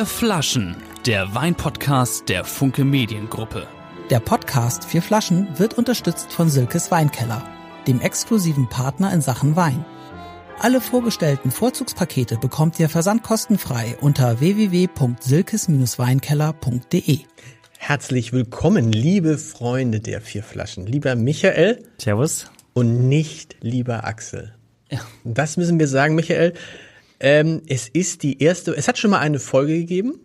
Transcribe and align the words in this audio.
Vier 0.00 0.06
Flaschen, 0.06 0.76
der 1.04 1.34
Weinpodcast 1.34 2.30
der 2.30 2.44
Funke 2.44 2.86
Mediengruppe. 2.86 3.68
Der 4.08 4.18
Podcast 4.18 4.86
Vier 4.86 5.02
Flaschen 5.02 5.58
wird 5.58 5.76
unterstützt 5.76 6.32
von 6.32 6.48
Silkes 6.48 6.90
Weinkeller, 6.90 7.46
dem 7.86 8.00
exklusiven 8.00 8.66
Partner 8.70 9.12
in 9.12 9.20
Sachen 9.20 9.56
Wein. 9.56 9.84
Alle 10.58 10.80
vorgestellten 10.80 11.50
Vorzugspakete 11.50 12.38
bekommt 12.38 12.80
ihr 12.80 12.88
versandkostenfrei 12.88 13.98
unter 14.00 14.40
www.silkes-weinkeller.de. 14.40 17.18
Herzlich 17.76 18.32
willkommen, 18.32 18.92
liebe 18.92 19.36
Freunde 19.36 20.00
der 20.00 20.22
Vier 20.22 20.42
Flaschen. 20.42 20.86
Lieber 20.86 21.14
Michael. 21.14 21.84
Servus. 21.98 22.50
Und 22.72 23.10
nicht 23.10 23.56
lieber 23.60 24.04
Axel. 24.04 24.54
Ja. 24.90 25.00
Das 25.24 25.58
müssen 25.58 25.78
wir 25.78 25.88
sagen, 25.88 26.14
Michael. 26.14 26.54
Ähm, 27.20 27.62
es 27.68 27.88
ist 27.88 28.22
die 28.22 28.42
erste, 28.42 28.74
es 28.74 28.88
hat 28.88 28.98
schon 28.98 29.10
mal 29.10 29.18
eine 29.18 29.38
Folge 29.38 29.74
gegeben, 29.78 30.18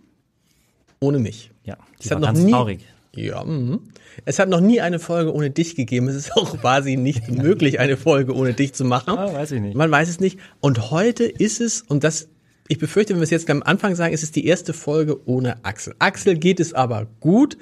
ohne 1.00 1.20
mich. 1.20 1.52
Ja, 1.66 1.78
die 2.02 2.06
es 2.06 2.12
hat 2.12 2.22
noch 2.22 2.32
nie, 2.32 2.52
traurig. 2.52 2.80
Ja, 3.14 3.44
mh. 3.44 3.80
es 4.26 4.40
hat 4.40 4.50
noch 4.50 4.62
nie 4.62 4.82
eine 4.82 5.00
Folge 5.00 5.34
ohne 5.34 5.50
dich 5.50 5.76
gegeben. 5.76 6.08
Es 6.08 6.16
ist 6.16 6.34
auch 6.36 6.58
quasi 6.60 6.96
nicht 6.96 7.30
möglich, 7.32 7.80
eine 7.80 7.98
Folge 7.98 8.34
ohne 8.34 8.54
dich 8.54 8.74
zu 8.74 8.86
machen. 8.86 9.18
Ah, 9.18 9.34
weiß 9.34 9.52
ich 9.52 9.62
nicht. 9.62 9.76
Man 9.76 9.92
weiß 9.92 10.08
es 10.08 10.20
nicht. 10.22 10.40
Und 10.62 10.90
heute 10.90 11.26
ist 11.26 11.60
es, 11.60 11.82
und 11.82 12.06
das, 12.06 12.30
ich 12.70 12.80
befürchte, 12.80 13.14
wenn 13.14 13.20
wir 13.20 13.26
es 13.26 13.30
jetzt 13.30 13.50
am 13.50 13.62
Anfang 13.64 13.96
sagen, 13.96 14.14
ist 14.14 14.24
es 14.24 14.32
die 14.32 14.46
erste 14.46 14.74
Folge 14.74 15.28
ohne 15.28 15.66
Axel. 15.66 15.96
Axel 16.00 16.38
geht 16.38 16.60
es 16.62 16.74
aber 16.74 17.08
gut. 17.20 17.58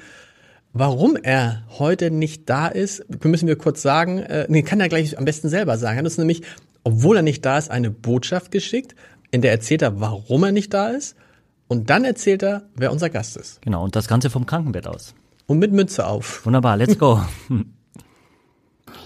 Warum 0.76 1.16
er 1.16 1.64
heute 1.70 2.10
nicht 2.10 2.50
da 2.50 2.68
ist, 2.68 3.06
müssen 3.24 3.48
wir 3.48 3.56
kurz 3.56 3.84
sagen. 3.84 4.20
Äh, 4.20 4.48
nee, 4.50 4.64
kann 4.64 4.80
er 4.80 4.90
gleich 4.90 5.18
am 5.18 5.26
besten 5.26 5.50
selber 5.50 5.78
sagen. 5.78 5.98
Er 5.98 6.00
hat 6.00 6.06
uns 6.06 6.18
nämlich, 6.18 6.42
obwohl 6.84 7.18
er 7.18 7.22
nicht 7.22 7.46
da 7.46 7.60
ist, 7.60 7.70
eine 7.70 7.92
Botschaft 7.92 8.52
geschickt 8.52 8.96
in 9.34 9.42
der 9.42 9.52
erzählt 9.52 9.82
er, 9.82 10.00
warum 10.00 10.44
er 10.44 10.52
nicht 10.52 10.76
da 10.76 10.90
ist. 10.90 11.18
Und 11.68 11.90
dann 11.90 12.06
erzählt 12.06 12.44
er, 12.44 12.70
wer 12.76 12.92
unser 12.92 13.10
Gast 13.10 13.36
ist. 13.36 13.64
Genau, 13.64 13.84
und 13.84 13.96
das 13.96 14.08
Ganze 14.08 14.30
vom 14.30 14.46
Krankenbett 14.46 14.86
aus. 14.86 15.16
Und 15.48 15.58
mit 15.58 15.74
Mütze 15.74 16.06
auf. 16.06 16.46
Wunderbar, 16.46 16.78
let's 16.78 17.00
go. 17.00 17.20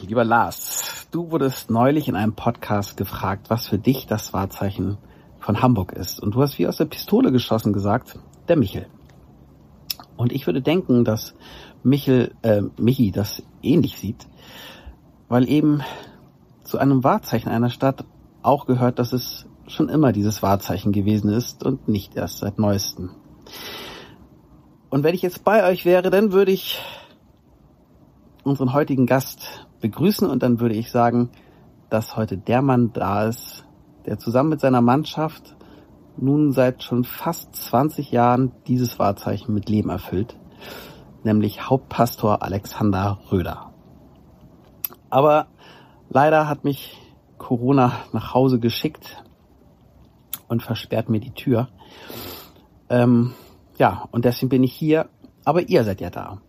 Lieber 0.06 0.26
Lars, 0.26 1.08
du 1.12 1.32
wurdest 1.32 1.70
neulich 1.70 2.10
in 2.10 2.18
einem 2.18 2.34
Podcast 2.34 2.98
gefragt, 2.98 3.50
was 3.50 3.68
für 3.68 3.78
dich 3.78 4.06
das 4.06 4.34
Wahrzeichen 4.34 4.98
von 5.40 5.62
Hamburg 5.62 5.94
ist. 5.94 6.20
Und 6.20 6.36
du 6.36 6.42
hast 6.42 6.60
wie 6.60 6.68
aus 6.68 6.76
der 6.76 6.86
Pistole 6.86 7.32
geschossen 7.32 7.72
gesagt, 7.72 8.20
der 8.50 8.58
Michel. 8.58 8.88
Und 10.18 10.34
ich 10.34 10.46
würde 10.46 10.62
denken, 10.62 11.06
dass 11.06 11.36
Michel, 11.84 12.36
äh, 12.42 12.64
Michi 12.78 13.12
das 13.12 13.44
ähnlich 13.62 13.98
sieht, 13.98 14.28
weil 15.30 15.48
eben 15.48 15.84
zu 16.66 16.80
einem 16.80 17.06
Wahrzeichen 17.06 17.48
einer 17.48 17.70
Stadt 17.70 18.04
auch 18.42 18.66
gehört, 18.66 19.00
dass 19.00 19.14
es 19.14 19.46
schon 19.68 19.90
immer 19.90 20.12
dieses 20.12 20.42
Wahrzeichen 20.42 20.92
gewesen 20.92 21.30
ist 21.30 21.64
und 21.64 21.88
nicht 21.88 22.16
erst 22.16 22.40
seit 22.40 22.58
neuestem. 22.58 23.12
Und 24.90 25.04
wenn 25.04 25.14
ich 25.14 25.22
jetzt 25.22 25.44
bei 25.44 25.68
euch 25.68 25.86
wäre, 25.86 26.10
dann 26.10 26.32
würde 26.32 26.52
ich 26.52 26.80
unseren 28.44 28.74
heutigen 28.74 29.06
Gast 29.06 29.68
begrüßen 29.82 30.30
und 30.30 30.42
dann 30.42 30.60
würde 30.60 30.76
ich 30.76 30.90
sagen, 30.90 31.30
dass 31.90 32.16
heute 32.16 32.38
der 32.38 32.62
Mann 32.62 32.94
da 32.94 33.26
ist, 33.26 33.66
der 34.06 34.18
zusammen 34.18 34.50
mit 34.50 34.62
seiner 34.62 34.82
Mannschaft 34.82 35.56
nun 36.18 36.52
seit 36.52 36.84
schon 36.84 37.04
fast 37.04 37.56
20 37.56 38.12
Jahren 38.12 38.52
dieses 38.68 38.98
Wahrzeichen 39.00 39.54
mit 39.54 39.70
Leben 39.70 39.90
erfüllt, 39.90 40.38
nämlich 41.24 41.70
Hauptpastor 41.70 42.42
Alexander 42.42 43.20
Röder. 43.32 43.72
Aber 45.10 45.48
leider 46.10 46.48
hat 46.48 46.64
mich 46.64 46.98
Corona 47.38 47.92
nach 48.14 48.34
Hause 48.34 48.60
geschickt 48.60 49.24
und 50.48 50.64
versperrt 50.64 51.10
mir 51.10 51.20
die 51.20 51.34
Tür. 51.34 51.70
Ähm, 52.90 53.34
ja, 53.78 54.08
und 54.12 54.26
deswegen 54.26 54.50
bin 54.50 54.64
ich 54.64 54.74
hier, 54.74 55.10
aber 55.46 55.62
ihr 55.62 55.84
seid 55.84 56.02
ja 56.02 56.10
da. 56.10 56.42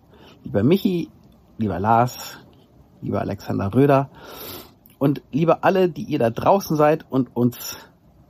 Lieber 0.44 0.62
Michi, 0.62 1.10
lieber 1.58 1.78
Lars, 1.78 2.38
lieber 3.00 3.20
Alexander 3.20 3.74
Röder 3.74 4.10
und 4.98 5.22
lieber 5.30 5.64
alle, 5.64 5.88
die 5.88 6.04
ihr 6.04 6.18
da 6.18 6.30
draußen 6.30 6.76
seid 6.76 7.06
und 7.10 7.34
uns 7.36 7.76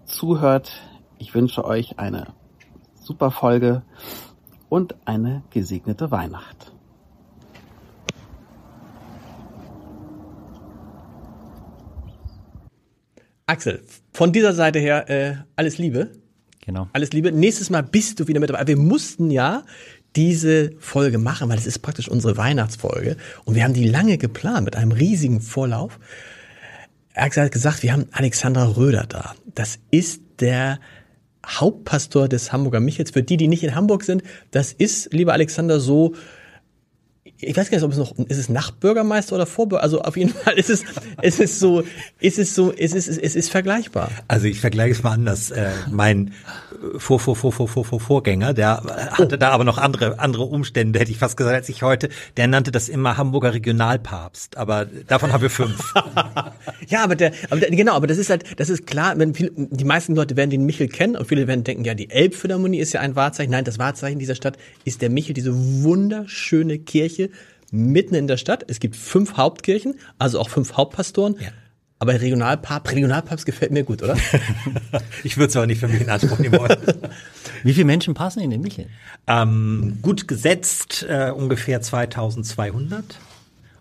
zuhört, 0.05 0.73
ich 1.19 1.35
wünsche 1.35 1.65
euch 1.65 1.99
eine 1.99 2.29
super 2.95 3.31
Folge 3.31 3.83
und 4.69 4.97
eine 5.07 5.43
gesegnete 5.51 6.11
Weihnacht. 6.11 6.78
Axel, 13.49 13.83
von 14.13 14.31
dieser 14.31 14.53
Seite 14.53 14.79
her 14.79 15.09
äh, 15.09 15.37
alles 15.57 15.79
Liebe. 15.79 16.13
Genau. 16.67 16.87
Alles 16.93 17.13
Liebe. 17.13 17.33
Nächstes 17.33 17.71
Mal 17.71 17.83
bist 17.83 18.21
du 18.21 18.29
wieder 18.29 18.41
mit 18.41 18.51
dabei. 18.51 18.67
Wir 18.67 18.77
mussten 18.77 19.31
ja 19.31 19.65
diese 20.17 20.73
Folge 20.79 21.17
machen, 21.17 21.49
weil 21.49 21.57
es 21.57 21.67
ist 21.67 21.79
praktisch 21.79 22.11
unsere 22.11 22.37
Weihnachtsfolge. 22.37 23.17
Und 23.47 23.55
wir 23.55 23.65
haben 23.65 23.73
die 23.73 23.89
lange 23.89 24.19
geplant 24.19 24.67
mit 24.67 24.77
einem 24.77 24.93
riesigen 24.93 25.41
Vorlauf. 25.41 25.99
Axel 27.15 27.45
hat 27.45 27.53
gesagt, 27.53 27.83
wir 27.83 27.93
haben 27.95 28.05
Alexandra 28.13 28.65
Röder 28.77 29.07
da. 29.09 29.35
Das 29.55 29.79
ist 29.91 30.21
der 30.41 30.79
Hauptpastor 31.47 32.29
des 32.29 32.53
Hamburger 32.53 32.81
Michels. 32.81 33.13
Für 33.13 33.23
die, 33.23 33.39
die 33.39 33.49
nicht 33.49 33.65
in 33.65 33.75
Hamburg 33.75 34.05
sind, 34.05 34.23
das 34.51 34.73
ist, 34.73 35.15
lieber 35.15 35.33
Alexander, 35.33 35.81
so 35.81 36.15
ich 37.41 37.57
weiß 37.57 37.71
gar 37.71 37.77
nicht, 37.77 37.85
ob 37.85 37.93
es 37.93 37.99
noch, 37.99 38.19
ist 38.19 38.39
es 38.39 38.49
Nachtbürgermeister 38.49 39.37
oder 39.37 39.47
Vorbürger? 39.47 39.83
Also 39.83 40.03
auf 40.03 40.17
jeden 40.17 40.31
Fall 40.31 40.55
ist 40.55 40.71
es, 40.71 40.83
ist 41.23 41.41
es 41.41 41.61
so, 41.61 41.85
ist 42.19 42.39
es 42.39 42.55
so, 42.55 42.71
ist 42.71 42.97
es, 42.97 43.07
es 43.07 43.37
ist 43.37 43.51
vergleichbar. 43.51 44.11
Also 44.27 44.47
ich 44.47 44.61
vergleiche 44.61 44.93
es 44.93 45.03
mal 45.05 45.13
anders. 45.13 45.53
Äh, 45.53 45.71
mein 45.91 46.33
Vor, 46.97 47.21
Vor, 47.21 47.37
Vor, 47.37 47.53
Vor, 47.53 47.69
Vor, 47.69 47.85
Vor, 47.85 48.01
Vorgänger, 48.01 48.55
der 48.55 48.83
hatte 49.13 49.37
oh. 49.37 49.39
da 49.39 49.51
aber 49.51 49.63
noch 49.63 49.79
andere, 49.79 50.19
andere 50.19 50.45
Umstände, 50.45 50.99
hätte 50.99 51.13
ich 51.13 51.19
fast 51.19 51.37
gesagt, 51.37 51.55
als 51.55 51.69
ich 51.69 51.83
heute. 51.83 52.09
Der 52.37 52.49
nannte 52.49 52.73
das 52.73 52.89
immer 52.89 53.17
Hamburger 53.17 53.55
Regionalpapst. 53.55 54.57
Aber 54.57 54.87
davon 55.07 55.33
haben 55.33 55.43
wir 55.43 55.51
fünf. 55.51 55.95
ja, 56.89 57.05
aber 57.05 57.15
der, 57.15 57.33
aber 57.51 57.61
der, 57.61 57.71
genau, 57.71 57.93
aber 57.93 58.09
das 58.09 58.19
ist 58.19 58.31
halt, 58.31 58.45
das 58.59 58.69
ist 58.69 58.85
klar, 58.87 59.17
wenn 59.17 59.35
viele, 59.35 59.53
die 59.55 59.85
meisten 59.85 60.17
Leute 60.17 60.37
werden 60.37 60.51
den 60.51 60.67
Michel 60.67 60.89
kennen 60.89 61.17
und 61.17 61.29
viele 61.29 61.47
werden 61.47 61.63
denken, 61.63 61.85
ja, 61.85 61.95
die 61.95 62.11
Elbphilharmonie 62.11 62.81
ist 62.81 62.95
ja 62.95 63.01
ein 63.01 63.15
Wahrzeichen. 63.15 63.53
Nein, 63.53 63.65
das 63.65 63.79
Wahrzeichen 63.79 64.19
dieser 64.19 64.35
Stadt 64.35 64.59
ist 64.85 65.03
der 65.03 65.11
Michel, 65.11 65.35
diese 65.35 65.53
wunderschöne 65.55 66.81
Kirche 66.81 67.28
mitten 67.71 68.15
in 68.15 68.27
der 68.27 68.37
Stadt. 68.37 68.65
Es 68.69 68.81
gibt 68.81 68.97
fünf 68.97 69.37
Hauptkirchen, 69.37 69.95
also 70.19 70.41
auch 70.41 70.49
fünf 70.49 70.77
Hauptpastoren. 70.77 71.37
Ja. 71.41 71.49
Aber 72.01 72.13
Regionalpapst, 72.13 72.95
Regionalpapst 72.95 73.45
gefällt 73.45 73.73
mir 73.73 73.83
gut, 73.83 74.03
oder? 74.03 74.17
ich 75.25 75.37
würde 75.37 75.49
es 75.49 75.57
aber 75.57 75.67
nicht 75.67 75.81
für 75.81 75.89
mich 75.89 76.01
in 76.01 76.09
Anspruch 76.09 76.39
nehmen 76.39 76.57
wollen. 76.59 76.77
Wie 77.65 77.73
viele 77.73 77.87
Menschen 77.87 78.15
passen 78.15 78.41
in 78.41 78.51
den 78.51 78.61
Michel? 78.61 78.87
Ähm, 79.27 79.99
gut 80.01 80.29
gesetzt 80.29 81.05
äh, 81.09 81.33
ungefähr 81.33 81.81
2200. 81.81 83.05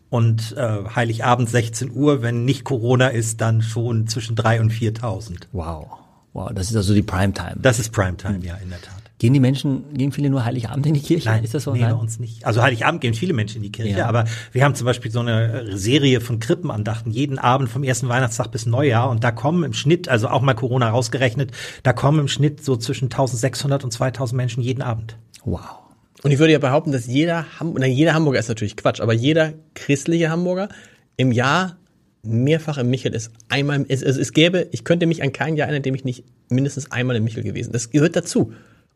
Und 0.09 0.55
äh, 0.57 0.85
Heiligabend 0.95 1.49
16 1.49 1.91
Uhr, 1.91 2.21
wenn 2.21 2.45
nicht 2.45 2.63
Corona 2.63 3.09
ist, 3.09 3.41
dann 3.41 3.61
schon 3.61 4.07
zwischen 4.07 4.35
3 4.35 4.61
und 4.61 4.71
4000. 4.71 5.49
Wow. 5.51 5.87
Wow, 6.33 6.51
das 6.53 6.69
ist 6.69 6.75
also 6.75 6.93
die 6.93 7.01
Primetime. 7.01 7.57
Das 7.57 7.77
ist 7.77 7.91
Primetime, 7.91 8.39
ja, 8.43 8.55
in 8.55 8.69
der 8.69 8.81
Tat. 8.81 8.97
Gehen 9.19 9.33
die 9.33 9.39
Menschen, 9.39 9.94
gehen 9.95 10.11
viele 10.11 10.29
nur 10.29 10.45
Heiligabend 10.45 10.85
in 10.85 10.94
die 10.94 11.01
Kirche? 11.01 11.29
Nein, 11.29 11.44
ist 11.44 11.55
das 11.55 11.63
so? 11.63 11.73
Nee, 11.73 11.81
Nein? 11.81 11.95
bei 11.95 12.00
uns 12.00 12.19
nicht. 12.19 12.45
Also 12.45 12.61
Heiligabend 12.61 13.01
gehen 13.01 13.16
viele 13.16 13.33
Menschen 13.33 13.57
in 13.57 13.63
die 13.63 13.72
Kirche, 13.72 13.97
ja. 13.97 14.05
aber 14.05 14.25
wir 14.51 14.63
haben 14.63 14.75
zum 14.75 14.85
Beispiel 14.85 15.09
so 15.09 15.22
eine 15.22 15.75
Serie 15.75 16.22
von 16.22 16.39
Krippenandachten 16.39 17.11
jeden 17.11 17.39
Abend 17.39 17.67
vom 17.67 17.83
ersten 17.83 18.09
Weihnachtstag 18.09 18.51
bis 18.51 18.67
Neujahr 18.67 19.09
und 19.09 19.23
da 19.23 19.31
kommen 19.31 19.63
im 19.63 19.73
Schnitt, 19.73 20.07
also 20.07 20.28
auch 20.28 20.41
mal 20.41 20.53
Corona 20.53 20.91
rausgerechnet, 20.91 21.51
da 21.81 21.94
kommen 21.94 22.19
im 22.19 22.28
Schnitt 22.28 22.63
so 22.63 22.78
zwischen 22.78 23.05
1600 23.05 23.83
und 23.83 23.91
2000 23.91 24.38
Menschen 24.38 24.61
jeden 24.61 24.83
Abend. 24.83 25.17
Wow. 25.44 25.79
Und 26.22 26.29
ich 26.29 26.38
würde 26.38 26.53
ja 26.53 26.59
behaupten, 26.59 26.91
dass 26.91 27.07
jeder, 27.07 27.45
Ham 27.59 27.73
nein, 27.73 27.91
jeder 27.91 28.13
Hamburger 28.13 28.39
ist 28.39 28.49
natürlich 28.49 28.78
Quatsch, 28.78 29.01
aber 29.01 29.13
jeder 29.13 29.53
christliche 29.73 30.29
Hamburger 30.29 30.69
im 31.16 31.31
Jahr 31.31 31.78
mehrfach 32.22 32.78
im 32.78 32.89
Michel 32.89 33.16
ist. 33.16 33.31
Einmal, 33.49 33.85
es, 33.88 34.03
es, 34.03 34.17
es 34.17 34.34
gäbe, 34.34 34.67
ich 34.72 34.84
könnte 34.84 35.07
mich 35.07 35.23
an 35.23 35.31
kein 35.31 35.55
Jahr 35.55 35.67
erinnern, 35.67 35.78
in 35.78 35.84
dem 35.84 35.96
ich 35.96 36.05
nicht 36.05 36.23
mindestens 36.49 36.91
einmal 36.91 37.16
im 37.16 37.23
Michel 37.23 37.43
gewesen. 37.43 37.72
Das 37.72 37.90
gehört 37.90 38.16
dazu. 38.16 38.53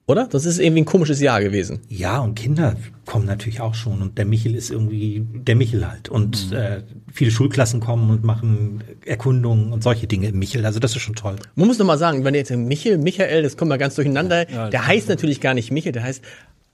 Oder? 0.07 0.27
Das 0.27 0.45
ist 0.45 0.59
irgendwie 0.59 0.81
ein 0.81 0.86
komisches 0.86 1.21
Jahr 1.21 1.42
gewesen. 1.42 1.80
Ja, 1.88 2.19
und 2.19 2.36
Kinder 2.36 2.75
kommen 3.06 3.25
natürlich 3.25 3.62
auch 3.62 3.75
schon. 3.75 4.01
Und 4.01 4.18
der 4.18 4.25
Michel 4.25 4.56
ist 4.56 4.69
irgendwie 4.69 5.25
der 5.25 5.56
Michel 5.56 5.88
halt. 5.89 6.09
Und 6.09 6.51
mhm. 6.51 6.57
äh, 6.57 6.83
viele 7.13 7.31
Schulklassen 7.31 7.80
kommen 7.80 8.09
und 8.09 8.24
machen 8.24 8.83
Erkundungen 9.06 9.71
und 9.71 9.83
solche 9.83 10.07
Dinge 10.07 10.30
im 10.30 10.39
Michel. 10.39 10.65
Also 10.65 10.80
das 10.80 10.95
ist 10.95 11.01
schon 11.01 11.15
toll. 11.15 11.36
Man 11.56 11.68
muss 11.68 11.77
noch 11.77 11.86
mal 11.86 11.98
sagen, 11.98 12.24
wenn 12.25 12.33
jetzt 12.33 12.51
Michel, 12.51 12.98
Michael, 12.98 13.44
das 13.44 13.57
kommt 13.57 13.69
mal 13.69 13.77
ganz 13.77 13.95
durcheinander. 13.95 14.50
Ja, 14.50 14.69
der 14.69 14.86
heißt 14.86 15.07
natürlich 15.07 15.39
gar 15.39 15.53
nicht 15.53 15.71
Michel, 15.71 15.92
der 15.92 16.04
heißt 16.04 16.24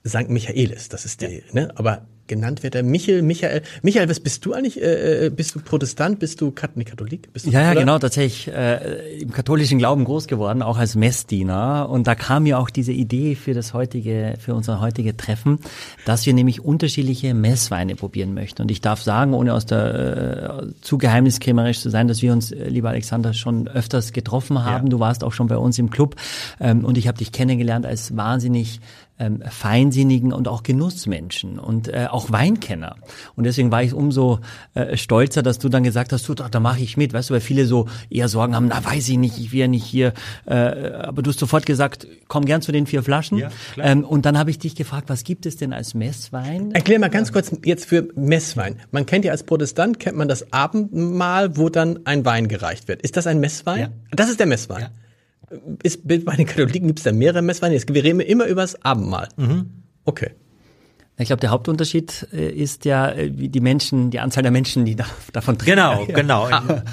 St. 0.08 0.30
Michaelis. 0.30 0.90
Das 0.90 1.06
ist 1.06 1.22
der, 1.22 1.32
ja. 1.32 1.42
ne? 1.52 1.72
Aber 1.76 2.08
genannt 2.28 2.64
wird. 2.64 2.74
Der 2.74 2.84
Michael, 2.84 3.22
Michael, 3.22 3.62
Michael, 3.82 4.10
was 4.10 4.20
bist 4.20 4.46
du 4.46 4.54
eigentlich? 4.54 4.82
Äh, 4.82 5.28
äh, 5.28 5.30
bist 5.30 5.56
du 5.56 5.60
Protestant? 5.60 6.20
Bist 6.20 6.42
du 6.42 6.52
Kat 6.52 6.76
nee, 6.76 6.84
Katholik? 6.84 7.32
Bist 7.34 7.46
du, 7.46 7.52
Ja, 7.52 7.62
ja, 7.62 7.72
oder? 7.72 7.80
genau, 7.82 8.00
tatsächlich 8.00 8.48
äh, 8.54 9.20
im 9.20 9.32
katholischen 9.32 9.78
Glauben 9.78 10.04
groß 10.06 10.28
geworden, 10.28 10.62
auch 10.62 10.78
als 10.78 10.96
Messdiener. 10.96 11.90
Und 11.90 12.08
da 12.08 12.16
kam 12.16 12.44
mir 12.44 12.60
auch 12.60 12.70
diese 12.70 12.92
Idee 12.92 13.36
für 13.36 13.54
das 13.54 13.74
heutige, 13.74 14.36
für 14.40 14.54
unser 14.54 14.82
heutige 14.82 15.16
Treffen, 15.16 15.60
dass 16.06 16.26
wir 16.26 16.34
nämlich 16.34 16.64
unterschiedliche 16.64 17.34
Messweine 17.34 17.96
probieren 17.96 18.34
möchten. 18.34 18.62
Und 18.62 18.72
ich 18.72 18.82
darf 18.82 19.02
sagen, 19.02 19.34
ohne 19.34 19.54
aus 19.54 19.66
der 19.66 20.62
äh, 20.64 20.82
zu 20.82 20.98
geheimniskrämerisch 20.98 21.82
zu 21.82 21.90
sein, 21.90 22.08
dass 22.08 22.22
wir 22.22 22.34
uns, 22.34 22.52
äh, 22.52 22.68
lieber 22.70 22.90
Alexander, 22.90 23.34
schon 23.34 23.68
öfters 23.68 24.14
getroffen 24.14 24.64
haben. 24.64 24.90
Du 24.90 25.00
warst 25.00 25.24
auch 25.24 25.34
schon 25.34 25.48
bei 25.48 25.58
uns 25.58 25.80
im 25.80 25.90
Club 25.90 26.16
ähm, 26.60 26.86
und 26.86 26.98
ich 26.98 27.08
habe 27.08 27.18
dich 27.18 27.32
kennengelernt 27.32 27.86
als 27.86 28.16
wahnsinnig 28.16 28.80
ähm, 29.20 29.42
feinsinnigen 29.50 30.34
und 30.34 30.48
auch 30.48 30.64
Genussmenschen 30.64 31.60
und 31.60 31.88
äh, 31.88 32.08
auch 32.10 32.32
Weinkenner. 32.32 32.96
Und 33.36 33.46
deswegen 33.46 33.72
war 33.72 33.84
ich 33.84 33.94
umso 33.94 34.40
äh, 34.74 34.98
stolzer, 34.98 35.44
dass 35.44 35.60
du 35.60 35.70
dann 35.70 35.84
gesagt 35.84 36.14
hast, 36.14 36.28
du, 36.28 36.34
da, 36.34 36.50
da 36.50 36.60
mache 36.60 36.82
ich 36.82 36.98
mit. 36.98 37.14
Weißt 37.14 37.30
du, 37.30 37.34
weil 37.34 37.42
viele 37.42 37.66
so 37.66 37.88
eher 38.10 38.28
Sorgen 38.28 38.56
haben, 38.56 38.68
na 38.68 38.84
weiß 38.84 39.10
ich 39.10 39.18
nicht, 39.18 39.38
ich 39.40 39.52
will 39.52 39.60
ja 39.62 39.68
nicht 39.68 39.86
hier. 39.86 40.14
Äh, 40.46 40.54
aber 40.54 41.22
du 41.22 41.32
hast 41.32 41.40
sofort 41.40 41.66
gesagt, 41.66 42.08
komm 42.28 42.46
gern 42.46 42.62
zu 42.62 42.72
den 42.72 42.86
vier 42.86 43.04
Flaschen. 43.04 43.38
Ja, 43.38 43.50
ähm, 43.78 44.04
und 44.04 44.26
dann 44.26 44.38
habe 44.38 44.50
ich 44.50 44.60
dich 44.60 44.76
gefragt, 44.76 45.10
was 45.10 45.24
gibt 45.24 45.46
es 45.46 45.58
denn 45.58 45.74
als 45.74 45.94
Messwein? 45.94 46.72
Erklär 46.72 47.00
mal 47.00 47.10
ganz 47.10 47.32
kurz 47.32 47.52
jetzt 47.64 47.86
für 47.86 48.10
Messwein. 48.16 48.80
Man 48.92 49.06
kennt 49.06 49.26
ja 49.26 49.32
als 49.32 49.44
Protestant, 49.44 50.00
kennt 50.00 50.18
man 50.18 50.28
das 50.28 50.54
Abendmahl, 50.54 51.58
wo 51.58 51.70
dann 51.70 52.06
ein 52.06 52.26
Wein 52.26 52.48
gereicht 52.48 52.88
wird. 52.88 53.02
Ist 53.02 53.18
das 53.18 53.28
ein 53.28 53.40
Messwein? 53.40 53.80
Ja. 53.80 53.90
Das 54.12 54.30
ist 54.30 54.40
der 54.40 54.48
Messwein. 54.48 54.90
Ist, 55.84 56.08
bei 56.08 56.18
den 56.18 56.46
Katholiken 56.46 56.88
gibt 56.88 57.00
es 57.00 57.04
da 57.04 57.12
mehrere 57.12 57.42
Messweine. 57.42 57.76
Jetzt, 57.76 57.94
wir 57.94 58.04
reden 58.04 58.20
immer 58.20 58.46
über 58.48 58.62
das 58.62 58.84
Abendmahl. 58.84 59.30
Mhm. 59.38 59.84
Okay. 60.04 60.32
Ich 61.20 61.28
glaube, 61.28 61.40
der 61.40 61.50
Hauptunterschied 61.50 62.28
äh, 62.32 62.52
ist 62.52 62.86
ja, 62.86 63.10
äh, 63.12 63.32
wie 63.36 63.50
die 63.50 63.60
Menschen, 63.60 64.12
die 64.12 64.20
Anzahl 64.20 64.44
der 64.44 64.52
Menschen, 64.52 64.86
die 64.86 64.96
da, 64.96 65.06
davon 65.34 65.58
trinken. 65.58 65.78
Genau, 65.78 66.06
genau. 66.14 66.50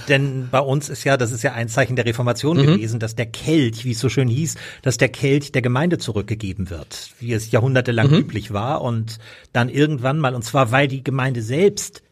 Denn 0.08 0.48
bei 0.50 0.60
uns 0.60 0.88
ist 0.88 1.04
ja, 1.04 1.18
das 1.18 1.30
ist 1.30 1.42
ja 1.42 1.52
ein 1.52 1.68
Zeichen 1.68 1.94
der 1.94 2.06
Reformation 2.06 2.56
gewesen, 2.56 3.00
dass 3.00 3.16
der 3.16 3.26
Kelch, 3.26 3.84
wie 3.84 3.90
es 3.90 4.00
so 4.00 4.08
schön 4.08 4.28
hieß, 4.28 4.54
dass 4.80 4.96
der 4.96 5.10
Kelch 5.10 5.52
der 5.52 5.60
Gemeinde 5.60 5.98
zurückgegeben 5.98 6.70
wird, 6.70 7.10
wie 7.18 7.34
es 7.34 7.50
jahrhundertelang 7.50 8.10
üblich 8.10 8.52
war 8.52 8.80
und 8.80 9.18
dann 9.52 9.68
irgendwann 9.68 10.18
mal, 10.18 10.34
und 10.34 10.42
zwar 10.42 10.72
weil 10.72 10.88
die 10.88 11.04
Gemeinde 11.04 11.42
selbst 11.42 12.02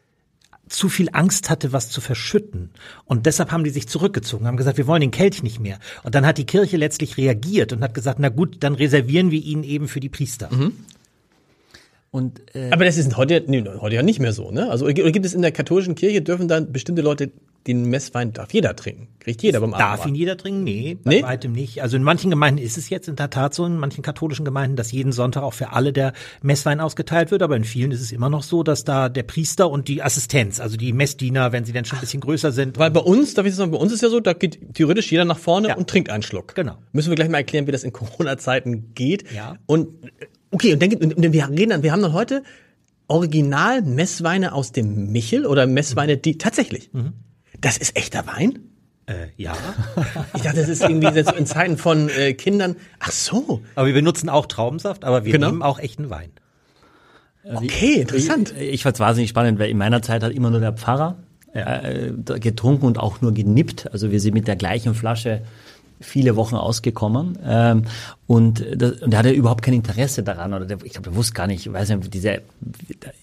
zu 0.72 0.88
viel 0.88 1.08
Angst 1.12 1.50
hatte, 1.50 1.72
was 1.72 1.90
zu 1.90 2.00
verschütten. 2.00 2.70
Und 3.04 3.26
deshalb 3.26 3.52
haben 3.52 3.64
die 3.64 3.70
sich 3.70 3.88
zurückgezogen, 3.88 4.46
haben 4.46 4.56
gesagt, 4.56 4.78
wir 4.78 4.86
wollen 4.86 5.00
den 5.02 5.10
Kelch 5.10 5.42
nicht 5.42 5.60
mehr. 5.60 5.78
Und 6.02 6.14
dann 6.14 6.26
hat 6.26 6.38
die 6.38 6.46
Kirche 6.46 6.76
letztlich 6.76 7.16
reagiert 7.16 7.72
und 7.72 7.82
hat 7.82 7.94
gesagt, 7.94 8.18
na 8.18 8.28
gut, 8.28 8.56
dann 8.60 8.74
reservieren 8.74 9.30
wir 9.30 9.42
ihn 9.42 9.62
eben 9.62 9.88
für 9.88 10.00
die 10.00 10.08
Priester. 10.08 10.48
Und 12.12 12.42
äh, 12.54 12.70
Aber 12.70 12.84
das 12.84 12.98
ist 12.98 13.16
heute, 13.16 13.42
nee, 13.46 13.64
heute 13.80 13.94
ja 13.96 14.02
nicht 14.02 14.20
mehr 14.20 14.34
so, 14.34 14.50
ne? 14.50 14.68
Also 14.70 14.84
oder 14.84 14.92
gibt 15.10 15.24
es 15.24 15.32
in 15.32 15.40
der 15.42 15.50
katholischen 15.50 15.94
Kirche, 15.94 16.20
dürfen 16.20 16.46
dann 16.46 16.70
bestimmte 16.70 17.00
Leute 17.00 17.30
den 17.66 17.86
Messwein, 17.88 18.32
darf 18.34 18.52
jeder 18.52 18.76
trinken? 18.76 19.08
Kriegt 19.20 19.40
jeder 19.42 19.60
beim 19.60 19.70
Darf 19.70 19.80
Abendmahl. 19.82 20.08
ihn 20.08 20.14
jeder 20.16 20.36
trinken? 20.36 20.64
Nee, 20.64 20.98
bei 21.02 21.10
Nee? 21.10 21.22
weitem 21.22 21.52
nicht. 21.52 21.80
Also 21.80 21.96
in 21.96 22.02
manchen 22.02 22.28
Gemeinden 22.28 22.60
ist 22.60 22.76
es 22.76 22.90
jetzt 22.90 23.08
in 23.08 23.16
der 23.16 23.30
Tat 23.30 23.54
so, 23.54 23.64
in 23.64 23.78
manchen 23.78 24.02
katholischen 24.02 24.44
Gemeinden, 24.44 24.76
dass 24.76 24.92
jeden 24.92 25.12
Sonntag 25.12 25.42
auch 25.42 25.54
für 25.54 25.72
alle 25.72 25.94
der 25.94 26.12
Messwein 26.42 26.80
ausgeteilt 26.80 27.30
wird, 27.30 27.40
aber 27.40 27.56
in 27.56 27.64
vielen 27.64 27.92
ist 27.92 28.02
es 28.02 28.12
immer 28.12 28.28
noch 28.28 28.42
so, 28.42 28.62
dass 28.62 28.84
da 28.84 29.08
der 29.08 29.22
Priester 29.22 29.70
und 29.70 29.88
die 29.88 30.02
Assistenz, 30.02 30.60
also 30.60 30.76
die 30.76 30.92
Messdiener, 30.92 31.52
wenn 31.52 31.64
sie 31.64 31.72
dann 31.72 31.86
schon 31.86 31.96
ein 31.96 32.00
bisschen 32.02 32.20
größer 32.20 32.52
sind, 32.52 32.78
Weil 32.78 32.90
bei 32.90 33.00
uns, 33.00 33.32
darf 33.32 33.46
ich 33.46 33.54
sagen, 33.54 33.70
bei 33.70 33.78
uns 33.78 33.90
ist 33.92 34.02
ja 34.02 34.10
so, 34.10 34.20
da 34.20 34.34
geht 34.34 34.74
theoretisch 34.74 35.10
jeder 35.10 35.24
nach 35.24 35.38
vorne 35.38 35.68
Ja. 35.68 35.76
und 35.76 35.88
trinkt 35.88 36.10
einen 36.10 36.24
Schluck. 36.24 36.54
Genau. 36.56 36.74
Müssen 36.92 37.08
wir 37.10 37.14
gleich 37.16 37.30
mal 37.30 37.38
erklären, 37.38 37.66
wie 37.68 37.72
das 37.72 37.84
in 37.84 37.92
Corona-Zeiten 37.94 38.92
geht. 38.94 39.32
Ja. 39.32 39.56
Und 39.64 39.88
okay, 40.52 40.72
und 40.72 40.80
dann 40.82 40.90
gibt, 40.90 41.02
und 41.02 41.32
wir 41.32 41.48
reden 41.48 41.70
dann, 41.70 41.82
wir 41.82 41.90
haben 41.92 42.02
dann 42.02 42.12
heute 42.12 42.42
Original 43.08 43.82
Messweine 43.82 44.52
aus 44.54 44.72
dem 44.72 45.10
Michel 45.12 45.44
oder 45.46 45.66
Messweine, 45.66 46.16
die 46.16 46.38
tatsächlich. 46.38 46.90
Das 47.60 47.76
ist 47.76 47.96
echter 47.96 48.26
Wein? 48.26 48.58
äh, 49.06 49.26
ja. 49.36 49.54
Ich 50.34 50.42
dachte, 50.42 50.60
das 50.60 50.68
ist 50.68 50.82
irgendwie 50.82 51.08
jetzt 51.08 51.28
so 51.30 51.34
in 51.36 51.44
Zeiten 51.46 51.76
von 51.76 52.08
äh, 52.08 52.32
Kindern. 52.34 52.76
Ach 53.00 53.10
so, 53.10 53.60
Aber 53.74 53.86
wir 53.88 53.94
benutzen 53.94 54.28
auch 54.28 54.46
Traubensaft, 54.46 55.04
aber 55.04 55.24
wir 55.24 55.32
Genau. 55.32 55.48
nehmen 55.48 55.62
auch 55.62 55.78
echten 55.80 56.08
Wein. 56.08 56.30
okay, 57.44 57.94
interessant. 58.00 58.54
Ich, 58.58 58.74
ich 58.74 58.82
fand 58.82 58.96
es 58.96 59.00
wahnsinnig 59.00 59.30
spannend, 59.30 59.58
weil 59.58 59.70
in 59.70 59.78
meiner 59.78 60.02
Zeit 60.02 60.22
hat 60.22 60.32
immer 60.32 60.50
nur 60.50 60.60
der 60.60 60.72
Pfarrer 60.72 61.16
äh, 61.52 62.12
da 62.16 62.38
getrunken 62.38 62.86
und 62.86 62.98
auch 62.98 63.20
nur 63.20 63.32
genippt. 63.34 63.92
Also 63.92 64.10
wir 64.10 64.20
sind 64.20 64.34
mit 64.34 64.46
der 64.48 64.56
gleichen 64.56 64.94
Flasche 64.94 65.42
viele 66.00 66.34
Wochen 66.36 66.56
ausgekommen 66.56 67.38
ähm, 67.44 67.82
und, 68.32 68.64
das, 68.74 68.92
und 69.02 69.10
der 69.10 69.18
hatte 69.18 69.30
überhaupt 69.30 69.60
kein 69.60 69.74
Interesse 69.74 70.22
daran 70.22 70.54
oder 70.54 70.64
der, 70.64 70.78
ich 70.84 70.92
glaube, 70.92 71.10
der 71.10 71.14
wusste 71.14 71.34
gar 71.34 71.46
nicht, 71.46 71.66
ich 71.66 71.70
weiß 71.70 71.90
nicht, 71.90 72.14
diese, 72.14 72.40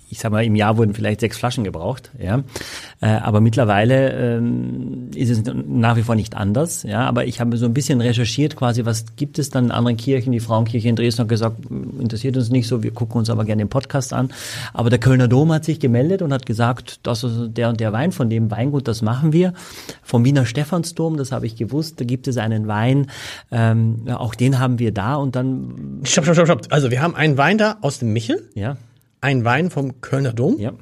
ich 0.07 0.19
sag 0.19 0.31
mal, 0.31 0.45
im 0.45 0.55
Jahr 0.55 0.77
wurden 0.77 0.93
vielleicht 0.93 1.21
sechs 1.21 1.35
Flaschen 1.35 1.63
gebraucht, 1.63 2.11
ja, 2.19 2.43
äh, 3.01 3.07
aber 3.07 3.41
mittlerweile 3.41 4.11
ähm, 4.37 5.09
ist 5.15 5.31
es 5.31 5.41
nach 5.65 5.95
wie 5.95 6.03
vor 6.03 6.13
nicht 6.13 6.37
anders, 6.37 6.83
ja, 6.83 7.07
aber 7.07 7.25
ich 7.25 7.41
habe 7.41 7.57
so 7.57 7.65
ein 7.65 7.73
bisschen 7.73 8.01
recherchiert 8.01 8.55
quasi, 8.55 8.85
was 8.85 9.15
gibt 9.15 9.39
es 9.39 9.49
dann 9.49 9.65
in 9.65 9.71
anderen 9.71 9.97
Kirchen, 9.97 10.31
die 10.31 10.39
Frauenkirche 10.39 10.87
in 10.87 10.95
Dresden 10.95 11.23
hat 11.23 11.29
gesagt, 11.29 11.57
interessiert 11.99 12.37
uns 12.37 12.51
nicht 12.51 12.67
so, 12.67 12.83
wir 12.83 12.91
gucken 12.91 13.17
uns 13.17 13.31
aber 13.31 13.45
gerne 13.45 13.63
den 13.63 13.69
Podcast 13.69 14.13
an, 14.13 14.29
aber 14.73 14.91
der 14.91 14.99
Kölner 14.99 15.27
Dom 15.27 15.51
hat 15.51 15.65
sich 15.65 15.79
gemeldet 15.79 16.21
und 16.21 16.31
hat 16.31 16.45
gesagt, 16.45 16.99
das 17.01 17.23
ist 17.23 17.57
der 17.57 17.69
und 17.69 17.79
der 17.79 17.93
Wein 17.93 18.11
von 18.11 18.29
dem 18.29 18.51
Weingut, 18.51 18.87
das 18.87 19.01
machen 19.01 19.33
wir, 19.33 19.55
vom 20.03 20.23
Wiener 20.23 20.45
Stephansdom, 20.45 21.17
das 21.17 21.31
habe 21.31 21.47
ich 21.47 21.55
gewusst, 21.55 21.99
da 21.99 22.05
gibt 22.05 22.27
es 22.27 22.37
einen 22.37 22.67
Wein, 22.67 23.07
ähm, 23.49 24.03
auch 24.13 24.35
den 24.35 24.59
haben 24.59 24.77
wir 24.77 24.98
da 24.99 25.15
und 25.15 25.35
dann, 25.35 26.01
Stopp, 26.03 26.25
stopp, 26.25 26.35
stopp, 26.35 26.47
stopp. 26.47 26.61
Also 26.69 26.91
wir 26.91 27.01
haben 27.01 27.15
einen 27.15 27.37
Wein 27.37 27.57
da 27.57 27.77
aus 27.81 27.99
dem 27.99 28.13
Michel, 28.13 28.49
ja, 28.53 28.77
einen 29.21 29.45
Wein 29.45 29.71
vom 29.71 30.01
Kölner 30.01 30.33
Dom, 30.33 30.59
ja, 30.59 30.73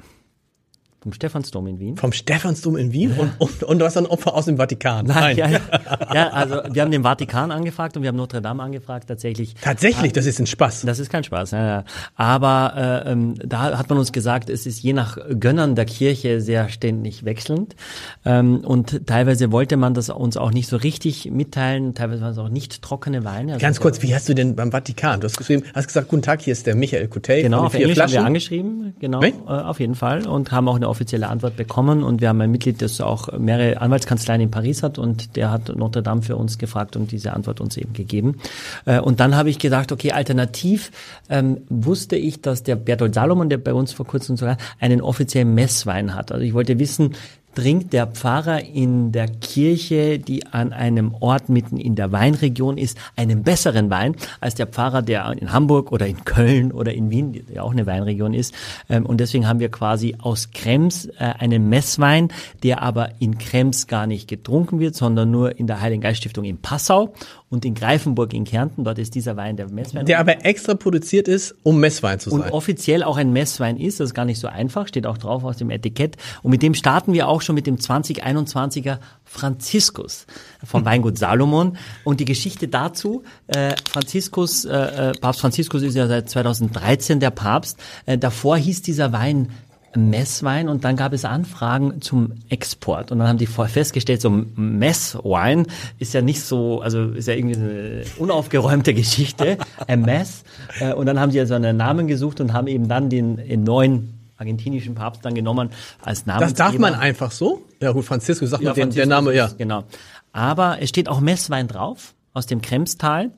vom 1.00 1.12
Stephansdom 1.12 1.66
in 1.68 1.78
Wien. 1.78 1.96
vom 1.96 2.12
Stephansdom 2.12 2.76
in 2.76 2.92
Wien 2.92 3.12
und, 3.12 3.30
und, 3.38 3.62
und 3.62 3.78
du 3.78 3.84
hast 3.84 3.96
ein 3.96 4.06
Opfer 4.06 4.34
aus 4.34 4.46
dem 4.46 4.56
Vatikan. 4.56 5.06
Nein, 5.06 5.36
ja, 5.36 5.48
ja. 5.48 5.60
ja, 6.12 6.28
also 6.30 6.60
wir 6.72 6.82
haben 6.82 6.90
den 6.90 7.02
Vatikan 7.04 7.52
angefragt 7.52 7.96
und 7.96 8.02
wir 8.02 8.08
haben 8.08 8.16
Notre 8.16 8.42
Dame 8.42 8.62
angefragt 8.64 9.06
tatsächlich. 9.08 9.54
Tatsächlich, 9.60 10.12
das 10.12 10.26
ist 10.26 10.40
ein 10.40 10.46
Spaß. 10.46 10.82
Das 10.82 10.98
ist 10.98 11.08
kein 11.10 11.22
Spaß. 11.22 11.52
Ja, 11.52 11.66
ja. 11.66 11.84
Aber 12.16 13.04
äh, 13.06 13.12
ähm, 13.12 13.34
da 13.44 13.78
hat 13.78 13.88
man 13.88 13.98
uns 13.98 14.10
gesagt, 14.10 14.50
es 14.50 14.66
ist 14.66 14.82
je 14.82 14.92
nach 14.92 15.18
Gönnern 15.38 15.76
der 15.76 15.84
Kirche 15.84 16.40
sehr 16.40 16.68
ständig 16.68 17.24
wechselnd. 17.24 17.76
Ähm, 18.24 18.58
und 18.64 19.06
teilweise 19.06 19.52
wollte 19.52 19.76
man 19.76 19.94
das 19.94 20.08
uns 20.10 20.36
auch 20.36 20.50
nicht 20.50 20.68
so 20.68 20.76
richtig 20.76 21.30
mitteilen. 21.30 21.94
Teilweise 21.94 22.22
waren 22.22 22.32
es 22.32 22.38
auch 22.38 22.48
nicht 22.48 22.82
trockene 22.82 23.24
Weine. 23.24 23.52
Also 23.54 23.62
Ganz 23.62 23.78
kurz, 23.80 24.02
wie 24.02 24.14
hast 24.14 24.28
du 24.28 24.34
denn 24.34 24.56
beim 24.56 24.72
Vatikan? 24.72 25.20
Du 25.20 25.26
hast 25.26 25.36
geschrieben, 25.38 25.62
hast 25.74 25.86
gesagt, 25.86 26.08
guten 26.08 26.22
Tag, 26.22 26.42
hier 26.42 26.52
ist 26.52 26.66
der 26.66 26.74
Michael 26.74 27.06
Coutet 27.06 27.42
Genau, 27.44 27.64
auf 27.66 27.74
Englisch 27.74 27.90
haben 27.90 27.96
wir 27.96 28.08
Flaschen. 28.08 28.26
angeschrieben, 28.26 28.94
genau, 28.98 29.20
Nee? 29.20 29.34
äh, 29.46 29.50
auf 29.50 29.78
jeden 29.78 29.94
Fall 29.94 30.26
und 30.26 30.50
haben 30.50 30.66
auch 30.68 30.76
eine 30.76 30.87
offizielle 30.88 31.28
Antwort 31.28 31.56
bekommen 31.56 32.02
und 32.02 32.20
wir 32.20 32.28
haben 32.28 32.40
ein 32.40 32.50
Mitglied, 32.50 32.82
das 32.82 33.00
auch 33.00 33.38
mehrere 33.38 33.80
Anwaltskanzleien 33.80 34.40
in 34.40 34.50
Paris 34.50 34.82
hat 34.82 34.98
und 34.98 35.36
der 35.36 35.50
hat 35.50 35.74
Notre 35.76 36.02
Dame 36.02 36.22
für 36.22 36.36
uns 36.36 36.58
gefragt 36.58 36.96
und 36.96 37.12
diese 37.12 37.32
Antwort 37.32 37.60
uns 37.60 37.76
eben 37.76 37.92
gegeben. 37.92 38.36
Äh, 38.84 39.00
und 39.00 39.20
dann 39.20 39.36
habe 39.36 39.50
ich 39.50 39.58
gedacht, 39.58 39.92
okay, 39.92 40.12
alternativ 40.12 40.90
ähm, 41.28 41.58
wusste 41.68 42.16
ich, 42.16 42.40
dass 42.42 42.62
der 42.62 42.76
Bertolt 42.76 43.14
Salomon, 43.14 43.48
der 43.48 43.58
bei 43.58 43.74
uns 43.74 43.92
vor 43.92 44.06
kurzem 44.06 44.36
sogar 44.36 44.56
einen 44.80 45.00
offiziellen 45.00 45.54
Messwein 45.54 46.14
hat. 46.14 46.32
Also 46.32 46.44
ich 46.44 46.54
wollte 46.54 46.78
wissen, 46.78 47.14
trinkt 47.58 47.92
der 47.92 48.06
Pfarrer 48.06 48.62
in 48.62 49.10
der 49.10 49.26
Kirche, 49.26 50.20
die 50.20 50.46
an 50.46 50.72
einem 50.72 51.12
Ort 51.18 51.48
mitten 51.48 51.76
in 51.76 51.96
der 51.96 52.12
Weinregion 52.12 52.78
ist, 52.78 52.96
einen 53.16 53.42
besseren 53.42 53.90
Wein 53.90 54.14
als 54.40 54.54
der 54.54 54.68
Pfarrer, 54.68 55.02
der 55.02 55.32
in 55.32 55.52
Hamburg 55.52 55.90
oder 55.90 56.06
in 56.06 56.24
Köln 56.24 56.70
oder 56.70 56.94
in 56.94 57.10
Wien, 57.10 57.32
die 57.32 57.58
auch 57.58 57.72
eine 57.72 57.84
Weinregion 57.84 58.32
ist. 58.32 58.54
Ähm, 58.88 59.04
Und 59.04 59.18
deswegen 59.18 59.48
haben 59.48 59.58
wir 59.58 59.72
quasi 59.72 60.14
aus 60.20 60.52
Krems 60.52 61.06
äh, 61.06 61.34
einen 61.36 61.68
Messwein, 61.68 62.28
der 62.62 62.80
aber 62.80 63.10
in 63.18 63.38
Krems 63.38 63.88
gar 63.88 64.06
nicht 64.06 64.28
getrunken 64.28 64.78
wird, 64.78 64.94
sondern 64.94 65.32
nur 65.32 65.58
in 65.58 65.66
der 65.66 65.80
Heiligen 65.80 66.02
Geiststiftung 66.02 66.44
in 66.44 66.58
Passau 66.58 67.12
und 67.50 67.64
in 67.64 67.74
Greifenburg 67.74 68.34
in 68.34 68.44
Kärnten. 68.44 68.84
Dort 68.84 68.98
ist 68.98 69.14
dieser 69.14 69.36
Wein 69.36 69.56
der 69.56 69.70
Messwein. 69.70 70.04
Der 70.04 70.20
aber 70.20 70.44
extra 70.44 70.74
produziert 70.74 71.28
ist, 71.28 71.54
um 71.62 71.80
Messwein 71.80 72.20
zu 72.20 72.30
Und 72.30 72.42
sein. 72.42 72.52
offiziell 72.52 73.02
auch 73.02 73.16
ein 73.16 73.32
Messwein 73.32 73.78
ist, 73.78 74.00
das 74.00 74.10
ist 74.10 74.14
gar 74.14 74.24
nicht 74.24 74.38
so 74.38 74.48
einfach, 74.48 74.86
steht 74.88 75.06
auch 75.06 75.18
drauf 75.18 75.44
aus 75.44 75.56
dem 75.56 75.70
Etikett. 75.70 76.16
Und 76.42 76.50
mit 76.50 76.62
dem 76.62 76.74
starten 76.74 77.12
wir 77.12 77.28
auch 77.28 77.40
schon 77.40 77.54
mit 77.54 77.66
dem 77.66 77.76
2021er 77.76 78.98
Franziskus 79.24 80.26
vom 80.64 80.84
Weingut 80.84 81.16
Salomon. 81.18 81.78
Und 82.04 82.20
die 82.20 82.26
Geschichte 82.26 82.68
dazu, 82.68 83.22
äh, 83.46 83.74
Franziskus, 83.90 84.64
äh, 84.64 85.10
äh, 85.10 85.12
Papst 85.18 85.40
Franziskus 85.40 85.82
ist 85.82 85.94
ja 85.94 86.06
seit 86.06 86.28
2013 86.28 87.20
der 87.20 87.30
Papst. 87.30 87.78
Äh, 88.04 88.18
davor 88.18 88.58
hieß 88.58 88.82
dieser 88.82 89.12
Wein 89.12 89.50
Messwein 89.96 90.68
und 90.68 90.84
dann 90.84 90.96
gab 90.96 91.12
es 91.12 91.24
Anfragen 91.24 92.00
zum 92.00 92.32
Export 92.48 93.10
und 93.10 93.18
dann 93.18 93.28
haben 93.28 93.38
die 93.38 93.46
voll 93.46 93.68
festgestellt, 93.68 94.20
so 94.20 94.30
Messwein 94.30 95.66
ist 95.98 96.14
ja 96.14 96.22
nicht 96.22 96.42
so, 96.42 96.80
also 96.80 97.10
ist 97.10 97.28
ja 97.28 97.34
irgendwie 97.34 97.56
eine 97.56 98.02
unaufgeräumte 98.18 98.94
Geschichte, 98.94 99.58
ein 99.86 100.02
Mess 100.02 100.44
Äh, 100.80 100.92
und 100.92 101.06
dann 101.06 101.18
haben 101.18 101.32
sie 101.32 101.40
also 101.40 101.54
einen 101.54 101.76
Namen 101.76 102.06
gesucht 102.06 102.40
und 102.40 102.52
haben 102.52 102.66
eben 102.66 102.88
dann 102.88 103.08
den, 103.08 103.36
den 103.36 103.64
neuen 103.64 104.14
argentinischen 104.36 104.94
Papst 104.94 105.24
dann 105.24 105.34
genommen 105.34 105.70
als 106.02 106.26
Namen. 106.26 106.40
Das 106.40 106.54
darf 106.54 106.78
man 106.78 106.94
einfach 106.94 107.32
so? 107.32 107.62
Ja 107.80 107.92
gut, 107.92 108.04
Franziskus, 108.04 108.50
sag 108.50 108.62
mal 108.62 108.72
den, 108.74 108.90
der 108.90 109.06
Name, 109.06 109.34
ja. 109.34 109.50
Genau. 109.58 109.84
Aber 110.32 110.78
es 110.80 110.90
steht 110.90 111.08
auch 111.08 111.20
Messwein 111.20 111.66
drauf 111.68 112.14
aus 112.34 112.46
dem 112.46 112.62
Kremstal. 112.62 113.30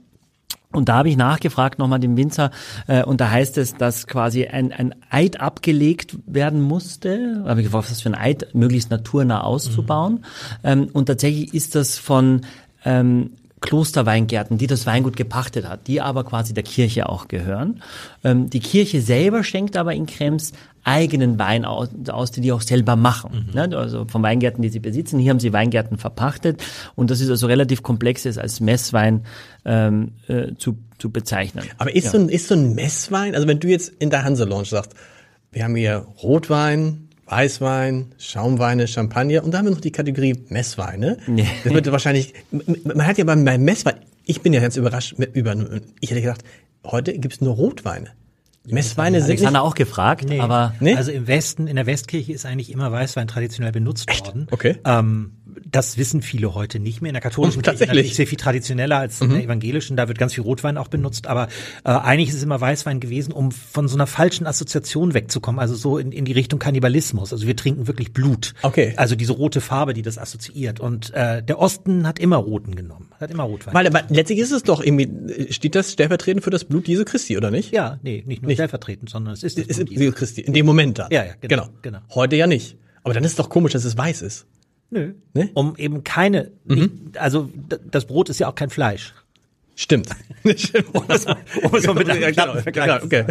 Und 0.72 0.88
da 0.88 0.96
habe 0.96 1.08
ich 1.08 1.16
nachgefragt 1.16 1.78
nochmal 1.78 1.98
dem 1.98 2.16
Winzer 2.16 2.50
äh, 2.86 3.02
und 3.02 3.20
da 3.20 3.30
heißt 3.30 3.58
es, 3.58 3.74
dass 3.74 4.06
quasi 4.06 4.46
ein, 4.46 4.72
ein 4.72 4.94
Eid 5.10 5.40
abgelegt 5.40 6.16
werden 6.26 6.62
musste. 6.62 7.40
Da 7.42 7.50
habe 7.50 7.60
ich 7.60 7.66
gefragt, 7.66 7.84
was 7.84 7.90
das 7.90 8.02
für 8.02 8.10
ein 8.10 8.14
Eid, 8.14 8.54
möglichst 8.54 8.90
naturnah 8.90 9.40
auszubauen. 9.40 10.14
Mhm. 10.14 10.20
Ähm, 10.62 10.88
und 10.92 11.06
tatsächlich 11.06 11.54
ist 11.54 11.74
das 11.74 11.98
von 11.98 12.42
ähm, 12.84 13.32
Klosterweingärten, 13.60 14.58
die 14.58 14.66
das 14.66 14.86
Weingut 14.86 15.16
gepachtet 15.16 15.68
hat, 15.68 15.86
die 15.86 16.00
aber 16.00 16.24
quasi 16.24 16.54
der 16.54 16.62
Kirche 16.62 17.08
auch 17.08 17.28
gehören. 17.28 17.82
Ähm, 18.24 18.48
die 18.48 18.60
Kirche 18.60 19.02
selber 19.02 19.44
schenkt 19.44 19.76
aber 19.76 19.94
in 19.94 20.06
Krems 20.06 20.52
eigenen 20.82 21.38
Wein 21.38 21.66
aus, 21.66 21.90
aus 22.08 22.30
die 22.30 22.40
die 22.40 22.52
auch 22.52 22.62
selber 22.62 22.96
machen. 22.96 23.48
Mhm. 23.48 23.54
Ne? 23.54 23.76
Also 23.76 24.06
von 24.06 24.22
Weingärten, 24.22 24.62
die 24.62 24.70
sie 24.70 24.80
besitzen. 24.80 25.18
Hier 25.18 25.30
haben 25.30 25.40
sie 25.40 25.52
Weingärten 25.52 25.98
verpachtet 25.98 26.62
und 26.96 27.10
das 27.10 27.20
ist 27.20 27.28
also 27.28 27.46
relativ 27.46 27.82
komplex, 27.82 28.24
ist 28.24 28.38
als 28.38 28.60
Messwein 28.60 29.24
ähm, 29.66 30.12
äh, 30.26 30.54
zu, 30.56 30.78
zu 30.98 31.10
bezeichnen. 31.10 31.66
Aber 31.76 31.94
ist, 31.94 32.04
ja. 32.04 32.10
so 32.12 32.18
ein, 32.18 32.28
ist 32.30 32.48
so 32.48 32.54
ein 32.54 32.74
Messwein, 32.74 33.34
also 33.34 33.46
wenn 33.46 33.60
du 33.60 33.68
jetzt 33.68 33.92
in 33.98 34.08
der 34.08 34.24
Hanse 34.24 34.44
Lounge 34.44 34.66
sagst, 34.66 34.94
wir 35.52 35.64
haben 35.64 35.76
hier 35.76 36.06
Rotwein, 36.22 37.09
Weißwein, 37.30 38.12
Schaumweine, 38.18 38.88
Champagner 38.88 39.44
und 39.44 39.52
da 39.52 39.58
haben 39.58 39.66
wir 39.66 39.70
noch 39.70 39.80
die 39.80 39.92
Kategorie 39.92 40.34
Messweine. 40.48 41.18
Nee. 41.28 41.46
Das 41.62 41.72
wird 41.72 41.90
wahrscheinlich, 41.92 42.34
man 42.50 43.06
hat 43.06 43.18
ja 43.18 43.24
beim, 43.24 43.44
beim 43.44 43.62
Messwein, 43.62 43.94
ich 44.24 44.42
bin 44.42 44.52
ja 44.52 44.60
ganz 44.60 44.76
überrascht 44.76 45.16
mit, 45.16 45.36
über, 45.36 45.54
ich 46.00 46.10
hätte 46.10 46.22
gedacht, 46.22 46.42
heute 46.84 47.16
gibt's 47.16 47.40
nur 47.40 47.54
Rotweine. 47.54 48.08
Messweine 48.66 49.20
sind 49.20 49.30
Alexander 49.30 49.60
nicht, 49.60 49.68
auch 49.68 49.74
gefragt, 49.74 50.28
nee. 50.28 50.40
aber 50.40 50.74
nee? 50.80 50.94
also 50.94 51.12
im 51.12 51.28
Westen, 51.28 51.66
in 51.68 51.76
der 51.76 51.86
Westkirche 51.86 52.32
ist 52.32 52.46
eigentlich 52.46 52.70
immer 52.72 52.90
Weißwein 52.90 53.28
traditionell 53.28 53.72
benutzt 53.72 54.10
Echt? 54.10 54.26
worden. 54.26 54.48
Okay. 54.50 54.76
Ähm, 54.84 55.32
das 55.70 55.98
wissen 55.98 56.22
viele 56.22 56.54
heute 56.54 56.78
nicht 56.78 57.02
mehr. 57.02 57.10
In 57.10 57.14
der 57.14 57.22
katholischen 57.22 57.62
Kirche 57.62 57.84
ist 57.84 58.14
sehr 58.14 58.26
viel 58.26 58.38
traditioneller 58.38 58.98
als 58.98 59.20
in 59.20 59.28
der 59.28 59.38
mhm. 59.38 59.44
evangelischen. 59.44 59.96
Da 59.96 60.08
wird 60.08 60.18
ganz 60.18 60.34
viel 60.34 60.44
Rotwein 60.44 60.76
auch 60.76 60.88
benutzt. 60.88 61.26
Aber 61.26 61.48
äh, 61.84 61.90
eigentlich 61.90 62.30
ist 62.30 62.36
es 62.36 62.42
immer 62.42 62.60
Weißwein 62.60 63.00
gewesen, 63.00 63.32
um 63.32 63.52
von 63.52 63.88
so 63.88 63.96
einer 63.96 64.06
falschen 64.06 64.46
Assoziation 64.46 65.14
wegzukommen. 65.14 65.60
Also 65.60 65.74
so 65.74 65.98
in, 65.98 66.12
in 66.12 66.24
die 66.24 66.32
Richtung 66.32 66.58
Kannibalismus. 66.58 67.32
Also 67.32 67.46
wir 67.46 67.56
trinken 67.56 67.86
wirklich 67.86 68.12
Blut. 68.12 68.54
Okay. 68.62 68.94
Also 68.96 69.16
diese 69.16 69.32
rote 69.32 69.60
Farbe, 69.60 69.94
die 69.94 70.02
das 70.02 70.18
assoziiert. 70.18 70.80
Und 70.80 71.12
äh, 71.14 71.42
der 71.42 71.58
Osten 71.58 72.06
hat 72.06 72.18
immer 72.18 72.36
Roten 72.36 72.74
genommen. 72.74 73.08
Hat 73.20 73.30
immer 73.30 73.44
Rotwein. 73.44 73.74
Weil 73.74 73.86
aber 73.86 74.02
letztlich 74.08 74.38
ist 74.38 74.52
es 74.52 74.62
doch 74.62 74.82
irgendwie, 74.82 75.52
steht 75.52 75.74
das 75.74 75.92
stellvertretend 75.92 76.44
für 76.44 76.50
das 76.50 76.64
Blut 76.64 76.88
Jesu 76.88 77.04
Christi, 77.04 77.36
oder 77.36 77.50
nicht? 77.50 77.72
Ja, 77.72 77.98
nee, 78.02 78.22
nicht 78.26 78.42
nur 78.42 78.48
nicht. 78.48 78.56
stellvertretend, 78.56 79.10
sondern 79.10 79.34
es 79.34 79.42
ist 79.42 79.58
das 79.58 79.76
Blut 79.76 79.90
Jesu 79.90 80.12
Christi. 80.12 80.40
In 80.40 80.52
dem 80.52 80.66
Moment 80.66 80.98
dann. 80.98 81.10
Ja, 81.10 81.24
ja, 81.24 81.34
genau, 81.40 81.64
genau. 81.64 81.68
genau. 81.82 81.98
Heute 82.14 82.36
ja 82.36 82.46
nicht. 82.46 82.76
Aber 83.02 83.14
dann 83.14 83.24
ist 83.24 83.32
es 83.32 83.36
doch 83.36 83.48
komisch, 83.48 83.72
dass 83.72 83.84
es 83.84 83.96
weiß 83.96 84.22
ist. 84.22 84.46
Nö. 84.90 85.12
Nee? 85.34 85.50
Um 85.54 85.76
eben 85.76 86.04
keine, 86.04 86.50
mhm. 86.64 86.74
nicht, 86.74 87.18
also 87.18 87.50
das 87.90 88.06
Brot 88.06 88.28
ist 88.28 88.40
ja 88.40 88.48
auch 88.48 88.54
kein 88.54 88.70
Fleisch. 88.70 89.14
Stimmt. 89.80 90.10
um 90.44 91.04
es, 91.08 91.24
es 91.24 91.86
mal 91.86 91.94
mit 91.94 92.10
einem 92.10 92.20
ja, 92.34 92.60
genau, 92.60 93.02
okay. 93.02 93.24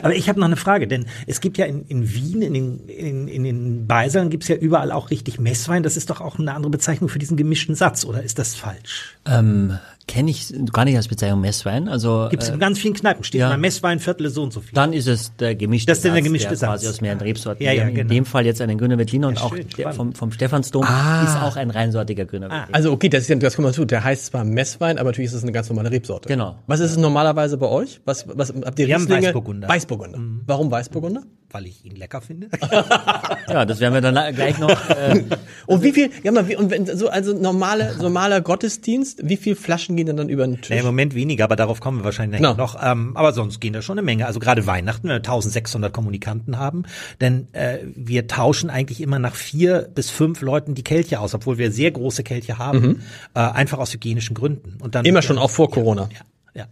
Aber 0.00 0.14
ich 0.14 0.28
habe 0.28 0.38
noch 0.38 0.46
eine 0.46 0.56
Frage, 0.56 0.86
denn 0.86 1.06
es 1.26 1.40
gibt 1.40 1.58
ja 1.58 1.66
in, 1.66 1.86
in 1.86 2.14
Wien, 2.14 2.40
in 2.40 2.54
den, 2.54 2.88
in, 2.88 3.26
in 3.26 3.42
den 3.42 3.86
Beiseln 3.88 4.30
gibt's 4.30 4.46
ja 4.46 4.54
überall 4.54 4.92
auch 4.92 5.10
richtig 5.10 5.40
Messwein. 5.40 5.82
Das 5.82 5.96
ist 5.96 6.10
doch 6.10 6.20
auch 6.20 6.38
eine 6.38 6.54
andere 6.54 6.70
Bezeichnung 6.70 7.08
für 7.08 7.18
diesen 7.18 7.36
gemischten 7.36 7.74
Satz, 7.74 8.04
oder 8.04 8.22
ist 8.22 8.38
das 8.38 8.54
falsch? 8.54 9.16
Ähm, 9.26 9.78
kenne 10.08 10.30
ich 10.30 10.52
gar 10.72 10.84
nicht 10.84 10.96
als 10.96 11.06
Bezeichnung 11.06 11.40
Messwein. 11.40 11.86
Also 11.88 12.26
gibt 12.30 12.42
es 12.42 12.48
äh, 12.48 12.54
in 12.54 12.58
ganz 12.58 12.78
vielen 12.78 12.94
Kneipen 12.94 13.22
steht 13.22 13.42
ja. 13.42 13.50
mal 13.50 13.58
Messwein 13.58 14.00
Viertel 14.00 14.30
so 14.30 14.42
und 14.42 14.52
so 14.52 14.60
viel. 14.60 14.74
Dann 14.74 14.92
ist 14.92 15.06
es 15.06 15.36
der 15.36 15.54
gemischte 15.54 15.86
Das 15.86 15.98
ist 15.98 16.04
denn 16.04 16.14
der 16.14 16.22
gemischte 16.22 16.56
Satz, 16.56 16.70
quasi 16.70 16.88
aus 16.88 17.00
mehreren 17.00 17.20
Rebsorten. 17.20 17.64
Ja, 17.64 17.72
ja, 17.72 17.88
genau. 17.88 18.00
In 18.00 18.08
dem 18.08 18.24
Fall 18.24 18.46
jetzt 18.46 18.60
einen 18.60 18.78
Grüner 18.78 18.98
Veltliner 18.98 19.28
und 19.28 19.40
auch 19.40 19.54
der 19.54 19.92
vom, 19.92 20.14
vom 20.14 20.32
Stephansdom 20.32 20.82
ah. 20.84 21.22
ist 21.24 21.36
auch 21.36 21.56
ein 21.56 21.70
reinsortiger 21.70 22.24
Grüner 22.24 22.50
ah. 22.50 22.66
Also 22.72 22.90
okay, 22.90 23.08
das 23.08 23.22
ist 23.22 23.28
ja, 23.28 23.36
das 23.36 23.54
kommt 23.54 23.66
mal 23.66 23.74
zu. 23.74 23.84
Der 23.84 24.02
heißt 24.02 24.26
zwar 24.26 24.44
Messwein, 24.44 24.98
aber 24.98 25.10
natürlich 25.10 25.28
ist 25.28 25.34
es 25.34 25.42
eine 25.42 25.52
ganz 25.52 25.68
normale 25.68 25.90
Rebsorte. 25.90 26.28
Genau. 26.28 26.56
Was 26.66 26.80
ist 26.80 26.92
es 26.92 26.96
normalerweise 26.96 27.58
bei 27.58 27.66
euch? 27.66 28.00
Was, 28.04 28.26
was 28.28 28.52
habt 28.64 28.78
ihr 28.78 28.88
Wir 28.88 28.96
Rieslinge? 28.96 29.26
Weißburgunder. 29.26 29.68
Weißburgunder. 29.68 30.18
Mhm. 30.18 30.40
Warum 30.46 30.70
Weißburgunder? 30.70 31.22
Weil 31.50 31.66
ich 31.66 31.82
ihn 31.84 31.96
lecker 31.96 32.20
finde. 32.20 32.48
ja, 33.48 33.64
das 33.64 33.80
werden 33.80 33.94
wir 33.94 34.00
dann 34.02 34.34
gleich 34.34 34.58
noch. 34.58 34.90
Äh, 34.90 35.24
und 35.66 35.82
wie 35.82 35.92
viel? 35.92 36.10
Ja, 36.22 36.30
mal, 36.30 36.46
wie, 36.46 36.56
und 36.56 36.70
wenn 36.70 36.84
so 36.86 37.08
also 37.08 37.32
normale 37.32 37.96
normaler 37.96 38.42
Gottesdienst, 38.42 39.20
wie 39.26 39.38
viel 39.38 39.56
Flaschen 39.56 39.96
gehen 39.96 40.14
dann 40.14 40.28
über 40.28 40.46
den 40.46 40.56
Tisch? 40.60 40.68
Nee, 40.68 40.80
Im 40.80 40.84
Moment 40.84 41.14
weniger, 41.14 41.44
aber 41.44 41.56
darauf 41.56 41.80
kommen 41.80 42.00
wir 42.00 42.04
wahrscheinlich 42.04 42.42
no. 42.42 42.52
noch. 42.52 42.76
Ähm, 42.84 43.16
aber 43.16 43.32
sonst 43.32 43.60
gehen 43.60 43.72
da 43.72 43.80
schon 43.80 43.98
eine 43.98 44.04
Menge. 44.04 44.26
Also 44.26 44.40
gerade 44.40 44.66
Weihnachten, 44.66 45.04
wenn 45.04 45.14
wir 45.14 45.16
1600 45.16 45.90
Kommunikanten 45.90 46.58
haben, 46.58 46.82
denn 47.20 47.48
äh, 47.52 47.78
wir 47.94 48.26
tauschen 48.26 48.68
eigentlich 48.68 49.00
immer 49.00 49.18
nach 49.18 49.34
vier 49.34 49.88
bis 49.94 50.10
fünf 50.10 50.42
Leuten 50.42 50.74
die 50.74 50.84
Kelche 50.84 51.18
aus, 51.18 51.34
obwohl 51.34 51.56
wir 51.56 51.72
sehr 51.72 51.90
große 51.90 52.24
Kelche 52.24 52.58
haben, 52.58 52.80
mhm. 52.80 53.00
äh, 53.34 53.40
einfach 53.40 53.78
aus 53.78 53.94
hygienischen 53.94 54.34
Gründen. 54.34 54.76
Und 54.80 54.94
dann 54.94 55.06
immer 55.06 55.22
schon 55.22 55.38
auch 55.38 55.50
vor 55.50 55.70
Corona. 55.70 56.10
Ja, 56.12 56.62
ja. 56.62 56.66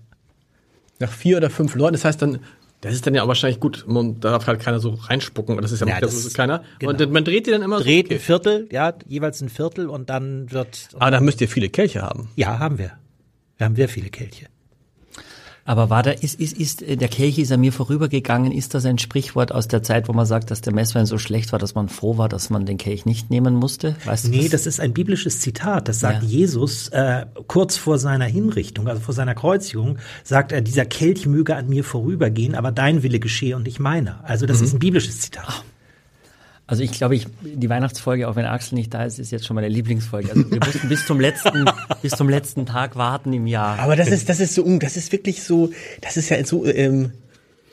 Nach 0.99 1.13
vier 1.13 1.39
oder 1.39 1.49
fünf 1.49 1.75
Leuten, 1.75 1.95
das 1.95 2.05
heißt 2.05 2.21
dann 2.21 2.41
das 2.87 2.95
ist 2.95 3.07
dann 3.07 3.15
ja 3.15 3.23
auch 3.23 3.29
wahrscheinlich 3.29 3.61
gut. 3.61 3.85
Man 3.87 4.21
darf 4.21 4.47
halt 4.47 4.61
keiner 4.61 4.81
so 4.81 4.91
reinspucken. 4.91 5.57
Das 5.61 5.73
ist 5.73 5.81
ja, 5.81 5.87
ja 5.87 6.01
das, 6.01 6.15
ist 6.15 6.37
keiner. 6.37 6.63
Genau. 6.79 6.93
Und 6.93 7.13
man 7.13 7.25
dreht 7.25 7.47
die 7.47 7.51
dann 7.51 7.63
immer 7.63 7.79
dreht 7.79 7.85
so. 7.85 7.91
Dreht 7.91 8.05
okay. 8.07 8.15
ein 8.15 8.21
Viertel, 8.21 8.69
ja, 8.71 8.95
jeweils 9.07 9.41
ein 9.41 9.49
Viertel 9.49 9.89
und 9.89 10.09
dann 10.11 10.51
wird. 10.53 10.89
Aber 10.99 11.11
da 11.11 11.21
müsst 11.21 11.41
ihr 11.41 11.49
viele 11.49 11.69
Kelche 11.69 12.03
haben. 12.03 12.29
Ja, 12.37 12.59
haben 12.59 12.79
wir. 12.79 12.93
Wir 13.59 13.65
haben 13.67 13.77
sehr 13.77 13.89
viele 13.89 14.11
Kelche. 14.11 14.47
Aber 15.67 15.91
war 15.91 16.05
da, 16.05 16.13
ist, 16.13 16.41
ist, 16.41 16.57
ist, 16.57 16.81
der 16.81 17.09
Kelch 17.09 17.39
ist 17.39 17.51
an 17.51 17.61
mir 17.61 17.73
vorübergegangen. 17.73 18.53
Ist 18.53 18.75
das 18.75 18.87
ein 18.87 18.99
Sprichwort 18.99 19.53
aus 19.53 19.67
der 19.67 19.83
Zeit, 19.83 20.09
wo 20.09 20.13
man 20.13 20.25
sagt, 20.25 20.53
dass 20.53 20.61
der 20.61 20.73
Messwein 20.73 21.07
so 21.07 21.19
schlecht 21.19 21.51
war, 21.51 21.59
dass 21.59 21.75
man 21.75 21.89
froh 21.89 22.17
war, 22.17 22.29
dass 22.29 22.51
man 22.51 22.67
den 22.67 22.79
Kelch 22.79 23.05
nicht 23.05 23.31
nehmen 23.31 23.55
musste? 23.55 23.97
Weißt 24.05 24.27
du, 24.27 24.31
nee, 24.31 24.49
das 24.49 24.67
ist 24.67 24.81
ein 24.81 24.93
biblisches 24.93 25.41
Zitat. 25.41 25.89
Das 25.89 25.99
sagt 25.99 26.23
ja. 26.23 26.29
Jesus 26.29 26.89
äh, 26.89 27.27
kurz 27.49 27.77
vor 27.77 27.99
seiner 27.99 28.27
Hinrichtung, 28.27 28.87
also 28.87 29.01
vor 29.01 29.13
seiner 29.13 29.35
Kreuzigung, 29.35 29.99
sagt 30.23 30.53
er, 30.53 30.61
dieser 30.61 30.85
Kelch 30.85 31.27
möge 31.27 31.57
an 31.57 31.69
mir 31.69 31.83
vorübergehen, 31.83 32.55
aber 32.55 32.71
dein 32.71 33.03
Wille 33.03 33.19
geschehe 33.19 33.57
und 33.57 33.65
nicht 33.65 33.81
meiner. 33.81 34.21
Also 34.23 34.47
das 34.47 34.61
mhm. 34.61 34.65
ist 34.65 34.73
ein 34.75 34.79
biblisches 34.79 35.21
Zitat. 35.21 35.45
Ach. 35.49 35.65
Also 36.69 36.83
ich 36.83 36.91
glaube, 36.93 37.15
ich 37.15 37.27
die 37.43 37.69
Weihnachtsfolge, 37.71 38.29
auch 38.29 38.35
wenn 38.35 38.45
Axel 38.45 38.75
nicht 38.75 38.93
da 38.93 39.05
ist, 39.05 39.21
ist 39.21 39.31
jetzt 39.31 39.47
schon 39.47 39.55
meine 39.55 39.69
Lieblingsfolge. 39.69 40.31
Also 40.31 40.51
wir 40.51 40.59
mussten 40.59 40.89
bis 40.89 41.07
zum 41.07 41.21
letzten, 41.21 41.65
bis 42.03 42.13
zum 42.13 42.29
letzten 42.29 42.67
Tag 42.67 42.97
warten 42.97 43.33
im 43.33 43.47
Jahr. 43.47 43.79
Aber 43.79 43.95
das 43.95 44.09
ist, 44.09 44.29
das 44.29 44.41
ist 44.41 44.55
so, 44.55 44.79
das 44.79 44.97
ist 44.97 45.13
wirklich 45.13 45.45
so, 45.45 45.71
das 46.01 46.17
ist 46.17 46.29
ja 46.29 46.45
so 46.45 46.67
ähm, 46.67 47.13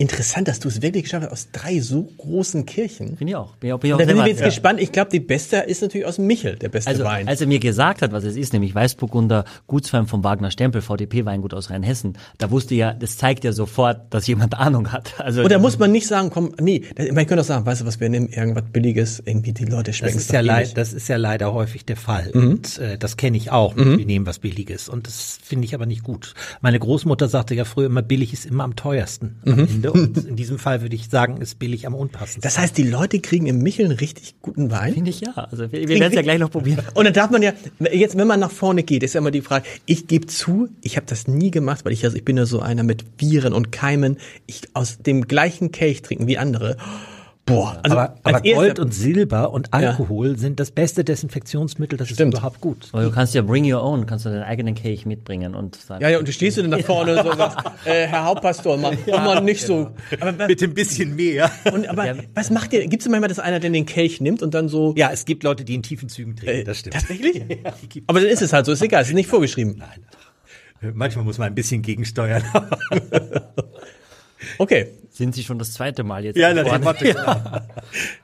Interessant, 0.03 0.50
dass 0.50 0.60
du 0.60 0.67
es 0.67 0.81
wirklich 0.81 1.03
geschafft 1.03 1.24
hast 1.24 1.31
aus 1.31 1.48
drei 1.53 1.79
so 1.79 2.03
großen 2.17 2.65
Kirchen. 2.65 3.15
Finde 3.15 3.31
ich 3.31 3.36
auch. 3.38 3.55
Bin 3.55 3.69
ich 3.69 3.74
auch, 3.74 3.79
bin 3.79 3.88
ich 3.88 3.93
auch 3.93 4.00
da 4.00 4.05
bin 4.05 4.17
ich 4.17 4.25
jetzt 4.25 4.41
ja. 4.41 4.48
gespannt. 4.48 4.81
Ich 4.81 4.91
glaube, 4.91 5.10
die 5.10 5.22
beste 5.22 5.60
ist 5.60 5.81
natürlich 5.81 6.05
aus 6.05 6.17
Michel, 6.17 6.57
der 6.57 6.67
beste 6.67 6.89
also, 6.89 7.05
Wein. 7.05 7.29
Als 7.29 7.39
er 7.39 7.48
mir 7.48 7.60
gesagt 7.60 8.01
hat, 8.01 8.12
was 8.12 8.25
es 8.25 8.36
ist, 8.36 8.51
nämlich 8.51 8.75
Weißburgunder 8.75 9.45
Gutswein 9.65 10.05
vom 10.05 10.25
Wagner 10.25 10.51
Stempel, 10.51 10.81
VDP-Weingut 10.81 11.53
aus 11.53 11.69
Rheinhessen, 11.69 12.17
da 12.38 12.51
wusste 12.51 12.75
ja, 12.75 12.93
das 12.93 13.17
zeigt 13.17 13.45
ja 13.45 13.53
sofort, 13.53 14.13
dass 14.13 14.27
jemand 14.27 14.55
Ahnung 14.60 14.91
hat. 14.91 15.13
Also, 15.19 15.43
Und 15.43 15.51
da 15.53 15.57
muss 15.57 15.79
man 15.79 15.89
nicht 15.93 16.05
sagen, 16.05 16.31
komm, 16.31 16.53
nee, 16.60 16.83
man 17.13 17.25
könnte 17.25 17.39
auch 17.39 17.45
sagen, 17.45 17.65
weißt 17.65 17.79
du 17.79 17.86
was, 17.86 18.01
wir 18.01 18.10
nehmen 18.10 18.27
irgendwas 18.27 18.65
Billiges, 18.74 19.24
irgendwie 19.25 19.53
die 19.53 19.63
Leute 19.63 19.93
schmecken 19.93 20.15
das 20.15 20.24
ist 20.25 20.33
ja 20.33 20.41
leid, 20.41 20.77
Das 20.77 20.91
ist 20.91 21.07
ja 21.07 21.15
leider 21.15 21.53
häufig 21.53 21.86
der 21.86 21.95
Fall. 21.95 22.29
Mhm. 22.33 22.50
Und 22.50 22.77
äh, 22.79 22.98
das 22.98 23.15
kenne 23.15 23.38
ich 23.38 23.51
auch, 23.51 23.74
mhm. 23.77 24.00
wir 24.00 24.05
nehmen 24.05 24.25
was 24.25 24.39
Billiges. 24.39 24.89
Und 24.89 25.07
das 25.07 25.39
finde 25.41 25.63
ich 25.63 25.74
aber 25.74 25.86
nicht 25.86 26.03
gut. 26.03 26.33
Meine 26.60 26.77
Großmutter 26.77 27.29
sagte 27.29 27.55
ja 27.55 27.63
früher 27.63 27.86
immer, 27.86 28.01
billig 28.01 28.33
ist 28.33 28.45
immer 28.45 28.65
am 28.65 28.75
teuersten 28.75 29.39
am 29.45 29.53
mhm. 29.53 29.67
Ende. 29.67 29.93
Und 29.94 30.18
in 30.26 30.36
diesem 30.36 30.60
Fall 30.60 30.82
würde 30.82 30.96
ich 30.96 31.10
sagen, 31.10 31.38
ist 31.38 31.60
billig 31.60 31.86
am 31.86 31.94
unpassendsten. 31.94 32.42
Das 32.42 32.58
heißt, 32.58 32.78
die 32.78 32.84
Leute 32.84 33.20
kriegen 33.20 33.46
im 33.46 33.60
Micheln 33.60 33.92
richtig 33.92 34.36
guten 34.42 34.72
Wein? 34.72 34.94
Finde 34.94 35.12
ich 35.12 35.22
ja. 35.22 35.34
Also 35.34 35.72
wir, 35.72 35.88
wir 35.88 35.90
werden 35.90 36.04
es 36.04 36.16
ja 36.16 36.22
gleich 36.22 36.40
noch 36.40 36.52
probieren. 36.52 36.84
Und 36.94 37.06
dann 37.06 37.14
darf 37.14 37.30
man 37.30 37.42
ja, 37.42 37.54
jetzt 37.92 38.18
wenn 38.18 38.28
man 38.28 38.40
nach 38.40 38.52
vorne 38.52 38.84
geht, 38.84 39.04
ist 39.04 39.14
ja 39.14 39.20
immer 39.20 39.32
die 39.32 39.42
Frage, 39.42 39.66
ich 39.86 40.08
gebe 40.08 40.28
zu, 40.28 40.70
ich 40.82 40.98
habe 40.98 41.06
das 41.08 41.28
nie 41.28 41.52
gemacht, 41.52 41.86
weil 41.86 41.94
ich, 41.94 42.04
also 42.04 42.18
ich 42.18 42.26
bin 42.26 42.38
ja 42.38 42.46
so 42.46 42.60
einer 42.60 42.84
mit 42.84 43.06
Viren 43.18 43.54
und 43.54 43.72
Keimen, 43.72 44.18
ich 44.48 44.62
aus 44.74 44.98
dem 44.98 45.28
gleichen 45.28 45.72
Kelch 45.72 46.02
trinken 46.02 46.28
wie 46.28 46.38
andere. 46.38 46.78
Boah, 47.46 47.78
also 47.84 47.98
aber, 47.98 48.16
aber 48.24 48.42
Gold 48.42 48.80
und 48.80 48.94
Silber 48.94 49.52
und 49.52 49.74
Alkohol 49.74 50.32
ja. 50.32 50.38
sind 50.38 50.62
das 50.62 50.72
beste 50.72 51.04
Desinfektionsmittel, 51.04 51.98
das 51.98 52.08
Stimmt. 52.08 52.34
ist 52.34 52.40
überhaupt 52.40 52.62
gut. 52.62 52.88
Aber 52.94 53.04
du 53.04 53.12
kannst 53.12 53.36
ja 53.36 53.42
bring 53.42 53.70
your 53.70 53.84
own, 53.84 54.06
kannst 54.06 54.26
du 54.26 54.30
deinen 54.30 54.44
eigenen 54.44 54.76
Kelch 54.76 55.06
mitbringen 55.06 55.54
und 55.54 55.76
sagen. 55.76 56.02
Ja, 56.02 56.10
ja, 56.10 56.20
und 56.20 56.28
du 56.28 56.32
stehst 56.32 56.56
du 56.56 56.62
dann 56.62 56.72
nach 56.72 56.80
vorne 56.80 57.18
und 57.18 57.26
so 57.26 57.36
sagst, 57.36 57.58
äh, 57.86 58.08
Herr 58.08 58.24
Hauptpastor, 58.24 58.78
mach, 58.78 58.94
ja, 59.06 59.18
mal 59.18 59.42
nicht 59.42 59.68
genau. 59.68 59.92
so. 60.10 60.18
Aber, 60.22 60.48
Bitte 60.48 60.66
ein 60.66 60.74
bisschen 60.74 61.18
mehr. 61.18 61.52
Und, 61.74 61.90
aber 61.90 62.06
ja. 62.06 62.16
was 62.34 62.50
macht 62.50 62.72
ihr? 62.72 62.88
Gibt 62.88 63.02
es 63.02 63.10
manchmal, 63.10 63.28
dass 63.28 63.40
einer 63.40 63.60
denn 63.60 63.74
den 63.74 63.86
Kelch 63.86 64.22
nimmt 64.22 64.42
und 64.42 64.54
dann 64.54 64.70
so? 64.70 64.94
Ja, 64.96 65.12
es 65.12 65.26
gibt 65.26 65.44
Leute, 65.44 65.66
die 65.66 65.76
in 65.76 65.84
tiefen 65.84 66.08
Zügen 66.08 66.38
trinken, 66.38 66.62
äh, 66.62 66.64
das 66.64 66.80
stimmt. 66.80 66.96
Tatsächlich? 66.96 67.36
ja, 67.36 67.74
aber 68.08 68.22
dann 68.22 68.30
ist 68.30 68.42
es 68.42 68.54
halt 68.54 68.66
so, 68.66 68.72
ist 68.72 68.82
egal, 68.82 69.02
es 69.02 69.10
ist 69.10 69.16
nicht 69.16 69.30
vorgeschrieben. 69.30 69.76
Nein. 69.80 70.94
Manchmal 70.94 71.26
muss 71.26 71.38
man 71.38 71.48
ein 71.48 71.56
bisschen 71.56 71.82
gegensteuern. 71.82 72.44
okay 74.58 74.88
sind 75.14 75.36
Sie 75.36 75.44
schon 75.44 75.60
das 75.60 75.74
zweite 75.74 76.04
Mal 76.04 76.26
jetzt. 76.26 76.38
Ja, 76.38 76.54
das 76.54 76.68
ja. 77.02 77.68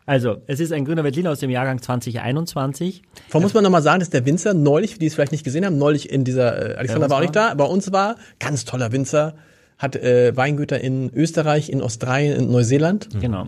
Also, 0.08 0.42
es 0.48 0.60
ist 0.60 0.74
ein 0.74 0.86
grüner 0.86 1.04
Veltliner 1.04 1.30
aus 1.32 1.40
dem 1.40 1.52
Jahrgang 1.52 1.82
2021. 1.82 3.04
Vor 3.28 3.42
muss 3.42 3.54
man 3.54 3.64
nochmal 3.64 3.84
sagen, 3.84 4.00
dass 4.00 4.10
der 4.10 4.26
Winzer 4.26 4.56
neulich, 4.56 4.98
die 4.98 5.06
es 5.06 5.14
vielleicht 5.14 5.32
nicht 5.32 5.44
gesehen 5.44 5.66
haben, 5.66 5.78
neulich 5.78 6.12
in 6.12 6.24
dieser, 6.24 6.72
äh, 6.72 6.76
Alexander 6.76 7.06
ja, 7.06 7.10
war 7.12 7.18
auch 7.18 7.22
nicht 7.22 7.36
da, 7.36 7.54
bei 7.54 7.64
uns 7.64 7.92
war, 7.92 8.16
ganz 8.40 8.66
toller 8.66 8.92
Winzer, 8.92 9.36
hat 9.78 9.96
äh, 9.96 10.36
Weingüter 10.36 10.82
in 10.82 11.12
Österreich, 11.14 11.70
in 11.70 11.82
Australien, 11.82 12.36
in 12.36 12.52
Neuseeland. 12.52 13.10
Genau. 13.22 13.48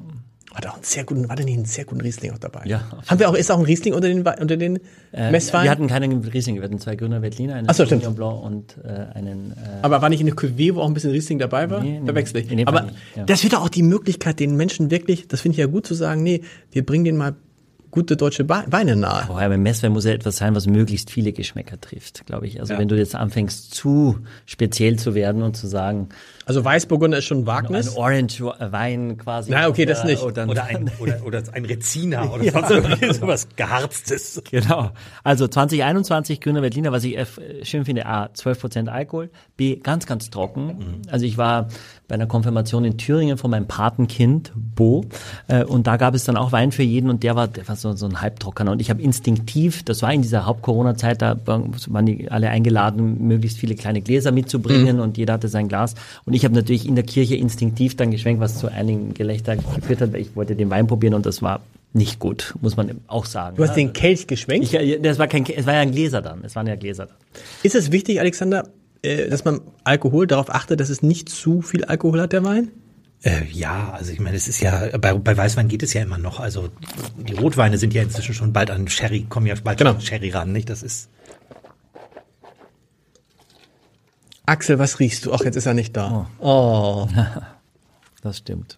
Hat 0.54 0.68
auch 0.68 0.74
einen 0.76 0.84
sehr 0.84 1.06
guten, 1.06 1.30
war 1.30 1.38
denn 1.38 1.46
nicht 1.46 1.56
einen 1.56 1.66
sehr 1.66 1.86
guten 1.86 2.02
Riesling 2.02 2.32
auch 2.34 2.38
dabei? 2.38 2.64
Ja. 2.66 2.84
Haben 3.08 3.20
wir 3.20 3.30
auch, 3.30 3.36
ist 3.36 3.50
auch 3.52 3.58
ein 3.58 3.64
Riesling 3.64 3.94
unter 3.94 4.10
den, 4.10 4.28
unter 4.28 4.58
den 4.58 4.80
Äh, 5.14 5.32
Messweinen? 5.32 5.66
Wir 5.66 5.72
hatten 5.72 5.88
keinen 5.88 6.24
Riesling, 6.26 6.56
wir 6.56 6.64
hatten 6.64 6.80
zwei 6.80 6.98
Grüner 6.98 7.22
Veltliner, 7.22 7.56
einen 7.56 7.68
so. 7.68 7.86
Sauvignon 7.86 8.16
Blanc 8.16 8.44
und 8.44 8.78
äh, 8.84 9.18
einen 9.18 9.52
äh, 9.52 9.56
Aber 9.82 10.02
war 10.02 10.10
nicht 10.10 10.20
in 10.20 10.26
der 10.26 10.36
Cuvée, 10.36 10.76
wo 10.76 10.82
auch 10.82 10.88
ein 10.88 10.94
bisschen 10.94 11.12
Riesling 11.12 11.40
dabei 11.40 11.70
war? 11.70 11.82
Nee, 11.82 12.00
nee, 12.00 12.06
Verwechsel 12.06 12.38
ich. 12.38 12.48
Fall 12.48 12.68
Aber 12.68 12.82
nicht, 12.84 12.96
ja. 13.16 13.24
das 13.24 13.44
wird 13.44 13.56
auch 13.56 13.70
die 13.70 13.84
Möglichkeit, 13.84 14.42
den 14.42 14.58
Menschen 14.58 14.92
wirklich, 14.92 15.28
das 15.30 15.40
finde 15.40 15.54
ich 15.54 15.60
ja 15.60 15.68
gut 15.68 15.88
zu 15.88 15.94
sagen, 15.94 16.22
nee, 16.22 16.42
wir 16.72 16.86
bringen 16.86 17.06
denen 17.06 17.18
mal 17.18 17.36
gute 17.92 18.18
deutsche 18.18 18.48
Weine 18.50 18.96
nahe. 18.96 19.26
Vorher 19.28 19.50
beim 19.50 19.62
Messwein 19.62 19.92
muss 19.92 20.06
ja 20.06 20.12
etwas 20.12 20.38
sein, 20.38 20.56
was 20.56 20.66
möglichst 20.66 21.12
viele 21.12 21.34
Geschmäcker 21.34 21.80
trifft, 21.80 22.26
glaube 22.26 22.48
ich. 22.48 22.60
Also 22.60 22.78
wenn 22.78 22.88
du 22.88 22.98
jetzt 22.98 23.16
anfängst, 23.16 23.74
zu 23.74 24.20
speziell 24.46 24.98
zu 24.98 25.14
werden 25.14 25.44
und 25.44 25.56
zu 25.58 25.68
sagen, 25.68 26.10
Also 26.46 26.64
Weißburgunder 26.64 27.18
ist 27.20 27.26
schon 27.26 27.40
ein 27.40 27.42
ein 27.42 27.48
Wagnis. 27.48 27.96
Orange-Wein 27.96 29.18
quasi. 29.18 29.52
Na, 29.52 29.68
okay, 29.68 29.86
das 29.86 30.04
nicht. 30.04 30.22
Oder, 30.24 30.48
Oder 30.48 30.66
ein, 30.66 30.90
oder, 31.00 31.26
oder 31.26 31.44
ein 31.54 31.66
Rezina 31.66 32.30
oder 32.32 32.52
sonst 32.52 32.72
irgendwie 32.72 33.14
sowas 33.14 33.48
Geharztes. 33.56 34.42
Genau. 34.50 34.92
Also 35.24 35.48
2021 35.48 36.40
Grüner 36.42 36.62
Veltliner, 36.62 36.92
was 36.92 37.04
ich 37.04 37.18
äh, 37.18 37.26
schön 37.64 37.86
finde, 37.86 38.06
A, 38.06 38.26
12% 38.26 38.88
Alkohol, 38.88 39.30
B, 39.58 39.78
ganz, 39.78 40.06
ganz 40.06 40.30
trocken. 40.30 41.02
Also 41.10 41.26
ich 41.26 41.38
war 41.38 41.68
bei 42.12 42.16
einer 42.16 42.28
Konfirmation 42.28 42.84
in 42.84 42.98
Thüringen 42.98 43.38
von 43.38 43.50
meinem 43.52 43.68
Patenkind, 43.68 44.52
Bo, 44.76 45.06
äh, 45.48 45.64
und 45.64 45.88
da 45.88 45.96
gab 45.96 46.14
es 46.14 46.26
dann 46.26 46.36
auch 46.36 46.52
Wein 46.52 46.74
für 46.74 46.84
jeden 46.84 47.10
und 47.10 47.24
der 47.24 47.38
war, 47.38 47.48
der 47.48 47.66
war 47.70 47.78
so, 47.78 47.94
so 47.94 48.06
ein 48.06 48.20
Halbtrockener. 48.20 48.74
Und 48.74 48.82
ich 48.82 48.90
habe 48.90 49.02
instinktiv, 49.02 49.84
das 49.84 50.02
war 50.02 50.14
in 50.14 50.22
dieser 50.22 50.46
Haupt-Corona-Zeit, 50.46 51.22
da 51.22 51.38
waren 51.46 52.06
die 52.06 52.30
alle 52.30 52.50
eingeladen, 52.50 53.26
möglichst 53.26 53.60
viele 53.60 53.76
kleine 53.76 54.02
Gläser 54.02 54.34
mitzubringen 54.34 55.00
und 55.00 55.18
jeder 55.18 55.36
hatte 55.36 55.48
sein 55.48 55.70
Glas. 55.70 55.96
Und 56.26 56.34
ich 56.34 56.44
habe 56.44 56.54
natürlich 56.54 56.86
in 56.86 56.96
der 56.96 57.06
Kirche 57.06 57.38
instinktiv 57.38 57.96
dann 57.96 58.12
geschwenkt, 58.12 58.42
was 58.42 58.60
zu 58.60 58.68
einigen 58.68 59.14
Gelächter 59.14 59.56
geführt 59.56 60.02
hat, 60.02 60.12
weil 60.12 60.20
ich 60.20 60.36
wollte 60.36 60.58
den 60.58 60.70
Wein 60.70 60.88
probieren 60.88 61.14
und 61.14 61.26
das 61.26 61.42
war 61.42 61.62
nicht 61.94 62.20
gut, 62.20 62.56
muss 62.60 62.76
man 62.76 63.00
auch 63.08 63.26
sagen. 63.26 63.56
Du 63.56 63.64
hast 63.64 63.76
den 63.76 63.94
Kelch 63.94 64.28
geschwenkt. 64.28 64.74
Ich, 64.74 65.02
das 65.02 65.18
war 65.18 65.28
kein, 65.28 65.46
es 65.46 65.66
war 65.66 65.76
ja 65.76 65.80
ein 65.80 65.92
Gläser 65.92 66.22
dann. 66.22 66.44
Es 66.44 66.58
waren 66.58 66.68
ja 66.68 66.76
Gläser 66.76 67.06
dann. 67.06 67.16
Ist 67.64 67.76
es 67.76 67.94
wichtig, 67.94 68.20
Alexander, 68.20 68.68
äh, 69.04 69.30
dass 69.30 69.46
man 69.46 69.62
Alkohol 69.84 70.28
darauf 70.28 70.50
achtet, 70.54 70.80
dass 70.80 70.90
es 70.90 71.02
nicht 71.02 71.30
zu 71.30 71.62
viel 71.62 71.86
Alkohol 71.86 72.22
hat, 72.22 72.34
der 72.34 72.44
Wein? 72.44 72.72
Äh, 73.24 73.46
ja, 73.52 73.92
also 73.92 74.12
ich 74.12 74.20
meine, 74.20 74.36
es 74.36 74.48
ist 74.48 74.62
ja, 74.62 74.98
bei, 74.98 75.14
bei 75.14 75.38
Weißwein 75.38 75.68
geht 75.68 75.84
es 75.84 75.94
ja 75.94 76.02
immer 76.02 76.18
noch. 76.18 76.40
Also 76.40 76.70
die 77.18 77.34
Rotweine 77.34 77.78
sind 77.78 77.94
ja 77.94 78.02
inzwischen 78.02 78.34
schon 78.34 78.52
bald 78.54 78.72
an 78.72 78.88
Sherry, 78.88 79.26
kommen 79.30 79.46
ja 79.46 79.56
bald 79.64 79.78
Genau. 79.78 79.92
an 79.92 80.02
Sherry 80.02 80.30
ran, 80.32 80.52
nicht? 80.52 80.70
Das 80.70 80.82
ist. 80.82 81.10
Axel, 84.46 84.80
was 84.80 85.00
riechst 85.00 85.26
du? 85.26 85.34
Ach, 85.34 85.42
jetzt 85.44 85.56
ist 85.56 85.66
er 85.68 85.74
nicht 85.74 85.96
da. 85.96 86.30
Oh. 86.40 87.08
Das 88.24 88.38
stimmt. 88.38 88.78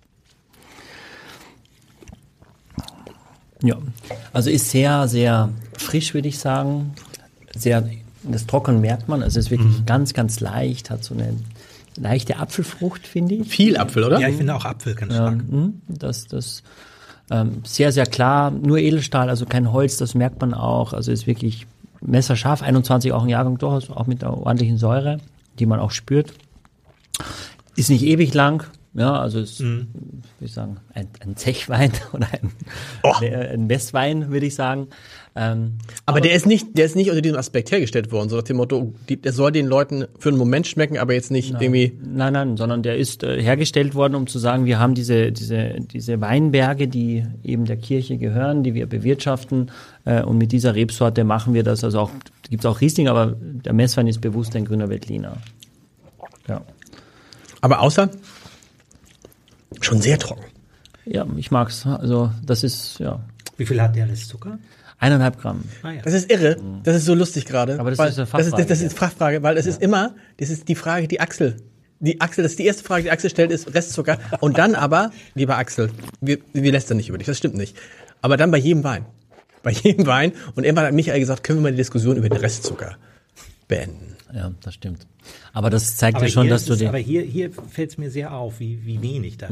Ja, 3.62 3.77
also 4.32 4.50
ist 4.50 4.70
sehr, 4.72 5.08
sehr 5.10 5.50
frisch, 5.77 6.13
würde 6.13 6.30
ich 6.30 6.39
sagen. 6.39 6.94
Sehr, 7.53 7.89
das 8.24 8.46
Trocken 8.48 8.82
merkt 8.82 9.08
man. 9.10 9.22
Also 9.24 9.39
es 9.39 9.46
ist 9.46 9.51
wirklich 9.51 9.86
ganz, 9.86 10.13
ganz 10.13 10.39
leicht, 10.39 10.89
hat 10.89 11.03
so 11.03 11.13
eine 11.13 11.34
leichte 11.98 12.38
Apfelfrucht, 12.38 13.06
finde 13.08 13.36
ich. 13.36 13.48
Viel 13.48 13.77
Apfel, 13.77 14.03
oder? 14.03 14.20
Ja, 14.20 14.27
ich 14.30 14.38
finde 14.38 14.56
auch 14.56 14.65
Apfel 14.65 14.96
ganz 14.96 15.13
stark. 15.13 15.36
Mhm, 15.50 15.82
Das, 15.88 16.25
das 16.27 16.63
ähm, 17.32 17.62
sehr, 17.63 17.92
sehr 17.92 18.06
klar, 18.06 18.51
nur 18.51 18.77
Edelstahl, 18.80 19.30
also 19.30 19.46
kein 19.46 19.72
Holz, 19.72 19.98
das 19.98 20.13
merkt 20.15 20.42
man 20.42 20.53
auch. 20.53 20.94
Also 20.94 21.12
ist 21.12 21.27
wirklich 21.27 21.68
messerscharf, 22.01 22.62
21 22.62 23.12
auch 23.13 23.24
ein 23.24 23.30
Jahrgang 23.30 23.58
durchaus, 23.58 23.89
auch 23.89 24.08
mit 24.08 24.24
einer 24.24 24.38
ordentlichen 24.38 24.77
Säure, 24.77 25.20
die 25.60 25.65
man 25.65 25.80
auch 25.80 25.92
spürt. 25.92 26.34
Ist 27.75 27.89
nicht 27.89 28.03
ewig 28.03 28.34
lang, 28.34 28.63
ja, 28.94 29.13
also 29.20 29.39
ist, 29.39 29.60
Mhm. 29.62 29.88
würde 29.94 30.46
ich 30.46 30.53
sagen, 30.53 30.77
ein, 30.94 31.08
ein 31.22 31.36
Zechwein 31.36 31.92
oder 32.13 32.27
ein, 32.32 32.51
Oh. 33.03 33.13
äh, 33.22 33.53
ein 33.53 33.68
Messwein, 33.68 34.32
würde 34.32 34.46
ich 34.46 34.56
sagen. 34.56 34.88
Ähm, 35.36 35.80
Aber 36.06 36.22
der 36.22 36.34
ist 36.34 36.46
nicht, 36.46 36.78
der 36.78 36.86
ist 36.86 36.96
nicht 36.96 37.10
unter 37.10 37.22
diesem 37.22 37.38
Aspekt 37.38 37.72
hergestellt 37.72 38.12
worden, 38.12 38.30
so 38.30 38.36
nach 38.36 38.44
dem 38.44 38.58
Motto, 38.58 38.94
die, 39.10 39.20
der 39.20 39.34
soll 39.34 39.52
den 39.52 39.66
Leuten 39.66 40.06
für 40.20 40.30
einen 40.30 40.38
Moment 40.38 40.68
schmecken, 40.68 41.00
aber 41.00 41.13
jetzt 41.13 41.32
nicht 41.32 41.56
irgendwie. 41.60 41.98
Nein, 42.04 42.34
nein, 42.34 42.56
sondern 42.56 42.84
der 42.84 42.98
ist 42.98 43.24
äh, 43.24 43.42
hergestellt 43.42 43.96
worden, 43.96 44.13
um 44.13 44.28
zu 44.28 44.38
sagen, 44.38 44.66
wir 44.66 44.78
haben 44.80 44.94
diese, 44.94 45.32
diese, 45.32 45.75
diese 45.80 46.22
Weinberge, 46.22 46.88
die 46.88 47.25
eben 47.44 47.66
der 47.66 47.78
Kirche 47.78 48.18
gehören, 48.18 48.63
die 48.63 48.75
wir 48.75 48.86
bewirtschaften. 48.86 49.72
Äh, 50.06 50.22
und 50.22 50.38
mit 50.38 50.52
dieser 50.52 50.75
Rebsorte 50.75 51.24
machen 51.24 51.56
wir 51.56 51.63
das. 51.63 51.84
Also 51.84 52.00
auch, 52.00 52.12
gibt 52.50 52.63
es 52.63 52.70
auch 52.70 52.80
Riesling, 52.80 53.08
aber 53.08 53.36
der 53.40 53.74
Messwein 53.74 54.08
ist 54.08 54.22
bewusst 54.22 54.56
ein 54.56 54.66
grüner 54.66 54.90
Veltliner. 54.90 55.38
Ja. 56.48 56.62
Aber 57.62 57.80
außer 57.80 58.10
schon 59.82 60.00
sehr 60.00 60.20
trocken. 60.20 60.44
ja, 61.06 61.25
ich 61.38 61.50
mag's. 61.50 61.88
Also 61.88 62.30
das 62.46 62.63
ist, 62.63 63.00
ja, 63.00 63.20
Wie 63.58 63.66
viel 63.66 63.82
hat 63.82 63.96
der 63.96 64.08
Restzucker? 64.08 64.60
Eineinhalb 65.03 65.39
Gramm. 65.39 65.63
Ah, 65.83 65.91
ja. 65.91 66.01
Das 66.01 66.13
ist 66.13 66.31
irre. 66.31 66.57
Das 66.83 66.95
ist 66.95 67.05
so 67.05 67.13
lustig 67.13 67.45
gerade. 67.45 67.79
Aber 67.79 67.89
das 67.89 68.00
weil 68.00 68.10
ist 68.10 68.17
eine 68.17 68.25
das 68.25 68.48
ist, 68.48 68.51
Fachfrage, 68.51 68.65
das 68.65 68.81
ist 68.81 68.91
ja. 68.93 68.98
Fachfrage, 68.98 69.43
weil 69.43 69.57
es 69.57 69.65
ist 69.65 69.81
immer, 69.81 70.15
das 70.38 70.50
ist 70.50 70.67
die 70.67 70.75
Frage, 70.75 71.07
die 71.07 71.19
Axel, 71.19 71.57
die 72.00 72.22
Axel, 72.22 72.43
das 72.43 72.53
ist 72.53 72.60
die 72.60 72.65
erste 72.65 72.83
Frage, 72.83 73.03
die 73.03 73.11
Axel 73.11 73.29
stellt, 73.29 73.51
ist 73.51 73.74
Restzucker. 73.74 74.18
Und 74.39 74.57
dann 74.57 74.75
aber, 74.75 75.11
lieber 75.35 75.57
Axel, 75.57 75.89
wir, 76.22 76.37
wir 76.53 76.72
lästern 76.72 76.98
nicht 76.98 77.09
über 77.09 77.18
dich, 77.18 77.27
das 77.27 77.37
stimmt 77.37 77.55
nicht. 77.55 77.77
Aber 78.22 78.37
dann 78.37 78.50
bei 78.50 78.57
jedem 78.57 78.83
Wein. 78.83 79.05
Bei 79.61 79.72
jedem 79.72 80.05
Wein. 80.05 80.31
Und 80.55 80.63
irgendwann 80.63 80.85
hat 80.85 80.94
Michael 80.94 81.20
gesagt, 81.20 81.44
können 81.44 81.59
wir 81.59 81.63
mal 81.63 81.72
die 81.72 81.77
Diskussion 81.77 82.18
über 82.18 82.29
den 82.29 82.39
Restzucker 82.39 82.98
beenden. 83.68 84.13
Ja, 84.35 84.51
das 84.63 84.74
stimmt. 84.74 85.05
Aber 85.53 85.69
das 85.69 85.96
zeigt 85.96 86.17
Aber 86.17 86.25
ja 86.25 86.31
schon, 86.31 86.50
dass 86.50 86.65
du 86.65 86.75
den. 86.75 86.87
aber 86.87 86.98
hier, 86.98 87.22
hier 87.22 87.51
fällt 87.51 87.91
es 87.91 87.98
mir 87.98 88.09
sehr 88.09 88.33
auf, 88.33 88.59
wie, 88.59 88.79
wie 88.83 89.01
wenig 89.01 89.37
da. 89.37 89.48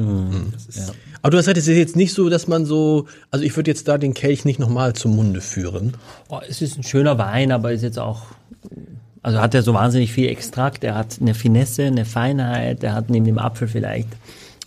Das 0.51 0.65
ist, 0.65 0.93
Aber 1.21 1.29
du 1.29 1.37
hast 1.37 1.45
gesagt, 1.45 1.57
es 1.57 1.67
ist 1.67 1.77
jetzt 1.77 1.95
nicht 1.95 2.13
so, 2.13 2.29
dass 2.29 2.47
man 2.47 2.65
so, 2.65 3.05
also 3.29 3.45
ich 3.45 3.55
würde 3.55 3.69
jetzt 3.69 3.87
da 3.87 3.97
den 3.99 4.15
Kelch 4.15 4.43
nicht 4.43 4.59
nochmal 4.59 4.93
zum 4.93 5.15
Munde 5.15 5.39
führen. 5.39 5.93
Oh, 6.29 6.39
es 6.47 6.61
ist 6.61 6.77
ein 6.77 6.83
schöner 6.83 7.17
Wein, 7.19 7.51
aber 7.51 7.71
ist 7.71 7.83
jetzt 7.83 7.99
auch, 7.99 8.23
also 9.21 9.39
hat 9.39 9.53
er 9.53 9.61
so 9.61 9.75
wahnsinnig 9.75 10.11
viel 10.11 10.29
Extrakt, 10.29 10.83
er 10.83 10.95
hat 10.95 11.17
eine 11.21 11.35
Finesse, 11.35 11.83
eine 11.83 12.05
Feinheit, 12.05 12.83
er 12.83 12.93
hat 12.93 13.11
neben 13.11 13.25
dem 13.25 13.37
Apfel 13.37 13.67
vielleicht 13.67 14.09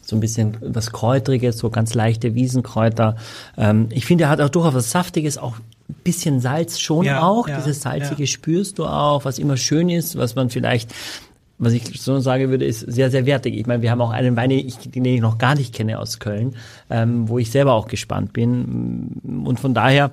so 0.06 0.16
ein 0.16 0.20
bisschen 0.20 0.56
was 0.60 0.92
Kräutriges, 0.92 1.58
so 1.58 1.70
ganz 1.70 1.94
leichte 1.94 2.34
Wiesenkräuter. 2.34 3.16
Ähm, 3.56 3.88
ich 3.90 4.04
finde, 4.04 4.24
er 4.24 4.30
hat 4.30 4.40
auch 4.40 4.50
durchaus 4.50 4.74
was 4.74 4.90
Saftiges, 4.90 5.38
auch 5.38 5.56
bisschen 6.02 6.40
Salz 6.40 6.80
schon 6.80 7.04
Ja, 7.04 7.22
auch. 7.22 7.48
ja, 7.48 7.56
Dieses 7.56 7.82
Salzige 7.82 8.22
ja. 8.22 8.26
spürst 8.26 8.78
du 8.78 8.86
auch, 8.86 9.24
was 9.24 9.38
immer 9.38 9.56
schön 9.56 9.88
ist, 9.88 10.16
was 10.16 10.34
man 10.34 10.50
vielleicht 10.50 10.92
was 11.56 11.72
ich 11.72 11.84
so 12.00 12.18
sagen 12.18 12.50
würde, 12.50 12.64
ist 12.64 12.80
sehr, 12.80 13.10
sehr 13.10 13.26
wertig. 13.26 13.54
Ich 13.54 13.66
meine, 13.66 13.80
wir 13.80 13.90
haben 13.90 14.00
auch 14.00 14.10
einen 14.10 14.36
Wein, 14.36 14.50
den 14.50 14.66
ich, 14.66 14.76
den 14.76 15.04
ich 15.04 15.20
noch 15.20 15.38
gar 15.38 15.54
nicht 15.54 15.72
kenne 15.72 16.00
aus 16.00 16.18
Köln, 16.18 16.56
ähm, 16.90 17.28
wo 17.28 17.38
ich 17.38 17.50
selber 17.50 17.74
auch 17.74 17.86
gespannt 17.86 18.32
bin. 18.32 19.20
Und 19.46 19.60
von 19.60 19.72
daher 19.72 20.10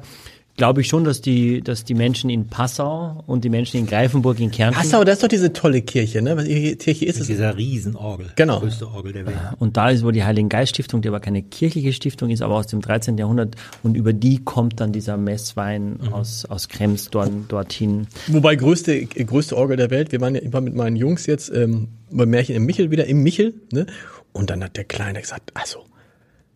glaube 0.61 0.81
ich 0.81 0.87
schon, 0.87 1.03
dass 1.03 1.21
die, 1.21 1.61
dass 1.61 1.85
die 1.85 1.95
Menschen 1.95 2.29
in 2.29 2.47
Passau 2.47 3.23
und 3.25 3.43
die 3.43 3.49
Menschen 3.49 3.79
in 3.79 3.87
Greifenburg, 3.87 4.39
in 4.39 4.51
Kärnten 4.51 4.79
Passau, 4.79 5.03
das 5.03 5.15
ist 5.15 5.23
doch 5.23 5.27
diese 5.27 5.53
tolle 5.53 5.81
Kirche, 5.81 6.21
ne? 6.21 6.37
Was 6.37 6.45
die 6.45 6.75
Kirche 6.75 7.05
ist 7.05 7.15
mit 7.15 7.21
es? 7.21 7.27
dieser 7.29 7.57
Riesenorgel. 7.57 8.27
Genau. 8.35 8.59
Die 8.59 8.65
größte 8.67 8.87
Orgel 8.87 9.11
der 9.11 9.25
Welt. 9.25 9.37
Und 9.57 9.75
da 9.75 9.89
ist 9.89 10.03
wohl 10.03 10.11
die 10.11 10.23
Heiligen 10.23 10.49
Geist 10.49 10.75
Stiftung, 10.75 11.01
die 11.01 11.07
aber 11.07 11.19
keine 11.19 11.41
kirchliche 11.41 11.93
Stiftung 11.93 12.29
ist, 12.29 12.43
aber 12.43 12.53
aus 12.53 12.67
dem 12.67 12.79
13. 12.79 13.17
Jahrhundert. 13.17 13.55
Und 13.81 13.97
über 13.97 14.13
die 14.13 14.43
kommt 14.43 14.79
dann 14.79 14.91
dieser 14.91 15.17
Messwein 15.17 15.99
aus, 16.11 16.45
aus 16.45 16.69
Krems 16.69 17.09
dort, 17.09 17.31
dorthin. 17.47 18.05
Wobei 18.27 18.55
größte, 18.55 19.03
größte 19.07 19.57
Orgel 19.57 19.77
der 19.77 19.89
Welt. 19.89 20.11
Wir 20.11 20.21
waren 20.21 20.35
ja 20.35 20.41
immer 20.41 20.61
mit 20.61 20.75
meinen 20.75 20.95
Jungs 20.95 21.25
jetzt 21.25 21.51
ähm, 21.51 21.87
beim 22.11 22.29
Märchen 22.29 22.55
im 22.55 22.67
Michel 22.67 22.91
wieder, 22.91 23.07
im 23.07 23.23
Michel, 23.23 23.55
ne? 23.71 23.87
Und 24.31 24.51
dann 24.51 24.63
hat 24.63 24.77
der 24.77 24.83
Kleine 24.83 25.21
gesagt, 25.21 25.49
also, 25.55 25.79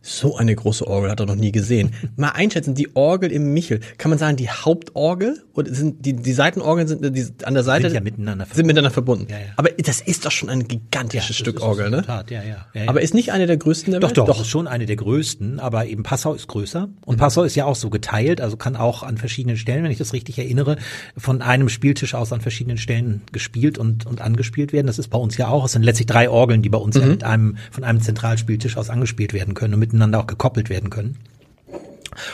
so 0.05 0.37
eine 0.37 0.55
große 0.55 0.85
Orgel 0.85 1.09
hat 1.09 1.19
er 1.19 1.25
noch 1.25 1.35
nie 1.35 1.51
gesehen. 1.51 1.91
Mal 2.15 2.29
einschätzen, 2.29 2.75
die 2.75 2.95
Orgel 2.95 3.31
im 3.31 3.53
Michel, 3.53 3.79
kann 3.97 4.11
man 4.11 4.19
sagen, 4.19 4.37
die 4.37 4.49
Hauptorgel? 4.49 5.43
Oder 5.53 5.73
sind 5.73 6.05
die, 6.05 6.13
die 6.13 6.33
Seitenorgeln 6.33 6.87
sind 6.87 7.15
die, 7.15 7.25
an 7.43 7.55
der 7.55 7.63
Seite? 7.63 7.89
Sind 7.89 7.95
ja 7.95 8.01
miteinander 8.01 8.45
Sind 8.53 8.67
miteinander 8.67 8.91
verbunden. 8.91 9.27
Ja, 9.29 9.39
ja. 9.39 9.45
Aber 9.55 9.69
das 9.71 10.01
ist 10.01 10.25
doch 10.25 10.31
schon 10.31 10.49
ein 10.49 10.67
gigantisches 10.67 11.29
das 11.29 11.37
Stück 11.37 11.61
Orgel, 11.61 11.89
ne? 11.89 12.03
Tat, 12.03 12.29
ja, 12.29 12.43
ja. 12.43 12.67
ja, 12.73 12.83
ja. 12.83 12.89
Aber 12.89 13.01
ist 13.01 13.15
nicht 13.15 13.31
eine 13.31 13.47
der 13.47 13.57
größten 13.57 13.91
der 13.91 13.99
Doch, 13.99 14.09
Welt? 14.09 14.17
doch, 14.17 14.27
doch, 14.27 14.41
ist 14.41 14.47
schon 14.47 14.67
eine 14.67 14.85
der 14.85 14.95
größten, 14.95 15.59
aber 15.59 15.87
eben 15.87 16.03
Passau 16.03 16.35
ist 16.35 16.47
größer. 16.47 16.87
Und 17.05 17.17
Passau 17.17 17.41
ist 17.41 17.55
ja 17.55 17.65
auch 17.65 17.75
so 17.75 17.89
geteilt, 17.89 18.41
also 18.41 18.57
kann 18.57 18.75
auch 18.75 19.01
an 19.01 19.17
verschiedenen 19.17 19.57
Stellen, 19.57 19.83
wenn 19.83 19.91
ich 19.91 19.97
das 19.97 20.13
richtig 20.13 20.37
erinnere, 20.37 20.77
von 21.17 21.41
einem 21.41 21.67
Spieltisch 21.67 22.13
aus 22.13 22.31
an 22.31 22.41
verschiedenen 22.41 22.77
Stellen 22.77 23.21
gespielt 23.31 23.79
und, 23.79 24.05
und 24.05 24.21
angespielt 24.21 24.71
werden. 24.71 24.85
Das 24.85 24.99
ist 24.99 25.07
bei 25.07 25.17
uns 25.17 25.35
ja 25.37 25.47
auch. 25.47 25.65
Es 25.65 25.71
sind 25.71 25.81
letztlich 25.81 26.05
drei 26.05 26.29
Orgeln, 26.29 26.61
die 26.61 26.69
bei 26.69 26.77
uns 26.77 26.95
ja 26.95 27.05
mit 27.05 27.23
einem, 27.23 27.57
von 27.71 27.83
einem 27.83 28.01
Zentralspieltisch 28.01 28.77
aus 28.77 28.91
angespielt 28.91 29.33
werden 29.33 29.55
können 29.55 29.73
und 29.73 29.79
miteinander 29.95 30.19
auch 30.19 30.27
gekoppelt 30.27 30.69
werden 30.69 30.89
können. 30.89 31.17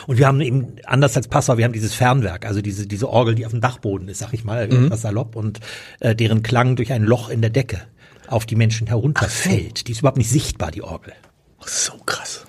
Und 0.06 0.18
wir 0.18 0.26
haben 0.26 0.40
eben, 0.40 0.76
anders 0.86 1.16
als 1.16 1.28
Passau, 1.28 1.58
wir 1.58 1.64
haben 1.64 1.72
dieses 1.72 1.94
Fernwerk, 1.94 2.46
also 2.46 2.62
diese, 2.62 2.86
diese 2.86 3.08
Orgel, 3.08 3.34
die 3.34 3.46
auf 3.46 3.52
dem 3.52 3.60
Dachboden 3.60 4.08
ist, 4.08 4.18
sag 4.18 4.32
ich 4.32 4.44
mal, 4.44 4.64
etwas 4.64 5.02
salopp 5.02 5.34
und 5.34 5.60
äh, 6.00 6.14
deren 6.14 6.42
Klang 6.42 6.76
durch 6.76 6.92
ein 6.92 7.02
Loch 7.02 7.30
in 7.30 7.40
der 7.40 7.50
Decke 7.50 7.82
auf 8.28 8.46
die 8.46 8.54
Menschen 8.54 8.86
herunterfällt. 8.86 9.88
Die 9.88 9.92
ist 9.92 9.98
überhaupt 10.00 10.18
nicht 10.18 10.30
sichtbar, 10.30 10.70
die 10.70 10.82
Orgel. 10.82 11.12
Ach, 11.60 11.68
so 11.68 11.94
krass. 12.06 12.46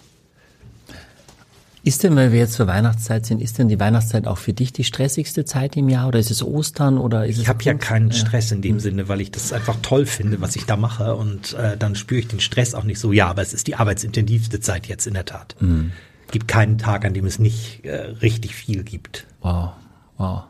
Ist 1.86 2.02
denn, 2.04 2.16
weil 2.16 2.32
wir 2.32 2.40
jetzt 2.40 2.54
zur 2.54 2.68
Weihnachtszeit 2.68 3.26
sind, 3.26 3.42
ist 3.42 3.58
denn 3.58 3.68
die 3.68 3.78
Weihnachtszeit 3.78 4.26
auch 4.26 4.38
für 4.38 4.54
dich 4.54 4.72
die 4.72 4.86
stressigste 4.86 5.44
Zeit 5.44 5.76
im 5.76 5.90
Jahr 5.90 6.08
oder 6.08 6.18
ist 6.18 6.32
es 6.32 6.42
Ostern 6.42 6.98
oder 6.98 7.26
ist 7.26 7.36
es 7.36 7.42
Ich 7.44 7.50
habe 7.50 7.62
ja 7.64 7.74
keinen 7.74 8.14
Stress 8.14 8.54
in 8.54 8.62
dem 8.62 8.80
Sinne, 8.80 9.10
weil 9.10 9.20
ich 9.20 9.32
das 9.32 9.52
einfach 9.52 9.76
toll 9.82 10.06
finde, 10.06 10.40
was 10.40 10.56
ich 10.56 10.66
da 10.66 10.78
mache 10.78 11.16
und 11.16 11.54
äh, 11.56 11.76
dann 11.76 11.96
spüre 11.96 12.22
ich 12.22 12.28
den 12.30 12.40
Stress 12.40 12.74
auch 12.74 12.86
nicht 12.86 13.00
so. 13.00 13.12
Ja, 13.12 13.28
aber 13.28 13.42
es 13.42 13.54
ist 13.54 13.68
die 13.68 13.76
arbeitsintensivste 13.76 14.62
Zeit 14.62 14.88
jetzt 14.88 15.08
in 15.08 15.14
der 15.14 15.26
Tat. 15.26 15.58
Gibt 16.32 16.48
keinen 16.48 16.78
Tag, 16.78 17.04
an 17.04 17.14
dem 17.14 17.26
es 17.26 17.38
nicht 17.38 17.84
äh, 17.84 17.96
richtig 18.22 18.56
viel 18.56 18.84
gibt. 18.84 19.28
Wow, 19.42 19.72
wow. 20.18 20.44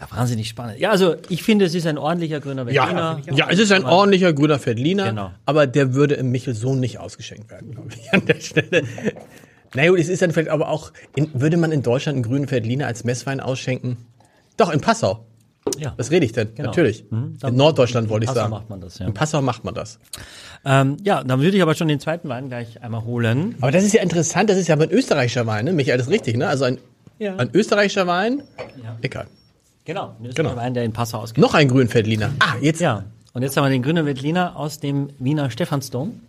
Ja, 0.00 0.16
wahnsinnig 0.16 0.48
spannend. 0.48 0.78
Ja, 0.78 0.90
also 0.92 1.16
ich 1.28 1.42
finde, 1.42 1.64
es 1.64 1.74
ist 1.74 1.84
ein 1.88 1.98
ordentlicher 1.98 2.38
grüner 2.38 2.70
Ja, 2.70 2.84
Berliner. 2.86 3.20
ja, 3.36 3.48
es 3.50 3.58
ist 3.58 3.72
ein 3.72 3.84
ordentlicher 3.84 4.32
grüner 4.32 4.60
Feldliner, 4.60 5.06
Genau. 5.08 5.32
aber 5.46 5.66
der 5.66 5.94
würde 5.94 6.14
im 6.14 6.30
Michel 6.30 6.54
so 6.54 6.76
nicht 6.76 7.00
ausgeschenkt 7.00 7.50
werden, 7.50 7.72
glaube 7.72 7.88
ich, 8.00 8.12
an 8.14 8.24
der 8.24 8.38
Stelle. 8.40 8.84
Na 9.74 9.86
gut, 9.88 9.98
es 9.98 10.08
ist 10.08 10.22
dann 10.22 10.32
vielleicht 10.32 10.50
aber 10.50 10.68
auch, 10.68 10.92
in, 11.14 11.28
würde 11.34 11.56
man 11.56 11.72
in 11.72 11.82
Deutschland 11.82 12.16
einen 12.16 12.22
grünen 12.22 12.48
Feldliner 12.48 12.86
als 12.86 13.04
Messwein 13.04 13.40
ausschenken? 13.40 13.96
Doch, 14.56 14.70
in 14.70 14.80
Passau. 14.80 15.24
Ja. 15.78 15.92
Was 15.98 16.10
rede 16.10 16.24
ich 16.24 16.32
denn? 16.32 16.54
Genau. 16.54 16.68
Natürlich. 16.68 17.04
Mhm, 17.10 17.36
in 17.46 17.54
Norddeutschland 17.56 18.08
wollte 18.08 18.24
ich 18.24 18.28
Passau 18.28 18.40
sagen. 18.40 18.50
macht 18.52 18.70
man 18.70 18.80
das, 18.80 18.98
ja. 18.98 19.06
In 19.06 19.12
Passau 19.14 19.42
macht 19.42 19.64
man 19.64 19.74
das. 19.74 19.98
Ähm, 20.64 20.96
ja, 21.04 21.22
dann 21.22 21.40
würde 21.40 21.56
ich 21.56 21.62
aber 21.62 21.74
schon 21.74 21.88
den 21.88 22.00
zweiten 22.00 22.28
Wein 22.28 22.48
gleich 22.48 22.82
einmal 22.82 23.04
holen. 23.04 23.54
Aber 23.60 23.70
das 23.70 23.84
ist 23.84 23.92
ja 23.92 24.02
interessant, 24.02 24.48
das 24.48 24.56
ist 24.56 24.68
ja 24.68 24.74
aber 24.74 24.84
ein 24.84 24.90
österreichischer 24.90 25.46
Wein, 25.46 25.66
ne? 25.66 25.72
Michael, 25.74 25.98
das 25.98 26.06
ist 26.06 26.12
richtig, 26.12 26.36
ne? 26.38 26.48
Also 26.48 26.64
ein, 26.64 26.78
Ja. 27.18 27.36
ein 27.36 27.50
österreichischer 27.52 28.06
Wein. 28.06 28.42
Ja. 28.82 28.96
Egal. 29.02 29.26
Genau, 29.84 30.16
das 30.20 30.30
ist 30.30 30.36
Genau. 30.36 30.56
Wein, 30.56 30.72
der 30.72 30.84
in 30.84 30.92
Passau 30.94 31.18
ausgeht. 31.18 31.42
Noch 31.42 31.52
ein 31.54 31.68
grünen 31.68 31.88
Feldliner. 31.88 32.30
Ah, 32.38 32.54
jetzt, 32.62 32.80
Ja, 32.80 33.04
und 33.34 33.42
jetzt 33.42 33.56
haben 33.56 33.64
wir 33.64 33.70
den 33.70 33.82
grünen 33.82 34.06
Veltliner 34.06 34.56
aus 34.56 34.80
dem 34.80 35.10
Wiener 35.18 35.50
Stephansdom. 35.50 36.20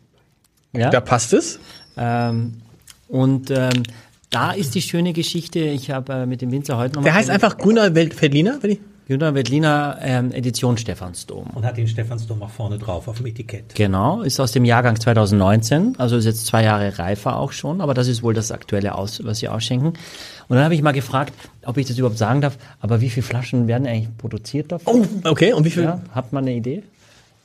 Ja. 0.73 0.89
da 0.89 0.99
passt 1.02 1.34
es. 1.34 1.60
Ähm, 1.97 2.62
und 3.10 3.52
ähm, 3.52 3.84
da 4.30 4.52
ist 4.52 4.76
die 4.76 4.82
schöne 4.82 5.12
Geschichte, 5.12 5.60
ich 5.60 5.91
habe 5.91 6.13
äh, 6.13 6.26
mit 6.26 6.41
dem 6.41 6.52
Winzer 6.52 6.78
heute 6.78 6.95
nochmal... 6.95 7.12
Der 7.12 7.13
heißt 7.15 7.30
einfach 7.30 7.58
grüner 7.58 7.91
Feldliner, 7.91 8.60
wenn 8.62 8.72
ich. 8.72 8.80
Grüner 9.10 9.34
Veltliner 9.34 9.98
ähm, 10.04 10.32
Edition 10.32 10.78
Stephansdom. 10.78 11.48
Und 11.56 11.65
hat 11.65 11.78
den 11.78 11.88
Stephansdom 11.88 12.43
auch 12.43 12.52
vorne 12.52 12.78
drauf 12.78 13.08
auf 13.08 13.17
dem 13.17 13.26
Etikett. 13.26 13.74
Genau, 13.74 14.22
ist 14.22 14.39
aus 14.39 14.52
dem 14.52 14.65
Jahrgang 14.65 15.00
2019, 15.00 15.95
also 15.98 16.15
ist 16.15 16.26
jetzt 16.26 16.45
zwei 16.45 16.63
Jahre 16.63 17.00
reifer 17.00 17.38
auch 17.38 17.52
schon, 17.52 17.82
aber 17.82 17.95
das 17.95 18.08
ist 18.08 18.22
wohl 18.22 18.36
das 18.36 18.52
aktuelle, 18.52 18.93
aus, 18.93 19.26
was 19.26 19.39
sie 19.39 19.48
ausschenken. 19.48 19.88
Und 19.88 20.56
dann 20.56 20.63
habe 20.63 20.76
ich 20.76 20.84
mal 20.84 20.91
gefragt, 20.91 21.34
ob 21.65 21.78
ich 21.78 21.88
das 21.88 21.98
überhaupt 21.98 22.19
sagen 22.19 22.41
darf, 22.41 22.60
aber 22.82 23.02
wie 23.02 23.10
viele 23.10 23.26
Flaschen 23.26 23.67
werden 23.67 23.88
eigentlich 23.88 24.15
produziert 24.15 24.72
davon? 24.72 25.08
Oh, 25.24 25.30
okay. 25.30 25.54
Und 25.54 25.65
wie 25.65 25.72
viel? 25.72 25.86
Ja, 25.86 26.02
hat 26.13 26.32
man 26.32 26.43
eine 26.43 26.54
Idee? 26.54 26.84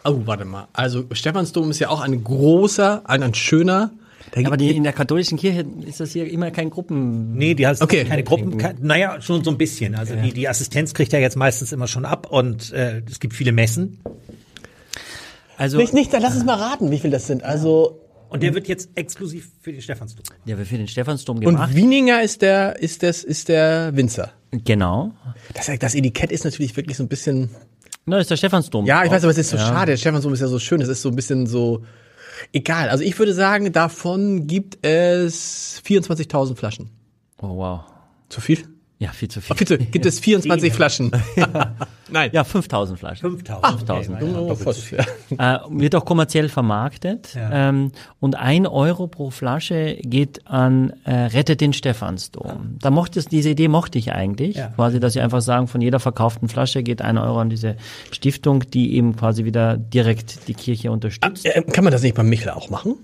Oh, 0.05 0.21
warte 0.27 0.45
mal. 0.45 0.69
Also 0.75 1.05
Stephansdom 1.13 1.71
ist 1.71 1.79
ja 1.79 1.89
auch 1.89 2.03
ein 2.03 2.23
großer, 2.23 3.01
ein, 3.05 3.23
ein 3.23 3.33
schöner. 3.33 3.91
Da 4.37 4.41
Aber 4.47 4.57
die, 4.57 4.75
in 4.75 4.83
der 4.83 4.93
katholischen 4.93 5.39
Kirche 5.39 5.65
ist 5.87 6.01
das 6.01 6.11
hier 6.11 6.29
immer 6.29 6.51
kein 6.51 6.69
Gruppen... 6.69 7.35
Nee, 7.35 7.55
die 7.55 7.69
hat 7.69 7.81
Okay. 7.81 8.05
keine 8.05 8.25
Gruppen. 8.25 8.59
Kein, 8.59 8.79
naja, 8.83 9.21
schon 9.21 9.45
so 9.45 9.51
ein 9.53 9.59
bisschen. 9.59 9.95
Also 9.95 10.17
die, 10.17 10.33
die 10.33 10.49
Assistenz 10.49 10.93
kriegt 10.93 11.13
ja 11.13 11.21
jetzt 11.21 11.37
meistens 11.37 11.71
immer 11.71 11.87
schon 11.87 12.05
ab 12.05 12.27
und 12.33 12.73
äh, 12.73 13.03
es 13.09 13.21
gibt 13.21 13.35
viele 13.35 13.53
Messen. 13.53 14.01
Also, 15.57 15.79
nicht, 15.79 15.95
nicht, 15.95 16.13
dann 16.13 16.21
lass 16.23 16.35
uns 16.35 16.45
mal 16.45 16.57
raten, 16.57 16.91
wie 16.91 16.99
viel 16.99 17.11
das 17.13 17.29
sind. 17.29 17.45
Also 17.45 18.01
Und 18.29 18.43
der 18.43 18.55
wird 18.55 18.67
jetzt 18.67 18.89
exklusiv 18.97 19.51
für 19.63 19.71
den 19.73 19.81
Stephansdom. 19.81 20.25
der 20.47 20.59
wird 20.59 20.67
für 20.67 20.79
den 20.79 20.89
Stephansdom 20.89 21.39
gemacht. 21.39 21.71
und 21.71 21.77
Wieninger 21.77 22.21
ist 22.23 22.43
der, 22.43 22.81
ist 22.81 23.05
das, 23.05 23.23
ist 23.23 23.49
der 23.49 23.95
Winzer. 23.95 24.33
Genau. 24.51 25.13
Das, 25.55 25.71
das 25.79 25.95
Etikett 25.95 26.33
ist 26.33 26.45
natürlich 26.45 26.77
wirklich 26.77 26.97
so 26.97 27.05
ein 27.05 27.09
bisschen. 27.09 27.51
Na, 28.07 28.19
ist 28.19 28.31
der 28.31 28.37
Stephansdom. 28.37 28.85
Ja, 28.85 29.05
ich 29.05 29.11
weiß, 29.13 29.23
aber 29.23 29.31
es 29.31 29.39
ist 29.39 29.51
so 29.51 29.57
Ja. 29.57 29.67
schade. 29.67 29.93
Der 29.93 29.97
Stephansdom 29.97 30.33
ist 30.35 30.41
ja 30.41 30.49
so 30.49 30.59
schön. 30.59 30.81
Es 30.81 30.89
ist 30.89 31.03
so 31.03 31.09
ein 31.09 31.15
bisschen 31.17 31.47
so. 31.47 31.85
Egal. 32.53 32.89
Also 32.89 33.05
ich 33.05 33.19
würde 33.19 33.35
sagen, 33.35 33.73
davon 33.73 34.47
gibt 34.47 34.85
es 34.85 35.83
24.000 35.87 36.57
Flaschen. 36.57 36.91
Oh, 37.41 37.57
wow. 37.57 37.81
Zu 38.29 38.41
viel? 38.41 38.74
Ja, 38.99 39.11
viel 39.11 39.29
zu 39.29 39.41
viel. 39.41 39.55
Oh, 39.55 39.59
bitte, 39.59 39.77
gibt 39.79 40.07
es 40.07 40.21
24 40.21 40.73
Flaschen? 40.73 41.11
Nein. 42.11 42.31
Ja, 42.33 42.45
5000 42.45 42.99
Flaschen. 42.99 43.29
5000. 43.29 43.79
5000. 43.81 44.23
Okay, 44.23 44.65
Oh, 44.67 45.35
ja. 45.37 45.57
Äh, 45.57 45.61
wird 45.71 45.95
auch 45.97 46.05
kommerziell 46.05 46.49
vermarktet. 46.49 47.35
Ja. 47.35 47.69
Ähm, 47.71 47.91
und 48.21 48.37
ein 48.37 48.67
Euro 48.67 49.09
pro 49.09 49.31
Flasche 49.31 49.97
geht 50.03 50.47
an 50.47 50.93
äh, 51.05 51.13
Rettet 51.13 51.61
den 51.61 51.73
Stephansdom. 51.73 52.77
Da 52.81 52.91
mochte 52.91 53.19
es, 53.19 53.27
diese 53.27 53.51
Idee 53.51 53.69
mochte 53.69 53.99
ich 53.99 54.13
eigentlich. 54.13 54.57
Ja. 54.57 54.69
Quasi, 54.69 55.01
dass 55.01 55.15
sie 55.15 55.21
einfach 55.21 55.41
sagen, 55.41 55.67
von 55.67 55.81
jeder 55.81 55.99
verkauften 55.99 56.49
Flasche 56.49 56.83
geht 56.85 57.03
ein 57.03 57.19
Euro 57.19 57.41
an 57.41 57.51
diese 57.51 57.77
Stiftung, 58.13 58.61
die 58.71 58.95
eben 58.95 59.17
quasi 59.17 59.45
wieder 59.45 59.77
direkt 59.77 60.47
die 60.47 60.55
Kirche 60.55 60.93
unterstützt. 60.93 61.47
Äh, 61.47 61.63
Kann 61.63 61.83
man 61.85 61.93
das 61.93 62.03
nicht 62.03 62.15
beim 62.15 62.29
Michel 62.29 62.51
auch 62.51 62.71
machen? 62.71 62.97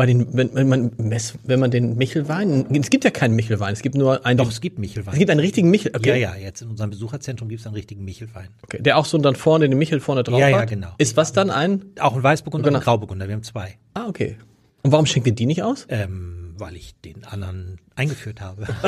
Bei 0.00 0.06
den, 0.06 0.26
wenn, 0.32 0.54
wenn 0.54 0.66
man 0.66 0.92
Mess, 0.96 1.34
wenn 1.44 1.60
man 1.60 1.70
den 1.70 1.98
Michelwein, 1.98 2.64
es 2.74 2.88
gibt 2.88 3.04
ja 3.04 3.10
keinen 3.10 3.36
Michelwein, 3.36 3.74
es 3.74 3.82
gibt 3.82 3.96
nur 3.96 4.24
einen. 4.24 4.38
Doch, 4.38 4.48
es 4.50 4.62
gibt 4.62 4.78
Michelwein. 4.78 5.12
es 5.12 5.18
gibt 5.18 5.30
einen 5.30 5.40
richtigen 5.40 5.68
Michel, 5.68 5.92
okay. 5.94 6.18
Ja, 6.18 6.34
ja, 6.34 6.36
jetzt 6.42 6.62
in 6.62 6.68
unserem 6.70 6.88
Besucherzentrum 6.88 7.50
gibt 7.50 7.60
es 7.60 7.66
einen 7.66 7.74
richtigen 7.74 8.02
Michelwein. 8.02 8.48
okay. 8.62 8.80
Der 8.80 8.96
auch 8.96 9.04
so 9.04 9.18
dann 9.18 9.36
vorne 9.36 9.68
den 9.68 9.76
Michel 9.76 10.00
vorne 10.00 10.22
drauf 10.22 10.40
Ja, 10.40 10.48
ja, 10.48 10.60
hat. 10.60 10.70
genau. 10.70 10.88
Ist 10.96 11.18
was 11.18 11.34
dann 11.34 11.50
ein? 11.50 11.84
Auch 12.00 12.16
ein 12.16 12.22
Weißburgunder 12.22 12.68
und 12.68 12.72
Genau. 12.72 12.78
ein 12.80 12.82
Grauburgunder, 12.84 13.28
wir 13.28 13.34
haben 13.34 13.42
zwei. 13.42 13.76
Ah, 13.92 14.06
okay. 14.08 14.36
Und 14.82 14.90
warum 14.92 15.04
schenkt 15.04 15.26
ihr 15.28 15.34
die 15.34 15.44
nicht 15.44 15.62
aus? 15.62 15.84
Ähm, 15.90 16.39
weil 16.60 16.76
ich 16.76 16.94
den 17.00 17.24
anderen 17.24 17.78
eingeführt 17.96 18.40
habe. 18.40 18.66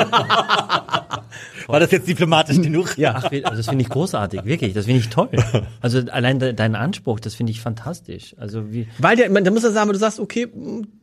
War 1.67 1.79
das 1.79 1.91
jetzt 1.91 2.07
diplomatisch 2.07 2.61
genug? 2.61 2.97
Ja, 2.97 3.15
ach, 3.15 3.25
also 3.25 3.57
das 3.57 3.67
finde 3.67 3.83
ich 3.83 3.89
großartig, 3.89 4.45
wirklich, 4.45 4.73
das 4.73 4.85
finde 4.85 4.99
ich 4.99 5.09
toll. 5.09 5.29
Also 5.81 5.99
allein 6.11 6.39
de, 6.39 6.53
dein 6.53 6.75
Anspruch, 6.75 7.19
das 7.19 7.35
finde 7.35 7.51
ich 7.51 7.61
fantastisch. 7.61 8.35
Also 8.37 8.71
wie, 8.71 8.87
Weil 8.99 9.17
der, 9.17 9.29
man, 9.29 9.43
da 9.43 9.51
muss 9.51 9.63
er 9.63 9.71
sagen, 9.71 9.91
du 9.91 9.97
sagst, 9.97 10.19
okay, 10.19 10.47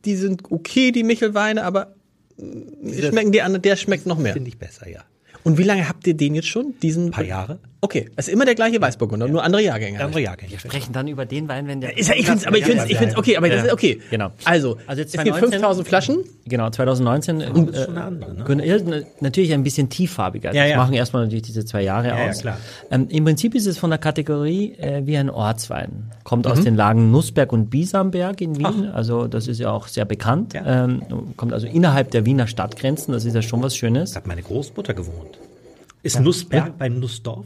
die 0.05 0.15
sind 0.15 0.51
okay, 0.51 0.91
die 0.91 1.03
Michelweine, 1.03 1.63
aber 1.63 1.95
schmecken 2.37 3.31
die 3.31 3.41
anderen, 3.41 3.61
der 3.61 3.75
schmeckt 3.75 4.05
noch 4.05 4.17
mehr. 4.17 4.33
Finde 4.33 4.49
ich 4.49 4.57
besser, 4.57 4.89
ja. 4.89 5.01
Und 5.43 5.57
wie 5.57 5.63
lange 5.63 5.87
habt 5.87 6.05
ihr 6.07 6.15
den 6.15 6.35
jetzt 6.35 6.47
schon? 6.47 6.75
Diesen 6.81 7.07
Ein 7.07 7.11
paar 7.11 7.23
Jahre. 7.23 7.59
Okay, 7.83 8.11
es 8.15 8.27
ist 8.27 8.33
immer 8.35 8.45
der 8.45 8.53
gleiche 8.53 8.79
Weißburgunder, 8.79 9.27
nur 9.27 9.43
andere 9.43 9.63
Jahrgänge. 9.63 9.97
halt. 9.97 10.05
Andere 10.05 10.21
Jahrgänge. 10.21 10.59
sprechen 10.59 10.93
dann 10.93 11.07
über 11.07 11.25
den 11.25 11.49
Wein, 11.49 11.65
wenn 11.67 11.81
der. 11.81 11.97
Ist 11.97 12.09
ja, 12.09 12.15
ich 12.15 12.27
find's, 12.27 12.45
aber 12.45 12.59
ich 12.59 12.65
find's, 12.65 12.85
ich 12.87 12.95
find's 12.95 13.17
okay, 13.17 13.37
aber 13.37 13.49
das 13.49 13.65
ist 13.65 13.73
okay. 13.73 13.99
Genau. 14.11 14.29
Also, 14.45 14.77
Also 14.85 15.01
jetzt 15.01 15.15
es 15.15 15.23
gibt 15.23 15.35
2019 15.35 15.51
5000 15.59 15.87
Flaschen. 15.87 16.17
Genau, 16.45 16.69
2019. 16.69 17.39
Das 17.39 17.47
Äh, 17.49 17.61
ist 17.79 17.85
schon 17.85 17.97
eine 17.97 18.03
andere, 18.05 18.55
ne? 18.55 18.65
Ja, 18.67 18.77
na- 18.85 19.01
natürlich 19.19 19.51
ein 19.53 19.63
bisschen 19.63 19.89
tieffarbiger. 19.89 20.53
Ja, 20.53 20.61
das 20.61 20.71
ja. 20.71 20.77
machen 20.77 20.93
erstmal 20.93 21.23
natürlich 21.23 21.41
diese 21.41 21.65
zwei 21.65 21.81
Jahre 21.81 22.09
Ja, 22.09 22.23
ja, 22.23 22.29
aus. 22.29 22.41
klar. 22.41 22.57
Ähm, 22.91 23.07
Im 23.09 23.25
Prinzip 23.25 23.55
ist 23.55 23.65
es 23.65 23.79
von 23.79 23.89
der 23.89 23.97
Kategorie 23.99 24.73
äh, 24.77 25.01
wie 25.07 25.17
ein 25.17 25.31
Ortswein. 25.31 26.11
Kommt 26.23 26.45
Mhm. 26.45 26.51
aus 26.51 26.61
den 26.61 26.75
Lagen 26.75 27.09
Nussberg 27.09 27.51
und 27.51 27.71
Biesamberg 27.71 28.41
in 28.41 28.59
Wien. 28.59 28.91
Also 28.93 29.25
das 29.25 29.47
ist 29.47 29.59
ja 29.59 29.71
auch 29.71 29.87
sehr 29.87 30.05
bekannt. 30.05 30.53
Ja. 30.53 30.83
Ähm, 30.85 31.01
kommt 31.35 31.51
also 31.51 31.65
innerhalb 31.65 32.11
der 32.11 32.27
Wiener 32.27 32.45
Stadtgrenzen. 32.45 33.11
Das 33.11 33.25
ist 33.25 33.33
ja 33.33 33.41
schon 33.41 33.63
was 33.63 33.75
Schönes. 33.75 34.11
Da 34.11 34.17
hat 34.17 34.27
meine 34.27 34.43
Großmutter 34.43 34.93
gewohnt. 34.93 35.39
Ist 36.03 36.19
Nussberg 36.19 36.77
beim 36.77 36.99
Nussdorf? 36.99 37.45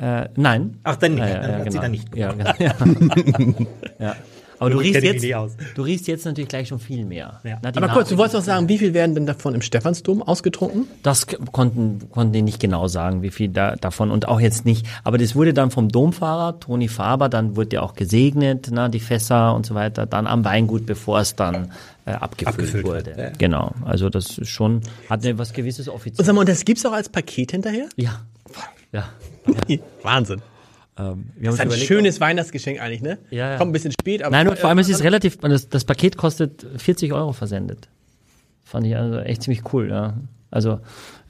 Äh, 0.00 0.28
nein. 0.36 0.78
Ach, 0.84 0.96
dann 0.96 1.14
nicht. 1.14 1.20
Ja, 1.22 1.28
ja, 1.28 1.40
Dann 1.40 1.50
ja, 1.50 1.58
hat 1.58 1.64
sie 1.64 1.68
genau. 1.70 1.82
da 1.82 1.88
nicht 1.88 2.16
ja, 2.16 2.32
genau. 2.32 3.66
ja. 3.98 4.16
Aber 4.58 4.68
du 4.68 4.76
riechst, 4.76 5.02
jetzt, 5.02 5.24
du 5.74 5.82
riechst 5.82 6.06
jetzt 6.06 6.26
natürlich 6.26 6.48
gleich 6.48 6.68
schon 6.68 6.80
viel 6.80 7.06
mehr. 7.06 7.40
Ja. 7.44 7.58
Na, 7.62 7.70
Aber 7.70 7.88
kurz, 7.88 8.08
Nase- 8.08 8.10
du 8.10 8.18
wolltest 8.18 8.34
doch 8.34 8.42
sagen, 8.42 8.68
wie 8.68 8.76
viel 8.76 8.92
werden 8.92 9.14
denn 9.14 9.24
davon 9.24 9.54
im 9.54 9.62
Stephansdom 9.62 10.22
ausgetrunken? 10.22 10.86
Das 11.02 11.26
konnten, 11.52 12.10
konnten 12.10 12.34
die 12.34 12.42
nicht 12.42 12.60
genau 12.60 12.86
sagen, 12.86 13.22
wie 13.22 13.30
viel 13.30 13.48
da, 13.48 13.76
davon 13.76 14.10
und 14.10 14.28
auch 14.28 14.38
jetzt 14.38 14.66
nicht. 14.66 14.86
Aber 15.02 15.16
das 15.16 15.34
wurde 15.34 15.54
dann 15.54 15.70
vom 15.70 15.88
Domfahrer, 15.88 16.60
Toni 16.60 16.88
Faber, 16.88 17.30
dann 17.30 17.56
wurde 17.56 17.76
ja 17.76 17.80
auch 17.82 17.94
gesegnet, 17.94 18.68
na, 18.70 18.90
die 18.90 19.00
Fässer 19.00 19.54
und 19.54 19.64
so 19.64 19.74
weiter, 19.74 20.04
dann 20.04 20.26
am 20.26 20.44
Weingut, 20.44 20.84
bevor 20.84 21.20
es 21.20 21.34
dann 21.34 21.70
äh, 22.04 22.10
abgefüllt, 22.10 22.48
Abgefüllt 22.48 22.84
wurde. 22.86 23.14
ja. 23.16 23.30
Genau. 23.38 23.72
Also 23.86 24.10
das 24.10 24.36
ist 24.36 24.48
schon, 24.50 24.82
hat 25.08 25.24
eine, 25.24 25.38
was 25.38 25.54
gewisses 25.54 25.88
Und 25.88 25.94
offiziell. 25.94 26.22
sag 26.26 26.34
mal, 26.34 26.40
und 26.40 26.50
das 26.50 26.66
gibt's 26.66 26.84
auch 26.84 26.92
als 26.92 27.08
Paket 27.08 27.52
hinterher? 27.52 27.88
Ja. 27.96 28.20
Ja. 28.92 29.08
Wahnsinn. 30.02 30.42
Ähm, 30.98 31.26
Das 31.40 31.54
ist 31.54 31.60
ein 31.60 31.66
überlegt, 31.68 31.86
schönes 31.86 32.20
Weihnachtsgeschenk 32.20 32.80
eigentlich, 32.80 33.02
ne? 33.02 33.18
Ja, 33.30 33.52
ja. 33.52 33.56
Kommt 33.56 33.70
ein 33.70 33.72
bisschen 33.72 33.92
spät, 33.92 34.22
aber. 34.22 34.30
Nein, 34.36 34.48
und 34.48 34.58
vor 34.58 34.68
allem 34.68 34.78
es 34.78 34.88
ist 34.88 35.02
relativ, 35.02 35.38
das, 35.38 35.68
das 35.68 35.84
Paket 35.84 36.16
kostet 36.16 36.66
40 36.76 37.12
Euro 37.12 37.32
versendet. 37.32 37.88
Fand 38.64 38.86
ich 38.86 38.96
also 38.96 39.18
echt 39.18 39.42
ziemlich 39.42 39.72
cool, 39.72 39.88
ja. 39.88 40.14
Also, 40.50 40.80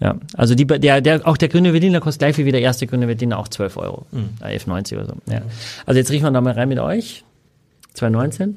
ja. 0.01 0.17
Also 0.35 0.55
die, 0.55 0.67
der, 0.67 1.01
der, 1.01 1.27
auch 1.27 1.37
der 1.37 1.49
grüne 1.49 1.73
Veltliner 1.73 2.01
kostet 2.01 2.21
gleich 2.21 2.39
wie 2.39 2.51
der 2.51 2.63
erste 2.63 2.87
grüne 2.87 3.07
Veltliner 3.07 3.39
auch 3.39 3.49
12 3.49 3.77
Euro. 3.77 4.07
Äh, 4.43 4.57
11,90 4.57 4.95
oder 4.97 5.07
so. 5.07 5.13
Ja. 5.31 5.43
Also 5.87 5.99
jetzt 5.99 6.11
riechen 6.11 6.25
wir 6.25 6.31
da 6.31 6.41
mal 6.41 6.55
rein 6.55 6.69
mit 6.69 6.79
euch. 6.79 7.25
2,19. 7.97 8.55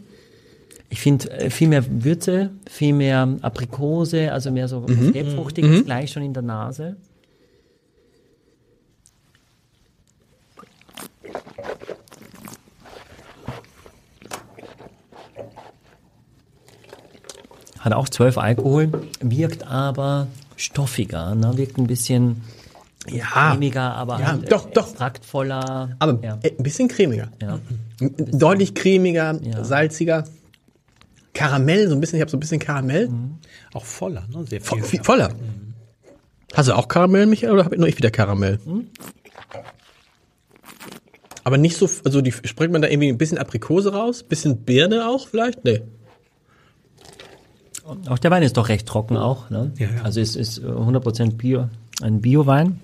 Ich 0.90 1.02
finde 1.02 1.30
äh, 1.32 1.50
viel 1.50 1.68
mehr 1.68 1.84
Würze, 2.04 2.52
viel 2.70 2.94
mehr 2.94 3.28
Aprikose, 3.42 4.32
also 4.32 4.52
mehr 4.52 4.68
so 4.68 4.84
was 4.88 5.12
Gelbfruchtiges 5.12 5.84
gleich 5.86 6.12
schon 6.12 6.24
in 6.24 6.34
der 6.34 6.44
Nase. 6.44 6.96
Hat 17.84 17.92
auch 17.92 18.08
12 18.08 18.38
Alkohol, 18.38 18.90
wirkt 19.20 19.68
aber 19.68 20.28
stoffiger, 20.56 21.36
ne? 21.36 21.58
wirkt 21.58 21.78
ein 21.78 21.86
bisschen 21.88 22.42
ja. 23.10 23.26
cremiger, 23.26 23.94
aber 23.96 24.20
Ja, 24.22 24.28
halt 24.28 24.50
doch, 24.50 24.70
doch. 24.72 24.88
extraktvoller. 24.88 25.90
Aber 26.00 26.18
ja. 26.24 26.40
äh, 26.44 26.52
ein 26.58 26.64
bisschen 26.64 26.88
cremiger. 26.88 27.28
Ja. 27.42 27.60
Deutlich 28.00 28.74
cremiger, 28.74 29.38
Ja. 29.44 29.66
salziger. 29.66 30.24
Karamell, 31.34 31.90
so 31.90 31.96
ein 31.96 32.00
bisschen, 32.00 32.18
ich 32.18 32.22
habe 32.22 32.32
so 32.32 32.38
ein 32.38 32.40
bisschen 32.40 32.60
Karamell. 32.60 33.10
Auch 33.74 33.84
voller, 33.84 34.24
ne? 34.32 34.46
Sehr 34.46 34.62
Vo 34.62 34.76
viel. 34.76 34.84
viel 34.86 35.04
voller. 35.04 35.34
Hast 36.54 36.70
du 36.70 36.74
auch 36.78 36.88
Karamell, 36.88 37.26
Michael, 37.26 37.52
oder 37.54 37.66
habe 37.66 37.76
ich 37.76 37.80
nur 37.80 37.90
ich 37.90 37.98
wieder 37.98 38.12
Karamell? 38.12 38.60
Aber 41.44 41.58
nicht 41.58 41.76
so, 41.76 41.90
also 42.06 42.22
die 42.22 42.32
springt 42.32 42.72
man 42.72 42.82
da 42.82 42.88
irgendwie 42.88 43.10
ein 43.10 43.18
bisschen 43.18 43.38
Aprikose 43.38 43.92
raus, 43.92 44.24
bisschen 44.24 44.58
Birne 44.64 45.10
auch 45.10 45.28
vielleicht? 45.28 45.66
Nee. 45.66 45.82
Auch 48.10 48.20
der 48.20 48.32
Wein 48.32 48.44
ist 48.44 48.58
doch 48.58 48.70
recht 48.70 48.88
trocken 48.88 49.18
auch. 49.18 49.50
Ne? 49.50 49.72
Ja, 49.78 49.88
ja. 49.88 50.02
Also 50.04 50.22
es 50.22 50.36
ist 50.36 50.60
äh, 50.60 50.62
100% 50.68 51.34
Bio, 51.36 51.68
ein 52.02 52.22
Bio-Wein. 52.22 52.80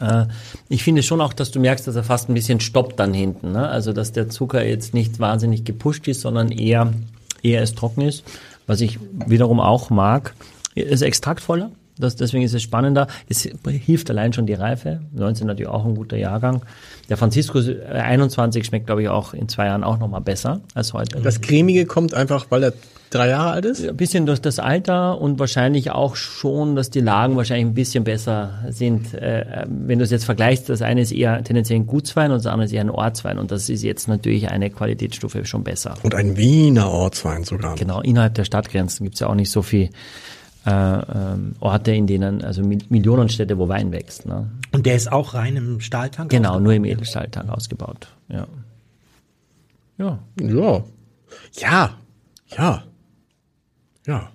Äh, 0.00 0.26
Ich 0.68 0.82
finde 0.84 1.02
schon 1.02 1.20
auch, 1.20 1.32
dass 1.32 1.50
du 1.50 1.60
merkst, 1.60 1.86
dass 1.86 1.96
er 1.96 2.04
fast 2.04 2.28
ein 2.28 2.34
bisschen 2.34 2.60
stoppt 2.60 2.98
dann 3.00 3.12
hinten. 3.12 3.52
Ne? 3.52 3.68
Also 3.68 3.92
dass 3.92 4.12
der 4.12 4.28
Zucker 4.28 4.64
jetzt 4.64 4.94
nicht 4.94 5.18
wahnsinnig 5.18 5.64
gepusht 5.64 6.06
ist, 6.08 6.20
sondern 6.20 6.50
eher, 6.50 6.92
eher 7.42 7.62
es 7.62 7.74
trocken 7.74 8.02
ist. 8.02 8.24
Was 8.66 8.80
ich 8.80 8.98
wiederum 9.26 9.60
auch 9.60 9.90
mag, 9.90 10.34
ist 10.74 11.02
extraktvoller. 11.02 11.70
Das, 11.98 12.16
deswegen 12.16 12.44
ist 12.44 12.54
es 12.54 12.62
spannender. 12.62 13.06
Es 13.28 13.48
hilft 13.66 14.10
allein 14.10 14.32
schon 14.32 14.46
die 14.46 14.54
Reife. 14.54 15.00
19 15.12 15.46
natürlich 15.46 15.68
auch 15.68 15.84
ein 15.84 15.94
guter 15.94 16.16
Jahrgang. 16.16 16.62
Der 17.08 17.16
Francisco 17.16 17.60
äh, 17.60 17.84
21 17.92 18.64
schmeckt, 18.64 18.86
glaube 18.86 19.02
ich, 19.02 19.08
auch 19.08 19.34
in 19.34 19.48
zwei 19.48 19.66
Jahren 19.66 19.84
auch 19.84 19.98
nochmal 19.98 20.20
besser 20.20 20.60
als 20.74 20.92
heute. 20.92 21.20
Das 21.20 21.40
Cremige 21.40 21.86
kommt 21.86 22.14
einfach, 22.14 22.46
weil 22.50 22.64
er 22.64 22.72
drei 23.14 23.28
Jahre 23.28 23.50
alt 23.52 23.64
ist? 23.64 23.86
Ein 23.86 23.96
bisschen 23.96 24.26
durch 24.26 24.40
das 24.40 24.58
Alter 24.58 25.20
und 25.20 25.38
wahrscheinlich 25.38 25.90
auch 25.90 26.16
schon, 26.16 26.74
dass 26.74 26.90
die 26.90 27.00
Lagen 27.00 27.36
wahrscheinlich 27.36 27.66
ein 27.66 27.74
bisschen 27.74 28.04
besser 28.04 28.64
sind. 28.70 29.14
Äh, 29.14 29.64
wenn 29.68 29.98
du 29.98 30.04
es 30.04 30.10
jetzt 30.10 30.24
vergleichst, 30.24 30.68
das 30.68 30.82
eine 30.82 31.00
ist 31.00 31.12
eher 31.12 31.42
tendenziell 31.44 31.78
ein 31.78 31.86
Gutswein 31.86 32.30
und 32.30 32.38
das 32.38 32.46
andere 32.46 32.66
ist 32.66 32.72
eher 32.72 32.80
ein 32.80 32.90
Ortswein 32.90 33.38
und 33.38 33.50
das 33.50 33.68
ist 33.68 33.82
jetzt 33.82 34.08
natürlich 34.08 34.50
eine 34.50 34.70
Qualitätsstufe 34.70 35.44
schon 35.44 35.64
besser. 35.64 35.94
Und 36.02 36.14
ein 36.14 36.36
Wiener 36.36 36.90
Ortswein 36.90 37.44
sogar. 37.44 37.76
Genau, 37.76 38.00
innerhalb 38.00 38.34
der 38.34 38.44
Stadtgrenzen 38.44 39.04
gibt 39.04 39.14
es 39.14 39.20
ja 39.20 39.28
auch 39.28 39.34
nicht 39.34 39.50
so 39.50 39.62
viel 39.62 39.90
äh, 40.66 40.70
ähm, 40.70 41.54
Orte, 41.60 41.92
in 41.92 42.06
denen, 42.06 42.42
also 42.42 42.62
Mi- 42.62 42.82
Millionenstädte, 42.88 43.58
wo 43.58 43.68
Wein 43.68 43.92
wächst. 43.92 44.26
Ne? 44.26 44.50
Und 44.72 44.86
der 44.86 44.94
ist 44.96 45.10
auch 45.12 45.34
rein 45.34 45.56
im 45.56 45.80
Stahltank? 45.80 46.30
Genau, 46.30 46.58
nur 46.60 46.72
im 46.72 46.84
Edelstahltank 46.84 47.50
ausgebaut. 47.50 48.08
Ja. 48.28 48.46
Ja, 49.98 50.18
Ja. 50.40 50.84
Ja. 51.56 51.98
Ja. 52.56 52.84
Ja. 54.06 54.28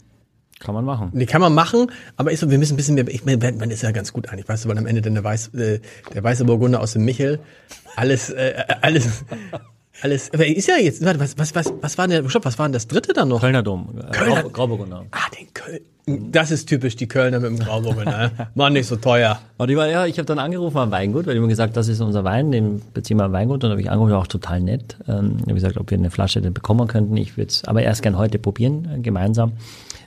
kann 0.59 0.73
man 0.75 0.83
machen. 0.85 1.11
Die 1.13 1.25
kann 1.25 1.41
man 1.41 1.53
machen, 1.53 1.91
aber 2.17 2.31
ist 2.31 2.39
so, 2.41 2.49
wir 2.49 2.57
müssen 2.57 2.73
ein 2.73 2.77
bisschen 2.77 2.95
mehr, 2.95 3.07
ich 3.07 3.23
meine, 3.25 3.51
man 3.53 3.71
ist 3.71 3.81
ja 3.83 3.91
ganz 3.91 4.11
gut 4.13 4.27
eigentlich, 4.29 4.47
weißt 4.49 4.65
du, 4.65 4.69
weil 4.69 4.77
am 4.77 4.85
Ende 4.85 5.01
dann 5.01 5.13
der, 5.13 5.23
Weiß, 5.23 5.49
äh, 5.53 5.79
der 6.13 6.23
weiße 6.23 6.43
Burgunder 6.45 6.81
aus 6.81 6.93
dem 6.93 7.05
Michel, 7.05 7.39
alles, 7.95 8.29
äh, 8.29 8.63
alles, 8.81 9.23
alles, 10.01 10.33
aber 10.33 10.45
ist 10.47 10.67
ja 10.67 10.75
jetzt, 10.77 11.03
warte, 11.05 11.19
was, 11.19 11.37
was, 11.37 11.55
was, 11.55 11.71
was 11.81 11.97
war 11.97 12.07
denn, 12.07 12.23
der- 12.23 12.29
stopp, 12.29 12.43
was 12.45 12.57
war 12.59 12.65
denn 12.67 12.73
das 12.73 12.87
dritte 12.87 13.13
dann 13.13 13.29
noch? 13.29 13.39
Kölner 13.41 13.63
Dom, 13.63 13.97
äh, 13.97 14.11
Kölner- 14.11 14.41
Grau- 14.43 14.49
Grauburgunder. 14.49 15.05
Ah, 15.11 15.29
den 15.39 15.53
Köln, 15.53 15.79
das 16.31 16.51
ist 16.51 16.67
typisch, 16.67 16.95
die 16.95 17.07
Kölner 17.07 17.39
mit 17.39 17.49
dem 17.49 17.59
Grauburgunder, 17.59 18.17
ne? 18.17 18.31
War 18.55 18.69
nicht 18.69 18.87
so 18.87 18.95
teuer. 18.95 19.39
Und 19.57 19.69
ich 19.69 19.75
war, 19.75 19.87
ja, 19.87 20.05
ich 20.05 20.17
habe 20.17 20.25
dann 20.25 20.39
angerufen 20.39 20.77
am 20.77 20.91
Weingut, 20.91 21.27
weil 21.27 21.33
die 21.33 21.39
mir 21.39 21.47
gesagt, 21.47 21.77
das 21.77 21.87
ist 21.87 22.01
unser 22.01 22.23
Wein, 22.23 22.51
den 22.51 22.81
beziehen 22.93 23.17
wir 23.17 23.25
am 23.25 23.33
Weingut. 23.33 23.55
Und 23.55 23.63
dann 23.63 23.71
habe 23.71 23.81
ich 23.81 23.89
angerufen, 23.89 24.13
auch 24.13 24.27
total 24.27 24.61
nett. 24.61 24.97
Ähm, 25.07 25.37
ich 25.37 25.43
habe 25.43 25.53
gesagt, 25.53 25.77
ob 25.77 25.89
wir 25.91 25.97
eine 25.97 26.11
Flasche 26.11 26.41
denn 26.41 26.53
bekommen 26.53 26.87
könnten. 26.87 27.15
Ich 27.17 27.37
würde 27.37 27.49
es 27.49 27.63
aber 27.65 27.81
erst 27.81 28.01
gern 28.01 28.17
heute 28.17 28.39
probieren, 28.39 28.89
äh, 28.93 28.99
gemeinsam. 28.99 29.53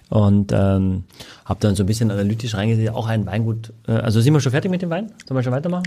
Und 0.09 0.53
ähm, 0.53 1.05
habe 1.45 1.61
dann 1.61 1.75
so 1.75 1.85
ein 1.85 1.87
bisschen 1.87 2.11
analytisch 2.11 2.55
reingesehen, 2.55 2.95
auch 2.95 3.09
ein 3.09 3.27
Weingut. 3.27 3.73
Äh, 3.89 3.93
also 3.93 4.21
sind 4.21 4.33
wir 4.33 4.41
schon 4.41 4.53
fertig 4.53 4.71
mit 4.71 4.83
dem 4.83 4.91
Wein? 4.91 5.13
Sollen 5.27 5.39
wir 5.39 5.43
schon 5.43 5.53
weitermachen? 5.53 5.85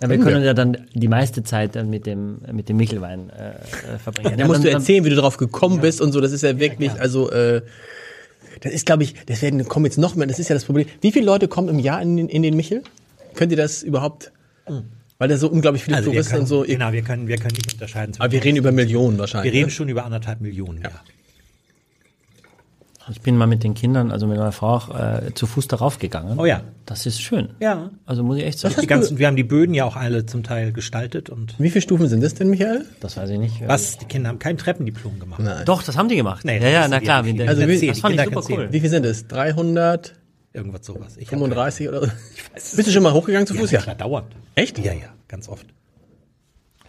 Ja, 0.00 0.08
wir 0.08 0.18
Können 0.18 0.44
ja 0.44 0.54
dann 0.54 0.76
die 0.94 1.08
meiste 1.08 1.42
Zeit 1.42 1.74
dann 1.74 1.90
mit 1.90 2.06
dem 2.06 2.38
mit 2.52 2.68
dem 2.68 2.76
Michelwein 2.76 3.30
äh, 3.30 3.50
äh, 3.94 3.98
verbringen. 3.98 4.34
Da 4.38 4.46
musst 4.46 4.58
dann, 4.58 4.62
du 4.62 4.70
erzählen, 4.70 5.04
wie 5.04 5.10
du 5.10 5.16
drauf 5.16 5.36
gekommen 5.38 5.80
bist 5.80 6.00
und 6.00 6.12
so, 6.12 6.20
das 6.20 6.32
ist 6.32 6.42
ja 6.42 6.58
wirklich, 6.58 6.92
also, 7.00 7.30
äh, 7.30 7.62
das 8.60 8.72
ist, 8.72 8.86
glaube 8.86 9.02
ich, 9.04 9.14
das 9.26 9.42
werden, 9.42 9.64
kommen 9.66 9.86
jetzt 9.86 9.98
noch 9.98 10.14
mehr, 10.14 10.26
das 10.26 10.38
ist 10.38 10.48
ja 10.48 10.54
das 10.54 10.64
Problem. 10.64 10.86
Wie 11.00 11.12
viele 11.12 11.26
Leute 11.26 11.48
kommen 11.48 11.68
im 11.68 11.78
Jahr 11.78 12.00
in 12.02 12.16
den, 12.16 12.28
in 12.28 12.42
den 12.42 12.56
Michel? 12.56 12.82
Könnt 13.34 13.52
ihr 13.52 13.58
das 13.58 13.82
überhaupt? 13.82 14.32
Weil 15.18 15.28
da 15.28 15.36
so 15.36 15.48
unglaublich 15.48 15.82
viele 15.84 15.96
Also 15.96 16.10
Touristen 16.10 16.32
können, 16.32 16.42
und 16.42 16.48
so. 16.48 16.62
genau, 16.62 16.92
wir 16.92 17.02
können, 17.02 17.26
wir 17.26 17.36
können 17.36 17.54
nicht 17.54 17.72
unterscheiden. 17.72 18.14
Aber 18.18 18.30
wir 18.30 18.44
reden 18.44 18.56
über 18.56 18.72
Millionen 18.72 19.18
wahrscheinlich. 19.18 19.52
wir 19.52 19.58
reden 19.58 19.68
ne? 19.68 19.72
schon 19.72 19.88
über 19.88 20.04
anderthalb 20.04 20.40
Millionen, 20.40 20.82
ja. 20.82 20.90
Ich 23.10 23.20
bin 23.20 23.36
mal 23.36 23.46
mit 23.46 23.64
den 23.64 23.74
Kindern, 23.74 24.10
also 24.10 24.26
mit 24.26 24.36
meiner 24.38 24.52
Frau 24.52 24.74
auch, 24.74 24.98
äh, 24.98 25.34
zu 25.34 25.46
Fuß 25.46 25.68
darauf 25.68 25.98
gegangen. 25.98 26.38
Oh 26.38 26.44
ja. 26.46 26.62
Das 26.86 27.06
ist 27.06 27.20
schön. 27.20 27.50
Ja. 27.60 27.90
Also 28.06 28.22
muss 28.22 28.38
ich 28.38 28.44
echt 28.44 28.58
sagen. 28.58 28.74
Die 28.80 28.86
ganzen, 28.86 29.18
wir 29.18 29.26
haben 29.26 29.36
die 29.36 29.44
Böden 29.44 29.74
ja 29.74 29.84
auch 29.84 29.96
alle 29.96 30.26
zum 30.26 30.42
Teil 30.42 30.72
gestaltet 30.72 31.28
und 31.30 31.54
Wie 31.58 31.70
viele 31.70 31.82
Stufen 31.82 32.08
sind 32.08 32.22
das 32.22 32.34
denn, 32.34 32.48
Michael? 32.50 32.86
Das 33.00 33.16
weiß 33.16 33.30
ich 33.30 33.38
nicht. 33.38 33.66
was? 33.66 33.98
Die 33.98 34.04
Kinder 34.06 34.28
haben 34.30 34.38
kein 34.38 34.56
Treppendiplom 34.58 35.18
gemacht. 35.20 35.40
Nein. 35.42 35.64
Doch, 35.64 35.82
das 35.82 35.96
haben 35.96 36.08
die 36.08 36.16
gemacht. 36.16 36.44
Nee, 36.44 36.58
ja, 36.60 36.68
ja, 36.68 36.88
na 36.88 36.98
die 36.98 37.04
klar. 37.04 37.24
ja 37.24 37.32
nicht. 37.32 37.38
wie- 37.38 37.48
Also 37.48 37.60
das, 37.66 37.98
fand 38.00 38.14
die 38.14 38.18
ich 38.18 38.24
super 38.34 38.42
cool. 38.50 38.68
Wie 38.72 38.80
viel 38.80 38.90
sind 38.90 39.04
es? 39.04 39.26
300, 39.28 40.14
Irgendwas 40.54 40.84
sowas. 40.86 41.16
Ich 41.18 41.26
hab 41.28 41.38
35 41.38 41.88
oder 41.88 42.00
so? 42.56 42.76
Bist 42.76 42.88
du 42.88 42.90
schon 42.90 43.02
mal 43.02 43.12
hochgegangen 43.12 43.46
zu 43.46 43.54
Fuß? 43.54 43.70
Ja, 43.70 43.78
Ja. 43.78 43.82
klar, 43.84 43.94
dauernd. 43.96 44.28
Echt? 44.54 44.78
Ja, 44.78 44.92
ja, 44.92 45.06
ganz 45.28 45.48
oft. 45.48 45.66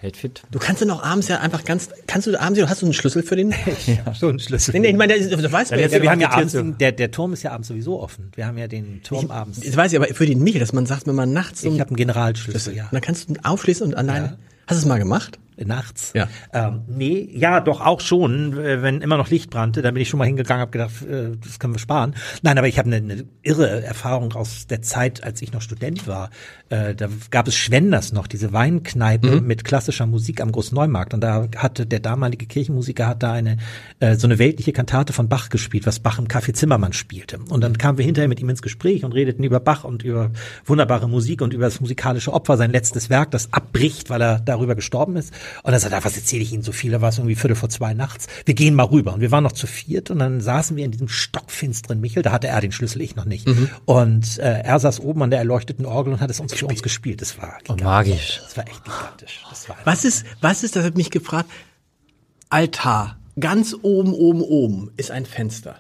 Hält 0.02 0.16
fit. 0.16 0.44
Du 0.50 0.60
kannst 0.60 0.82
dann 0.82 0.92
auch 0.92 1.04
abends 1.04 1.28
ja 1.28 1.40
einfach 1.42 1.66
ganz, 1.66 1.90
kannst 2.08 2.26
du 2.26 2.40
abends, 2.40 2.62
hast 2.62 2.82
du 2.82 2.86
einen 2.86 2.94
Schlüssel 2.94 3.22
für 3.22 3.36
den? 3.36 3.54
Ja, 3.86 4.14
so 4.14 4.30
ein 4.30 4.40
Schlüssel. 4.40 4.72
Nee, 4.74 4.80
nee, 4.80 4.88
ich 4.90 4.96
meine, 4.96 5.20
das, 5.20 5.30
das 5.30 5.52
weißt 5.52 5.72
du 5.72 5.76
Dann 5.76 5.80
ja. 5.80 5.86
jetzt 5.86 5.94
Ja, 5.94 6.02
wir 6.02 6.12
haben 6.12 6.22
ja 6.22 6.30
abends, 6.30 6.54
den, 6.54 6.78
der, 6.78 6.94
der 6.94 7.12
Turm 7.12 7.34
ist 7.34 7.44
ja 7.44 7.52
abends 7.52 7.68
sowieso 7.68 8.00
offen. 8.00 8.32
Wir 8.36 8.48
haben 8.48 8.58
ja 8.58 8.68
den 8.68 9.04
Turm 9.04 9.30
abends. 9.30 9.60
Das 9.60 9.76
weiß 9.76 9.92
ich, 9.92 10.00
aber 10.00 10.08
für 10.14 10.26
den 10.26 10.42
Michel, 10.42 10.62
dass 10.62 10.72
man 10.72 10.86
sagt, 10.86 11.06
wenn 11.06 11.16
man 11.16 11.34
nachts 11.34 11.62
so 11.62 11.70
Ich 11.70 11.82
habe 11.82 11.90
einen 11.90 11.98
Generalschlüssel, 11.98 12.76
ja. 12.76 12.84
Und 12.86 12.94
dann 12.94 13.02
kannst 13.02 13.28
du 13.28 13.34
ihn 13.34 13.40
aufschließen 13.44 13.86
und 13.86 13.96
alleine. 13.96 14.38
Hast 14.68 14.78
du 14.78 14.82
es 14.84 14.86
mal 14.86 15.00
gemacht? 15.00 15.38
Nachts? 15.66 16.14
Ja. 16.14 16.28
Ähm, 16.54 16.82
nee, 16.88 17.30
ja, 17.34 17.60
doch 17.60 17.82
auch 17.82 18.02
schon, 18.02 18.58
äh, 18.58 18.82
wenn 18.82 19.02
immer 19.02 19.18
noch 19.18 19.30
Licht 19.30 19.50
brannte, 19.50 19.82
dann 19.82 19.94
bin 19.94 20.02
ich 20.02 20.10
schon 20.10 20.18
mal 20.18 20.26
hingegangen, 20.26 20.62
habe 20.62 20.72
gedacht, 20.72 21.02
äh, 21.02 21.38
das 21.44 21.60
können 21.60 21.74
wir 21.74 21.80
sparen. 21.80 22.16
Nein, 22.42 22.58
aber 22.58 22.68
ich 22.68 22.80
habe 22.80 22.88
eine, 22.88 22.98
eine 22.98 23.26
irre 23.42 23.84
Erfahrung 23.84 24.34
aus 24.34 24.68
der 24.68 24.82
Zeit, 24.82 25.24
als 25.24 25.42
ich 25.42 25.52
noch 25.52 25.62
Student 25.62 26.08
war. 26.08 26.30
Äh, 26.70 26.96
da 26.96 27.10
gab 27.32 27.48
es 27.48 27.56
Schwenders 27.56 28.14
noch, 28.14 28.28
diese 28.28 28.54
Weinkneipe 28.54 29.42
mit 29.42 29.64
klassischer 29.64 30.06
Musik 30.06 30.42
am 30.42 30.52
Großneumarkt. 30.52 31.14
Und 31.14 31.22
da 31.22 31.48
hatte 31.58 31.86
der 31.86 32.00
damalige 32.00 32.46
Kirchenmusiker 32.46 33.08
hat 33.08 33.24
da 33.24 33.34
eine 33.34 33.58
äh, 34.00 34.16
so 34.16 34.28
eine 34.28 34.40
weltliche 34.40 34.72
Kantate 34.72 35.14
von 35.14 35.30
Bach 35.30 35.50
gespielt, 35.50 35.86
was 35.86 36.00
Bach 36.00 36.20
im 36.20 36.28
Café 36.28 36.54
Zimmermann 36.54 36.94
spielte. 36.94 37.40
Und 37.50 37.62
dann 37.62 37.78
kamen 37.78 37.98
wir 37.98 38.06
hinterher 38.06 38.28
mit 38.28 38.40
ihm 38.40 38.50
ins 38.50 38.62
Gespräch 38.62 39.04
und 39.04 39.14
redeten 39.14 39.44
über 39.44 39.60
Bach 39.60 39.84
und 39.84 40.04
über 40.04 40.32
wunderbare 40.66 41.08
Musik 41.10 41.42
und 41.42 41.54
über 41.54 41.66
das 41.66 41.82
musikalische 41.82 42.34
Opfer, 42.34 42.58
sein 42.58 42.72
letztes 42.72 43.10
Werk, 43.10 43.32
das 43.32 43.52
abbricht, 43.54 44.10
weil 44.10 44.22
er 44.22 44.40
darüber 44.40 44.76
gestorben 44.76 45.16
ist. 45.16 45.34
Und 45.64 45.74
er 45.74 45.80
sagte, 45.80 46.04
was 46.04 46.16
erzähle 46.16 46.44
ich 46.44 46.54
Ihnen 46.54 46.64
so 46.64 46.72
viel? 46.72 46.92
Da 46.92 47.02
war 47.02 47.10
es 47.10 47.18
irgendwie 47.18 47.36
Viertel 47.36 47.56
vor 47.56 47.70
zwei 47.70 47.94
nachts. 47.94 48.28
Wir 48.46 48.54
gehen 48.54 48.76
mal 48.76 48.84
rüber. 48.84 49.14
Und 49.14 49.22
wir 49.22 49.32
waren 49.32 49.44
noch 49.44 49.52
zu 49.52 49.68
viert 49.68 50.10
und 50.12 50.20
dann 50.20 50.42
saßen 50.42 50.76
wir 50.78 50.86
in 50.86 50.92
diesem 50.92 51.08
stockfinsteren 51.08 52.00
Michel. 52.00 52.24
Da 52.24 52.32
hatte 52.32 52.48
er 52.48 52.62
den 52.62 52.72
Schlüssel, 52.72 53.02
ich 53.02 53.16
noch 53.16 53.26
nicht. 53.26 53.48
Und 53.86 54.38
äh, 54.40 54.62
er 54.62 54.80
saß 54.80 55.00
oben 55.00 55.24
an 55.24 55.30
der 55.30 55.40
erleuchteten 55.40 55.86
Orgel 55.86 56.14
und 56.14 56.22
hat 56.22 56.30
es 56.30 56.40
uns 56.40 56.54
für 56.54 56.68
uns 56.68 56.82
gespielt. 56.84 57.22
Das 57.22 57.38
war 57.38 57.58
gigantisch. 57.60 57.84
magisch. 57.86 58.42
Das 58.44 58.58
war 58.58 58.68
echt 58.68 58.84
gigantisch. 58.84 59.44
Das 59.50 59.70
war 59.70 59.78
Was 59.84 60.06
ist, 60.06 60.26
was 60.42 60.64
ist, 60.64 60.76
das 60.76 60.84
hat 60.86 60.98
mich 60.98 61.12
gefragt, 61.12 61.50
Altar. 62.50 63.18
Ganz 63.40 63.74
oben, 63.82 64.14
oben, 64.14 64.42
oben 64.42 64.92
ist 64.98 65.12
ein 65.12 65.26
Fenster. 65.26 65.78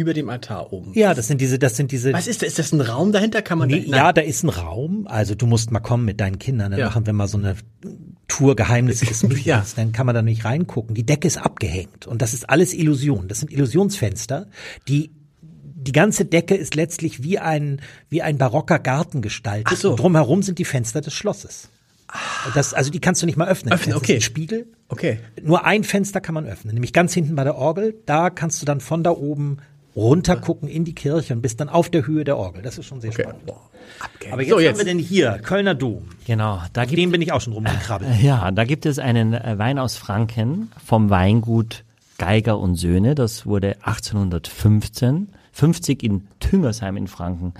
Über 0.00 0.14
dem 0.14 0.30
Altar 0.30 0.72
oben. 0.72 0.92
ja, 0.94 1.12
das 1.12 1.26
sind 1.28 1.40
diese, 1.40 1.58
das 1.58 1.76
sind 1.76 1.92
diese. 1.92 2.12
Was 2.14 2.26
ist 2.26 2.40
das? 2.42 2.48
Ist 2.48 2.58
das 2.58 2.72
ein 2.72 2.80
Raum 2.80 3.12
dahinter? 3.12 3.42
Kann 3.42 3.58
man 3.58 3.68
Nee, 3.68 3.86
da, 3.90 3.96
ja, 3.96 4.12
da 4.14 4.22
ist 4.22 4.42
ein 4.42 4.48
Raum. 4.48 5.06
Also 5.06 5.34
du 5.34 5.46
musst 5.46 5.70
mal 5.70 5.80
kommen 5.80 6.04
mit 6.06 6.20
deinen 6.20 6.38
Kindern. 6.38 6.70
Dann 6.70 6.80
Ja. 6.80 6.86
machen 6.86 7.04
wir 7.04 7.12
mal 7.12 7.28
so 7.28 7.36
eine 7.38 7.56
Tour 8.28 8.56
Geheimnisse 8.56 9.04
des 9.06 9.22
Michels. 9.24 9.44
Ja. 9.44 9.64
Dann 9.76 9.92
kann 9.92 10.06
man 10.06 10.14
da 10.14 10.22
nicht 10.22 10.44
reingucken. 10.44 10.94
Die 10.94 11.04
Decke 11.04 11.28
ist 11.28 11.36
abgehängt 11.36 12.06
und 12.06 12.22
das 12.22 12.32
ist 12.32 12.48
alles 12.48 12.72
Illusion. 12.72 13.28
Das 13.28 13.40
sind 13.40 13.52
Illusionsfenster, 13.52 14.46
die 14.88 15.10
die 15.82 15.92
ganze 15.92 16.24
Decke 16.24 16.54
ist 16.54 16.74
letztlich 16.74 17.22
wie 17.22 17.38
ein 17.38 17.80
wie 18.08 18.22
ein 18.22 18.38
barocker 18.38 18.78
Garten 18.78 19.22
gestaltet. 19.22 19.68
Ach 19.70 19.76
so. 19.76 19.90
Und 19.90 20.00
drumherum 20.00 20.42
sind 20.42 20.58
die 20.58 20.64
Fenster 20.64 21.00
des 21.00 21.12
Schlosses. 21.14 21.68
Das, 22.54 22.74
also 22.74 22.90
die 22.90 22.98
kannst 23.00 23.22
du 23.22 23.26
nicht 23.26 23.38
mal 23.38 23.46
öffnen. 23.48 23.72
Öffnen, 23.72 23.92
Das 23.92 24.02
ist 24.02 24.08
okay. 24.08 24.14
ein 24.16 24.20
Spiegel. 24.20 24.66
Okay. 24.88 25.20
Nur 25.42 25.64
ein 25.64 25.84
Fenster 25.84 26.20
kann 26.20 26.34
man 26.34 26.44
öffnen, 26.44 26.74
nämlich 26.74 26.92
ganz 26.92 27.14
hinten 27.14 27.36
bei 27.36 27.44
der 27.44 27.54
Orgel. 27.56 27.94
Da 28.04 28.30
kannst 28.30 28.60
du 28.60 28.66
dann 28.66 28.80
von 28.80 29.04
da 29.04 29.10
oben 29.12 29.58
runter 29.96 30.36
gucken 30.36 30.68
in 30.68 30.84
die 30.84 30.94
Kirche 30.94 31.34
und 31.34 31.42
bist 31.42 31.60
dann 31.60 31.68
auf 31.68 31.90
der 31.90 32.06
Höhe 32.06 32.24
der 32.24 32.36
Orgel. 32.36 32.62
Das 32.62 32.78
ist 32.78 32.86
schon 32.86 33.00
sehr 33.00 33.10
okay. 33.10 33.22
spannend. 33.22 33.46
Boah. 33.46 33.60
Aber 34.30 34.42
jetzt, 34.42 34.50
so, 34.50 34.56
haben 34.56 34.62
jetzt. 34.62 34.78
wir 34.78 34.84
denn 34.84 34.98
hier 34.98 35.38
Kölner 35.42 35.74
Dom. 35.74 36.08
Genau, 36.26 36.62
da 36.72 36.84
gibt 36.84 36.98
Dem 36.98 37.10
bin 37.10 37.22
ich 37.22 37.32
auch 37.32 37.40
schon 37.40 37.52
rumgekrabbelt. 37.52 38.10
Ja, 38.22 38.50
da 38.50 38.64
gibt 38.64 38.86
es 38.86 38.98
einen 38.98 39.34
äh, 39.34 39.58
Wein 39.58 39.78
aus 39.78 39.96
Franken 39.96 40.70
vom 40.84 41.10
Weingut 41.10 41.84
Geiger 42.18 42.58
und 42.58 42.76
Söhne. 42.76 43.14
Das 43.14 43.46
wurde 43.46 43.76
1815, 43.82 45.28
50 45.60 46.02
in 46.02 46.26
Tüngersheim 46.40 46.96
in 46.96 47.06
Franken 47.06 47.52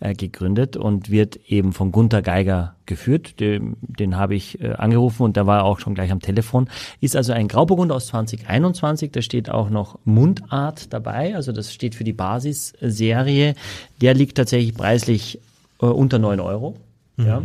äh, 0.00 0.12
gegründet 0.12 0.76
und 0.76 1.10
wird 1.10 1.36
eben 1.48 1.72
von 1.72 1.92
Gunther 1.92 2.20
Geiger 2.20 2.74
geführt. 2.84 3.40
Den, 3.40 3.76
den 3.80 4.16
habe 4.16 4.34
ich 4.34 4.60
äh, 4.60 4.72
angerufen 4.74 5.22
und 5.22 5.36
der 5.36 5.46
war 5.46 5.64
auch 5.64 5.78
schon 5.80 5.94
gleich 5.94 6.10
am 6.12 6.20
Telefon. 6.20 6.68
Ist 7.00 7.16
also 7.16 7.32
ein 7.32 7.48
Grauburgunder 7.48 7.94
aus 7.94 8.08
2021. 8.08 9.12
Da 9.12 9.22
steht 9.22 9.48
auch 9.48 9.70
noch 9.70 9.98
Mundart 10.04 10.92
dabei. 10.92 11.34
Also 11.34 11.52
das 11.52 11.72
steht 11.72 11.94
für 11.94 12.04
die 12.04 12.12
Basisserie. 12.12 13.54
Der 14.02 14.12
liegt 14.14 14.36
tatsächlich 14.36 14.74
preislich 14.74 15.40
äh, 15.80 15.86
unter 15.86 16.18
9 16.18 16.40
Euro. 16.40 16.76
Ja. 17.16 17.42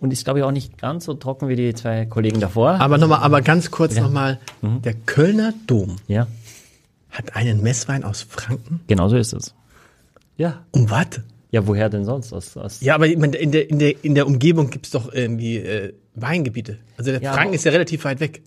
und 0.00 0.12
ist, 0.12 0.24
glaube 0.24 0.38
ich, 0.38 0.44
auch 0.44 0.52
nicht 0.52 0.78
ganz 0.78 1.04
so 1.06 1.14
trocken 1.14 1.48
wie 1.48 1.56
die 1.56 1.74
zwei 1.74 2.06
Kollegen 2.06 2.38
davor. 2.40 2.72
Aber 2.80 2.96
nochmal, 2.96 3.20
aber 3.22 3.42
ganz 3.42 3.70
kurz 3.72 3.96
nochmal, 3.98 4.38
Mhm. 4.62 4.82
der 4.82 4.94
Kölner 4.94 5.52
Dom 5.66 5.96
ja, 6.06 6.26
hat 7.10 7.36
einen 7.36 7.62
Messwein 7.62 8.04
aus 8.04 8.22
Franken. 8.22 8.80
genau 8.86 9.08
so 9.08 9.16
ist 9.16 9.32
es. 9.32 9.54
Ja. 10.36 10.64
Um 10.70 10.88
was? 10.90 11.06
Ja, 11.50 11.66
woher 11.66 11.88
denn 11.88 12.04
sonst? 12.04 12.32
Aus, 12.32 12.56
aus 12.56 12.80
Ja, 12.80 12.94
aber 12.94 13.08
in 13.08 13.20
der, 13.52 13.68
in 13.70 13.78
der, 13.78 14.04
in 14.04 14.14
der 14.14 14.26
Umgebung 14.26 14.70
gibt's 14.70 14.90
doch 14.90 15.12
irgendwie 15.12 15.56
äh, 15.56 15.92
Weingebiete. 16.14 16.78
Also 16.96 17.10
der 17.10 17.20
Ja, 17.20 17.32
Franken 17.32 17.54
ist 17.54 17.64
ja 17.64 17.72
relativ 17.72 18.04
weit 18.04 18.20
weg. 18.20 18.42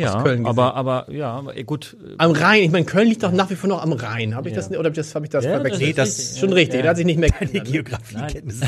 Ja, 0.00 0.14
aus 0.16 0.22
Köln 0.22 0.44
gesehen. 0.44 0.46
aber, 0.58 0.74
aber, 0.74 1.10
ja, 1.12 1.42
eh, 1.54 1.62
gut. 1.64 1.96
äh, 2.04 2.14
Am 2.18 2.30
Rhein, 2.32 2.62
ich 2.64 2.70
meine, 2.70 2.84
Köln 2.84 3.08
liegt 3.08 3.22
doch 3.22 3.32
nach 3.32 3.50
wie 3.50 3.54
vor 3.56 3.68
noch 3.68 3.82
am 3.82 3.92
Rhein. 3.92 4.34
Habe 4.34 4.48
ich 4.48 4.54
das 4.54 4.70
oder 4.70 4.78
hab 4.80 4.86
ich 4.88 4.94
das, 4.94 5.14
hab 5.14 5.22
ich 5.24 5.30
das 5.30 5.44
Ja, 5.44 5.52
verwechselt? 5.60 5.72
das 5.72 5.80
Nee, 5.80 5.88
ist 5.90 5.98
das 5.98 6.18
ist 6.32 6.38
schon 6.40 6.52
richtig, 6.52 6.82
da 6.82 6.88
hat 6.90 6.96
sich 6.96 7.06
nicht 7.06 7.18
mehr 7.18 7.30
Die 7.30 7.46
geändert. 7.46 7.64
ne? 7.66 7.72
Geografiekenntnisse. 7.72 8.64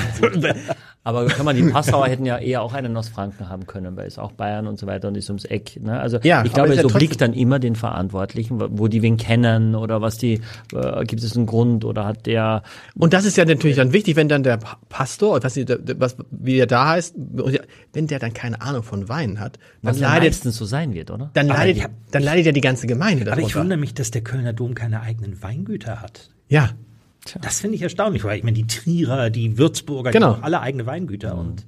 Aber 1.05 1.27
kann 1.27 1.45
man, 1.45 1.55
die 1.55 1.62
Passauer 1.62 2.09
hätten 2.09 2.27
ja 2.27 2.37
eher 2.39 2.62
auch 2.62 2.73
einen 2.73 2.97
aus 2.97 3.09
Franken 3.09 3.49
haben 3.49 3.67
können, 3.69 3.97
weil 3.97 4.09
es 4.09 4.19
auch 4.19 4.33
Bayern 4.33 4.67
und 4.67 4.77
so 4.77 4.89
weiter 4.89 5.07
und 5.07 5.17
ist 5.17 5.29
ums 5.31 5.45
Eck. 5.45 5.81
Ne? 5.81 6.01
Also 6.01 6.19
Ja, 6.25 6.45
ich 6.45 6.53
glaube, 6.53 6.71
es 6.71 6.79
ja 6.79 6.85
obliegt 6.85 7.21
dann 7.21 7.33
immer 7.33 7.61
den 7.61 7.77
Verantwortlichen, 7.77 8.61
wo- 8.77 8.89
die 8.89 9.03
wen 9.03 9.17
kennen 9.17 9.77
oder 9.77 10.03
was 10.03 10.19
die, 10.19 10.41
äh, 10.75 11.05
gibt 11.05 11.23
es 11.23 11.37
einen 11.37 11.47
Grund 11.47 11.85
oder 11.85 12.05
hat 12.07 12.27
der, 12.27 12.65
Und 12.99 13.12
das 13.12 13.25
ist 13.25 13.37
ja 13.37 13.45
natürlich 13.45 13.77
dann 13.77 13.93
wichtig, 13.93 14.17
wenn 14.17 14.29
dann 14.29 14.43
der 14.43 14.57
Pa- 14.57 14.79
Pastor, 14.89 15.41
was, 15.45 15.55
der- 15.55 15.79
was 16.01 16.17
wie 16.33 16.59
er 16.59 16.67
da 16.67 16.89
heißt, 16.89 17.15
wenn 17.93 18.09
der 18.09 18.19
dann 18.19 18.33
keine 18.35 18.61
Ahnung 18.61 18.83
von 18.83 19.09
Wein 19.09 19.39
hat, 19.39 19.59
dann 19.83 19.93
was 19.93 20.01
ja 20.01 20.09
leidet, 20.09 20.31
meistens 20.31 20.57
so 20.57 20.65
sein 20.65 20.93
wird, 20.93 21.12
oder? 21.12 21.15
Dann 21.33 21.50
Aber 21.50 21.59
leidet, 21.59 21.83
hab- 21.85 21.90
dann 22.11 22.22
leidet 22.22 22.46
ja 22.46 22.52
die 22.52 22.61
ganze 22.61 22.87
Gemeinde 22.87 23.22
Aber 23.31 23.40
ich 23.40 23.48
darunter. 23.48 23.61
wundere 23.61 23.79
mich, 23.79 23.94
dass 23.94 24.11
der 24.11 24.22
Kölner 24.22 24.52
Dom 24.52 24.74
keine 24.74 25.00
eigenen 25.00 25.42
Weingüter 25.42 26.00
hat. 26.00 26.31
Ja, 26.48 26.70
Das 27.40 27.59
finde 27.61 27.74
ich 27.76 27.83
erstaunlich, 27.83 28.22
weil 28.24 28.38
ich 28.38 28.44
meine, 28.44 28.55
die 28.57 28.66
Trierer, 28.68 29.31
die 29.31 29.59
Würzburger, 29.59 30.12
Genau. 30.12 30.31
die 30.31 30.37
haben 30.37 30.44
alle 30.44 30.61
eigene 30.61 30.87
Weingüter 30.87 31.37
und 31.37 31.66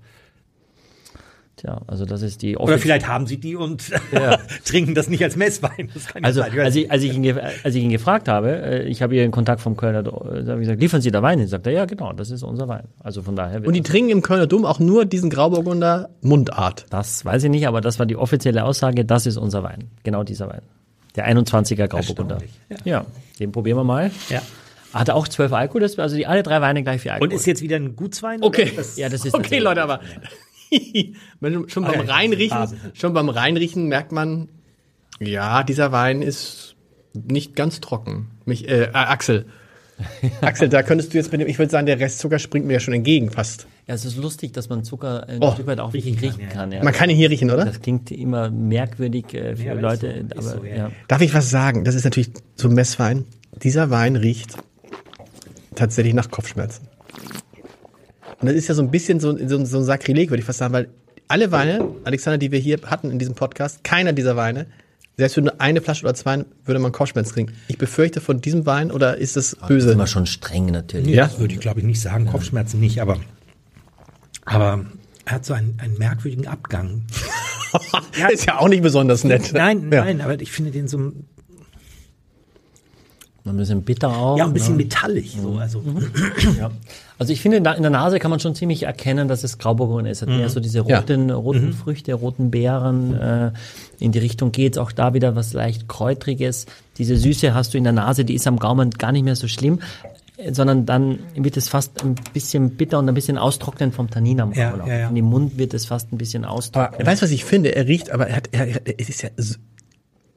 Tja, 1.59 1.83
also 1.89 2.05
das 2.05 2.23
ist 2.23 2.41
die 2.43 2.57
oder 2.57 2.79
vielleicht 2.79 3.09
haben 3.09 3.27
sie 3.27 3.37
die 3.39 3.57
und 3.57 3.83
Ja. 4.13 4.39
trinken 4.65 4.95
das 4.95 5.09
nicht 5.09 5.23
als 5.25 5.35
Messwein. 5.37 5.91
Das 5.93 6.07
kann 6.07 6.23
ja 6.23 6.27
Also, 6.29 6.41
sein. 6.41 6.59
als 6.61 6.77
ich, 6.77 6.91
als, 6.91 7.03
ich 7.03 7.15
ihn, 7.15 7.37
als 7.37 7.75
ich 7.75 7.83
ihn 7.83 7.91
gefragt 7.91 8.29
habe, 8.29 8.51
äh, 8.63 8.83
ich 8.85 9.03
habe 9.03 9.15
hier 9.15 9.25
einen 9.25 9.33
Kontakt 9.33 9.61
vom 9.61 9.77
Kölner, 9.77 10.01
äh, 10.01 10.03
da 10.05 10.11
habe 10.53 10.55
ich 10.55 10.61
gesagt, 10.61 10.81
liefern 10.81 11.01
Sie 11.03 11.11
da 11.11 11.21
Wein 11.21 11.41
hin? 11.41 11.49
Sagt 11.49 11.67
er, 11.67 11.73
ja, 11.73 11.85
genau, 11.85 12.13
das 12.13 12.31
ist 12.31 12.45
unser 12.45 12.69
Wein. 12.69 12.85
Also 13.03 13.23
von 13.23 13.35
daher. 13.35 13.67
und 13.67 13.73
die 13.75 13.83
trinken 13.83 14.11
im 14.11 14.23
Kölner 14.23 14.47
Dom 14.47 14.65
auch 14.65 14.79
nur 14.79 15.05
diesen 15.05 15.31
Grauburgunder 15.31 16.11
Mundart. 16.21 16.87
das 16.91 17.25
weiß 17.25 17.43
ich 17.45 17.51
nicht, 17.51 17.67
aber 17.67 17.81
das 17.81 17.99
war 17.99 18.07
die 18.07 18.17
offizielle 18.17 18.63
Aussage, 18.65 19.05
das 19.05 19.27
ist 19.27 19.37
unser 19.37 19.63
Wein. 19.65 19.91
Genau 20.05 20.23
dieser 20.23 20.49
Wein. 20.49 20.63
Der 21.17 21.29
21er 21.29 21.89
Grauburgunder. 21.89 22.37
Erstaunlich, 22.69 22.85
Ja. 22.85 23.05
den 23.41 23.51
probieren 23.51 23.79
wir 23.79 23.85
mal. 23.85 24.11
ja. 24.29 24.41
Hat 24.95 25.09
er 25.09 25.17
auch 25.17 25.29
zwölf 25.29 25.53
Alkohol, 25.53 25.83
das, 25.83 25.99
also 25.99 26.17
die 26.17 26.27
alle 26.27 26.43
drei 26.43 26.63
Weine 26.63 26.83
gleich 26.83 27.03
viel 27.03 27.11
Alkohol. 27.11 27.29
Und 27.29 27.35
ist 27.35 27.47
jetzt 27.47 27.61
wieder 27.61 27.77
ein 27.77 27.95
Gutswein? 27.95 28.43
Okay. 28.43 28.63
oder? 28.69 28.77
Das, 28.77 28.97
ja, 28.97 29.11
das 29.11 29.23
ist 29.27 29.35
Okay, 29.35 29.59
Leute, 29.59 29.83
aber 29.83 30.01
schon 31.69 31.85
beim 31.85 32.01
Okay. 32.01 32.11
Reinriechen, 32.11 32.81
schon 32.95 33.13
beim 33.13 33.29
Reinriechen 33.29 33.87
merkt 33.89 34.13
man, 34.13 34.49
ja, 35.21 35.63
dieser 35.63 35.93
Wein 35.93 36.23
ist 36.23 36.77
nicht 37.15 37.57
ganz 37.57 37.81
trocken. 37.81 38.31
Mich, 38.45 38.69
äh, 38.69 38.85
äh, 38.85 38.91
Axel. 38.93 39.47
Axel, 40.43 40.69
da 40.69 40.85
könntest 40.85 41.13
du 41.13 41.19
jetzt 41.19 41.33
mit 41.33 41.41
dem, 41.41 41.49
ich 41.49 41.59
würde 41.59 41.73
sagen, 41.73 41.87
der 41.87 41.99
Restzucker 41.99 42.39
springt 42.39 42.67
mir 42.67 42.75
ja 42.75 42.81
schon 42.81 42.95
entgegen 42.95 43.31
fast. 43.31 43.67
Ja, 43.89 43.95
es 43.95 44.05
ist 44.05 44.17
lustig, 44.17 44.53
dass 44.53 44.69
man 44.69 44.85
Zucker 44.85 45.27
ein 45.29 45.39
Oh, 45.41 45.53
Stück 45.53 45.67
weit 45.67 45.81
auch 45.81 45.93
wirklich 45.93 46.21
riechen 46.21 46.39
riechen 46.39 46.49
kann, 46.51 46.71
kann. 46.71 46.73
Ja. 46.73 46.85
Man 46.85 46.93
kann 46.93 47.11
ihn 47.11 47.17
hier 47.17 47.31
riechen, 47.31 47.51
oder? 47.51 47.65
Das 47.65 47.81
klingt 47.81 48.11
immer 48.13 48.49
merkwürdig 48.51 49.35
äh, 49.35 49.57
für 49.57 49.65
Ja, 49.65 49.73
Leute, 49.73 50.27
so, 50.35 50.39
aber 50.39 50.59
so, 50.61 50.65
ja. 50.65 50.77
ja. 50.77 50.91
Darf 51.09 51.21
ich 51.21 51.35
was 51.35 51.51
sagen? 51.51 51.85
Das 51.85 51.95
ist 51.97 52.05
natürlich 52.05 52.31
so 52.55 52.69
ein 52.69 52.75
Messwein. 52.75 53.25
Dieser 53.63 53.91
Wein 53.91 54.15
riecht 54.15 54.55
tatsächlich 55.75 56.15
nach 56.15 56.31
Kopfschmerzen. 56.31 56.87
Und 58.41 58.47
das 58.47 58.55
ist 58.57 58.69
ja 58.69 58.75
so 58.75 58.83
ein 58.83 58.91
bisschen 58.91 59.21
so, 59.21 59.37
so, 59.49 59.65
so 59.65 59.79
ein 59.79 59.85
Sakrileg, 59.85 60.31
würde 60.31 60.41
ich 60.41 60.47
fast 60.47 60.59
sagen, 60.61 60.73
weil 60.73 60.89
alle 61.27 61.51
Weine, 61.53 61.89
Alexander, 62.05 62.39
die 62.39 62.53
wir 62.53 62.59
hier 62.59 62.79
hatten 62.87 63.11
in 63.11 63.19
diesem 63.19 63.35
Podcast, 63.35 63.85
keiner 63.85 64.13
dieser 64.13 64.37
Weine, 64.37 64.67
selbst 65.17 65.35
für 65.35 65.43
nur 65.43 65.61
eine 65.61 65.81
Flasche 65.81 66.05
oder 66.05 66.15
zwei, 66.15 66.45
würde 66.65 66.79
man 66.79 66.93
Kopfschmerzen 66.93 67.35
kriegen. 67.35 67.53
Ich 67.67 67.77
befürchte 67.79 68.21
von 68.21 68.41
diesem 68.41 68.65
Wein, 68.67 68.91
oder 68.93 69.17
ist 69.17 69.37
das 69.37 69.51
Das 69.51 69.61
ist 69.63 69.67
böse? 69.69 69.93
immer 69.93 70.07
schon 70.07 70.27
streng 70.27 70.67
natürlich. 70.67 71.09
Ja. 71.15 71.27
Das 71.27 71.41
würde 71.41 71.55
ich, 71.55 71.61
glaube 71.61 71.81
ich, 71.81 71.87
nicht 71.87 72.01
sagen. 72.01 72.27
Kopfschmerzen 72.27 72.79
nicht, 72.81 73.01
aber, 73.03 73.19
aber 74.45 74.85
er 75.25 75.33
hat 75.33 75.45
so 75.45 75.53
einen, 75.55 75.75
einen 75.83 75.99
merkwürdigen 75.99 76.47
Abgang. 76.47 77.03
ist 78.33 78.47
ja 78.47 78.59
auch 78.59 78.69
nicht 78.69 78.83
besonders 78.83 79.25
nett. 79.25 79.53
Nein, 79.53 79.91
Ja. 79.93 80.05
nein, 80.05 80.21
aber 80.21 80.41
ich 80.41 80.53
finde 80.53 80.71
den 80.71 80.87
so 80.89 81.13
Ein 83.51 83.57
bisschen 83.57 83.83
bitter 83.83 84.09
auch. 84.17 84.39
ja, 84.39 84.45
ein 84.47 84.53
bisschen 84.53 84.77
ne? 84.77 84.85
metallig. 84.85 85.37
So, 85.41 85.57
also, 85.59 85.83
Ja. 86.59 86.71
Also 87.19 87.33
ich 87.33 87.41
finde, 87.41 87.57
in 87.57 87.65
der 87.65 87.91
Nase 87.91 88.21
kann 88.21 88.31
man 88.31 88.39
schon 88.39 88.55
ziemlich 88.55 88.85
erkennen, 88.85 89.27
dass 89.27 89.43
es 89.43 89.59
Grauburgunder 89.59 90.09
ist. 90.11 90.23
Hat 90.23 90.29
mehr 90.29 90.49
so 90.49 90.61
diese 90.61 90.85
Ja. 90.87 90.99
roten, 91.01 91.31
roten 91.31 91.73
Früchte, 91.73 92.15
roten 92.15 92.51
Beeren. 92.53 93.15
Äh, 93.19 93.51
in 93.99 94.13
die 94.13 94.21
Richtung 94.21 94.53
geht's 94.53 94.79
auch 94.79 94.93
da 94.93 95.15
wieder 95.15 95.35
was 95.35 95.53
leicht 95.53 95.89
Kräutriges. 95.89 96.67
Diese 96.97 97.17
Süße 97.17 97.55
hast 97.55 97.75
du 97.75 97.79
in 97.79 97.85
der 97.85 97.93
Nase, 97.93 98.25
die 98.25 98.35
ist 98.35 98.47
am 98.47 98.59
Gaumen 98.59 98.91
gar 98.93 99.11
nicht 99.11 99.25
mehr 99.25 99.35
so 99.35 99.49
schlimm, 99.49 99.81
äh, 100.37 100.53
sondern 100.55 100.87
dann 100.87 101.19
wird 101.35 101.57
es 101.57 101.69
fast 101.69 102.05
ein 102.05 102.15
bisschen 102.33 102.71
bitter 102.77 103.01
und 103.01 103.09
ein 103.09 103.15
bisschen 103.17 103.37
austrocknen 103.39 103.91
vom 103.91 104.09
Tannin 104.09 104.41
am 104.41 104.53
Ja, 104.53 104.71
Gaumen. 104.71 104.87
ja, 104.87 104.99
ja. 104.99 105.09
In 105.09 105.17
dem 105.17 105.25
Mund 105.25 105.59
wird 105.59 105.75
es 105.75 105.87
fast 105.87 106.13
ein 106.13 106.19
bisschen 106.19 106.45
Aber 106.45 106.55
austrocknen. 106.55 107.05
weißt 107.05 107.23
du, 107.23 107.25
was 107.25 107.33
ich 107.33 107.45
finde? 107.45 107.75
Er 107.75 107.89
riecht, 107.89 108.11
aber 108.13 108.29
er 108.29 108.37
hat, 108.37 108.49
er, 108.53 108.69
er 108.69 108.95
es 108.97 109.09
ist 109.09 109.23
ja 109.23 109.31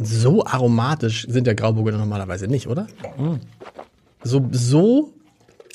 so, 0.04 0.46
aromatisch 0.46 1.28
sind 1.30 1.48
der 1.48 1.56
Grauburgunder 1.56 2.00
normalerweise 2.00 2.48
nicht, 2.48 2.68
oder? 2.68 2.88
So, 4.24 4.48
so 4.52 5.14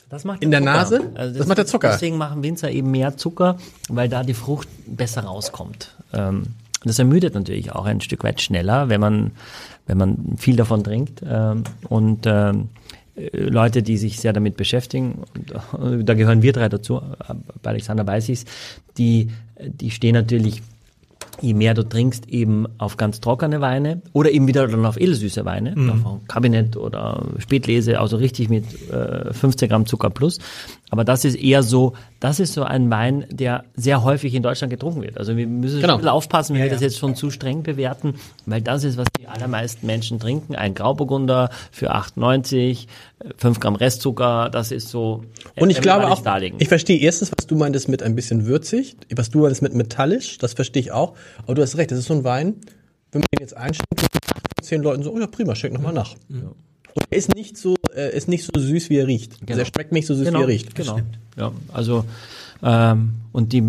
Das 0.09 0.25
macht 0.25 0.43
In 0.43 0.51
der 0.51 0.61
Zucker. 0.61 0.73
Nase? 0.73 1.01
Das 1.15 1.47
macht 1.47 1.59
der 1.59 1.67
Zucker. 1.67 1.91
Deswegen 1.93 2.17
machen 2.17 2.43
Winzer 2.43 2.71
eben 2.71 2.91
mehr 2.91 3.17
Zucker, 3.17 3.59
weil 3.89 4.09
da 4.09 4.23
die 4.23 4.35
Frucht 4.35 4.69
besser 4.87 5.23
rauskommt. 5.23 5.95
Ähm, 6.12 6.45
das 6.85 6.99
ermüdet 6.99 7.35
natürlich 7.35 7.73
auch 7.73 7.87
ein 7.87 8.01
Stück 8.01 8.23
weit 8.23 8.41
schneller, 8.41 8.89
wenn 8.89 9.01
man, 9.01 9.33
wenn 9.87 9.99
man 9.99 10.37
viel 10.37 10.57
davon 10.57 10.85
trinkt. 10.85 11.23
Ähm, 11.29 11.65
und 11.89 12.27
ähm, 12.27 12.69
äh, 13.17 13.37
Leute, 13.39 13.83
die 13.83 13.97
sich 13.97 14.21
sehr 14.21 14.33
damit 14.33 14.57
beschäftigen, 14.57 15.25
und, 15.73 16.01
äh, 16.01 16.05
da 16.05 16.15
gehören 16.15 16.43
wir 16.43 16.53
drei 16.53 16.69
dazu, 16.69 16.99
äh, 16.99 17.35
bei 17.62 17.71
Alexander 17.71 18.07
weiß 18.07 18.29
ich's, 18.29 18.45
die, 18.99 19.31
die 19.59 19.91
stehen 19.91 20.15
natürlich 20.15 20.62
je 21.40 21.55
mehr 21.55 21.75
du 21.75 21.83
trinkst, 21.83 22.29
eben 22.29 22.66
auf 22.79 22.96
ganz 22.96 23.20
trockene 23.20 23.61
Weine 23.61 24.03
oder 24.12 24.31
eben 24.31 24.46
wieder 24.46 24.66
dann 24.66 24.87
auf 24.87 24.96
edelsüße 24.96 25.44
Weine, 25.44 25.75
auf 26.05 26.20
Kabinett 26.29 26.77
oder 26.77 27.27
Spätlese, 27.38 28.01
also 28.01 28.16
richtig 28.16 28.49
mit 28.49 28.64
äh, 28.90 29.33
15 29.33 29.68
Gramm 29.68 29.87
Zucker 29.87 30.11
plus. 30.11 30.38
Aber 30.90 31.05
das 31.05 31.25
ist 31.25 31.35
eher 31.35 31.64
so, 31.64 31.94
das 32.20 32.38
ist 32.38 32.53
so 32.53 32.62
ein 32.62 32.88
Wein, 32.90 33.27
der 33.29 33.64
sehr 33.75 34.05
häufig 34.05 34.35
in 34.35 34.42
Deutschland 34.44 34.70
getrunken 34.70 35.03
wird. 35.03 35.18
Also 35.18 35.37
wir 35.37 35.46
müssen 35.46 35.81
Genau. 35.81 35.88
schon 35.88 35.90
ein 35.94 35.99
bisschen 35.99 36.09
aufpassen, 36.11 36.55
wenn 36.55 36.61
Ja, 36.61 36.66
wir 36.66 36.70
das 36.70 36.81
ja. 36.81 36.87
jetzt 36.87 36.99
schon 36.99 37.16
zu 37.16 37.31
streng 37.31 37.64
bewerten, 37.64 38.14
weil 38.46 38.62
das 38.62 38.85
ist, 38.85 38.96
was 38.96 39.09
die 39.20 39.27
allermeisten 39.27 39.85
Menschen 39.87 40.20
trinken. 40.20 40.55
Ein 40.55 40.75
Grauburgunder 40.75 41.51
für 41.72 41.92
8,90, 41.92 42.87
5 43.37 43.59
Gramm 43.61 43.75
Restzucker, 43.75 44.49
das 44.51 44.70
ist 44.70 44.88
so. 44.88 45.25
Und 45.57 45.70
ich 45.70 45.77
damit 45.79 45.83
glaube 45.83 46.07
auch, 46.09 46.22
darlegen. 46.22 46.61
ich 46.61 46.68
verstehe 46.68 46.99
erstens, 47.01 47.33
was 47.37 47.46
du 47.49 47.57
meintest 47.57 47.88
mit 47.88 48.03
ein 48.05 48.14
bisschen 48.14 48.46
würzig, 48.46 48.96
was 49.14 49.31
du 49.31 49.40
meintest 49.40 49.62
mit 49.62 49.75
metallisch, 49.75 50.38
das 50.38 50.53
verstehe 50.55 50.81
ich 50.83 50.92
auch. 50.92 51.14
Aber 51.44 51.55
du 51.57 51.62
hast 51.62 51.77
recht, 51.77 51.90
das 51.90 51.99
ist 51.99 52.07
so 52.07 52.14
ein 52.14 52.22
Wein, 52.22 52.55
wenn 53.11 53.20
man 53.22 53.27
den 53.35 53.40
jetzt 53.40 53.57
einschenkt, 53.57 53.87
zehn 54.62 54.83
Leuten 54.83 55.03
so, 55.03 55.12
oh 55.12 55.18
ja 55.18 55.27
prima, 55.27 55.55
schenk 55.57 55.75
nochmal 55.75 55.92
nach. 55.92 56.14
Und 56.97 57.07
er 57.11 57.19
ist 57.19 57.35
nicht 57.35 57.57
so, 57.57 57.77
äh, 57.95 58.17
ist 58.17 58.29
nicht 58.29 58.45
so 58.45 58.59
süß, 58.59 58.91
wie 58.91 58.97
er 58.99 59.07
riecht. 59.07 59.39
Also 59.49 59.61
er 59.61 59.67
schmeckt 59.67 59.93
nicht 59.93 60.07
so 60.07 60.15
süß, 60.15 60.33
wie 60.33 60.37
er 60.37 60.49
riecht. 60.49 60.75
Genau. 60.75 60.99
Ja, 61.37 61.53
also 61.73 62.05
ähm, 62.63 63.11
und 63.33 63.53
die 63.53 63.63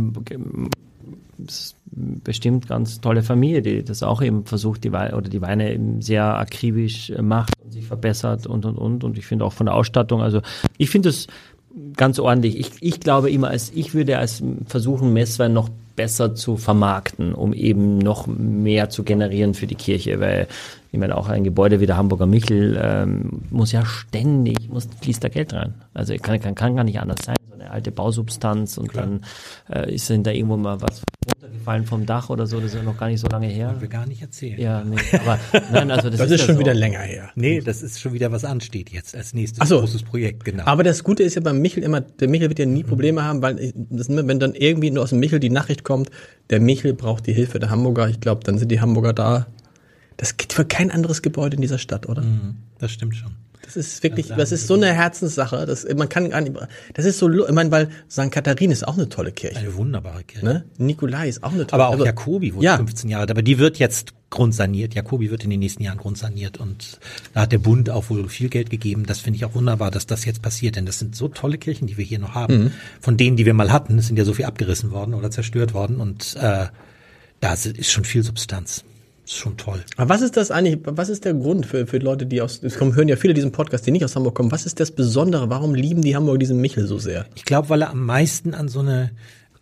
bestimmt 2.24 2.68
ganz 2.68 3.02
tolle 3.02 3.24
Familie, 3.24 3.62
die 3.62 3.84
das 3.84 4.04
auch 4.04 4.22
eben 4.22 4.46
versucht, 4.46 4.84
die 4.84 4.92
Weine 4.92 5.16
oder 5.16 5.30
die 5.30 5.42
Weine 5.42 5.74
eben 5.74 6.02
sehr 6.02 6.38
akribisch 6.38 7.10
äh, 7.10 7.22
macht 7.22 7.54
und 7.64 7.72
sich 7.72 7.86
verbessert 7.86 8.48
und 8.48 8.66
und 8.66 8.78
und 8.78 9.04
und 9.04 9.18
ich 9.18 9.26
finde 9.26 9.46
auch 9.46 9.54
von 9.54 9.68
der 9.68 9.76
Ausstattung, 9.76 10.22
also 10.22 10.42
ich 10.78 10.90
finde 10.90 11.10
es 11.10 11.28
ganz 11.96 12.20
ordentlich. 12.20 12.58
Ich, 12.58 12.72
ich 12.82 13.00
glaube 13.00 13.30
immer, 13.30 13.50
als 13.50 13.72
ich 13.74 13.94
würde 13.94 14.18
als 14.18 14.44
versuchen, 14.66 15.14
Messwein 15.14 15.54
noch 15.54 15.70
besser 15.98 16.36
zu 16.36 16.56
vermarkten, 16.56 17.34
um 17.34 17.52
eben 17.52 17.98
noch 17.98 18.28
mehr 18.28 18.90
zu 18.90 19.04
generieren 19.04 19.54
für 19.54 19.68
die 19.68 19.76
Kirche, 19.76 20.22
weil 20.22 20.48
ich 20.94 21.00
meine 21.00 21.18
auch 21.18 21.28
ein 21.28 21.44
Gebäude 21.44 21.82
wie 21.82 21.86
der 21.86 21.98
Hamburger 21.98 22.28
Michel 22.28 22.80
ähm, 22.82 23.42
muss 23.50 23.74
ja 23.74 23.84
ständig, 23.84 24.70
muss 24.70 24.88
fließt 25.02 25.24
da 25.24 25.28
Geld 25.28 25.54
rein. 25.54 25.74
Also 25.94 26.16
kann, 26.22 26.40
kann, 26.40 26.56
kann 26.56 26.78
gar 26.78 26.86
nicht 26.86 27.02
anders 27.02 27.26
sein. 27.26 27.36
Alte 27.68 27.92
Bausubstanz 27.92 28.78
und 28.78 28.96
dann 28.96 29.22
äh, 29.70 29.94
ist 29.94 30.10
dann 30.10 30.24
da 30.24 30.32
irgendwo 30.32 30.58
mal 30.58 30.82
was 30.82 31.02
runtergefallen 31.34 31.86
vom 31.86 32.06
Dach 32.06 32.30
oder 32.30 32.48
so, 32.48 32.58
das 32.58 32.72
ist 32.72 32.76
ja 32.76 32.84
noch 32.84 32.98
gar 32.98 33.08
nicht 33.08 33.20
so 33.20 33.28
lange 33.28 33.48
her. 33.48 33.76
wir 33.80 33.88
gar 33.88 34.06
nicht 34.06 34.22
erzählen. 34.22 34.60
Ja, 34.60 34.84
nee, 34.84 34.98
aber 35.14 35.40
nein, 35.72 35.92
also 35.92 36.10
das, 36.10 36.20
Das 36.20 36.28
ist, 36.28 36.34
ist 36.36 36.42
ja 36.42 36.46
schon 36.46 36.56
so. 36.56 36.62
wieder 36.62 36.74
länger 36.74 37.00
her. 37.00 37.30
Nee, 37.36 37.62
das 37.62 37.82
ist 37.84 38.00
schon 38.00 38.14
wieder 38.14 38.32
was 38.32 38.46
ansteht 38.46 38.90
jetzt 38.90 39.16
als 39.16 39.34
nächstes 39.34 39.68
so. 39.68 39.80
großes 39.80 40.04
Projekt, 40.04 40.46
genau. 40.46 40.64
Aber 40.66 40.84
das 40.84 41.04
Gute 41.04 41.24
ist 41.24 41.36
ja 41.36 41.42
beim 41.42 41.60
Michel 41.60 41.84
immer, 41.84 42.02
der 42.02 42.30
Michel 42.30 42.50
wird 42.50 42.60
ja 42.60 42.66
nie 42.66 42.84
Probleme 42.84 43.24
haben, 43.24 43.42
weil 43.42 43.74
das, 43.76 44.10
wenn 44.10 44.40
dann 44.40 44.54
irgendwie 44.56 44.92
nur 44.92 45.04
aus 45.04 45.10
dem 45.10 45.20
Michel 45.20 45.40
die 45.40 45.50
Nachricht 45.50 45.84
kommt, 45.84 46.10
der 46.50 46.60
Michel 46.60 46.94
braucht 46.94 47.28
die 47.28 47.34
Hilfe 47.34 47.60
der 47.60 47.70
Hamburger, 47.70 48.08
ich 48.10 48.20
glaube, 48.20 48.44
dann 48.44 48.58
sind 48.58 48.72
die 48.72 48.82
Hamburger 48.82 49.14
da. 49.14 49.48
Das 50.18 50.38
geht 50.38 50.54
für 50.54 50.66
kein 50.66 50.90
anderes 50.90 51.22
Gebäude 51.22 51.58
in 51.58 51.62
dieser 51.62 51.78
Stadt, 51.78 52.10
oder? 52.10 52.24
Mhm. 52.24 52.56
das 52.80 52.92
stimmt 52.92 53.16
schon. 53.16 53.32
Das 53.68 53.76
ist 53.76 54.02
wirklich, 54.02 54.28
das 54.30 54.54
ist 54.54 54.66
so 54.66 54.76
eine 54.76 54.94
Herzenssache. 54.94 55.66
Das, 55.66 55.86
man 55.94 56.08
kann 56.08 56.30
gar 56.30 56.40
nicht, 56.40 56.56
das 56.94 57.04
ist 57.04 57.20
so, 57.20 57.30
ich 57.30 57.52
meine, 57.52 57.70
weil 57.70 57.90
St. 58.10 58.32
Katharin 58.32 58.72
ist 58.72 58.88
auch 58.88 58.96
eine 58.96 59.10
tolle 59.10 59.34
Kirche. 59.34 59.58
Eine 59.58 59.76
wunderbare 59.76 60.24
Kirche. 60.24 60.46
Ne? 60.46 60.64
Nikolai 60.78 61.28
ist 61.28 61.44
auch 61.44 61.52
eine 61.52 61.68
tolle 61.68 61.84
Aber 61.84 61.90
auch 61.90 61.94
also, 61.94 62.06
Jakobi 62.06 62.56
wurde 62.56 62.64
ja. 62.64 62.78
15 62.78 63.10
Jahre, 63.10 63.30
aber 63.30 63.42
die 63.42 63.60
wird 63.60 63.78
jetzt 63.78 64.14
grundsaniert. 64.30 64.96
Jakobi 64.96 65.30
wird 65.32 65.44
in 65.44 65.50
den 65.50 65.60
nächsten 65.60 65.84
Jahren 65.84 65.98
grundsaniert 65.98 66.60
und 66.60 66.98
da 67.34 67.42
hat 67.42 67.52
der 67.52 67.58
Bund 67.58 67.90
auch 67.90 68.10
wohl 68.10 68.30
viel 68.30 68.48
Geld 68.48 68.70
gegeben. 68.70 69.06
Das 69.06 69.20
finde 69.20 69.36
ich 69.36 69.44
auch 69.44 69.54
wunderbar, 69.54 69.92
dass 69.92 70.06
das 70.06 70.24
jetzt 70.24 70.42
passiert, 70.42 70.78
denn 70.78 70.86
das 70.86 71.00
sind 71.00 71.14
so 71.14 71.28
tolle 71.28 71.58
Kirchen, 71.58 71.88
die 71.88 71.98
wir 71.98 72.06
hier 72.06 72.20
noch 72.20 72.36
haben. 72.36 72.58
Mhm. 72.58 72.72
Von 73.02 73.18
denen, 73.18 73.36
die 73.36 73.46
wir 73.46 73.54
mal 73.54 73.74
hatten, 73.74 74.00
sind 74.00 74.18
ja 74.18 74.24
so 74.24 74.34
viel 74.34 74.46
abgerissen 74.46 74.92
worden 74.92 75.14
oder 75.14 75.30
zerstört 75.30 75.74
worden 75.74 75.98
und 75.98 76.38
äh, 76.40 76.68
da 77.42 77.54
ist 77.54 77.92
schon 77.92 78.06
viel 78.06 78.24
Substanz. 78.24 78.86
Ist 79.28 79.36
schon 79.36 79.58
toll. 79.58 79.84
Aber 79.98 80.08
was 80.08 80.22
ist 80.22 80.38
das 80.38 80.52
eigentlich, 80.52 80.80
was 80.86 81.10
ist 81.10 81.26
der 81.26 81.34
Grund 81.34 81.66
für, 81.66 81.86
für 81.86 81.98
Leute, 81.98 82.26
die 82.26 82.42
aus, 82.42 82.64
es 82.64 82.78
kommen, 82.78 82.96
hören 82.96 83.10
ja 83.10 83.18
viele 83.18 83.34
diesen 83.34 83.52
Podcast, 83.52 83.86
die 83.86 83.92
nicht 83.92 84.06
aus 84.06 84.16
Hamburg 84.16 84.36
kommen. 84.36 84.54
Was 84.54 84.66
ist 84.66 84.80
das 84.80 84.92
Besondere? 84.92 85.50
Warum 85.50 85.76
lieben 85.76 86.02
die 86.02 86.16
Hamburg 86.16 86.40
diesen 86.40 86.62
Michel 86.62 86.88
so 86.88 86.98
sehr? 86.98 87.26
Ich 87.36 87.44
glaube, 87.44 87.68
weil 87.68 87.82
er 87.82 87.90
am 87.90 88.06
meisten 88.06 88.54
an 88.54 88.70
so 88.70 88.80
eine 88.80 89.12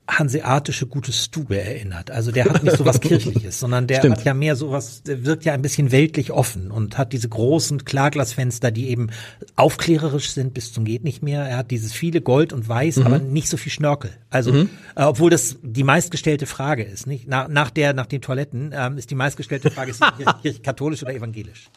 hanseatische 0.07 0.85
gute 0.85 1.11
Stube 1.11 1.59
erinnert. 1.59 2.11
Also 2.11 2.31
der 2.31 2.45
hat 2.45 2.63
nicht 2.63 2.77
so 2.77 2.85
was 2.85 3.01
Kirchliches, 3.01 3.59
sondern 3.59 3.87
der 3.87 3.97
Stimmt. 3.97 4.17
hat 4.17 4.25
ja 4.25 4.33
mehr 4.33 4.55
sowas, 4.55 5.03
der 5.03 5.25
wirkt 5.25 5.45
ja 5.45 5.53
ein 5.53 5.61
bisschen 5.61 5.91
weltlich 5.91 6.31
offen 6.31 6.71
und 6.71 6.97
hat 6.97 7.11
diese 7.11 7.27
großen 7.27 7.85
Klarglasfenster, 7.85 8.71
die 8.71 8.89
eben 8.89 9.09
aufklärerisch 9.55 10.31
sind 10.31 10.53
bis 10.53 10.73
zum 10.73 10.85
geht 10.85 11.03
nicht 11.03 11.23
mehr. 11.23 11.43
Er 11.43 11.57
hat 11.57 11.71
dieses 11.71 11.91
viele 11.93 12.21
Gold 12.21 12.53
und 12.53 12.69
Weiß, 12.69 12.99
aber 12.99 13.19
nicht 13.19 13.49
so 13.49 13.57
viel 13.57 13.71
Schnörkel. 13.71 14.11
Also, 14.29 14.53
äh, 14.55 14.65
obwohl 14.95 15.29
das 15.29 15.57
die 15.61 15.83
meistgestellte 15.83 16.45
Frage 16.45 16.83
ist, 16.83 17.07
nicht? 17.07 17.27
Nach, 17.27 17.47
nach 17.47 17.69
der, 17.71 17.93
nach 17.93 18.05
den 18.05 18.21
Toiletten 18.21 18.73
ähm, 18.73 18.97
ist 18.97 19.09
die 19.09 19.15
meistgestellte 19.15 19.71
Frage, 19.71 19.91
ist 19.91 20.01
die 20.01 20.41
Kirche 20.41 20.59
katholisch 20.63 21.03
oder 21.03 21.13
evangelisch? 21.13 21.69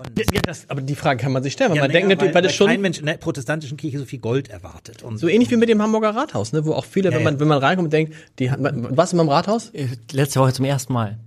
Und 0.00 0.34
Ja, 0.34 0.40
das, 0.42 0.68
aber 0.68 0.80
die 0.80 0.94
Frage 0.94 1.22
kann 1.22 1.32
man 1.32 1.42
sich 1.42 1.52
stellen, 1.52 1.70
weil 1.70 1.76
ja, 1.76 1.82
man 1.82 1.90
naja, 1.90 2.00
denkt 2.00 2.08
natürlich, 2.16 2.34
weil 2.34 2.42
das 2.42 2.56
kein 2.56 2.68
schon 2.68 2.80
Mensch 2.80 2.98
in 2.98 3.06
der 3.06 3.14
protestantischen 3.14 3.76
Kirche 3.76 3.98
so 3.98 4.04
viel 4.04 4.18
Gold 4.18 4.48
erwartet. 4.48 5.02
Und 5.02 5.18
so 5.18 5.28
ähnlich 5.28 5.50
wie 5.50 5.56
mit 5.56 5.68
dem 5.68 5.80
Hamburger 5.82 6.14
Rathaus, 6.14 6.52
ne, 6.52 6.64
wo 6.64 6.72
auch 6.72 6.84
viele, 6.84 7.10
wenn 7.10 7.18
ja. 7.18 7.24
man, 7.24 7.40
wenn 7.40 7.48
man 7.48 7.58
reinkommt 7.58 7.86
und 7.86 7.92
denkt, 7.92 8.14
die, 8.38 8.50
was 8.50 9.12
im 9.12 9.20
Rathaus? 9.28 9.72
Letzte 10.12 10.40
Woche 10.40 10.52
zum 10.52 10.64
ersten 10.64 10.92
Mal. 10.92 11.18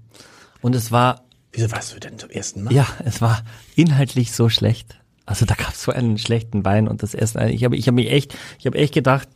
Und 0.62 0.76
es 0.76 0.92
war, 0.92 1.24
Wieso 1.52 1.72
warst 1.72 1.94
du 1.96 2.00
denn 2.00 2.18
zum 2.18 2.30
ersten 2.30 2.64
Mal? 2.64 2.74
ja, 2.74 2.88
es 3.06 3.22
war 3.22 3.44
inhaltlich 3.76 4.32
so 4.32 4.50
schlecht. 4.50 4.98
Also 5.26 5.46
da 5.46 5.56
gab 5.56 5.74
es 5.74 5.84
so 5.84 5.92
einen 5.92 6.18
schlechten 6.18 6.66
Wein 6.66 6.88
und 6.88 7.04
das 7.04 7.14
Essen. 7.14 7.48
Ich 7.50 7.64
habe 7.64 7.78
ich 7.78 7.88
hab 7.88 7.96
mich 7.96 8.12
echt, 8.12 8.36
ich 8.60 8.66
habe 8.66 8.78
echt 8.78 8.94
gedacht, 8.94 9.30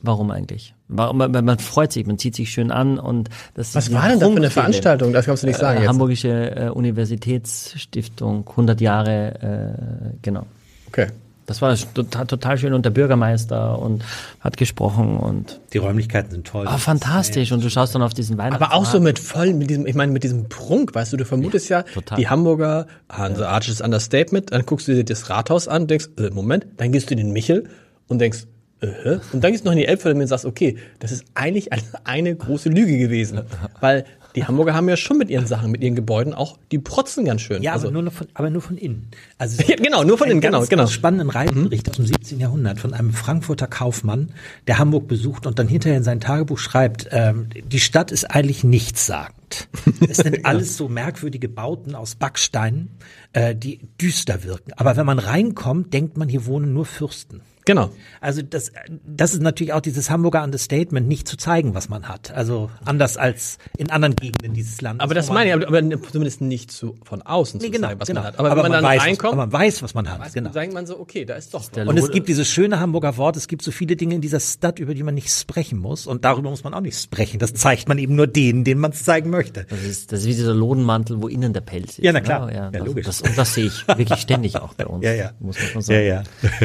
warum 0.00 0.30
eigentlich? 0.30 0.74
Man, 0.88 1.16
man 1.30 1.58
freut 1.58 1.92
sich, 1.92 2.06
man 2.06 2.18
zieht 2.18 2.34
sich 2.34 2.50
schön 2.50 2.70
an 2.70 2.98
und 2.98 3.28
das 3.54 3.74
Was 3.74 3.92
war 3.92 4.08
denn 4.08 4.20
da 4.20 4.26
für 4.30 4.36
eine. 4.36 4.50
Veranstaltung? 4.50 5.12
Das 5.12 5.26
kannst 5.26 5.42
du 5.42 5.46
nicht 5.46 5.58
sagen 5.58 5.78
Äh, 5.78 5.80
jetzt. 5.82 5.88
Hamburgische 5.90 6.56
äh, 6.56 6.68
Universitätsstiftung, 6.70 8.48
100 8.48 8.80
Jahre, 8.80 9.74
äh, 10.14 10.16
genau. 10.22 10.46
Okay. 10.88 11.08
Das 11.46 11.62
war 11.62 11.74
total, 11.94 12.58
schön 12.58 12.74
und 12.74 12.84
der 12.84 12.90
Bürgermeister 12.90 13.78
und 13.78 14.04
hat 14.38 14.58
gesprochen 14.58 15.16
und 15.16 15.60
die 15.72 15.78
Räumlichkeiten 15.78 16.30
sind 16.30 16.46
toll. 16.46 16.66
ah, 16.68 16.76
fantastisch 16.76 17.52
und 17.52 17.64
du 17.64 17.70
schaust 17.70 17.94
dann 17.94 18.02
auf 18.02 18.12
diesen 18.12 18.36
Weihnachtsmarkt. 18.36 18.74
Aber 18.74 18.78
auch 18.78 18.84
so 18.84 19.00
mit 19.00 19.18
voll, 19.18 19.54
mit 19.54 19.70
diesem, 19.70 19.86
ich 19.86 19.94
meine, 19.94 20.12
mit 20.12 20.24
diesem 20.24 20.50
Prunk, 20.50 20.94
weißt 20.94 21.14
du, 21.14 21.16
du 21.16 21.24
vermutest 21.24 21.70
ja, 21.70 21.84
total. 21.84 22.18
die 22.18 22.28
Hamburger, 22.28 22.86
hanseatisches 23.08 23.80
Understatement, 23.80 24.52
dann 24.52 24.66
guckst 24.66 24.88
du 24.88 24.94
dir 24.94 25.04
das 25.06 25.30
Rathaus 25.30 25.68
an, 25.68 25.86
denkst, 25.86 26.08
äh, 26.18 26.28
Moment, 26.28 26.66
dann 26.76 26.92
gehst 26.92 27.08
du 27.08 27.12
in 27.14 27.18
den 27.18 27.32
Michel 27.32 27.64
und 28.08 28.18
denkst, 28.20 28.40
hä? 28.80 29.18
und 29.32 29.42
dann 29.42 29.52
gehst 29.52 29.64
du 29.64 29.68
noch 29.68 29.72
in 29.72 29.78
die 29.78 29.86
Elbphilharmonie 29.86 30.24
und 30.24 30.28
sagst, 30.28 30.44
okay, 30.44 30.76
das 30.98 31.12
ist 31.12 31.24
eigentlich 31.34 31.72
eine, 31.72 31.82
eine 32.04 32.34
große 32.34 32.68
Lüge 32.68 32.98
gewesen, 32.98 33.42
weil 33.80 34.04
die 34.34 34.44
Hamburger 34.44 34.74
haben 34.74 34.88
ja 34.88 34.96
schon 34.96 35.18
mit 35.18 35.30
ihren 35.30 35.46
Sachen, 35.46 35.70
mit 35.70 35.82
ihren 35.82 35.96
Gebäuden 35.96 36.34
auch, 36.34 36.58
die 36.70 36.78
protzen 36.78 37.24
ganz 37.24 37.40
schön. 37.40 37.62
Ja, 37.62 37.72
also, 37.72 37.88
aber, 37.88 38.02
nur 38.02 38.12
von, 38.12 38.28
aber 38.34 38.50
nur 38.50 38.62
von 38.62 38.76
innen. 38.76 39.08
Also 39.36 39.62
Ja, 39.66 39.76
genau, 39.76 40.04
nur 40.04 40.18
von 40.18 40.28
innen, 40.28 40.40
genau, 40.40 40.58
ganz, 40.58 40.68
genau. 40.68 40.82
Ganz 40.82 40.92
spannenden 40.92 41.30
Reisebericht 41.30 41.88
aus 41.88 41.96
dem 41.96 42.06
17. 42.06 42.38
Jahrhundert 42.38 42.78
von 42.78 42.94
einem 42.94 43.12
Frankfurter 43.12 43.66
Kaufmann, 43.66 44.32
der 44.66 44.78
Hamburg 44.78 45.08
besucht 45.08 45.46
und 45.46 45.58
dann 45.58 45.66
hinterher 45.66 45.98
in 45.98 46.04
sein 46.04 46.20
Tagebuch 46.20 46.58
schreibt, 46.58 47.08
ähm, 47.10 47.48
die 47.66 47.80
Stadt 47.80 48.12
ist 48.12 48.24
eigentlich 48.24 48.64
nichtssagend. 48.64 49.68
Es 50.08 50.18
sind 50.18 50.44
alles 50.44 50.76
so 50.76 50.88
merkwürdige 50.88 51.48
Bauten 51.48 51.94
aus 51.94 52.14
Backsteinen, 52.14 52.90
äh, 53.32 53.54
die 53.56 53.80
düster 54.00 54.44
wirken. 54.44 54.72
Aber 54.76 54.96
wenn 54.96 55.06
man 55.06 55.18
reinkommt, 55.18 55.92
denkt 55.92 56.16
man, 56.16 56.28
hier 56.28 56.46
wohnen 56.46 56.72
nur 56.72 56.84
Fürsten. 56.84 57.40
Genau. 57.68 57.90
Also 58.20 58.42
das, 58.42 58.72
das 59.06 59.34
ist 59.34 59.42
natürlich 59.42 59.72
auch 59.72 59.80
dieses 59.80 60.10
Hamburger 60.10 60.42
Understatement, 60.42 61.06
nicht 61.06 61.28
zu 61.28 61.36
zeigen, 61.36 61.74
was 61.74 61.88
man 61.88 62.08
hat. 62.08 62.32
Also 62.32 62.70
anders 62.84 63.16
als 63.16 63.58
in 63.76 63.90
anderen 63.90 64.16
Gegenden 64.16 64.54
dieses 64.54 64.80
Landes. 64.80 65.04
Aber 65.04 65.14
das 65.14 65.28
meine 65.28 65.50
man- 65.50 65.60
ich, 65.60 65.68
aber, 65.68 65.78
aber 65.78 66.02
zumindest 66.10 66.40
nicht 66.40 66.72
zu, 66.72 66.96
von 67.04 67.22
außen 67.22 67.60
Nee, 67.60 67.66
zu 67.66 67.70
genau, 67.72 67.88
zeigen, 67.88 68.00
was 68.00 68.08
genau. 68.08 68.20
man 68.22 68.26
hat. 68.28 68.38
Aber, 68.38 68.50
wenn 68.50 68.56
man 68.62 68.72
dann 68.72 68.84
weiß, 68.84 69.02
reinkommt, 69.02 69.32
aber 69.34 69.42
man 69.46 69.52
weiß, 69.52 69.82
was 69.82 69.94
man 69.94 70.08
hat. 70.10 70.32
Genau. 70.32 70.46
dann 70.46 70.52
sagt 70.54 70.72
man 70.72 70.86
so, 70.86 70.98
okay, 70.98 71.24
da 71.24 71.34
ist 71.36 71.54
doch 71.54 71.68
der 71.70 71.86
Und 71.86 71.96
es 71.98 72.10
gibt 72.10 72.28
dieses 72.28 72.48
schöne 72.48 72.80
Hamburger 72.80 73.16
Wort, 73.16 73.36
es 73.36 73.46
gibt 73.46 73.62
so 73.62 73.70
viele 73.70 73.94
Dinge 73.96 74.16
in 74.16 74.20
dieser 74.20 74.40
Stadt, 74.40 74.78
über 74.78 74.94
die 74.94 75.02
man 75.02 75.14
nicht 75.14 75.30
sprechen 75.30 75.78
muss. 75.78 76.06
Und 76.06 76.24
darüber 76.24 76.50
muss 76.50 76.64
man 76.64 76.74
auch 76.74 76.80
nicht 76.80 76.98
sprechen. 76.98 77.38
Das 77.38 77.54
zeigt 77.54 77.88
man 77.88 77.98
eben 77.98 78.16
nur 78.16 78.26
denen, 78.26 78.64
denen 78.64 78.80
man 78.80 78.90
es 78.92 79.04
zeigen 79.04 79.30
möchte. 79.30 79.64
Das 79.68 79.82
ist, 79.84 80.10
das 80.12 80.20
ist 80.20 80.26
wie 80.26 80.34
dieser 80.34 80.54
Lodenmantel, 80.54 81.22
wo 81.22 81.28
innen 81.28 81.52
der 81.52 81.60
Pelz 81.60 81.98
ist. 81.98 82.04
Ja, 82.04 82.12
na 82.12 82.20
klar. 82.20 82.46
ne? 82.46 82.54
Ja, 82.54 82.64
Ja, 82.64 82.70
das, 82.70 82.86
logisch. 82.86 83.06
Das, 83.06 83.20
und 83.22 83.36
das 83.38 83.54
sehe 83.54 83.66
ich 83.66 83.86
wirklich 83.86 84.18
ständig 84.20 84.56
auch 84.56 84.74
bei 84.74 84.86
uns. 84.88 85.04
Ja, 85.04 85.12
ja. 85.12 85.32
Muss 85.40 85.56
man 85.58 85.66
schon 85.68 85.82
sagen. 85.82 86.06
ja. 86.06 86.22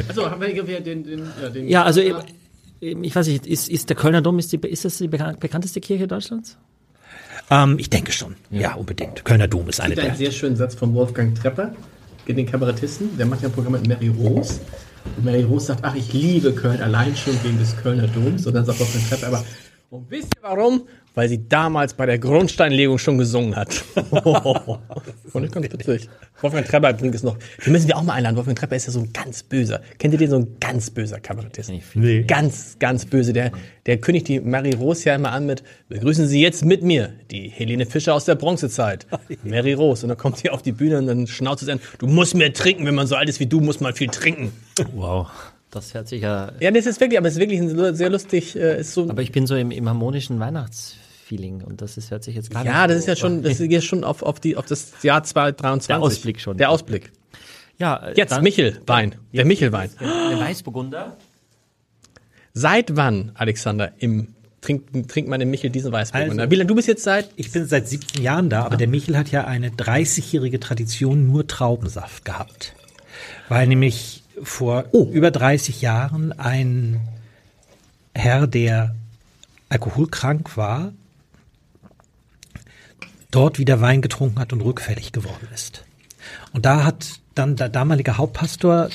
Also 0.08 0.30
haben 0.32 0.42
wir 0.42 0.48
den, 0.94 1.04
den, 1.04 1.28
ja, 1.42 1.50
den 1.50 1.68
Ja, 1.68 1.84
also 1.84 2.02
eben, 2.02 3.04
ich 3.04 3.16
weiß 3.16 3.28
nicht, 3.28 3.48
ist, 3.48 3.70
ist 3.70 3.90
der 3.90 3.96
Kölner 3.96 4.22
Dom, 4.22 4.40
ist, 4.40 4.52
die, 4.52 4.58
ist 4.68 4.86
das 4.86 4.98
die 4.98 5.08
bekan- 5.10 5.38
bekannteste 5.38 5.80
Kirche 5.82 6.08
Deutschlands? 6.08 6.58
Ähm, 7.50 7.78
ich 7.80 7.90
denke 7.90 8.12
schon. 8.12 8.36
Ja, 8.52 8.76
unbedingt. 8.76 9.24
Kölner 9.26 9.48
Dom 9.48 9.68
ist 9.70 9.80
eine 9.82 9.96
der. 9.96 10.16
sehr 10.16 10.32
schönen 10.32 10.56
Satz 10.56 10.76
von 10.76 10.94
Wolfgang 10.94 11.34
Trepper, 11.40 11.74
den 12.28 12.46
Kabarettisten. 12.46 13.18
Der 13.18 13.26
macht 13.26 13.42
ja 13.42 13.50
ein 13.50 13.54
Programm 13.54 13.74
mit 13.74 13.88
Mary 13.88 14.10
Rose. 14.10 14.60
Und 15.18 15.26
Mary 15.26 15.44
Rose 15.44 15.66
sagt, 15.68 15.82
ach, 15.84 15.96
ich 15.96 16.14
liebe 16.14 16.54
Köln 16.54 16.82
allein 16.82 17.16
schon 17.16 17.34
wegen 17.44 17.60
des 17.60 17.76
Kölner 17.78 18.08
Doms. 18.08 18.46
Und 18.48 18.54
dann 18.54 18.66
sagt 18.66 18.80
Wolfgang 18.80 19.10
Trepper 19.10 19.28
aber, 19.28 19.46
und 19.94 20.10
wisst 20.10 20.36
ihr 20.36 20.42
warum? 20.42 20.88
Weil 21.14 21.30
sie 21.30 21.48
damals 21.48 21.94
bei 21.94 22.08
der 22.08 22.18
Grundsteinlegung 22.18 22.98
schon 22.98 23.20
gesungen 23.20 23.56
hat. 23.56 23.84
Und 25.34 25.44
ich 25.44 25.52
ganz 25.52 25.72
witzig. 25.72 26.10
Wolfgang 26.42 26.66
Trepper 26.66 26.94
bringt 26.94 27.14
es 27.14 27.22
noch. 27.22 27.38
Den 27.64 27.74
müssen 27.74 27.88
wir 27.88 27.98
auch 27.98 28.02
mal 28.02 28.14
einladen. 28.14 28.36
Wolfgang 28.36 28.58
Trepper 28.58 28.76
ist 28.76 28.88
ja 28.88 28.92
so 28.92 29.02
ein 29.02 29.14
ganz 29.14 29.44
böser. 29.44 29.82
Kennt 30.00 30.16
ihr 30.16 30.18
den 30.18 30.32
so 30.32 30.38
ein 30.38 30.58
ganz 30.60 30.90
böser 30.90 31.20
Kabarettist? 31.20 31.72
Nee. 31.94 32.24
Ganz, 32.24 32.78
ganz 32.80 33.06
böse. 33.06 33.34
Der, 33.34 33.52
der 33.86 33.98
kündigt 34.00 34.28
die 34.30 34.40
Mary 34.40 34.74
Rose 34.74 35.06
ja 35.06 35.14
immer 35.14 35.32
an 35.32 35.46
mit, 35.46 35.62
begrüßen 35.90 36.28
Sie 36.28 36.42
jetzt 36.42 36.66
mit 36.66 36.82
mir, 36.82 37.14
die 37.30 37.50
Helene 37.50 37.86
Fischer 37.86 38.16
aus 38.16 38.26
der 38.26 38.34
Bronzezeit. 38.34 39.06
Mary 39.44 39.74
Rose. 39.74 40.04
Und 40.06 40.10
dann 40.10 40.18
kommt 40.18 40.40
sie 40.40 40.50
auf 40.50 40.64
die 40.64 40.72
Bühne 40.72 40.98
und 40.98 41.06
dann 41.06 41.28
schnauzt 41.28 41.64
sie 41.64 41.72
an, 41.72 41.80
du 42.00 42.08
musst 42.08 42.34
mehr 42.34 42.52
trinken, 42.52 42.88
wenn 42.88 42.96
man 42.96 43.06
so 43.06 43.16
alt 43.16 43.30
ist 43.30 43.40
wie 43.40 43.46
du, 43.46 43.60
muss 43.60 43.80
man 43.80 43.94
viel 43.94 44.10
trinken. 44.10 44.52
Wow. 44.96 45.28
Das 45.74 45.94
hört 45.96 46.08
sich 46.08 46.22
ja. 46.22 46.52
Ja, 46.60 46.70
das 46.72 46.86
ist 46.86 47.00
wirklich, 47.00 47.18
aber 47.18 47.28
es 47.28 47.34
ist 47.34 47.40
wirklich 47.40 47.60
ein 47.60 47.96
sehr 47.96 48.10
lustig, 48.10 48.56
äh, 48.56 48.80
ist 48.82 48.94
so, 48.94 49.10
Aber 49.10 49.22
ich 49.24 49.32
bin 49.32 49.48
so 49.48 49.56
im, 49.56 49.72
im 49.72 49.90
harmonischen 49.90 50.40
Weihnachtsfeeling 50.40 51.64
und 51.64 51.82
das 51.82 51.98
ist, 51.98 52.12
hört 52.12 52.24
sich 52.24 52.36
jetzt 52.36 52.52
gar 52.52 52.64
ja, 52.64 52.82
nicht 52.86 52.92
das 52.92 52.98
ist 53.00 53.08
ja 53.08 53.16
schon, 53.16 53.42
das 53.42 53.58
geht 53.60 53.84
schon 53.84 54.04
auf, 54.04 54.22
auf 54.22 54.40
die, 54.40 54.56
auf 54.56 54.66
das 54.68 54.92
Jahr 55.02 55.24
2023. 55.24 55.88
Der 55.88 56.00
Ausblick 56.02 56.40
schon. 56.40 56.58
Der 56.58 56.70
Ausblick. 56.70 57.12
Ja, 57.80 57.98
äh, 58.08 58.14
Jetzt, 58.16 58.32
dann- 58.32 58.44
Michel, 58.44 58.80
Wein. 58.86 59.16
Der 59.34 59.46
Michel-Wein. 59.46 59.90
Der 60.00 60.40
Weißburgunder. 60.40 61.18
Seit 62.54 62.96
wann, 62.96 63.32
Alexander, 63.34 63.94
im, 63.98 64.36
trinkt, 64.62 65.10
trinkt 65.10 65.30
man 65.30 65.42
im 65.42 65.50
Michel 65.50 65.72
diesen 65.72 65.92
Weißburgunder? 65.92 66.44
Also- 66.44 66.52
Wie 66.52 66.56
lange, 66.56 66.68
du 66.68 66.76
bist 66.76 66.88
jetzt 66.88 67.04
seit, 67.04 67.30
Ich 67.36 67.52
bin 67.52 67.66
seit 67.66 67.88
17 67.88 68.22
Jahren 68.22 68.50
da, 68.50 68.64
aber 68.64 68.78
der 68.78 68.88
Michel 68.88 69.18
hat 69.18 69.32
ja 69.32 69.46
eine 69.46 69.70
30-jährige 69.70 70.60
Tradition 70.60 71.26
nur 71.26 71.48
Traubensaft 71.48 72.26
gehabt. 72.26 72.76
Weil 73.50 73.68
nämlich 73.68 74.23
vor 74.42 74.86
über 74.92 75.32
30 75.32 75.82
Jahren 75.82 76.32
ein 76.32 77.02
Herr, 78.16 78.48
der 78.48 78.96
alkoholkrank 79.70 80.56
war, 80.56 80.94
dort 83.32 83.58
wieder 83.60 83.82
Wein 83.82 84.02
getrunken 84.02 84.40
hat 84.40 84.54
und 84.54 84.62
rückfällig 84.62 85.12
geworden 85.12 85.48
ist. 85.54 85.84
Und 86.54 86.66
da 86.66 86.84
hat 86.84 87.20
dann 87.36 87.56
der 87.56 87.70
damalige 87.70 88.18
Hauptpastor 88.18 88.90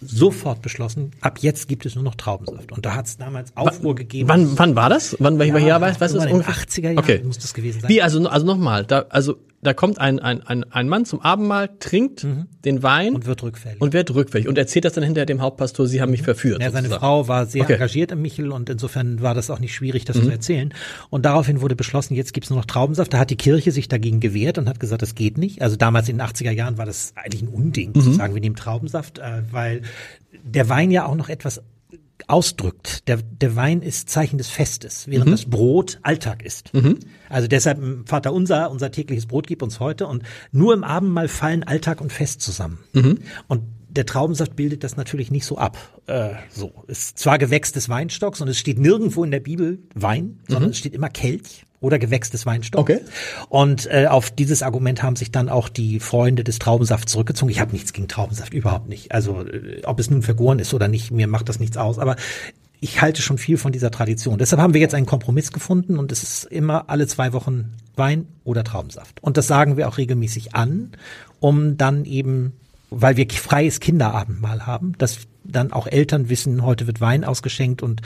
sofort 0.00 0.60
beschlossen, 0.60 1.12
ab 1.20 1.38
jetzt 1.40 1.68
gibt 1.68 1.86
es 1.86 1.94
nur 1.94 2.04
noch 2.04 2.14
Traubensaft. 2.14 2.72
Und 2.72 2.84
da 2.84 2.94
hat 2.94 3.06
es 3.06 3.16
damals 3.16 3.56
Aufruhr 3.56 3.94
gegeben. 3.94 4.28
wann, 4.28 4.58
wann 4.58 4.76
war 4.76 4.90
das? 4.90 5.16
Wann, 5.18 5.38
welcher 5.38 5.58
Jahr 5.58 5.80
war, 5.80 5.88
weißt 5.88 6.14
du 6.14 6.18
das 6.18 6.26
irgendwann 6.26 6.28
in 6.28 6.36
den 6.40 6.46
ungefähr? 6.46 6.64
80er 6.66 6.82
Jahren 6.82 6.98
Okay. 6.98 7.22
muss 7.24 7.38
das 7.38 7.54
gewesen 7.54 7.80
sein. 7.80 7.88
Wie, 7.88 8.02
also, 8.02 8.28
also 8.28 8.44
nochmal, 8.44 8.84
da, 8.84 9.06
also, 9.08 9.38
da 9.64 9.74
kommt 9.74 9.98
ein, 9.98 10.20
ein, 10.20 10.42
ein, 10.46 10.62
ein 10.72 10.88
Mann 10.88 11.04
zum 11.04 11.20
Abendmahl, 11.20 11.70
trinkt 11.80 12.24
den 12.64 12.82
Wein 12.84 13.08
Mhm. 13.10 13.14
und 13.16 13.26
wird 13.26 13.42
rückfällig. 13.42 13.80
und 13.80 13.92
wird 13.92 14.14
rückfällig 14.14 14.46
und 14.46 14.56
erzählt 14.58 14.84
das 14.84 14.92
dann 14.92 15.02
hinterher 15.02 15.26
dem 15.26 15.40
Hauptpastor, 15.40 15.86
sie 15.88 16.00
haben 16.00 16.10
mich 16.12 16.22
verführt. 16.22 16.60
ja, 16.62 16.70
seine 16.70 16.88
sozusagen. 16.88 17.00
Frau 17.00 17.28
war 17.28 17.46
sehr 17.46 17.62
Okay. 17.64 17.72
engagiert 17.74 18.12
im 18.12 18.22
Michel 18.22 18.52
und 18.52 18.70
insofern 18.70 19.20
war 19.22 19.34
das 19.34 19.50
auch 19.50 19.58
nicht 19.58 19.74
schwierig, 19.74 20.04
das 20.04 20.16
Mhm. 20.18 20.22
zu 20.24 20.30
erzählen. 20.30 20.74
Und 21.10 21.24
daraufhin 21.24 21.60
wurde 21.60 21.74
beschlossen, 21.76 22.14
jetzt 22.14 22.32
gibt's 22.32 22.50
nur 22.50 22.58
noch 22.60 22.66
Traubensaft. 22.66 23.12
Da 23.12 23.18
hat 23.18 23.30
die 23.30 23.36
Kirche 23.36 23.72
sich 23.72 23.88
dagegen 23.88 24.20
gewehrt 24.20 24.58
und 24.58 24.68
hat 24.68 24.78
gesagt, 24.78 25.02
das 25.02 25.14
geht 25.14 25.38
nicht. 25.38 25.62
Also 25.62 25.76
damals 25.76 26.08
in 26.08 26.16
den 26.18 26.26
80er 26.26 26.52
Jahren 26.52 26.78
war 26.78 26.86
das 26.86 27.12
eigentlich 27.16 27.42
ein 27.42 27.48
Unding, 27.48 27.92
Mhm. 27.94 28.00
zu 28.02 28.12
sagen, 28.12 28.34
wir 28.34 28.40
nehmen 28.40 28.56
Traubensaft, 28.56 29.18
äh, 29.18 29.42
weil 29.50 29.82
der 30.44 30.68
Wein 30.68 30.90
ja 30.90 31.06
auch 31.06 31.14
noch 31.16 31.28
etwas 31.28 31.62
ausdrückt. 32.26 33.08
Der, 33.08 33.18
der 33.18 33.56
Wein 33.56 33.82
ist 33.82 34.08
Zeichen 34.08 34.38
des 34.38 34.48
Festes, 34.48 35.08
während 35.08 35.30
das 35.32 35.44
Brot 35.46 35.98
Alltag 36.02 36.42
ist. 36.44 36.72
Also 37.28 37.48
deshalb 37.48 38.08
Vater 38.08 38.32
unser, 38.32 38.70
unser 38.70 38.90
tägliches 38.90 39.26
Brot 39.26 39.46
gib 39.46 39.62
uns 39.62 39.80
heute 39.80 40.06
und 40.06 40.22
nur 40.52 40.74
im 40.74 40.84
Abendmahl 40.84 41.28
fallen 41.28 41.62
Alltag 41.62 42.00
und 42.00 42.12
Fest 42.12 42.40
zusammen. 42.40 42.78
Und 43.48 43.62
der 43.96 44.06
Traubensaft 44.06 44.56
bildet 44.56 44.84
das 44.84 44.96
natürlich 44.96 45.30
nicht 45.30 45.44
so 45.44 45.58
ab. 45.58 45.78
Äh, 46.06 46.30
so 46.50 46.84
ist 46.86 47.18
zwar 47.18 47.38
Gewächs 47.38 47.72
des 47.72 47.88
Weinstocks 47.88 48.40
und 48.40 48.48
es 48.48 48.58
steht 48.58 48.78
nirgendwo 48.78 49.24
in 49.24 49.30
der 49.30 49.40
Bibel 49.40 49.78
Wein, 49.94 50.40
sondern 50.48 50.70
es 50.70 50.78
steht 50.78 50.94
immer 50.94 51.08
Kelch 51.08 51.66
oder 51.80 51.98
Gewächs 51.98 52.30
des 52.30 52.46
Weinstocks. 52.46 52.80
Okay. 52.80 53.00
Und 53.48 53.86
äh, 53.90 54.06
auf 54.06 54.30
dieses 54.30 54.62
Argument 54.62 55.02
haben 55.02 55.16
sich 55.16 55.30
dann 55.30 55.48
auch 55.48 55.68
die 55.68 56.00
Freunde 56.00 56.42
des 56.42 56.58
Traubensafts 56.58 57.12
zurückgezogen. 57.12 57.50
Ich 57.50 57.60
habe 57.60 57.72
nichts 57.72 57.92
gegen 57.92 58.08
Traubensaft, 58.08 58.54
überhaupt 58.54 58.88
nicht. 58.88 59.12
Also 59.12 59.46
äh, 59.46 59.82
ob 59.84 60.00
es 60.00 60.10
nun 60.10 60.22
vergoren 60.22 60.58
ist 60.58 60.72
oder 60.72 60.88
nicht, 60.88 61.10
mir 61.10 61.26
macht 61.26 61.48
das 61.48 61.60
nichts 61.60 61.76
aus. 61.76 61.98
Aber 61.98 62.16
ich 62.80 63.00
halte 63.00 63.22
schon 63.22 63.38
viel 63.38 63.56
von 63.56 63.72
dieser 63.72 63.90
Tradition. 63.90 64.38
Deshalb 64.38 64.60
haben 64.60 64.74
wir 64.74 64.80
jetzt 64.80 64.94
einen 64.94 65.06
Kompromiss 65.06 65.52
gefunden 65.52 65.98
und 65.98 66.12
es 66.12 66.22
ist 66.22 66.44
immer 66.44 66.90
alle 66.90 67.06
zwei 67.06 67.32
Wochen 67.32 67.74
Wein 67.96 68.28
oder 68.44 68.64
Traubensaft. 68.64 69.22
Und 69.22 69.36
das 69.36 69.46
sagen 69.46 69.76
wir 69.76 69.88
auch 69.88 69.98
regelmäßig 69.98 70.54
an, 70.54 70.92
um 71.40 71.76
dann 71.76 72.04
eben, 72.04 72.52
weil 73.00 73.16
wir 73.16 73.26
freies 73.30 73.80
Kinderabendmahl 73.80 74.66
haben, 74.66 74.92
dass 74.98 75.18
dann 75.44 75.72
auch 75.72 75.86
Eltern 75.86 76.28
wissen, 76.28 76.62
heute 76.62 76.86
wird 76.86 77.00
Wein 77.00 77.24
ausgeschenkt 77.24 77.82
und 77.82 78.00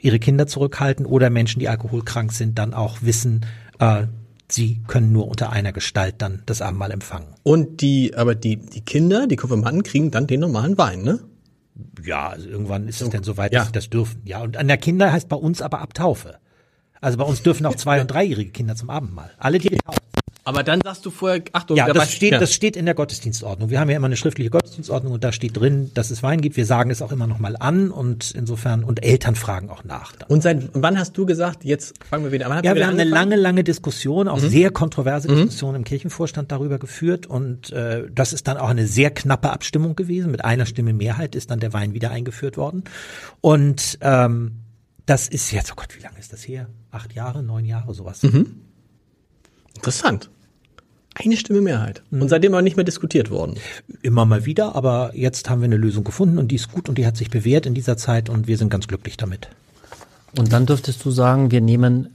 ihre 0.00 0.18
Kinder 0.18 0.46
zurückhalten 0.46 1.06
oder 1.06 1.28
Menschen, 1.30 1.60
die 1.60 1.68
alkoholkrank 1.68 2.32
sind, 2.32 2.58
dann 2.58 2.72
auch 2.74 2.98
wissen, 3.02 3.44
äh, 3.78 4.06
sie 4.50 4.80
können 4.86 5.12
nur 5.12 5.28
unter 5.28 5.50
einer 5.50 5.72
Gestalt 5.72 6.16
dann 6.18 6.42
das 6.46 6.62
Abendmahl 6.62 6.90
empfangen. 6.90 7.34
Und 7.42 7.80
die, 7.80 8.14
aber 8.16 8.34
die, 8.34 8.56
die 8.56 8.80
Kinder, 8.80 9.26
die 9.26 9.36
Konfirmanden 9.36 9.82
kriegen 9.82 10.10
dann 10.10 10.26
den 10.26 10.40
normalen 10.40 10.78
Wein, 10.78 11.02
ne? 11.02 11.20
Ja, 12.04 12.28
also 12.30 12.48
irgendwann 12.48 12.88
ist 12.88 13.00
es 13.02 13.10
dann 13.10 13.22
soweit, 13.22 13.52
Ja. 13.52 13.60
dass 13.60 13.66
sie 13.68 13.72
das 13.72 13.90
dürfen. 13.90 14.22
Ja, 14.24 14.40
und 14.40 14.56
an 14.56 14.66
der 14.68 14.78
Kinder 14.78 15.12
heißt 15.12 15.28
bei 15.28 15.36
uns 15.36 15.62
aber 15.62 15.80
ab 15.80 15.94
Taufe. 15.94 16.36
Also 17.00 17.18
bei 17.18 17.24
uns 17.24 17.42
dürfen 17.42 17.66
auch 17.66 17.74
zwei- 17.76 18.00
und 18.00 18.08
dreijährige 18.08 18.50
Kinder 18.50 18.74
zum 18.74 18.90
Abendmahl. 18.90 19.30
Alle, 19.38 19.58
die 19.58 19.68
getauft. 19.68 20.00
Aber 20.48 20.62
dann 20.62 20.80
sagst 20.82 21.04
du 21.04 21.10
vorher, 21.10 21.42
Achtung, 21.52 21.76
Ja, 21.76 21.86
da 21.86 21.92
das 21.92 22.10
steht, 22.10 22.32
ja. 22.32 22.38
das 22.38 22.54
steht 22.54 22.74
in 22.74 22.86
der 22.86 22.94
Gottesdienstordnung. 22.94 23.68
Wir 23.68 23.80
haben 23.80 23.90
ja 23.90 23.96
immer 23.98 24.06
eine 24.06 24.16
schriftliche 24.16 24.48
Gottesdienstordnung 24.48 25.12
und 25.12 25.22
da 25.22 25.30
steht 25.30 25.54
drin, 25.54 25.90
dass 25.92 26.10
es 26.10 26.22
Wein 26.22 26.40
gibt. 26.40 26.56
Wir 26.56 26.64
sagen 26.64 26.90
es 26.90 27.02
auch 27.02 27.12
immer 27.12 27.26
noch 27.26 27.38
mal 27.38 27.54
an 27.58 27.90
und 27.90 28.30
insofern, 28.30 28.82
und 28.82 29.04
Eltern 29.04 29.34
fragen 29.34 29.68
auch 29.68 29.84
nach. 29.84 30.16
dann. 30.16 30.26
Und 30.30 30.42
seit 30.42 30.70
wann 30.72 30.98
hast 30.98 31.18
du 31.18 31.26
gesagt, 31.26 31.66
jetzt 31.66 32.02
fangen 32.02 32.24
wir 32.24 32.32
wieder 32.32 32.46
an? 32.46 32.64
Ja, 32.64 32.74
wir 32.74 32.86
haben 32.86 32.94
eine 32.94 33.02
angefangen? 33.02 33.30
lange, 33.30 33.36
lange 33.36 33.62
Diskussion, 33.62 34.26
auch 34.26 34.38
sehr 34.38 34.70
kontroverse 34.70 35.28
Diskussion 35.28 35.74
im 35.74 35.84
Kirchenvorstand 35.84 36.50
darüber 36.50 36.78
geführt 36.78 37.26
und 37.26 37.70
äh, 37.72 38.06
das 38.10 38.32
ist 38.32 38.48
dann 38.48 38.56
auch 38.56 38.70
eine 38.70 38.86
sehr 38.86 39.10
knappe 39.10 39.50
Abstimmung 39.50 39.96
gewesen. 39.96 40.30
Mit 40.30 40.46
einer 40.46 40.64
Stimme 40.64 40.94
Mehrheit 40.94 41.34
ist 41.34 41.50
dann 41.50 41.60
der 41.60 41.74
Wein 41.74 41.92
wieder 41.92 42.10
eingeführt 42.10 42.56
worden. 42.56 42.84
Und 43.42 43.98
ähm, 44.00 44.60
das 45.04 45.28
ist 45.28 45.50
jetzt, 45.50 45.72
oh 45.72 45.74
Gott, 45.76 45.94
wie 45.94 46.02
lange 46.02 46.18
ist 46.18 46.32
das 46.32 46.48
her? 46.48 46.68
Acht 46.90 47.12
Jahre, 47.12 47.42
neun 47.42 47.66
Jahre, 47.66 47.92
sowas. 47.92 48.22
Interessant. 49.74 50.30
Eine 51.22 51.36
Stimme 51.36 51.60
Mehrheit. 51.60 52.02
Und 52.10 52.28
seitdem 52.28 52.54
aber 52.54 52.62
nicht 52.62 52.76
mehr 52.76 52.84
diskutiert 52.84 53.30
worden. 53.30 53.56
Immer 54.02 54.24
mal 54.24 54.44
wieder, 54.44 54.76
aber 54.76 55.10
jetzt 55.14 55.50
haben 55.50 55.60
wir 55.60 55.66
eine 55.66 55.76
Lösung 55.76 56.04
gefunden 56.04 56.38
und 56.38 56.48
die 56.52 56.56
ist 56.56 56.70
gut 56.70 56.88
und 56.88 56.96
die 56.96 57.06
hat 57.06 57.16
sich 57.16 57.28
bewährt 57.28 57.66
in 57.66 57.74
dieser 57.74 57.96
Zeit 57.96 58.28
und 58.28 58.46
wir 58.46 58.56
sind 58.56 58.70
ganz 58.70 58.86
glücklich 58.86 59.16
damit. 59.16 59.48
Und 60.36 60.52
dann 60.52 60.66
dürftest 60.66 61.04
du 61.04 61.10
sagen, 61.10 61.50
wir 61.50 61.60
nehmen 61.60 62.10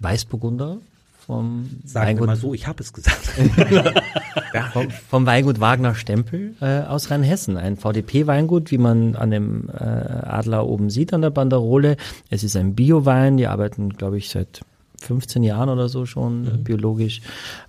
Weißburgunder 0.00 0.78
vom 1.26 1.70
Sagen 1.84 1.94
wir 1.94 2.08
Weingut, 2.08 2.26
mal 2.26 2.36
so, 2.36 2.52
ich 2.52 2.66
habe 2.66 2.82
es 2.82 2.92
gesagt. 2.92 3.20
vom, 4.72 4.90
vom 4.90 5.26
Weingut 5.26 5.60
Wagner 5.60 5.94
Stempel 5.94 6.54
äh, 6.60 6.80
aus 6.80 7.10
Rheinhessen. 7.10 7.56
Ein 7.56 7.76
VDP-Weingut, 7.76 8.70
wie 8.70 8.78
man 8.78 9.14
an 9.14 9.30
dem 9.30 9.70
äh, 9.70 9.82
Adler 9.82 10.66
oben 10.66 10.90
sieht 10.90 11.14
an 11.14 11.22
der 11.22 11.30
Banderole. 11.30 11.96
Es 12.28 12.42
ist 12.42 12.56
ein 12.56 12.74
Bio-Wein. 12.74 13.36
Die 13.36 13.46
arbeiten, 13.46 13.90
glaube 13.90 14.18
ich, 14.18 14.30
seit 14.30 14.62
15 15.02 15.42
Jahren 15.42 15.68
oder 15.68 15.88
so 15.88 16.06
schon 16.06 16.46
äh, 16.46 16.50
biologisch. 16.56 17.20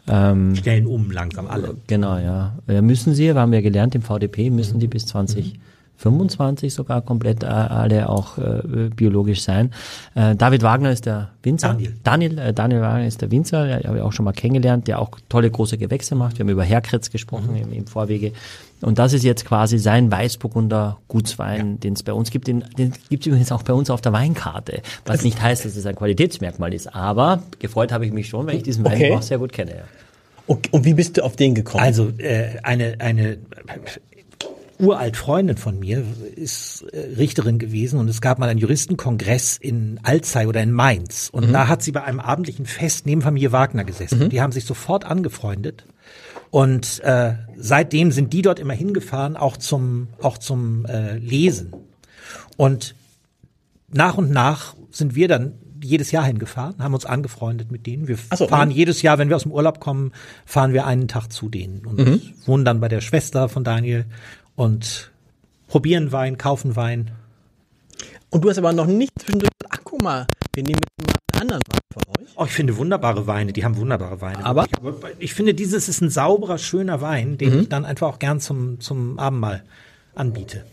Ähm, 0.08 0.56
Stellen 0.56 0.86
um 0.86 1.12
langsam 1.12 1.48
alle. 1.48 1.76
Genau, 1.88 2.18
ja. 2.18 2.54
Müssen 2.82 3.14
sie, 3.14 3.26
wir 3.26 3.36
haben 3.36 3.54
ja 3.54 3.62
gelernt, 3.62 3.96
im 3.96 4.02
VDP 4.02 4.50
müssen 4.50 4.80
die 4.80 4.88
bis 4.88 5.06
2025 5.08 6.74
sogar 6.74 7.02
komplett 7.02 7.44
äh, 7.44 7.48
alle 7.48 8.10
auch 8.10 8.38
äh, 8.38 8.90
biologisch 8.96 9.42
sein. 9.42 9.72
Äh, 10.16 10.36
David 10.36 10.64
Wagner 10.64 10.92
ist 10.92 11.06
der 11.06 11.30
Winzer. 11.42 11.70
Daniel. 11.70 11.94
Daniel, 12.04 12.38
äh, 12.38 12.54
Daniel 12.54 12.82
Wagner 12.82 13.08
ist 13.08 13.22
der 13.22 13.32
Winzer, 13.32 13.66
der 13.66 13.84
habe 13.84 13.98
ich 13.98 14.04
auch 14.04 14.14
schon 14.14 14.26
mal 14.26 14.34
kennengelernt, 14.34 14.88
der 14.88 15.00
auch 15.00 15.18
tolle 15.30 15.50
große 15.50 15.78
Gewächse 15.78 16.16
macht. 16.16 16.38
Wir 16.38 16.44
haben 16.44 16.52
über 16.52 16.64
Herkritz 16.64 17.10
gesprochen 17.10 17.56
im, 17.56 17.72
im 17.74 17.88
Vorwege. 17.88 18.34
Und 18.84 19.00
das 19.00 19.14
ist 19.14 19.24
jetzt 19.24 19.46
quasi 19.46 19.78
sein 19.78 20.12
Weißburgunder 20.12 21.00
Gutswein, 21.08 21.80
den 21.80 21.94
es 21.94 22.04
bei 22.04 22.14
uns 22.14 22.32
gibt. 22.32 22.48
Den, 22.48 22.66
den 22.78 22.94
gibt 23.10 23.24
es 23.24 23.28
übrigens 23.28 23.52
auch 23.52 23.64
bei 23.64 23.74
uns 23.74 23.90
auf 23.90 24.02
der 24.02 24.14
Weinkarte. 24.14 24.82
Was 25.06 25.24
nicht 25.24 25.42
heißt, 25.42 25.66
dass 25.66 25.76
es 25.76 25.86
ein 25.86 25.96
Qualitätsmerkmal 25.96 26.74
ist. 26.74 26.94
Aber 26.94 27.44
gefreut 27.60 27.92
habe 27.92 28.06
ich 28.06 28.12
mich 28.12 28.28
schon, 28.28 28.46
weil 28.48 28.56
ich 28.58 28.64
diesen 28.64 28.84
Wein 28.84 28.94
Okay. 28.94 29.14
auch 29.14 29.22
sehr 29.22 29.38
gut 29.40 29.54
kenne. 29.54 29.72
Ja. 29.72 29.84
Und, 30.46 30.72
und 30.74 30.84
wie 30.86 30.94
bist 30.94 31.18
du 31.18 31.24
auf 31.24 31.36
den 31.36 31.56
gekommen? 31.56 31.84
Also 31.84 32.10
äh, 32.18 32.58
eine 32.64 32.96
eine 33.00 33.38
uralt 34.80 35.16
Freundin 35.16 35.56
von 35.56 35.80
mir 35.80 36.04
ist 36.36 36.84
äh, 36.92 37.16
Richterin 37.18 37.60
gewesen 37.60 38.00
und 38.00 38.10
es 38.10 38.20
gab 38.22 38.40
mal 38.40 38.50
einen 38.50 38.60
Juristenkongress 38.60 39.58
in 39.58 40.00
Alzey 40.04 40.46
oder 40.48 40.62
in 40.62 40.72
Mainz 40.72 41.30
und 41.32 41.54
da 41.54 41.68
hat 41.68 41.82
sie 41.84 41.92
bei 41.92 42.04
einem 42.04 42.20
abendlichen 42.20 42.66
Fest 42.66 43.06
neben 43.06 43.22
Familie 43.22 43.52
Wagner 43.52 43.84
gesessen. 43.86 44.30
Die 44.30 44.42
haben 44.42 44.52
sich 44.52 44.66
sofort 44.66 45.06
angefreundet 45.06 45.86
und 46.54 47.00
äh, 47.00 47.34
seitdem 47.58 48.12
sind 48.12 48.32
die 48.32 48.44
dort 48.44 48.60
immer 48.60 48.76
hingefahren, 48.76 49.36
auch 49.36 49.58
zum 49.58 50.10
auch 50.22 50.38
zum 50.38 50.86
äh, 50.86 51.18
Lesen 51.18 51.74
und 52.58 52.94
nach 53.92 54.20
und 54.20 54.30
nach 54.30 54.76
sind 54.92 55.16
wir 55.16 55.28
dann 55.28 55.54
jedes 55.82 56.12
Jahr 56.12 56.24
hingefahren, 56.24 56.76
haben 56.78 56.94
uns 56.94 57.08
angefreundet 57.08 57.72
mit 57.72 57.88
denen. 57.88 58.08
Wir 58.08 58.20
so, 58.36 58.48
fahren 58.48 58.70
mhm. 58.70 58.76
jedes 58.76 59.02
Jahr, 59.02 59.18
wenn 59.18 59.30
wir 59.30 59.36
aus 59.36 59.44
dem 59.44 59.52
Urlaub 59.52 59.80
kommen, 59.80 60.12
fahren 60.46 60.74
wir 60.74 60.86
einen 60.86 61.08
Tag 61.08 61.34
zu 61.34 61.50
denen 61.50 61.88
und 61.88 61.98
Mhm. 61.98 62.22
wohnen 62.46 62.66
dann 62.66 62.80
bei 62.80 62.88
der 62.88 63.02
Schwester 63.02 63.50
von 63.50 63.64
Daniel 63.64 64.06
und 64.56 65.12
probieren 65.68 66.12
Wein, 66.12 66.38
kaufen 66.38 66.76
Wein. 66.76 67.10
Und 68.30 68.44
du 68.44 68.50
hast 68.52 68.60
aber 68.60 68.74
noch 68.74 68.86
nicht 68.86 69.12
zwischendurch 69.18 69.50
gesagt, 69.60 69.76
ach 69.76 69.84
guck 69.84 70.04
mal, 70.04 70.28
wir 70.54 70.62
nehmen 70.62 70.80
jetzt 70.84 71.08
mal 71.08 71.23
anderen 71.44 71.62
Wein 71.70 71.80
von 71.94 72.04
euch. 72.22 72.30
Oh, 72.36 72.46
ich 72.46 72.52
finde 72.52 72.78
wunderbare 72.78 73.28
Weine, 73.28 73.54
die 73.54 73.64
haben 73.64 73.78
wunderbare 73.78 74.22
Weine. 74.22 74.46
Aber? 74.46 74.66
ich, 74.66 74.72
ich 75.20 75.34
finde, 75.34 75.54
dieses 75.54 75.88
ist 75.88 76.02
ein 76.02 76.10
sauberer, 76.10 76.58
schöner 76.58 77.02
Wein, 77.02 77.38
den 77.38 77.62
ich 77.62 77.70
dann 77.70 77.86
einfach 77.86 78.08
auch 78.08 78.20
gern 78.20 78.40
zum, 78.40 78.80
zum 78.80 79.20
Abendmahl 79.20 79.64
anbiete. 80.16 80.66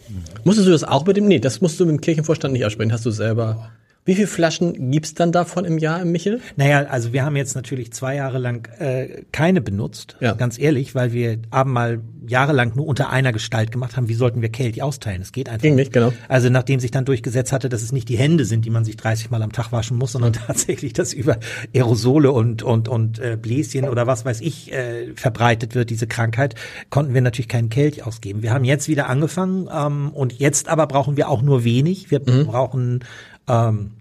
Musstest 0.44 0.68
du 0.68 0.72
das 0.72 0.84
auch 0.84 1.06
mit 1.06 1.16
dem, 1.16 1.26
nee, 1.26 1.38
das 1.38 1.60
musst 1.60 1.78
du 1.80 1.86
mit 1.86 1.96
dem 1.96 2.00
Kirchenvorstand 2.00 2.52
nicht 2.52 2.64
aussprechen, 2.64 2.92
hast 2.92 3.06
du 3.06 3.10
selber. 3.10 3.70
Wie 4.10 4.16
viele 4.16 4.26
Flaschen 4.26 4.90
gibt's 4.90 5.14
dann 5.14 5.30
davon 5.30 5.64
im 5.64 5.78
Jahr 5.78 6.04
Michel? 6.04 6.40
Naja, 6.56 6.86
also 6.86 7.12
wir 7.12 7.24
haben 7.24 7.36
jetzt 7.36 7.54
natürlich 7.54 7.92
zwei 7.92 8.16
Jahre 8.16 8.38
lang 8.38 8.66
äh, 8.80 9.22
keine 9.30 9.60
benutzt, 9.60 10.16
Ja. 10.18 10.32
ganz 10.32 10.58
ehrlich, 10.58 10.96
weil 10.96 11.12
wir 11.12 11.38
Abendmahl 11.50 12.00
jahrelang 12.26 12.72
nur 12.74 12.86
unter 12.88 13.10
einer 13.10 13.30
Gestalt 13.32 13.70
gemacht 13.70 13.96
haben. 13.96 14.08
Wie 14.08 14.14
sollten 14.14 14.42
wir 14.42 14.48
Kelch 14.48 14.82
austeilen? 14.82 15.22
Es 15.22 15.30
geht 15.30 15.48
einfach 15.48 15.62
Ging 15.62 15.76
nicht, 15.76 15.92
genau. 15.92 16.12
Also 16.26 16.50
nachdem 16.50 16.80
sich 16.80 16.90
dann 16.90 17.04
durchgesetzt 17.04 17.52
hatte, 17.52 17.68
dass 17.68 17.82
es 17.82 17.92
nicht 17.92 18.08
die 18.08 18.18
Hände 18.18 18.44
sind, 18.44 18.64
die 18.64 18.70
man 18.70 18.84
sich 18.84 18.96
30 18.96 19.30
Mal 19.30 19.42
am 19.44 19.52
Tag 19.52 19.70
waschen 19.70 19.96
muss, 19.96 20.10
sondern 20.10 20.32
tatsächlich, 20.46 20.92
dass 20.92 21.12
über 21.12 21.38
Aerosole 21.72 22.32
und 22.32 22.64
und 22.64 22.88
und 22.88 23.20
äh, 23.20 23.38
Bläschen 23.40 23.88
oder 23.88 24.08
was 24.08 24.24
weiß 24.24 24.40
ich 24.40 24.72
äh, 24.72 25.12
verbreitet 25.14 25.76
wird 25.76 25.88
diese 25.88 26.08
Krankheit, 26.08 26.56
konnten 26.88 27.14
wir 27.14 27.20
natürlich 27.20 27.48
keinen 27.48 27.68
Kelch 27.68 28.04
ausgeben. 28.04 28.42
Wir 28.42 28.52
haben 28.52 28.64
jetzt 28.64 28.88
wieder 28.88 29.08
angefangen 29.08 29.68
ähm, 29.72 30.10
und 30.12 30.32
jetzt 30.32 30.68
aber 30.68 30.88
brauchen 30.88 31.16
wir 31.16 31.28
auch 31.28 31.42
nur 31.42 31.62
wenig. 31.62 32.10
Wir 32.10 32.18
Mhm. 32.20 32.46
brauchen 32.46 33.04
ähm, 33.48 33.92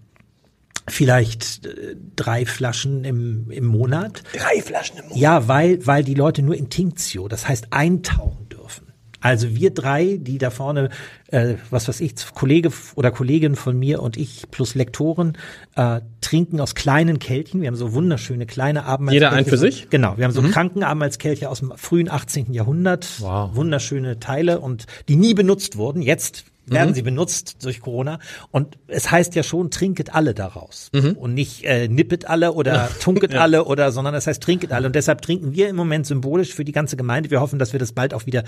vielleicht 0.88 1.66
äh, 1.66 1.96
drei 2.16 2.46
Flaschen 2.46 3.04
im, 3.04 3.50
im 3.50 3.66
Monat. 3.66 4.22
Drei 4.32 4.60
Flaschen 4.62 4.98
im 4.98 5.04
Monat. 5.04 5.18
Ja, 5.18 5.48
weil, 5.48 5.86
weil 5.86 6.04
die 6.04 6.14
Leute 6.14 6.42
nur 6.42 6.56
in 6.56 6.70
Tinktio, 6.70 7.28
das 7.28 7.48
heißt 7.48 7.68
eintauchen 7.70 8.48
dürfen. 8.48 8.90
Also 9.20 9.54
wir 9.54 9.70
drei, 9.70 10.18
die 10.18 10.38
da 10.38 10.50
vorne, 10.50 10.88
äh, 11.28 11.54
was 11.68 11.88
weiß 11.88 12.00
ich, 12.00 12.14
Kollege 12.34 12.72
oder 12.94 13.10
Kollegin 13.10 13.54
von 13.54 13.78
mir 13.78 14.02
und 14.02 14.16
ich 14.16 14.50
plus 14.50 14.74
Lektoren, 14.74 15.36
äh, 15.76 16.00
trinken 16.22 16.58
aus 16.58 16.74
kleinen 16.74 17.18
Kelchen. 17.18 17.60
Wir 17.60 17.68
haben 17.68 17.76
so 17.76 17.92
wunderschöne 17.92 18.46
kleine 18.46 18.84
Abendmahlskelche. 18.84 19.26
Jeder 19.26 19.32
einen 19.36 19.46
für 19.46 19.58
sich? 19.58 19.90
Genau, 19.90 20.16
wir 20.16 20.24
haben 20.24 20.32
so 20.32 20.42
Krankenabendmahlskelche 20.42 21.50
aus 21.50 21.60
dem 21.60 21.72
frühen 21.76 22.10
18. 22.10 22.54
Jahrhundert. 22.54 23.20
Wow. 23.20 23.54
Wunderschöne 23.54 24.20
Teile 24.20 24.60
und 24.60 24.86
die 25.08 25.16
nie 25.16 25.34
benutzt 25.34 25.76
wurden. 25.76 26.00
Jetzt 26.00 26.44
werden 26.70 26.94
sie 26.94 27.02
benutzt 27.02 27.64
durch 27.64 27.80
Corona. 27.80 28.18
Und 28.50 28.78
es 28.86 29.10
heißt 29.10 29.34
ja 29.34 29.42
schon, 29.42 29.70
trinket 29.70 30.14
alle 30.14 30.34
daraus. 30.34 30.90
Und 31.14 31.34
nicht 31.34 31.64
äh, 31.64 31.88
nippet 31.88 32.28
alle 32.28 32.52
oder 32.52 32.88
tunket 33.00 33.34
alle 33.36 33.64
oder, 33.64 33.92
sondern 33.92 34.14
es 34.14 34.26
heißt 34.26 34.42
trinket 34.42 34.72
alle. 34.72 34.86
Und 34.86 34.94
deshalb 34.94 35.22
trinken 35.22 35.52
wir 35.54 35.68
im 35.68 35.76
Moment 35.76 36.06
symbolisch 36.06 36.54
für 36.54 36.64
die 36.64 36.72
ganze 36.72 36.96
Gemeinde. 36.96 37.30
Wir 37.30 37.40
hoffen, 37.40 37.58
dass 37.58 37.72
wir 37.72 37.80
das 37.80 37.92
bald 37.92 38.14
auch 38.14 38.26
wieder 38.26 38.44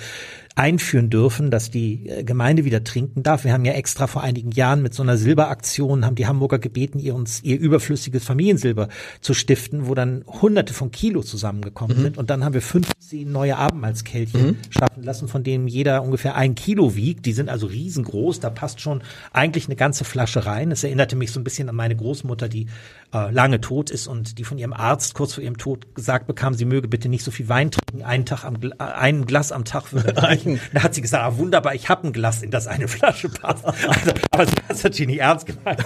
einführen 0.55 1.11
dürfen, 1.11 1.51
dass 1.51 1.71
die 1.71 2.09
äh, 2.09 2.25
Gemeinde 2.25 2.65
wieder 2.65 2.85
trinken 2.85 3.23
darf. 3.23 3.45
Wir 3.45 3.53
haben 3.53 3.65
ja 3.65 3.73
extra 3.73 4.07
vor 4.07 4.23
einigen 4.23 4.51
Jahren 4.53 4.83
mit 4.83 4.95
so 4.95 5.03
einer 5.03 5.17
Silberaktion, 5.17 6.05
haben 6.05 6.17
die 6.17 6.27
Hamburger 6.27 6.59
gebeten, 6.59 6.99
ihr 6.99 7.15
uns 7.15 7.43
ihr 7.43 7.59
überflüssiges 7.59 8.25
Familiensilber 8.25 8.89
zu 9.21 9.35
stiften, 9.35 9.87
wo 9.89 9.95
dann 9.95 10.25
hunderte 10.27 10.75
von 10.75 10.91
Kilo 10.91 11.23
zusammengekommen 11.23 11.97
sind. 12.01 12.19
Und 12.19 12.31
dann 12.31 12.45
haben 12.45 12.55
wir 12.55 12.63
15 12.63 13.31
neue 13.31 13.57
Abendmahlskelche 13.57 14.57
schaffen 14.71 15.03
lassen, 15.03 15.29
von 15.29 15.43
denen 15.43 15.69
jeder 15.69 16.03
ungefähr 16.03 16.37
ein 16.37 16.55
Kilo 16.55 16.95
wiegt. 16.97 17.27
Die 17.27 17.33
sind 17.33 17.49
also 17.49 17.67
riesengroß 17.67 18.12
groß, 18.13 18.39
da 18.41 18.51
passt 18.51 18.81
schon 18.81 19.03
eigentlich 19.33 19.67
eine 19.67 19.77
ganze 19.77 20.05
Flasche 20.05 20.47
rein. 20.47 20.71
Es 20.71 20.85
erinnerte 20.85 21.17
mich 21.17 21.33
so 21.33 21.41
ein 21.41 21.45
bisschen 21.45 21.69
an 21.69 21.75
meine 21.75 21.97
Großmutter, 21.97 22.49
die 22.49 22.67
äh, 23.13 23.31
lange 23.31 23.61
tot 23.61 23.91
ist 23.91 24.07
und 24.07 24.39
die 24.39 24.45
von 24.45 24.59
ihrem 24.59 24.73
Arzt 24.73 25.15
kurz 25.15 25.35
vor 25.35 25.43
ihrem 25.43 25.59
Tod 25.59 25.95
gesagt 25.95 26.27
bekam, 26.27 26.55
sie 26.55 26.65
möge 26.65 26.87
bitte 26.87 27.09
nicht 27.09 27.25
so 27.25 27.31
viel 27.31 27.49
Wein 27.49 27.71
trinken, 27.73 28.05
einen 28.05 28.25
Tag 28.25 28.45
am 28.45 28.57
äh, 28.63 28.71
ein 28.79 29.27
Glas 29.27 29.51
am 29.51 29.65
Tag 29.65 29.93
würde 29.93 30.17
reichen. 30.23 30.61
da 30.73 30.85
hat 30.85 30.95
sie 30.95 31.01
gesagt, 31.03 31.25
ah, 31.25 31.37
wunderbar, 31.39 31.75
ich 31.75 31.89
habe 31.89 32.07
ein 32.07 32.13
Glas, 32.13 32.43
in 32.43 32.51
das 32.51 32.69
eine 32.69 32.87
Flasche 32.93 33.29
passt. 33.29 33.65
Also, 33.65 34.13
aber 34.31 34.47
sie 34.47 34.53
hat 34.57 34.71
es 34.71 34.85
natürlich 34.85 35.09
nicht 35.09 35.21
ernst 35.21 35.47
gemeint. 35.47 35.85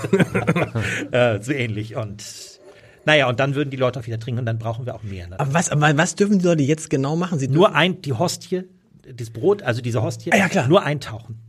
äh, 1.12 1.42
so 1.42 1.52
ähnlich 1.52 1.96
und 1.96 2.22
naja, 3.06 3.28
und 3.28 3.38
dann 3.38 3.54
würden 3.54 3.70
die 3.70 3.76
Leute 3.76 4.00
auch 4.00 4.06
wieder 4.06 4.18
trinken 4.18 4.40
und 4.40 4.46
dann 4.46 4.58
brauchen 4.58 4.84
wir 4.84 4.94
auch 4.96 5.04
mehr. 5.04 5.28
Ne? 5.28 5.38
Aber 5.38 5.54
was, 5.54 5.70
aber 5.70 5.96
was 5.96 6.16
dürfen 6.16 6.40
die 6.40 6.44
Leute 6.44 6.64
jetzt 6.64 6.90
genau 6.90 7.14
machen? 7.14 7.38
Sie 7.38 7.46
Nur 7.46 7.72
ein, 7.74 8.02
die 8.02 8.12
Hostie, 8.12 8.64
das 9.14 9.30
Brot, 9.30 9.62
also 9.62 9.80
diese 9.80 10.02
Hostie, 10.02 10.32
Ah, 10.32 10.36
ja, 10.36 10.48
klar. 10.48 10.66
nur 10.66 10.82
eintauchen. 10.82 11.40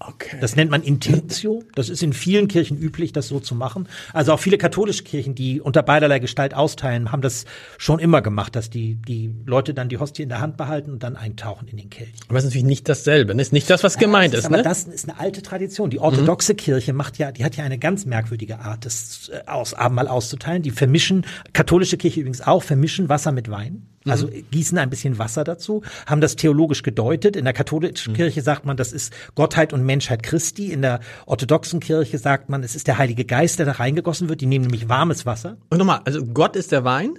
Okay. 0.00 0.38
Das 0.40 0.56
nennt 0.56 0.70
man 0.70 0.82
Intentio. 0.82 1.62
Das 1.74 1.88
ist 1.88 2.02
in 2.02 2.12
vielen 2.12 2.48
Kirchen 2.48 2.78
üblich, 2.78 3.12
das 3.12 3.28
so 3.28 3.40
zu 3.40 3.54
machen. 3.54 3.88
Also 4.12 4.32
auch 4.32 4.40
viele 4.40 4.58
katholische 4.58 5.04
Kirchen, 5.04 5.34
die 5.34 5.60
unter 5.60 5.82
beiderlei 5.82 6.18
Gestalt 6.18 6.54
austeilen, 6.54 7.12
haben 7.12 7.22
das 7.22 7.44
schon 7.78 7.98
immer 7.98 8.22
gemacht, 8.22 8.56
dass 8.56 8.70
die, 8.70 8.96
die 8.96 9.32
Leute 9.46 9.74
dann 9.74 9.88
die 9.88 9.98
Hostie 9.98 10.22
in 10.22 10.28
der 10.28 10.40
Hand 10.40 10.56
behalten 10.56 10.92
und 10.92 11.02
dann 11.02 11.16
eintauchen 11.16 11.68
in 11.68 11.76
den 11.76 11.90
Kelch. 11.90 12.10
aber 12.28 12.38
es 12.38 12.44
ist 12.44 12.50
natürlich 12.50 12.66
nicht 12.66 12.88
dasselbe. 12.88 13.34
Ne? 13.34 13.42
Ist 13.42 13.52
nicht 13.52 13.68
das, 13.70 13.84
was 13.84 13.98
gemeint 13.98 14.34
ist. 14.34 14.46
aber 14.46 14.58
ne? 14.58 14.62
das 14.62 14.84
ist 14.84 15.08
eine 15.08 15.18
alte 15.20 15.42
Tradition. 15.42 15.90
Die 15.90 15.98
orthodoxe 15.98 16.54
Kirche 16.54 16.92
macht 16.92 17.18
ja, 17.18 17.32
die 17.32 17.44
hat 17.44 17.56
ja 17.56 17.64
eine 17.64 17.78
ganz 17.78 18.06
merkwürdige 18.06 18.60
Art, 18.60 18.86
das 18.86 19.30
äh, 19.32 19.48
aus 19.48 19.74
Abendmahl 19.74 20.08
auszuteilen. 20.08 20.62
Die 20.62 20.70
vermischen, 20.70 21.26
katholische 21.52 21.96
Kirche 21.96 22.20
übrigens 22.20 22.40
auch, 22.40 22.62
vermischen 22.62 23.08
Wasser 23.08 23.32
mit 23.32 23.50
Wein. 23.50 23.89
Also 24.08 24.28
Mhm. 24.28 24.44
gießen 24.50 24.78
ein 24.78 24.88
bisschen 24.88 25.18
Wasser 25.18 25.44
dazu, 25.44 25.82
haben 26.06 26.20
das 26.22 26.36
theologisch 26.36 26.82
gedeutet. 26.82 27.36
In 27.36 27.44
der 27.44 27.52
Mhm. 27.52 27.58
katholischen 27.58 28.14
Kirche 28.14 28.40
sagt 28.40 28.64
man, 28.64 28.76
das 28.78 28.92
ist 28.92 29.12
Gottheit 29.34 29.72
und 29.74 29.84
Menschheit 29.84 30.22
Christi. 30.22 30.72
In 30.72 30.80
der 30.82 31.00
orthodoxen 31.26 31.80
Kirche 31.80 32.16
sagt 32.18 32.48
man, 32.48 32.62
es 32.62 32.74
ist 32.74 32.86
der 32.86 32.96
Heilige 32.98 33.24
Geist, 33.26 33.58
der 33.58 33.66
da 33.66 33.72
reingegossen 33.72 34.28
wird. 34.30 34.40
Die 34.40 34.46
nehmen 34.46 34.64
nämlich 34.66 34.88
warmes 34.88 35.26
Wasser. 35.26 35.58
Und 35.68 35.78
nochmal, 35.78 36.00
also 36.04 36.24
Gott 36.24 36.56
ist 36.56 36.72
der 36.72 36.84
Wein. 36.84 37.18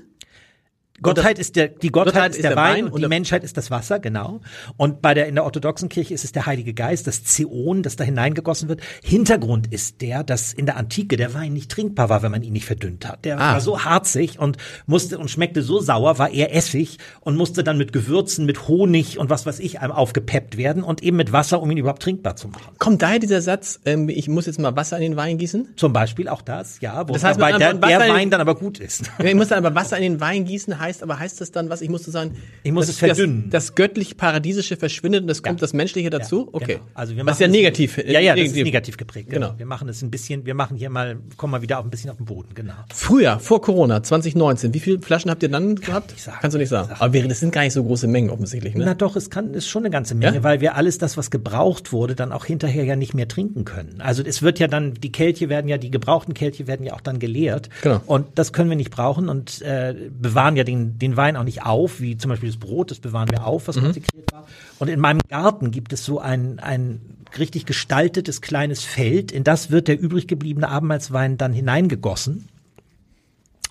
Gottheit 1.01 1.39
ist 1.39 1.55
der, 1.55 1.67
die 1.69 1.89
Gottheit, 1.89 2.35
ist 2.35 2.43
der, 2.43 2.55
Wein, 2.55 2.87
und 2.87 3.01
die 3.01 3.07
Menschheit 3.07 3.43
ist 3.43 3.57
das 3.57 3.71
Wasser, 3.71 3.99
genau. 3.99 4.41
Und 4.77 5.01
bei 5.01 5.13
der, 5.13 5.27
in 5.27 5.35
der 5.35 5.43
orthodoxen 5.43 5.89
Kirche 5.89 6.13
ist 6.13 6.23
es 6.23 6.31
der 6.31 6.45
Heilige 6.45 6.73
Geist, 6.73 7.07
das 7.07 7.23
Zeon, 7.23 7.83
das 7.83 7.95
da 7.95 8.03
hineingegossen 8.03 8.69
wird. 8.69 8.81
Hintergrund 9.03 9.71
ist 9.73 10.01
der, 10.01 10.23
dass 10.23 10.53
in 10.53 10.65
der 10.65 10.77
Antike 10.77 11.17
der 11.17 11.33
Wein 11.33 11.53
nicht 11.53 11.71
trinkbar 11.71 12.09
war, 12.09 12.21
wenn 12.23 12.31
man 12.31 12.43
ihn 12.43 12.53
nicht 12.53 12.65
verdünnt 12.65 13.07
hat. 13.07 13.25
Der 13.25 13.39
Ah. 13.39 13.53
war 13.53 13.61
so 13.61 13.83
harzig 13.83 14.39
und 14.39 14.57
musste 14.85 15.17
und 15.17 15.29
schmeckte 15.31 15.61
so 15.63 15.79
sauer, 15.79 16.17
war 16.19 16.29
eher 16.31 16.55
Essig 16.55 16.97
und 17.21 17.35
musste 17.35 17.63
dann 17.63 17.77
mit 17.77 17.93
Gewürzen, 17.93 18.45
mit 18.45 18.67
Honig 18.67 19.17
und 19.17 19.29
was 19.29 19.45
weiß 19.45 19.59
ich 19.59 19.79
einem 19.79 19.91
aufgepeppt 19.93 20.57
werden 20.57 20.83
und 20.83 21.01
eben 21.03 21.17
mit 21.17 21.31
Wasser, 21.33 21.61
um 21.61 21.71
ihn 21.71 21.77
überhaupt 21.77 22.03
trinkbar 22.03 22.35
zu 22.35 22.47
machen. 22.47 22.73
Kommt 22.77 23.01
daher 23.01 23.19
dieser 23.19 23.41
Satz, 23.41 23.79
ähm, 23.85 24.09
ich 24.09 24.27
muss 24.27 24.45
jetzt 24.45 24.59
mal 24.59 24.75
Wasser 24.75 24.97
in 24.97 25.03
den 25.03 25.15
Wein 25.15 25.37
gießen? 25.37 25.69
Zum 25.77 25.93
Beispiel 25.93 26.27
auch 26.27 26.41
das, 26.41 26.79
ja, 26.81 27.07
wo 27.07 27.13
Das 27.13 27.23
heißt, 27.23 27.39
bei 27.39 27.51
der, 27.57 27.73
der 27.73 27.99
Wein 27.99 28.29
dann 28.29 28.41
aber 28.41 28.55
gut 28.55 28.79
ist. 28.79 29.03
Ich 29.23 29.35
muss 29.35 29.47
dann 29.47 29.63
aber 29.65 29.73
Wasser 29.75 29.97
in 29.97 30.03
den 30.03 30.19
Wein 30.19 30.45
gießen, 30.45 30.77
heißt 30.79 30.90
aber, 31.03 31.19
heißt 31.19 31.39
das 31.41 31.51
dann 31.51 31.69
was? 31.69 31.81
Ich 31.81 31.89
musste 31.89 32.11
sagen, 32.11 32.35
Ich 32.63 32.71
muss 32.71 32.87
das, 32.87 32.95
es 32.95 32.99
verdünnen. 32.99 33.49
Das, 33.49 33.67
das 33.67 33.75
göttlich-paradiesische 33.75 34.75
verschwindet 34.77 35.23
und 35.23 35.29
es 35.29 35.41
kommt 35.43 35.61
das 35.61 35.73
Menschliche 35.73 36.09
dazu? 36.09 36.49
okay. 36.51 36.73
Genau. 36.75 36.85
Also 36.93 37.15
wir 37.15 37.23
das 37.23 37.35
ist 37.37 37.41
machen 37.41 37.53
ja 37.53 37.59
negativ. 37.61 37.97
Ja, 37.97 38.19
ja, 38.19 38.35
das 38.35 38.45
ist 38.47 38.55
negativ 38.55 38.97
geprägt. 38.97 39.29
Genau. 39.29 39.47
Genau. 39.47 39.59
Wir 39.59 39.65
machen 39.65 39.89
es 39.89 40.01
ein 40.01 40.11
bisschen, 40.11 40.45
wir 40.45 40.53
machen 40.55 40.77
hier 40.77 40.89
mal, 40.89 41.17
kommen 41.37 41.51
mal 41.51 41.61
wieder 41.61 41.79
auch 41.79 41.83
ein 41.83 41.89
bisschen 41.89 42.09
auf 42.09 42.17
den 42.17 42.25
Boden, 42.25 42.49
genau. 42.53 42.73
Früher, 42.93 43.39
vor 43.39 43.61
Corona, 43.61 44.03
2019, 44.03 44.73
wie 44.73 44.79
viele 44.79 45.01
Flaschen 45.01 45.31
habt 45.31 45.41
ihr 45.43 45.49
dann 45.49 45.75
gehabt? 45.75 46.13
sagen. 46.19 46.37
Kannst 46.41 46.55
du 46.55 46.59
nicht 46.59 46.69
sagen. 46.69 46.89
Aber 46.99 47.19
das 47.21 47.39
sind 47.39 47.51
gar 47.53 47.61
nicht 47.63 47.73
so 47.73 47.83
große 47.83 48.07
Mengen 48.07 48.29
offensichtlich, 48.29 48.75
ne? 48.75 48.85
Na 48.85 48.93
doch, 48.93 49.15
es 49.15 49.29
kann, 49.29 49.53
ist 49.53 49.67
schon 49.67 49.83
eine 49.83 49.89
ganze 49.89 50.15
Menge, 50.15 50.37
Ja? 50.37 50.43
weil 50.43 50.61
wir 50.61 50.75
alles 50.75 50.97
das, 50.97 51.17
was 51.17 51.31
gebraucht 51.31 51.91
wurde, 51.91 52.15
dann 52.15 52.31
auch 52.31 52.45
hinterher 52.45 52.83
ja 52.83 52.95
nicht 52.95 53.13
mehr 53.13 53.27
trinken 53.27 53.65
können. 53.65 54.01
Also 54.01 54.23
es 54.23 54.41
wird 54.41 54.59
ja 54.59 54.67
dann, 54.67 54.93
die 54.93 55.11
Kelche 55.11 55.49
werden 55.49 55.67
ja, 55.67 55.77
die 55.77 55.91
gebrauchten 55.91 56.33
Kelche 56.33 56.67
werden 56.67 56.85
ja 56.85 56.93
auch 56.93 57.01
dann 57.01 57.19
geleert. 57.19 57.69
Genau. 57.81 58.01
Und 58.05 58.27
das 58.35 58.53
können 58.53 58.69
wir 58.69 58.77
nicht 58.77 58.91
brauchen 58.91 59.29
und 59.29 59.61
äh, 59.61 59.95
bewahren 60.11 60.55
ja 60.55 60.63
den, 60.63 60.70
den 60.77 61.17
Wein 61.17 61.37
auch 61.37 61.43
nicht 61.43 61.63
auf, 61.63 62.01
wie 62.01 62.17
zum 62.17 62.29
Beispiel 62.29 62.49
das 62.49 62.59
Brot, 62.59 62.91
das 62.91 62.99
bewahren 62.99 63.29
wir 63.29 63.45
auf, 63.45 63.67
was 63.67 63.77
konsekriert 63.79 64.31
war. 64.33 64.47
Und 64.79 64.87
in 64.87 64.99
meinem 64.99 65.21
Garten 65.29 65.71
gibt 65.71 65.93
es 65.93 66.05
so 66.05 66.19
ein, 66.19 66.59
ein 66.59 67.01
richtig 67.37 67.65
gestaltetes 67.65 68.41
kleines 68.41 68.83
Feld, 68.83 69.31
in 69.31 69.43
das 69.43 69.71
wird 69.71 69.87
der 69.87 69.99
übrig 69.99 70.27
gebliebene 70.27 70.69
Abendmahlswein 70.69 71.37
dann 71.37 71.53
hineingegossen. 71.53 72.49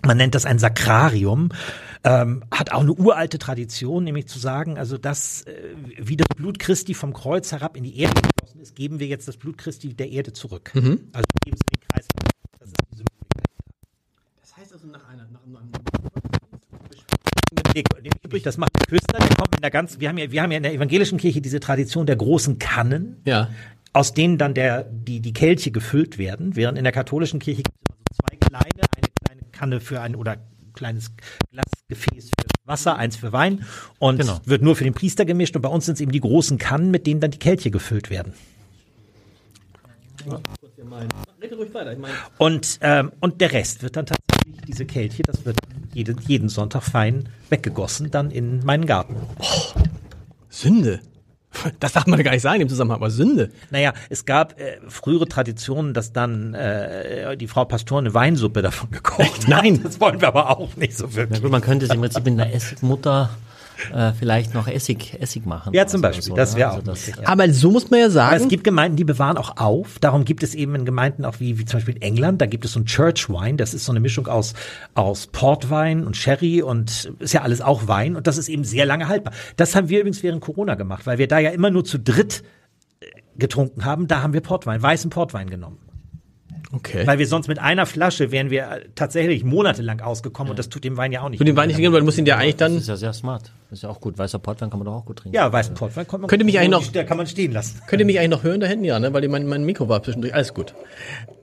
Man 0.03 0.16
nennt 0.16 0.34
das 0.34 0.46
ein 0.46 0.59
Sakrarium, 0.59 1.51
ähm, 2.05 2.42
hat 2.51 2.72
auch 2.72 2.80
eine 2.80 2.92
uralte 2.92 3.38
Tradition, 3.38 4.05
nämlich 4.05 4.26
zu 4.28 4.38
sagen, 4.38 4.78
also 4.78 4.96
das, 4.96 5.42
äh, 5.42 5.74
wie 5.98 6.16
das 6.16 6.28
Blut 6.34 6.59
Christi 6.59 6.94
vom 6.94 7.12
Kreuz 7.12 7.53
herab 7.53 7.76
in 7.76 7.84
die 7.84 7.98
Erde 7.98 8.14
geflossen 8.22 8.61
ist, 8.61 8.74
geben 8.74 8.98
wir 8.98 9.07
jetzt 9.07 9.28
das 9.28 9.36
Blut 9.36 9.59
Christi 9.59 9.92
der 9.92 10.09
Erde 10.09 10.32
zurück. 10.32 10.70
Also 11.12 11.26
wir 11.26 11.40
geben 11.44 11.57
es 11.57 11.61
in 11.61 11.80
den 11.80 11.88
Kreis. 11.88 12.07
Das 12.59 12.68
ist 12.68 12.76
die 12.90 12.96
Symbolik. 12.96 13.20
Das 14.40 14.57
heißt 14.57 14.72
also 14.72 14.86
nach 14.86 15.07
einer, 15.07 15.28
nach, 15.30 15.40
Nee, 17.53 17.62
nee, 17.66 17.69
übrig, 18.24 18.42
das 18.42 18.56
macht 18.56 18.70
der 18.78 18.86
Küster, 18.86 19.18
der 19.18 19.36
kommt 19.36 19.54
in 19.54 19.60
der 19.62 19.70
ganz, 19.70 20.00
wir 20.00 20.08
haben 20.08 20.18
ja, 20.18 20.30
wir 20.30 20.42
haben 20.42 20.50
ja 20.50 20.56
in 20.58 20.62
der 20.62 20.72
evangelischen 20.74 21.18
Kirche 21.18 21.40
diese 21.40 21.60
Tradition 21.60 22.06
der 22.06 22.16
großen 22.16 22.58
Kannen, 22.58 23.16
Ja. 23.24 23.48
aus 23.92 24.14
denen 24.14 24.38
dann 24.38 24.54
der, 24.54 24.84
die, 24.84 25.20
die 25.20 25.32
Kelche 25.32 25.70
gefüllt 25.70 26.18
werden, 26.18 26.56
während 26.56 26.78
in 26.78 26.84
der 26.84 26.92
katholischen 26.92 27.40
Kirche 27.40 27.62
gibt 27.62 27.76
es 27.76 27.90
immer 27.90 27.98
so 28.10 28.22
zwei 28.22 28.36
kleine, 28.36 28.86
eine 28.96 29.08
kleine 29.24 29.40
Kanne 29.52 29.80
für 29.80 30.00
ein 30.00 30.14
oder 30.16 30.36
kleines 30.74 31.12
Glasgefäß 31.50 32.30
für 32.30 32.46
Wasser, 32.64 32.96
eins 32.96 33.16
für 33.16 33.32
Wein 33.32 33.64
und 33.98 34.18
Genau. 34.20 34.40
wird 34.44 34.62
nur 34.62 34.76
für 34.76 34.84
den 34.84 34.94
Priester 34.94 35.24
gemischt 35.24 35.56
und 35.56 35.62
bei 35.62 35.68
uns 35.68 35.86
sind 35.86 35.94
es 35.94 36.00
eben 36.00 36.12
die 36.12 36.20
großen 36.20 36.58
Kannen, 36.58 36.90
mit 36.90 37.06
denen 37.06 37.20
dann 37.20 37.30
die 37.32 37.38
Kelche 37.38 37.70
gefüllt 37.70 38.10
werden. 38.10 38.32
Und, 42.38 42.78
ähm, 42.82 43.12
und 43.20 43.40
der 43.40 43.52
Rest 43.52 43.82
wird 43.82 43.96
dann 43.96 44.06
tatsächlich, 44.06 44.29
diese 44.70 44.86
Kelche, 44.86 45.22
das 45.22 45.44
wird 45.44 45.56
jeden, 45.92 46.18
jeden 46.26 46.48
Sonntag 46.48 46.82
fein 46.82 47.28
weggegossen, 47.48 48.10
dann 48.10 48.30
in 48.30 48.64
meinen 48.64 48.86
Garten. 48.86 49.16
Sünde. 50.48 51.00
Das 51.80 51.92
darf 51.92 52.06
man 52.06 52.22
gar 52.22 52.30
nicht 52.30 52.42
sagen 52.42 52.60
dem 52.60 52.68
Zusammenhang, 52.68 52.98
aber 52.98 53.10
Sünde. 53.10 53.50
Naja, 53.70 53.92
es 54.08 54.24
gab 54.24 54.58
äh, 54.60 54.78
frühere 54.86 55.26
Traditionen, 55.26 55.94
dass 55.94 56.12
dann 56.12 56.54
äh, 56.54 57.36
die 57.36 57.48
Frau 57.48 57.64
Pastor 57.64 57.98
eine 57.98 58.14
Weinsuppe 58.14 58.62
davon 58.62 58.90
gekocht 58.92 59.42
hat. 59.42 59.48
Nein. 59.48 59.82
Das 59.82 60.00
wollen 60.00 60.20
wir 60.20 60.28
aber 60.28 60.56
auch 60.56 60.76
nicht 60.76 60.96
so 60.96 61.06
Na 61.06 61.16
wirklich. 61.16 61.42
gut, 61.42 61.50
man 61.50 61.60
könnte 61.60 61.86
es 61.86 61.92
im 61.92 62.00
Prinzip 62.00 62.24
in 62.28 62.36
der 62.36 62.54
Essigmutter 62.54 63.30
äh, 63.94 64.12
vielleicht 64.12 64.54
noch 64.54 64.68
Essig, 64.68 65.16
Essig 65.20 65.46
machen. 65.46 65.72
Ja, 65.72 65.86
zum 65.86 66.00
Beispiel, 66.00 66.22
so, 66.22 66.34
das 66.34 66.56
wäre 66.56 66.70
Also 66.70 66.80
auch 66.80 66.84
das, 66.84 67.06
ja. 67.06 67.14
Aber 67.24 67.50
so 67.52 67.70
muss 67.70 67.90
man 67.90 68.00
ja 68.00 68.06
Aber 68.06 68.12
sagen. 68.12 68.42
es 68.42 68.48
gibt 68.48 68.64
Gemeinden, 68.64 68.96
die 68.96 69.04
bewahren 69.04 69.36
auch 69.36 69.56
auf. 69.56 69.98
Darum 70.00 70.24
gibt 70.24 70.42
es 70.42 70.54
eben 70.54 70.74
in 70.74 70.84
Gemeinden 70.84 71.24
auch 71.24 71.40
wie, 71.40 71.58
wie 71.58 71.64
zum 71.64 71.78
Beispiel 71.78 71.96
in 71.96 72.02
England, 72.02 72.40
da 72.40 72.46
gibt 72.46 72.64
es 72.64 72.72
so 72.72 72.80
ein 72.80 72.86
Church 72.86 73.28
Wine. 73.28 73.56
Das 73.56 73.74
ist 73.74 73.84
so 73.84 73.92
eine 73.92 74.00
Mischung 74.00 74.26
aus, 74.26 74.54
aus 74.94 75.26
Portwein 75.28 76.04
und 76.06 76.16
Sherry 76.16 76.62
und 76.62 77.12
ist 77.18 77.32
ja 77.34 77.42
alles 77.42 77.60
auch 77.60 77.88
Wein. 77.88 78.16
Und 78.16 78.26
das 78.26 78.38
ist 78.38 78.48
eben 78.48 78.64
sehr 78.64 78.86
lange 78.86 79.08
haltbar. 79.08 79.32
Das 79.56 79.74
haben 79.74 79.88
wir 79.88 80.00
übrigens 80.00 80.22
während 80.22 80.40
Corona 80.40 80.74
gemacht, 80.74 81.06
weil 81.06 81.18
wir 81.18 81.28
da 81.28 81.38
ja 81.38 81.50
immer 81.50 81.70
nur 81.70 81.84
zu 81.84 81.98
dritt 81.98 82.42
äh, 83.00 83.06
getrunken 83.36 83.84
haben. 83.84 84.06
Da 84.06 84.22
haben 84.22 84.32
wir 84.32 84.40
Portwein, 84.40 84.82
weißen 84.82 85.10
Portwein 85.10 85.50
genommen. 85.50 85.78
Okay. 86.72 87.06
Weil 87.06 87.18
wir 87.18 87.26
sonst 87.26 87.48
mit 87.48 87.58
einer 87.58 87.86
Flasche 87.86 88.30
wären 88.30 88.50
wir 88.50 88.82
tatsächlich 88.94 89.44
monatelang 89.44 90.00
ausgekommen 90.00 90.50
und 90.50 90.58
das 90.58 90.68
tut 90.68 90.84
dem 90.84 90.96
Wein 90.96 91.12
ja 91.12 91.22
auch 91.22 91.28
nicht. 91.28 91.38
Für 91.38 91.44
den 91.44 91.56
Wein 91.56 91.68
nicht 91.68 91.76
gehen, 91.78 91.92
weil 91.92 92.00
du 92.00 92.04
musst 92.06 92.18
ihn 92.18 92.26
ja 92.26 92.36
eigentlich 92.36 92.56
das 92.56 92.68
dann. 92.70 92.78
ist 92.78 92.88
ja 92.88 92.96
sehr 92.96 93.12
smart. 93.12 93.52
Das 93.70 93.78
ist 93.78 93.82
ja 93.82 93.88
auch 93.88 94.00
gut. 94.00 94.18
Weißer 94.18 94.38
Portwein 94.38 94.70
kann 94.70 94.78
man 94.78 94.86
doch 94.86 94.94
auch 94.94 95.04
gut 95.04 95.18
trinken. 95.18 95.36
Ja, 95.36 95.52
weißen 95.52 95.74
Portwein 95.74 96.06
kommt 96.06 96.22
man 96.22 96.28
Könnte 96.28 96.44
mich 96.44 96.58
eigentlich 96.58 96.70
noch- 96.70 96.86
Da 96.92 97.04
kann 97.04 97.16
man 97.16 97.26
stehen 97.26 97.52
lassen. 97.52 97.80
Könnt 97.86 98.00
ihr 98.00 98.06
mich 98.06 98.18
eigentlich 98.18 98.30
noch 98.30 98.42
hören 98.42 98.60
da 98.60 98.66
hinten? 98.66 98.84
Ja, 98.84 98.98
ne? 98.98 99.12
Weil 99.12 99.26
mein, 99.28 99.46
mein 99.46 99.64
Mikro 99.64 99.88
war 99.88 100.02
zwischendurch. 100.02 100.34
Alles 100.34 100.54
gut. 100.54 100.74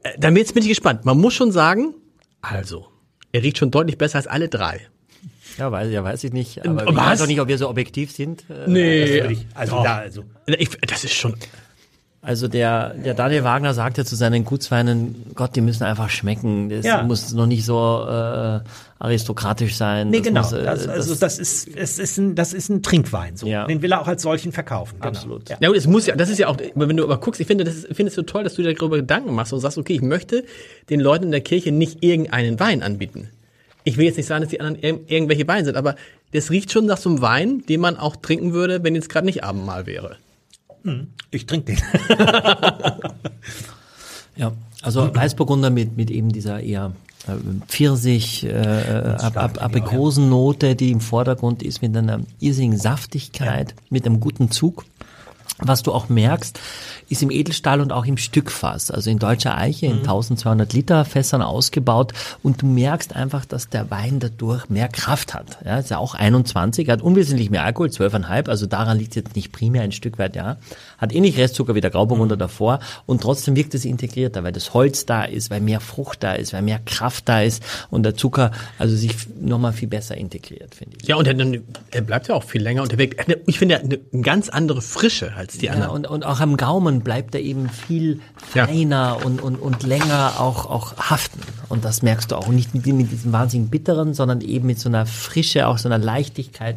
Äh, 0.04 0.10
dann 0.20 0.36
jetzt 0.36 0.54
bin 0.54 0.64
ich 0.64 0.70
gespannt. 0.70 1.06
Man 1.06 1.18
muss 1.18 1.34
schon 1.34 1.52
sagen, 1.52 1.94
also, 2.42 2.88
er 3.32 3.44
riecht 3.44 3.58
schon 3.58 3.72
deutlich 3.72 3.98
besser 3.98 4.18
als 4.18 4.28
alle 4.28 4.48
drei. 4.50 4.82
Ja, 5.58 5.72
weiß, 5.72 5.92
ja, 5.92 6.04
weiß 6.04 6.24
ich 6.24 6.34
nicht. 6.34 6.64
Aber 6.68 6.86
Was? 6.86 6.90
ich 6.92 6.96
weiß 6.96 7.22
auch 7.24 7.28
nicht, 7.28 7.42
ob 7.42 7.48
wir 7.48 7.58
so 7.58 7.68
objektiv 7.70 8.12
sind. 8.12 8.44
Äh, 8.50 8.70
Nee. 8.70 9.22
Würde 9.22 9.34
ich, 9.34 9.48
also 9.56 9.82
da, 9.84 9.96
also. 9.98 10.24
Ich, 10.46 10.70
das 10.82 11.04
ist 11.04 11.14
schon. 11.14 11.36
Also 12.28 12.50
der, 12.50 12.90
der 12.94 13.14
Daniel 13.14 13.46
Wagner 13.46 13.74
sagt 13.74 13.98
ja 13.98 14.04
zu 14.04 14.18
seinen 14.18 14.44
Gutsweinen, 14.44 15.16
Gott, 15.34 15.56
die 15.56 15.62
müssen 15.62 15.84
einfach 15.84 16.10
schmecken. 16.10 16.68
Das 16.68 16.86
Ja. 16.86 17.02
muss 17.04 17.32
noch 17.32 17.46
nicht 17.46 17.64
so 17.64 18.06
äh, 18.06 18.60
aristokratisch 19.00 19.78
sein. 19.78 20.10
Nee, 20.10 20.18
Das 20.18 20.28
genau. 20.28 20.42
Muss, 20.42 20.52
äh, 20.52 20.64
das, 20.64 20.88
also 20.90 21.16
das 21.16 21.40
ist, 21.40 21.70
es 21.74 21.98
ist 21.98 22.18
ein, 22.18 22.36
das 22.36 22.52
ist 22.52 22.68
ein 22.68 22.84
Trinkwein. 22.84 23.38
So. 23.38 23.48
Ja. 23.48 23.66
Den 23.66 23.82
will 23.82 23.94
er 23.94 24.02
auch 24.02 24.10
als 24.10 24.24
solchen 24.24 24.52
verkaufen. 24.52 24.96
Genau. 24.98 25.08
Absolut. 25.08 25.48
Ja. 25.48 25.56
Ja, 25.62 25.70
und 25.70 25.76
es 25.78 25.88
muss 25.88 26.06
ja, 26.06 26.18
das 26.18 26.30
ist 26.30 26.38
ja 26.38 26.50
auch, 26.50 26.58
wenn 26.76 26.98
du 26.98 27.06
aber 27.06 27.18
guckst, 27.18 27.40
ich 27.40 27.48
finde, 27.48 27.64
das 27.64 27.76
ist, 27.76 27.88
finde 27.96 28.10
es 28.10 28.16
so 28.16 28.24
toll, 28.24 28.44
dass 28.44 28.56
du 28.56 28.62
dir 28.62 28.74
darüber 28.74 28.98
Gedanken 28.98 29.34
machst 29.34 29.54
und 29.54 29.62
sagst, 29.62 29.78
okay, 29.78 29.94
ich 29.94 30.02
möchte 30.02 30.44
den 30.90 31.00
Leuten 31.00 31.24
in 31.24 31.32
der 31.32 31.40
Kirche 31.40 31.72
nicht 31.72 32.04
irgendeinen 32.04 32.60
Wein 32.60 32.84
anbieten. 32.84 33.30
Ich 33.86 33.96
will 33.96 34.06
jetzt 34.06 34.18
nicht 34.18 34.26
sagen, 34.28 34.42
dass 34.42 34.50
die 34.50 34.60
anderen 34.60 34.84
ir 34.84 35.00
irgendwelche 35.08 35.48
Weine 35.48 35.64
sind, 35.64 35.78
aber 35.78 35.96
das 36.34 36.52
riecht 36.52 36.74
schon 36.74 36.88
nach 36.88 36.98
so 36.98 37.08
einem 37.10 37.22
Wein, 37.22 37.64
den 37.70 37.80
man 37.80 37.96
auch 37.96 38.18
trinken 38.18 38.52
würde, 38.52 38.84
wenn 38.84 38.96
jetzt 38.96 39.08
gerade 39.08 39.26
nicht 39.26 39.46
Abendmahl 39.46 39.86
wäre. 39.86 40.18
Ich 41.32 41.46
trinke 41.46 41.76
den. 41.76 41.82
Ja, 44.38 44.54
also 44.84 45.14
Weißburgunder 45.14 45.70
mit, 45.70 45.98
mit 45.98 46.12
eben 46.12 46.32
dieser 46.32 46.62
eher 46.62 46.94
äh, 47.28 47.32
Pfirsich, 47.68 48.46
äh, 48.46 49.16
Ab 49.20 49.62
Aprikosennote, 49.62 50.76
die 50.76 50.92
im 50.92 51.02
Vordergrund 51.02 51.64
ist, 51.64 51.82
mit 51.82 51.98
einer 51.98 52.22
irrsinnigen 52.40 52.78
Saftigkeit, 52.78 53.74
mit 53.90 54.06
einem 54.06 54.20
guten 54.20 54.52
Zug. 54.52 54.86
Was 55.60 55.82
du 55.82 55.92
auch 55.92 56.08
merkst, 56.08 56.60
ist 57.10 57.24
im 57.24 57.32
Edelstahl 57.32 57.82
und 57.82 57.92
auch 57.92 58.06
im 58.06 58.18
Stückfass, 58.18 58.92
also 58.92 59.10
in 59.10 59.18
deutscher 59.18 59.58
Eiche 59.58 59.88
in 59.88 60.00
1200 60.00 60.72
Liter 60.72 61.04
Fässern 61.04 61.42
ausgebaut 61.42 62.14
und 62.44 62.62
du 62.62 62.68
merkst 62.68 63.16
einfach, 63.16 63.46
dass 63.46 63.68
der 63.70 63.90
Wein 63.90 64.20
dadurch 64.20 64.70
mehr 64.70 64.88
Kraft 64.88 65.34
hat. 65.34 65.58
Ja, 65.66 65.80
ist 65.80 65.90
ja 65.90 65.98
auch 65.98 66.14
21, 66.14 66.90
hat 66.90 67.02
unwesentlich 67.02 67.50
mehr 67.50 67.64
Alkohol, 67.64 67.88
12,5, 67.88 68.50
also 68.50 68.68
daran 68.68 69.00
liegt 69.00 69.16
jetzt 69.16 69.36
nicht 69.36 69.52
primär 69.52 69.82
ein 69.82 69.92
Stück 69.92 70.20
weit, 70.20 70.36
ja. 70.36 70.58
Hat 71.00 71.14
ähnlich 71.14 71.38
Restzucker 71.38 71.74
wie 71.74 71.82
der 71.82 71.92
Grauburgunder 71.92 72.38
davor 72.38 72.80
und 73.08 73.22
trotzdem 73.22 73.56
wirkt 73.56 73.74
es 73.74 73.84
integrierter, 73.84 74.44
weil 74.44 74.52
das 74.52 74.76
Holz 74.76 75.08
da 75.08 75.24
ist, 75.24 75.50
weil 75.50 75.62
mehr 75.62 75.80
Frucht 75.80 76.24
da 76.24 76.34
ist, 76.34 76.54
weil 76.54 76.62
mehr 76.62 76.80
Kraft 76.86 77.28
da 77.30 77.42
ist 77.42 77.64
und 77.90 78.04
der 78.04 78.16
Zucker 78.16 78.52
also 78.78 78.96
sich 78.96 79.16
nochmal 79.40 79.74
viel 79.74 79.88
besser 79.88 80.18
integriert, 80.18 80.76
finde 80.76 80.98
ich. 81.02 81.08
Ja, 81.08 81.16
und 81.16 81.26
dann, 81.26 81.64
er 81.92 82.02
bleibt 82.02 82.28
ja 82.28 82.36
auch 82.36 82.44
viel 82.44 82.62
länger 82.62 82.84
unterwegs. 82.84 83.16
Ich 83.46 83.58
finde, 83.60 83.76
er 83.76 83.82
eine, 83.82 84.00
eine 84.14 84.22
ganz 84.22 84.50
andere 84.50 84.82
Frische 84.82 85.36
als 85.48 85.58
die 85.58 85.68
Ja, 85.68 85.74
anderen. 85.74 85.92
und, 85.92 86.08
und 86.08 86.26
auch 86.26 86.40
am 86.40 86.58
Gaumen 86.58 87.02
bleibt 87.02 87.34
er 87.36 87.42
eben 87.42 87.70
viel 87.70 88.20
Ja. 88.54 88.68
feiner 88.68 89.20
und, 89.26 89.42
und, 89.42 89.56
und 89.56 89.84
länger 89.84 90.34
auch, 90.40 90.66
auch 90.66 90.98
haften. 90.98 91.40
Und 91.70 91.86
das 91.86 92.02
merkst 92.02 92.32
du 92.32 92.36
auch 92.36 92.48
nicht 92.50 92.74
mit, 92.74 92.86
mit 92.88 93.12
diesem 93.12 93.32
wahnsinnig 93.32 93.72
bitteren, 93.72 94.14
sondern 94.14 94.42
eben 94.42 94.68
mit 94.68 94.80
so 94.80 94.90
einer 94.90 95.06
Frische, 95.06 95.68
auch 95.68 95.78
so 95.78 95.88
einer 95.90 95.98
Leichtigkeit. 95.98 96.76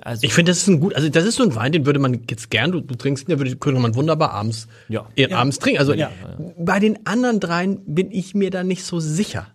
Also, 0.00 0.24
Ich 0.26 0.34
finde, 0.34 0.50
das 0.50 0.58
ist 0.58 0.66
ein 0.68 0.80
gut, 0.80 0.96
also 0.96 1.08
das 1.08 1.24
ist 1.24 1.36
so 1.36 1.44
ein 1.44 1.54
Wein, 1.54 1.70
den 1.70 1.86
würde 1.86 2.00
man 2.00 2.20
jetzt 2.28 2.50
gern, 2.50 2.72
du, 2.72 2.80
du 2.80 2.96
trinkst 2.96 3.24
ihn, 3.24 3.28
der 3.28 3.38
würde, 3.38 3.54
könnte 3.54 3.80
man 3.80 3.94
wunderbar 3.94 4.32
abends, 4.32 4.66
Ja. 4.88 5.06
äh, 5.16 5.32
abends 5.32 5.60
trinken. 5.60 5.78
Also 5.78 5.94
Ja. 5.94 6.10
bei 6.58 6.80
den 6.80 7.06
anderen 7.06 7.38
dreien 7.38 7.78
bin 7.86 8.10
ich 8.10 8.34
mir 8.34 8.50
da 8.50 8.64
nicht 8.64 8.84
so 8.84 8.98
sicher. 8.98 9.46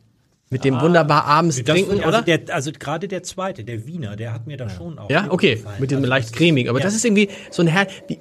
Mit 0.50 0.64
dem 0.64 0.80
wunderbar 0.80 1.26
abends 1.26 1.62
Das, 1.62 1.76
trinken, 1.76 1.98
also, 1.98 2.08
oder? 2.08 2.22
der, 2.22 2.56
also 2.56 2.72
gerade 2.72 3.08
der 3.10 3.22
zweite, 3.24 3.64
der 3.66 3.86
Wiener, 3.86 4.16
der 4.16 4.34
hat 4.34 4.48
mir 4.48 4.56
da 4.56 4.70
schon 4.70 4.98
auch 4.98 5.10
ja, 5.10 5.28
okay, 5.30 5.56
gefallen. 5.56 5.76
mit 5.80 5.91
diesem 5.91 6.04
Also 6.04 6.10
leicht 6.10 6.34
cremig. 6.34 6.70
Aber 6.70 6.80
ja. 6.80 6.86
das 6.86 6.95
ist 6.95 7.04
irgendwie 7.04 7.30
so 7.52 7.64
ein 7.64 7.68
Herr. 7.68 7.88
Wie, 8.08 8.18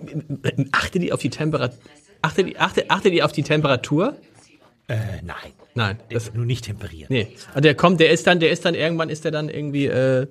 achte 0.72 0.98
die 0.98 1.12
auf 1.12 1.20
die 1.20 1.30
Temperatur? 1.30 1.78
Achte 2.22 2.42
die, 2.42 2.58
achte, 2.58 2.90
achte 2.90 3.10
die 3.12 3.22
auf 3.22 3.30
die 3.30 3.44
Temperatur? 3.44 4.16
Äh, 4.88 4.96
nein. 5.22 5.36
Nein, 5.74 5.98
Der 6.10 6.18
das, 6.18 6.32
nur 6.34 6.46
nicht 6.46 6.64
temperiert. 6.64 7.10
nee. 7.10 7.28
Also 7.48 7.60
der 7.60 7.74
kommt, 7.74 8.00
der 8.00 8.10
ist 8.10 8.26
dann, 8.26 8.40
der 8.40 8.50
ist 8.50 8.64
dann 8.64 8.74
irgendwann 8.74 9.10
ist 9.10 9.24
der 9.24 9.30
dann 9.30 9.48
irgendwie, 9.48 9.86
äh, 9.86 10.26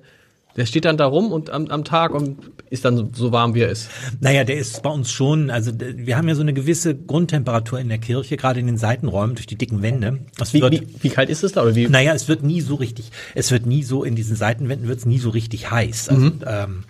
der 0.56 0.66
steht 0.66 0.84
dann 0.84 0.96
da 0.96 1.06
rum 1.06 1.32
und 1.32 1.50
am, 1.50 1.66
am 1.68 1.84
Tag 1.84 2.12
und 2.14 2.38
ist 2.70 2.84
dann 2.84 3.12
so, 3.14 3.32
warm 3.32 3.54
wie 3.54 3.60
er 3.60 3.68
ist. 3.68 3.88
Naja, 4.20 4.44
der 4.44 4.56
ist 4.56 4.82
bei 4.82 4.90
uns 4.90 5.10
schon, 5.12 5.50
also 5.50 5.72
wir 5.78 6.16
haben 6.16 6.28
ja 6.28 6.34
so 6.34 6.40
eine 6.42 6.52
gewisse 6.54 6.94
Grundtemperatur 6.96 7.78
in 7.78 7.88
der 7.88 7.98
Kirche, 7.98 8.36
gerade 8.36 8.58
in 8.60 8.66
den 8.66 8.78
Seitenräumen 8.78 9.36
durch 9.36 9.46
die 9.46 9.56
dicken 9.56 9.82
Wände. 9.82 10.18
Es 10.40 10.52
Wie, 10.54 10.62
wird, 10.62 10.72
wie, 10.72 10.86
wie 11.02 11.08
kalt 11.10 11.28
ist 11.30 11.44
es 11.44 11.52
da? 11.52 11.62
Oder 11.62 11.74
wie? 11.74 11.88
naja, 11.88 12.12
es 12.14 12.26
wird 12.28 12.42
nie 12.42 12.60
so 12.60 12.74
richtig, 12.76 13.10
es 13.34 13.50
wird 13.50 13.66
nie 13.66 13.82
so, 13.82 14.02
in 14.04 14.16
diesen 14.16 14.34
Seitenwänden 14.36 14.88
wird 14.88 14.98
es 14.98 15.06
nie 15.06 15.18
so 15.18 15.30
richtig 15.30 15.70
heiß. 15.70 16.08
Also, 16.08 16.20
Mhm. 16.26 16.40
ähm, 16.46 16.84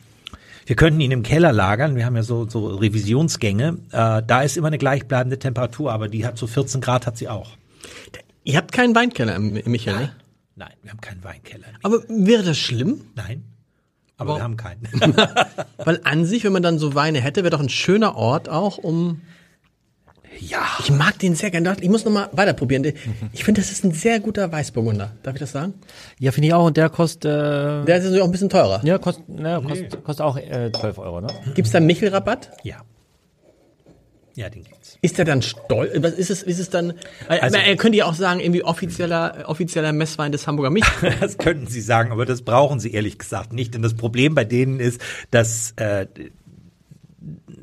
wir 0.67 0.75
könnten 0.77 1.01
ihn 1.01 1.13
im 1.13 1.23
Keller 1.23 1.53
lagern, 1.53 1.95
wir 1.95 2.05
haben 2.07 2.17
ja 2.17 2.23
so, 2.25 2.49
so 2.49 2.67
Revisionsgänge, 2.69 3.79
äh, 3.93 4.23
da 4.27 4.43
ist 4.43 4.57
immer 4.57 4.67
eine 4.67 4.79
gleichbleibende 4.79 5.39
Temperatur, 5.39 5.93
aber 5.93 6.09
die 6.09 6.27
hat 6.27 6.39
so 6.39 6.47
14 6.47 6.81
Grad 6.81 7.07
hat 7.07 7.17
sie 7.19 7.29
auch. 7.29 7.51
Ihr 8.45 8.57
habt 8.57 8.73
keinen 8.73 8.95
Weinkeller 8.95 9.39
Michael, 9.39 9.97
ne? 9.97 10.13
Nein, 10.57 10.73
wir 10.83 10.91
haben 10.91 11.01
keinen 11.01 11.23
Weinkeller. 11.23 11.67
Aber 11.83 12.03
wäre 12.09 12.43
das 12.43 12.59
schlimm? 12.59 13.03
Nein, 13.15 13.45
aber 14.19 14.31
Aber- 14.31 14.39
wir 14.41 14.45
haben 14.45 14.57
keinen. 14.57 14.83
Weil 15.85 16.01
an 16.05 16.25
sich, 16.25 16.45
wenn 16.45 16.53
man 16.53 16.63
dann 16.63 16.79
so 16.79 16.95
Weine 16.95 17.21
hätte, 17.21 17.43
wäre 17.43 17.51
doch 17.51 17.61
ein 17.61 17.69
schöner 17.69 18.17
Ort 18.17 18.49
auch, 18.49 18.79
um. 18.79 19.21
ja. 20.41 20.59
Ich 20.81 20.91
mag 20.91 21.19
den 21.19 21.35
sehr 21.35 21.51
gerne. 21.51 21.77
Ich 21.81 21.89
muss 21.89 22.05
noch 22.05 22.13
mal 22.13 22.29
weiter 22.33 22.53
probieren. 22.53 22.85
Ich 23.33 23.45
finde, 23.45 23.61
das 23.61 23.71
ist 23.71 23.85
ein 23.85 23.93
sehr 23.93 24.21
guter 24.21 24.51
Weißburgunder. 24.51 25.13
Darf 25.23 25.35
ich 25.35 25.41
das 25.41 25.53
sagen? 25.53 25.75
ja, 26.19 26.33
finde 26.33 26.49
ich 26.49 26.55
auch. 26.55 26.67
Und 26.67 26.77
der 26.77 26.89
kostet, 26.91 27.25
äh, 27.27 27.85
Der 27.85 27.97
ist 27.99 28.05
natürlich 28.05 28.23
auch 28.23 28.27
ein 28.27 28.33
bisschen 28.33 28.49
teurer. 28.49 28.81
ja, 28.85 28.99
kostet, 28.99 29.25
na, 29.29 29.61
kostet, 29.61 30.03
kostet 30.05 30.25
auch 30.25 30.37
äh, 30.37 30.71
12 30.73 30.99
Euro, 30.99 31.21
ne? 31.21 31.29
Gibt's 31.55 31.71
da 31.73 31.81
Michelrabatt? 31.81 32.51
Ja. 32.63 32.77
Ja, 34.37 34.51
den 34.51 34.65
gibt's. 34.65 34.99
Ist 35.01 35.17
der 35.17 35.25
dann 35.25 35.41
stolz? 35.41 35.93
Was 35.97 36.13
ist 36.13 36.31
es? 36.31 36.43
Ist 36.43 36.59
es 36.59 36.69
dann? 36.69 36.93
Also, 37.27 37.57
er 37.57 37.77
könnte 37.77 37.97
ja 37.97 38.05
auch 38.05 38.15
sagen, 38.15 38.39
irgendwie 38.41 38.63
offizieller 38.63 39.45
offizieller 39.47 39.95
Messwein 39.95 40.31
des 40.31 40.47
Hamburger 40.47 40.69
Michel. 40.69 41.15
Das 41.21 41.39
könnten 41.39 41.67
Sie 41.67 41.81
sagen, 41.81 42.13
aber 42.13 42.27
das 42.27 42.43
brauchen 42.43 42.79
Sie 42.79 42.93
ehrlich 42.93 43.19
gesagt 43.19 43.55
nicht. 43.55 43.73
Denn 43.73 43.81
das 43.81 43.95
Problem 43.95 44.35
bei 44.35 44.45
denen 44.45 44.79
ist, 44.79 45.01
dass 45.31 45.73
äh, 45.77 46.07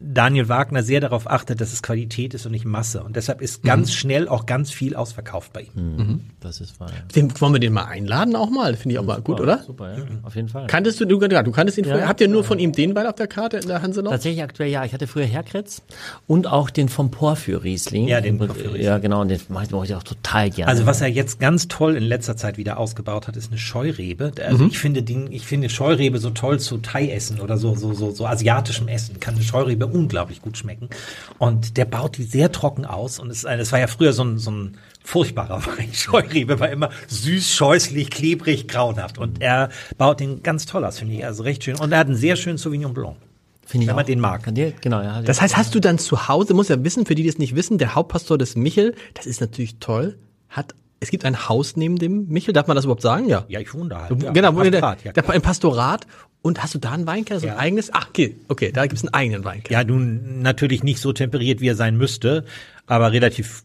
Daniel 0.06 0.50
Wagner 0.50 0.84
sehr 0.84 1.00
darauf 1.00 1.30
achtet, 1.30 1.62
dass 1.62 1.72
es 1.72 1.82
Qualität 1.82 2.34
ist 2.34 2.46
und 2.46 2.52
nicht 2.52 2.66
Masse. 2.66 3.04
Und 3.04 3.16
deshalb 3.16 3.42
ist 3.42 3.64
ganz 3.64 3.94
schnell 3.94 4.28
auch 4.28 4.46
ganz 4.46 4.70
viel 4.72 4.96
ausverkauft 4.96 5.54
bei 5.54 5.62
ihm. 5.62 6.22
Das 6.42 6.60
ist 6.60 6.80
wahr. 6.80 6.90
Ja. 6.90 6.96
Den, 7.16 7.40
wollen 7.40 7.54
wir 7.54 7.60
den 7.60 7.74
mal 7.74 7.86
einladen 7.86 8.36
auch 8.36 8.50
mal? 8.50 8.76
Finde 8.76 8.94
ich 8.94 9.00
auch 9.00 9.06
mal 9.06 9.22
gut, 9.22 9.40
oder? 9.40 9.64
Super, 9.64 9.98
ja, 9.98 10.04
auf 10.24 10.36
jeden 10.36 10.50
Fall. 10.50 10.68
Kanntest 10.68 11.00
du, 11.00 11.06
du, 11.06 11.18
du 11.20 11.52
kanntest 11.52 11.78
ihn 11.78 11.86
Ja. 11.86 11.96
früher? 11.96 12.08
Habt 12.08 12.20
ihr 12.22 12.28
nur 12.28 12.44
von 12.44 12.60
ihm 12.60 12.74
den 12.74 12.96
Wein 12.96 13.08
auf 13.08 13.16
der 13.16 13.28
Karte 13.28 13.58
in 13.58 13.68
der 13.68 13.82
Hanselau? 13.82 14.12
Tatsächlich 14.12 14.44
aktuell 14.44 14.70
ja. 14.70 14.84
Ich 14.84 14.94
hatte 14.94 15.08
früher 15.08 15.26
Herkretz 15.26 15.82
und 16.28 16.48
auch 16.48 16.70
den 16.70 16.90
vom 16.90 17.10
Porphyr-Riesling. 17.10 18.08
Ja, 18.08 18.20
den 18.20 18.38
Porphyr-Riesling. 18.38 18.82
Ja, 18.84 18.98
genau. 18.98 19.22
Und 19.22 19.30
den 19.30 19.40
mache 19.50 19.66
ich, 19.86 19.96
auch 19.96 20.04
total 20.04 20.50
gerne. 20.50 20.70
Also 20.70 20.86
was 20.86 21.02
er 21.02 21.08
jetzt 21.08 21.40
ganz 21.40 21.68
toll 21.68 21.96
in 21.96 22.04
letzter 22.04 22.36
Zeit 22.36 22.58
wieder 22.58 22.78
ausgebaut 22.78 23.28
hat, 23.28 23.38
ist 23.38 23.50
eine 23.50 23.58
Scheurebe. 23.58 24.32
Also 24.46 24.66
ich 24.66 24.80
finde 24.80 25.04
den, 25.04 25.32
ich 25.32 25.46
finde 25.46 25.70
Scheurebe 25.70 26.18
so 26.20 26.30
toll 26.32 26.60
zu 26.60 26.78
Thai-Essen 26.80 27.40
oder 27.40 27.58
so, 27.58 27.76
so, 27.76 27.94
so, 27.94 28.12
so 28.12 28.26
asiatischem 28.26 28.88
Essen. 28.88 29.20
Kann 29.20 29.36
eine 29.36 29.44
Scheurebe 29.44 29.86
unglaublich 29.94 30.42
gut 30.42 30.58
schmecken. 30.58 30.90
Und 31.38 31.78
der 31.78 31.86
baut 31.86 32.18
die 32.18 32.24
sehr 32.24 32.52
trocken 32.52 32.86
aus. 32.86 33.20
Und 33.20 33.30
es, 33.30 33.44
es 33.44 33.72
war 33.72 33.80
ja 33.80 33.88
früher 33.88 34.14
so 34.14 34.24
ein, 34.24 34.38
so 34.38 34.52
ein 34.52 34.78
furchtbarer 35.04 35.66
Wein. 35.78 35.94
Scheurebe 35.94 36.60
war 36.60 36.70
immer 36.70 36.90
süß, 37.08 37.54
scheußlich, 37.54 38.10
klebrig, 38.10 38.68
grauenhaft. 38.68 39.18
Und 39.18 39.42
er 39.42 39.70
baut 39.98 40.20
den 40.20 40.44
ganz 40.44 40.66
toll 40.66 40.84
aus, 40.86 41.00
finde 41.00 41.16
ich. 41.16 41.26
Also 41.26 41.44
recht 41.44 41.64
schön. 41.64 41.76
Und 41.78 41.92
er 41.92 42.00
hat 42.00 42.08
einen 42.08 42.16
sehr 42.16 42.36
schönen 42.36 42.58
Sauvignon 42.58 42.94
Blanc. 42.94 43.18
Finde 43.66 43.86
ich 43.86 43.88
wenn 43.88 43.96
man 43.96 44.04
auch. 44.04 44.08
den 44.08 44.20
mag. 44.20 44.44
Genau, 44.82 45.02
ja. 45.02 45.22
Das 45.22 45.42
heißt, 45.42 45.56
hast 45.56 45.74
du 45.74 45.80
dann 45.80 45.98
zu 45.98 46.28
Hause, 46.28 46.54
muss 46.54 46.68
ja 46.68 46.84
wissen, 46.84 47.06
für 47.06 47.16
die, 47.16 47.24
die 47.24 47.30
es 47.30 47.38
nicht 47.38 47.56
wissen, 47.56 47.78
der 47.78 47.96
Hauptpastor 47.96 48.38
des 48.38 48.56
Michel, 48.56 48.94
das 49.14 49.26
ist 49.26 49.40
natürlich 49.40 49.78
toll, 49.80 50.18
hat, 50.50 50.76
es 51.00 51.10
gibt 51.10 51.26
ein 51.26 51.48
Haus 51.48 51.76
neben 51.76 51.98
dem 51.98 52.28
Michel, 52.28 52.54
darf 52.54 52.68
man 52.68 52.76
das 52.76 52.86
überhaupt 52.86 53.02
sagen? 53.02 53.28
Ja. 53.28 53.46
Ja, 53.48 53.60
ich 53.60 53.74
wohne 53.74 53.90
da 53.90 54.02
halt. 54.04 54.22
Ja, 54.22 54.32
genau, 54.32 54.50
im 54.50 54.56
wo 54.58 54.62
der, 54.64 54.72
Pastorat, 54.72 55.04
ja, 55.04 55.12
der, 55.14 55.30
ein 55.30 55.42
Pastorat. 55.42 56.08
Und 56.44 56.62
hast 56.62 56.76
du 56.76 56.78
da 56.80 56.92
einen 56.92 57.08
Weinkeller, 57.08 57.40
so 57.40 57.48
ein 57.48 57.54
Ja. 57.54 57.58
eigenes? 57.60 57.92
Ach, 57.94 58.10
okay, 58.10 58.36
okay, 58.50 58.72
da 58.72 58.86
gibt's 58.86 59.02
einen 59.04 59.14
eigenen 59.14 59.44
Weinkeller. 59.46 59.80
Ja, 59.80 59.84
nun 59.86 60.42
natürlich 60.42 60.84
nicht 60.84 61.00
so 61.00 61.12
temperiert, 61.14 61.62
wie 61.62 61.70
er 61.70 61.76
sein 61.76 61.98
müsste, 61.98 62.46
aber 62.86 63.12
relativ 63.14 63.64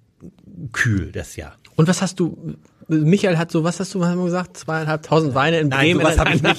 kühl 0.73 1.13
das 1.13 1.37
Jahr. 1.37 1.57
Und 1.77 1.89
was 1.89 2.01
hast 2.03 2.19
du, 2.21 2.57
Michael 2.89 3.37
hat 3.37 3.51
so, 3.51 3.65
was 3.65 3.79
hast 3.81 3.95
du, 3.95 4.01
was 4.01 4.09
haben 4.09 4.19
wir 4.19 4.25
gesagt, 4.27 4.57
zweieinhalbtausend 4.57 5.35
Weine 5.35 5.59
in 5.59 5.69
Nein, 5.69 5.97
Bremen. 5.97 6.01
sowas 6.01 6.19
hab 6.19 6.35
ich 6.35 6.41
Nein, 6.43 6.57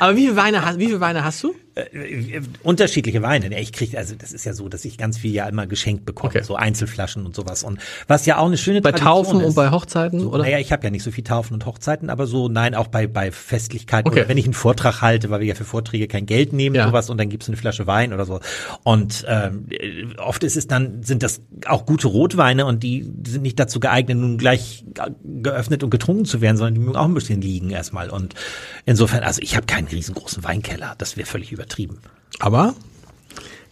Aber 0.00 0.16
wie 0.16 0.24
viele 0.26 0.36
Weine 0.36 0.64
hast, 0.64 0.78
wie 0.78 0.86
viele 0.86 1.00
Weine 1.00 1.24
hast 1.24 1.42
du? 1.42 1.54
Äh, 1.76 2.40
unterschiedliche 2.62 3.20
Weine. 3.22 3.58
Ich 3.60 3.72
krieg, 3.72 3.96
also 3.96 4.14
das 4.16 4.32
ist 4.32 4.44
ja 4.44 4.52
so, 4.54 4.68
dass 4.68 4.84
ich 4.84 4.96
ganz 4.96 5.18
viel 5.18 5.32
ja 5.32 5.48
immer 5.48 5.66
geschenkt 5.66 6.04
bekomme, 6.04 6.30
Okay. 6.30 6.42
so 6.44 6.54
Einzelflaschen 6.54 7.26
und 7.26 7.34
sowas. 7.34 7.64
Und 7.64 7.80
was 8.06 8.26
ja 8.26 8.38
auch 8.38 8.46
eine 8.46 8.56
schöne 8.56 8.80
Bei 8.80 8.92
Tradition 8.92 9.24
Taufen 9.24 9.40
ist. 9.40 9.46
und 9.48 9.54
bei 9.56 9.70
Hochzeiten, 9.72 10.24
oder? 10.26 10.44
Naja, 10.44 10.58
ich 10.60 10.70
habe 10.70 10.84
ja 10.84 10.90
nicht 10.90 11.02
so 11.02 11.10
viel 11.10 11.24
Taufen 11.24 11.54
und 11.54 11.66
Hochzeiten, 11.66 12.10
aber 12.10 12.28
so, 12.28 12.48
nein, 12.48 12.76
auch 12.76 12.86
bei, 12.86 13.08
bei 13.08 13.32
Festlichkeiten 13.32 14.08
Okay. 14.08 14.20
oder 14.20 14.28
wenn 14.28 14.38
ich 14.38 14.44
einen 14.44 14.54
Vortrag 14.54 15.02
halte, 15.02 15.30
weil 15.30 15.40
wir 15.40 15.48
ja 15.48 15.54
für 15.56 15.64
Vorträge 15.64 16.06
kein 16.06 16.26
Geld 16.26 16.52
nehmen, 16.52 16.76
Ja. 16.76 16.86
sowas, 16.86 17.10
und 17.10 17.18
dann 17.18 17.28
gibt's 17.28 17.48
eine 17.48 17.56
Flasche 17.56 17.88
Wein 17.88 18.12
oder 18.12 18.24
so. 18.24 18.38
Und 18.84 19.24
ähm, 19.28 19.66
äh, 19.70 20.04
oft 20.18 20.44
ist 20.44 20.56
es 20.56 20.68
dann, 20.68 21.02
sind 21.02 21.24
das 21.24 21.40
auch 21.66 21.86
gute 21.86 22.06
Rotweine 22.06 22.66
und 22.66 22.84
die 22.84 23.02
sind 23.26 23.42
nicht 23.42 23.58
dazu 23.58 23.80
geeignet, 23.80 24.16
nun 24.18 24.38
gleich 24.38 24.84
geöffnet 25.24 25.82
und 25.82 25.90
getrunken 25.90 26.24
zu 26.24 26.40
werden, 26.40 26.56
sondern 26.56 26.74
die 26.74 26.80
mögen 26.80 26.96
auch 26.96 27.04
ein 27.06 27.14
bisschen 27.14 27.40
liegen 27.40 27.70
erstmal. 27.70 28.10
Und 28.10 28.34
insofern, 28.86 29.24
also 29.24 29.40
ich 29.42 29.56
habe 29.56 29.66
keinen 29.66 29.88
riesengroßen 29.88 30.44
Weinkeller, 30.44 30.94
das 30.98 31.16
wäre 31.16 31.26
völlig 31.26 31.50
übertrieben. 31.64 31.98
Aber 32.40 32.74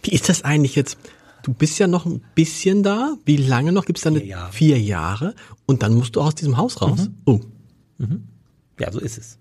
wie 0.03 0.11
ist 0.11 0.29
das 0.29 0.43
eigentlich 0.43 0.75
jetzt? 0.75 0.97
Du 1.43 1.53
bist 1.53 1.77
ja 1.77 1.87
noch 1.87 2.05
ein 2.05 2.21
bisschen 2.35 2.83
da. 2.83 3.15
Wie 3.25 3.37
lange 3.37 3.71
noch? 3.71 3.85
Gibt's 3.85 4.01
da 4.03 4.09
eine 4.09 4.19
Vier 4.19 4.27
Jahre. 4.27 4.51
vier 4.53 4.79
Jahre? 4.79 5.35
Und 5.65 5.83
dann 5.83 5.93
musst 5.93 6.15
du 6.15 6.21
aus 6.21 6.35
diesem 6.35 6.57
Haus 6.57 6.81
raus. 6.81 7.09
Oh. 7.25 7.39
Ja, 8.79 8.91
so 8.91 8.99
ist 8.99 9.17
es. 9.17 9.37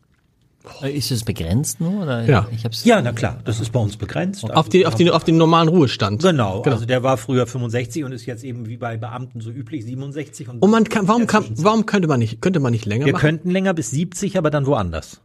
Äh, 0.80 0.96
Ist 0.96 1.10
es 1.10 1.24
begrenzt 1.24 1.80
nur? 1.80 2.02
Oder? 2.04 2.22
Ja. 2.24 2.46
Ich 2.52 2.64
hab's, 2.64 2.84
Ja, 2.84 3.02
na 3.02 3.12
klar, 3.12 3.40
das 3.44 3.58
ist 3.58 3.72
bei 3.72 3.80
uns 3.80 3.96
begrenzt. 3.96 4.48
Auf, 4.48 4.68
die, 4.68 4.86
auf, 4.86 4.94
den, 4.94 5.10
auf 5.10 5.24
den 5.24 5.36
normalen 5.36 5.66
Ruhestand. 5.68 6.22
Genau, 6.22 6.62
also 6.62 6.84
der 6.86 7.02
war 7.02 7.16
früher 7.16 7.48
65 7.48 8.04
und 8.04 8.12
ist 8.12 8.26
jetzt 8.26 8.44
eben 8.44 8.68
wie 8.68 8.76
bei 8.76 8.96
Beamten 8.96 9.40
so 9.40 9.50
üblich 9.50 9.84
67. 9.84 10.48
Und, 10.48 10.60
Und 10.60 10.70
man 10.70 10.84
kann, 10.84 11.08
warum 11.08 11.26
kann, 11.26 11.46
warum 11.56 11.84
könnte 11.86 12.06
man 12.06 12.20
nicht, 12.20 12.40
könnte 12.40 12.60
man 12.60 12.70
nicht 12.72 12.84
länger 12.86 13.06
wir 13.06 13.12
machen? 13.14 13.22
könnten 13.22 13.50
länger 13.50 13.74
bis 13.74 13.90
70, 13.90 14.38
aber 14.38 14.50
dann 14.50 14.66
woanders. 14.66 15.20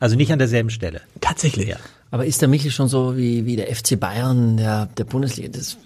Also 0.00 0.16
nicht 0.16 0.32
an 0.32 0.38
derselben 0.38 0.70
Stelle. 0.70 1.02
Tatsächlich. 1.20 1.74
Aber 2.10 2.24
ist 2.24 2.40
der 2.40 2.48
Michel 2.48 2.70
schon 2.70 2.88
so 2.88 3.16
wie, 3.18 3.44
wie 3.44 3.56
der 3.56 3.66
FC 3.74 4.00
Bayern 4.00 4.56
der, 4.56 4.86
der 4.86 5.04
Bundesliga? 5.04 5.50
Das, 5.52 5.76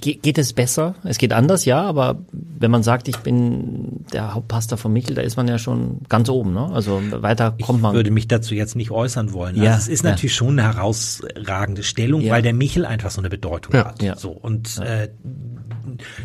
ge- 0.00 0.14
geht 0.14 0.38
es 0.38 0.52
besser? 0.52 0.94
Es 1.02 1.18
geht 1.18 1.32
anders, 1.32 1.64
ja, 1.64 1.82
aber 1.82 2.18
wenn 2.32 2.70
man 2.70 2.84
sagt, 2.84 3.08
ich 3.08 3.16
bin 3.16 4.04
der 4.12 4.34
Hauptpastor 4.34 4.78
von 4.78 4.92
Michel, 4.92 5.16
da 5.16 5.22
ist 5.22 5.36
man 5.36 5.48
ja 5.48 5.58
schon 5.58 6.02
ganz 6.08 6.28
oben, 6.28 6.52
ne? 6.54 6.70
Also 6.72 7.00
weiter 7.22 7.56
kommt 7.62 7.82
man. 7.82 7.92
Ich 7.92 7.96
würde 7.96 8.12
mich 8.12 8.28
dazu 8.28 8.54
jetzt 8.54 8.76
nicht 8.76 8.92
äußern 8.92 9.32
wollen. 9.32 9.56
Ja, 9.56 9.72
also 9.72 9.82
es 9.82 9.88
ist 9.88 10.04
ja. 10.04 10.10
natürlich 10.10 10.34
schon 10.36 10.58
eine 10.58 10.62
herausragende 10.72 11.82
Stellung, 11.82 12.20
Ja. 12.20 12.34
weil 12.34 12.42
der 12.42 12.54
Michel 12.54 12.86
einfach 12.86 13.10
so 13.10 13.20
eine 13.20 13.28
Bedeutung 13.28 13.74
Ja. 13.74 13.86
hat. 13.86 14.02
Ja. 14.02 14.16
So 14.16 14.30
und 14.30 14.78
äh, 14.78 15.08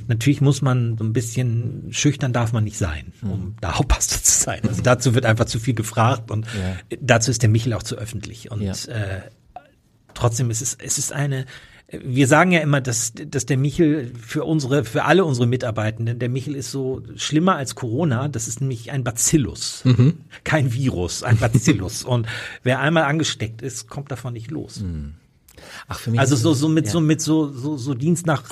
natürlich 0.08 0.42
muss 0.42 0.62
man 0.62 0.98
so 0.98 1.04
ein 1.04 1.14
bisschen 1.14 1.88
schüchtern 1.92 2.34
darf 2.34 2.54
man 2.54 2.64
nicht 2.64 2.78
sein, 2.78 3.14
Hm. 3.22 3.32
um 3.32 3.56
da 3.62 3.74
Hauptpastor 3.78 4.22
zu 4.22 4.44
sein. 4.44 4.60
Also 4.68 4.82
dazu 4.82 5.16
wird 5.16 5.26
einfach 5.26 5.46
zu 5.46 5.60
viel 5.60 5.74
gefragt 5.74 6.30
und 6.32 6.46
dazu 7.02 7.32
ist 7.32 7.42
der 7.42 7.50
Michel 7.50 7.74
auch 7.74 7.84
zu 7.84 7.96
öffentlich 7.96 8.52
und 8.52 8.62
Ja. 8.62 8.74
äh, 8.88 9.15
trotzdem 10.16 10.50
ist 10.50 10.62
es, 10.62 10.76
es 10.82 10.98
ist 10.98 11.12
eine, 11.14 11.46
wir 11.92 12.28
sagen 12.28 12.52
ja 12.52 12.62
immer, 12.62 12.82
dass, 12.82 13.14
dass 13.14 13.46
der 13.46 13.58
Michel 13.58 14.12
für 14.20 14.44
unsere, 14.44 14.84
für 14.86 15.04
alle 15.06 15.24
unsere 15.24 15.46
Mitarbeitenden, 15.46 16.18
der 16.18 16.30
Michel 16.30 16.56
ist 16.56 16.72
so 16.72 17.04
schlimmer 17.16 17.56
als 17.58 17.76
Corona. 17.76 18.28
Das 18.28 18.48
ist 18.48 18.60
nämlich 18.60 18.92
ein 18.92 19.04
Bacillus. 19.04 19.84
Kein 20.44 20.74
Virus, 20.74 21.22
ein 21.22 21.38
Bacillus. 21.38 22.04
Und 22.04 22.28
wer 22.64 22.80
einmal 22.80 23.04
angesteckt 23.04 23.62
ist, 23.62 23.88
kommt 23.88 24.10
davon 24.12 24.34
nicht 24.34 24.50
los. 24.50 24.84
Ach, 25.88 26.00
für 26.00 26.10
mich 26.10 26.20
Also 26.20 26.34
ist 26.34 26.42
so, 26.42 26.54
es- 26.54 26.60
so 26.60 26.70
mit 26.70 26.86
ja. 26.88 26.92
so, 26.92 27.00
mit 27.02 27.22
so, 27.22 27.54
so, 27.54 27.78
so 27.78 27.94
Dienst 27.94 28.26
nach 28.26 28.44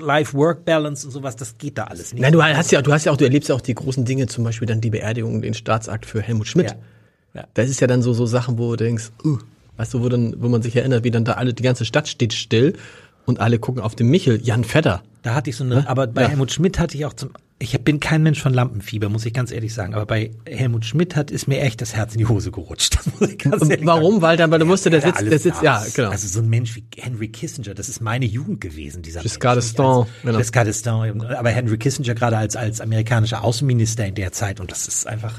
Life-Work-Balance 0.00 1.06
und 1.06 1.12
sowas, 1.12 1.36
das 1.36 1.56
geht 1.58 1.78
da 1.78 1.84
alles 1.84 2.12
nicht. 2.12 2.20
Nein, 2.22 2.32
du 2.32 2.42
hast 2.42 2.72
ja, 2.72 2.82
du 2.82 2.92
hast 2.92 3.04
ja 3.04 3.12
auch, 3.12 3.16
du 3.16 3.24
erlebst 3.24 3.48
ja 3.48 3.54
auch 3.54 3.60
die 3.60 3.74
großen 3.74 4.04
Dinge, 4.04 4.26
zum 4.26 4.44
Beispiel 4.44 4.66
dann 4.66 4.80
die 4.80 4.90
Beerdigung, 4.90 5.40
den 5.40 5.54
Staatsakt 5.54 6.04
für 6.06 6.20
Helmut 6.20 6.48
Schmidt. 6.48 6.70
Ja. 6.70 7.40
Ja. 7.42 7.46
Das 7.54 7.68
ist 7.70 7.80
ja 7.80 7.86
dann 7.86 8.02
so, 8.02 8.12
so 8.12 8.26
Sachen, 8.26 8.58
wo 8.58 8.70
du 8.76 8.84
denkst, 8.84 9.10
uh, 9.24 9.38
weißt 9.76 9.94
du, 9.94 10.02
wo 10.02 10.08
dann, 10.08 10.34
wo 10.38 10.48
man 10.48 10.62
sich 10.62 10.76
erinnert, 10.76 11.04
wie 11.04 11.10
dann 11.10 11.24
da 11.24 11.32
alle, 11.32 11.54
die 11.54 11.62
ganze 11.62 11.84
Stadt 11.84 12.08
steht 12.08 12.32
still 12.32 12.74
und 13.26 13.40
alle 13.40 13.58
gucken 13.58 13.82
auf 13.82 13.94
den 13.94 14.08
Michel, 14.08 14.40
Jan 14.42 14.64
Vetter. 14.64 15.02
Da 15.22 15.34
hatte 15.34 15.50
ich 15.50 15.56
so 15.56 15.64
eine, 15.64 15.88
aber 15.88 16.06
bei 16.06 16.22
Ja. 16.22 16.28
Helmut 16.28 16.52
Schmidt 16.52 16.78
hatte 16.78 16.96
ich 16.96 17.06
auch 17.06 17.14
zum, 17.14 17.30
ich 17.58 17.80
bin 17.80 17.98
kein 17.98 18.22
Mensch 18.22 18.42
von 18.42 18.52
Lampenfieber, 18.52 19.08
muss 19.08 19.24
ich 19.24 19.32
ganz 19.32 19.50
ehrlich 19.50 19.72
sagen, 19.72 19.94
aber 19.94 20.04
bei 20.04 20.32
Helmut 20.46 20.84
Schmidt 20.84 21.16
hat, 21.16 21.30
ist 21.30 21.48
mir 21.48 21.60
echt 21.60 21.80
das 21.80 21.94
Herz 21.94 22.12
in 22.12 22.18
die 22.18 22.26
Hose 22.26 22.50
gerutscht. 22.50 22.98
Warum? 23.82 24.14
sagen. 24.14 24.22
Weil 24.22 24.36
dann, 24.36 24.50
weil 24.50 24.58
du 24.58 24.66
musst, 24.66 24.84
der 24.84 25.00
sitzt, 25.00 25.20
der 25.22 25.38
sitzt, 25.38 25.62
ja, 25.62 25.82
genau. 25.94 26.10
Also 26.10 26.28
so 26.28 26.40
ein 26.40 26.50
Mensch 26.50 26.76
wie 26.76 26.84
Henry 26.96 27.28
Kissinger, 27.28 27.72
das 27.74 27.88
ist 27.88 28.00
meine 28.02 28.26
Jugend 28.26 28.60
gewesen, 28.60 29.02
dieser 29.02 29.20
Giscard 29.20 29.58
d'Estaing, 29.58 30.06
genau. 30.22 30.38
Giscard 30.38 30.68
d'Estaing, 30.68 31.24
aber 31.34 31.50
Henry 31.50 31.78
Kissinger 31.78 32.14
gerade 32.14 32.36
als, 32.36 32.56
als 32.56 32.80
amerikanischer 32.82 33.42
Außenminister 33.42 34.04
in 34.04 34.16
der 34.16 34.32
Zeit 34.32 34.60
und 34.60 34.70
das 34.70 34.86
ist 34.88 35.06
einfach, 35.06 35.32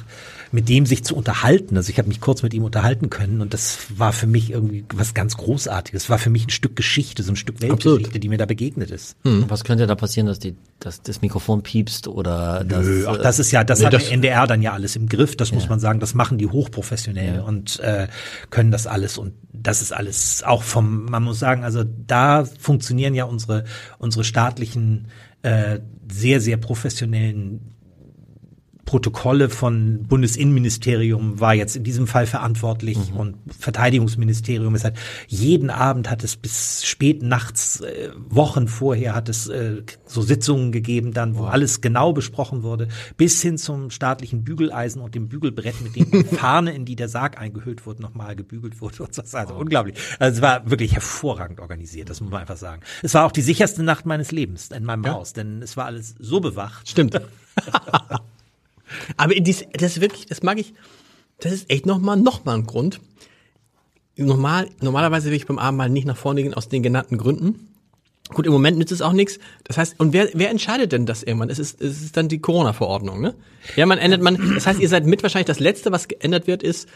mit 0.56 0.70
dem 0.70 0.86
sich 0.86 1.04
zu 1.04 1.16
unterhalten, 1.16 1.76
also 1.78 1.90
ich 1.92 1.98
habe 1.98 2.08
mich 2.08 2.22
kurz 2.22 2.42
mit 2.42 2.54
ihm 2.54 2.64
unterhalten 2.64 3.10
können 3.10 3.42
und 3.42 3.54
das 3.54 3.80
war 3.98 4.14
für 4.14 4.26
mich 4.26 4.52
irgendwie 4.52 4.86
was 4.94 5.14
ganz 5.14 5.36
Großartiges, 5.38 6.10
war 6.10 6.18
für 6.18 6.30
mich 6.30 6.48
ein 6.48 6.50
Stück 6.50 6.76
Geschichte, 6.76 7.22
so 7.24 7.34
ein 7.34 7.36
Stück 7.36 7.62
Weltgeschichte, 7.62 8.06
Absolut. 8.06 8.24
die 8.24 8.30
mir 8.30 8.38
da 8.38 8.46
begegnet 8.46 8.90
ist. 8.90 9.18
Was 9.24 9.64
könnte 9.66 9.86
da 9.86 9.96
passieren, 9.96 10.28
dass 10.28 10.40
die, 10.40 10.56
dass 10.80 11.02
das 11.02 11.22
Mikrofon 11.22 11.62
piepst 11.62 12.08
oder 12.08 12.64
dass, 12.64 12.86
Nö, 12.86 13.06
auch 13.06 13.18
das 13.18 13.38
ist 13.40 13.52
ja, 13.52 13.64
das 13.64 13.80
Nee, 13.80 13.86
hat 13.88 13.94
das- 13.94 14.06
der 14.06 14.14
NDR 14.14 14.48
dann 14.48 14.62
ja 14.62 14.72
alles 14.72 14.96
im 14.96 15.10
Griff, 15.10 15.36
das 15.36 15.52
muss 15.52 15.68
man 15.70 15.80
sagen, 15.80 16.00
das 16.00 16.14
machen 16.16 16.38
die 16.38 16.48
hochprofessionell 16.48 17.42
und 17.42 17.80
äh, 17.82 18.08
können 18.50 18.72
das 18.72 18.88
alles 18.88 19.18
und 19.18 19.34
das 19.52 19.82
ist 19.82 19.92
alles 19.92 20.42
auch 20.44 20.64
vom, 20.64 21.06
man 21.06 21.22
muss 21.24 21.38
sagen, 21.38 21.64
also 21.66 21.84
da 21.84 22.46
funktionieren 22.46 23.14
ja 23.14 23.26
unsere, 23.26 23.66
unsere 23.98 24.24
staatlichen, 24.24 25.10
äh, 25.42 25.80
sehr, 26.10 26.40
sehr 26.40 26.58
professionellen 26.58 27.75
Protokolle 28.86 29.50
von 29.50 30.04
Bundesinnenministerium 30.04 31.40
war 31.40 31.56
jetzt 31.56 31.76
in 31.76 31.84
diesem 31.84 32.06
Fall 32.06 32.28
verantwortlich 32.28 32.98
und 33.16 33.36
Verteidigungsministerium. 33.48 34.76
Es 34.76 34.84
hat 34.84 34.94
jeden 35.28 35.72
Abend 35.72 36.10
hat 36.10 36.24
es 36.24 36.36
bis 36.36 36.86
spät 36.86 37.24
nachts, 37.24 37.82
äh, 37.82 38.12
Wochen 38.30 38.68
vorher 38.68 39.16
hat 39.16 39.28
es 39.28 39.48
äh, 39.48 39.82
so 40.06 40.22
Sitzungen 40.22 40.72
gegeben, 40.72 41.14
dann 41.14 41.36
wo 41.36 41.46
alles 41.46 41.82
genau 41.82 42.14
besprochen 42.14 42.62
wurde, 42.62 42.88
bis 43.18 43.42
hin 43.42 43.58
zum 43.58 43.90
staatlichen 43.90 44.44
Bügeleisen 44.44 45.02
und 45.02 45.16
dem 45.16 45.30
Bügelbrett, 45.30 45.82
mit 45.82 45.96
dem 45.96 46.12
die 46.12 46.24
Fahne, 46.36 46.74
in 46.74 46.86
die 46.86 46.96
der 46.96 47.10
Sarg 47.10 47.40
eingehüllt 47.40 47.88
wurde, 47.88 48.04
nochmal 48.04 48.36
gebügelt 48.36 48.82
wurde. 48.82 49.04
Und 49.04 49.18
das 49.18 49.34
war 49.34 49.42
also 49.42 49.56
unglaublich. 49.56 49.98
Also 50.20 50.38
es 50.38 50.42
war 50.44 50.70
wirklich 50.70 50.94
hervorragend 50.94 51.60
organisiert, 51.60 52.12
das 52.12 52.22
muss 52.22 52.30
man 52.30 52.42
einfach 52.42 52.58
sagen. 52.58 52.84
Es 53.02 53.16
war 53.16 53.26
auch 53.26 53.32
die 53.32 53.42
sicherste 53.42 53.82
Nacht 53.82 54.06
meines 54.06 54.32
Lebens 54.32 54.70
in 54.70 54.84
meinem 54.84 55.08
Haus, 55.08 55.34
denn 55.34 55.64
es 55.64 55.76
war 55.76 55.86
alles 55.86 56.14
so 56.20 56.40
bewacht. 56.40 56.88
Stimmt. 56.88 57.20
Aber 59.18 59.34
dies, 59.36 59.66
das 59.74 59.98
ist 59.98 60.02
wirklich, 60.02 60.26
das 60.26 60.44
mag 60.44 60.60
ich, 60.60 60.74
das 61.40 61.52
ist 61.52 61.70
echt 61.70 61.86
nochmal, 61.86 62.18
noch 62.18 62.46
mal 62.46 62.56
ein 62.56 62.66
Grund. 62.66 63.00
Normal, 64.18 64.70
normalerweise 64.82 65.30
will 65.30 65.36
ich 65.36 65.46
beim 65.46 65.60
Abendmahl 65.60 65.90
nicht 65.90 66.08
nach 66.08 66.18
vorne 66.18 66.42
gehen 66.42 66.54
aus 66.54 66.70
den 66.70 66.84
genannten 66.84 67.18
Gründen. 67.18 67.70
Gut, 68.30 68.48
im 68.48 68.54
Moment 68.54 68.78
nützt 68.78 68.92
es 68.92 69.02
auch 69.02 69.14
nichts. 69.14 69.40
Das 69.66 69.78
heißt, 69.78 70.00
und 70.00 70.14
wer, 70.14 70.30
wer 70.34 70.50
entscheidet 70.50 70.92
denn 70.92 71.06
das 71.06 71.22
irgendwann? 71.22 71.50
Es 71.50 71.60
ist, 71.60 71.82
es 71.82 72.02
ist 72.02 72.18
dann 72.18 72.28
die 72.28 72.40
Corona-Verordnung, 72.40 73.22
ne? 73.22 73.36
Ja, 73.76 73.86
man 73.86 74.00
ändert 74.00 74.22
man, 74.22 74.56
das 74.56 74.66
heißt, 74.66 74.80
ihr 74.80 74.90
seid 74.90 75.06
mit 75.06 75.22
wahrscheinlich 75.22 75.48
das 75.48 75.60
Letzte, 75.60 75.92
was 75.92 76.08
geändert 76.08 76.48
wird, 76.48 76.64
ist, 76.64 76.88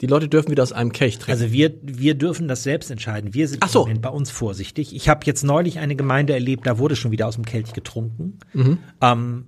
die 0.00 0.06
Leute 0.06 0.28
dürfen 0.28 0.50
wieder 0.50 0.62
aus 0.62 0.72
einem 0.72 0.92
Kelch 0.92 1.18
trinken. 1.18 1.32
Also 1.32 1.52
wir, 1.52 1.74
wir 1.82 2.14
dürfen 2.14 2.48
das 2.48 2.62
selbst 2.62 2.90
entscheiden. 2.90 3.34
Wir 3.34 3.48
sind 3.48 3.68
so. 3.68 3.80
im 3.80 3.88
Moment 3.88 4.02
bei 4.02 4.10
uns 4.10 4.30
vorsichtig. 4.30 4.94
Ich 4.94 5.08
habe 5.08 5.20
jetzt 5.24 5.42
neulich 5.42 5.78
eine 5.78 5.96
Gemeinde 5.96 6.32
erlebt, 6.32 6.66
da 6.66 6.78
wurde 6.78 6.96
schon 6.96 7.10
wieder 7.10 7.26
aus 7.26 7.34
dem 7.34 7.44
Kelch 7.44 7.72
getrunken. 7.72 8.38
Mhm. 8.54 8.78
Ähm, 9.02 9.46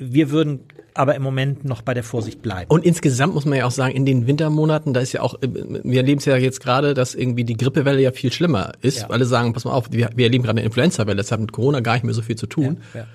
wir 0.00 0.30
würden 0.30 0.60
aber 0.94 1.14
im 1.14 1.22
Moment 1.22 1.64
noch 1.64 1.82
bei 1.82 1.94
der 1.94 2.02
Vorsicht 2.02 2.42
bleiben. 2.42 2.70
Und 2.70 2.84
insgesamt 2.84 3.34
muss 3.34 3.44
man 3.44 3.58
ja 3.58 3.66
auch 3.66 3.70
sagen, 3.70 3.94
in 3.94 4.04
den 4.04 4.26
Wintermonaten, 4.26 4.92
da 4.92 5.00
ist 5.00 5.12
ja 5.12 5.22
auch, 5.22 5.40
äh, 5.40 5.48
wir 5.84 6.00
erleben 6.00 6.18
es 6.18 6.24
ja 6.24 6.36
jetzt 6.36 6.60
gerade, 6.60 6.94
dass 6.94 7.14
irgendwie 7.14 7.44
die 7.44 7.56
Grippewelle 7.56 8.00
ja 8.00 8.12
viel 8.12 8.32
schlimmer 8.32 8.72
ist. 8.82 9.02
Ja. 9.02 9.10
Alle 9.10 9.24
sagen, 9.24 9.52
pass 9.52 9.64
mal 9.64 9.72
auf, 9.72 9.92
wir, 9.92 10.10
wir 10.14 10.26
erleben 10.26 10.44
gerade 10.44 10.58
eine 10.58 10.66
Influenza-Welle, 10.66 11.16
das 11.16 11.30
hat 11.30 11.40
mit 11.40 11.52
Corona 11.52 11.80
gar 11.80 11.94
nicht 11.94 12.04
mehr 12.04 12.14
so 12.14 12.22
viel 12.22 12.36
zu 12.36 12.46
tun. 12.46 12.78
Ja, 12.94 13.00
ja. 13.00 13.06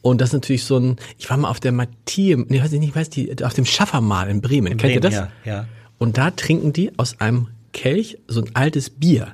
Und 0.00 0.20
das 0.20 0.30
ist 0.30 0.34
natürlich 0.34 0.64
so 0.64 0.78
ein, 0.78 0.96
ich 1.18 1.28
war 1.28 1.36
mal 1.36 1.50
auf 1.50 1.60
der 1.60 1.72
Mathieu, 1.72 2.44
nee, 2.48 2.62
weiß 2.62 2.72
ich 2.72 2.80
nicht, 2.80 2.94
weiß 2.94 3.10
die, 3.10 3.44
auf 3.44 3.54
dem 3.54 3.64
Schaffermal 3.64 4.30
in 4.30 4.40
Bremen. 4.40 4.76
Kennt 4.76 4.94
ihr 4.94 5.00
Bremen, 5.00 5.14
das? 5.14 5.14
Ja, 5.14 5.28
ja. 5.44 5.66
Und 5.98 6.16
da 6.16 6.30
trinken 6.30 6.72
die 6.72 6.92
aus 6.96 7.20
einem 7.20 7.48
Kelch 7.72 8.18
so 8.28 8.40
ein 8.40 8.54
altes 8.54 8.90
Bier. 8.90 9.28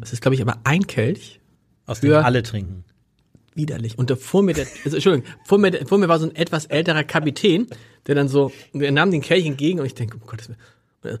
Das 0.00 0.12
ist, 0.12 0.22
glaube 0.22 0.34
ich, 0.34 0.42
aber 0.42 0.56
ein 0.64 0.86
Kelch. 0.86 1.40
Aus 1.86 2.00
dem 2.00 2.12
alle 2.14 2.42
trinken. 2.42 2.84
Widerlich. 3.56 3.98
Und 3.98 4.10
da 4.10 4.16
vor 4.16 4.42
mir, 4.42 4.52
der, 4.52 4.66
also, 4.84 4.96
Entschuldigung, 4.96 5.28
vor 5.44 5.58
mir, 5.58 5.86
vor 5.86 5.98
mir 5.98 6.08
war 6.08 6.18
so 6.18 6.26
ein 6.26 6.36
etwas 6.36 6.66
älterer 6.66 7.04
Kapitän, 7.04 7.66
der 8.06 8.14
dann 8.14 8.28
so, 8.28 8.52
der 8.74 8.92
nahm 8.92 9.10
den 9.10 9.22
Kelch 9.22 9.46
entgegen 9.46 9.80
und 9.80 9.86
ich 9.86 9.94
denke, 9.94 10.18
um 10.18 10.26
Gottes 10.26 10.50
Willen. 11.02 11.18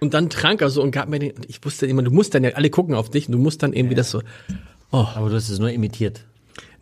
Und 0.00 0.12
dann 0.12 0.28
trank 0.28 0.60
er 0.60 0.68
so 0.68 0.82
und 0.82 0.90
gab 0.90 1.08
mir 1.08 1.18
den, 1.18 1.30
und 1.32 1.48
ich 1.48 1.64
wusste 1.64 1.86
immer, 1.86 2.02
du 2.02 2.10
musst 2.10 2.34
dann 2.34 2.44
ja, 2.44 2.50
alle 2.50 2.68
gucken 2.68 2.94
auf 2.94 3.10
dich 3.10 3.26
und 3.26 3.32
du 3.32 3.38
musst 3.38 3.62
dann 3.62 3.72
irgendwie 3.72 3.94
das 3.94 4.10
so, 4.10 4.20
aber 4.90 5.30
du 5.30 5.34
hast 5.34 5.48
es 5.48 5.58
nur 5.58 5.70
imitiert. 5.70 6.24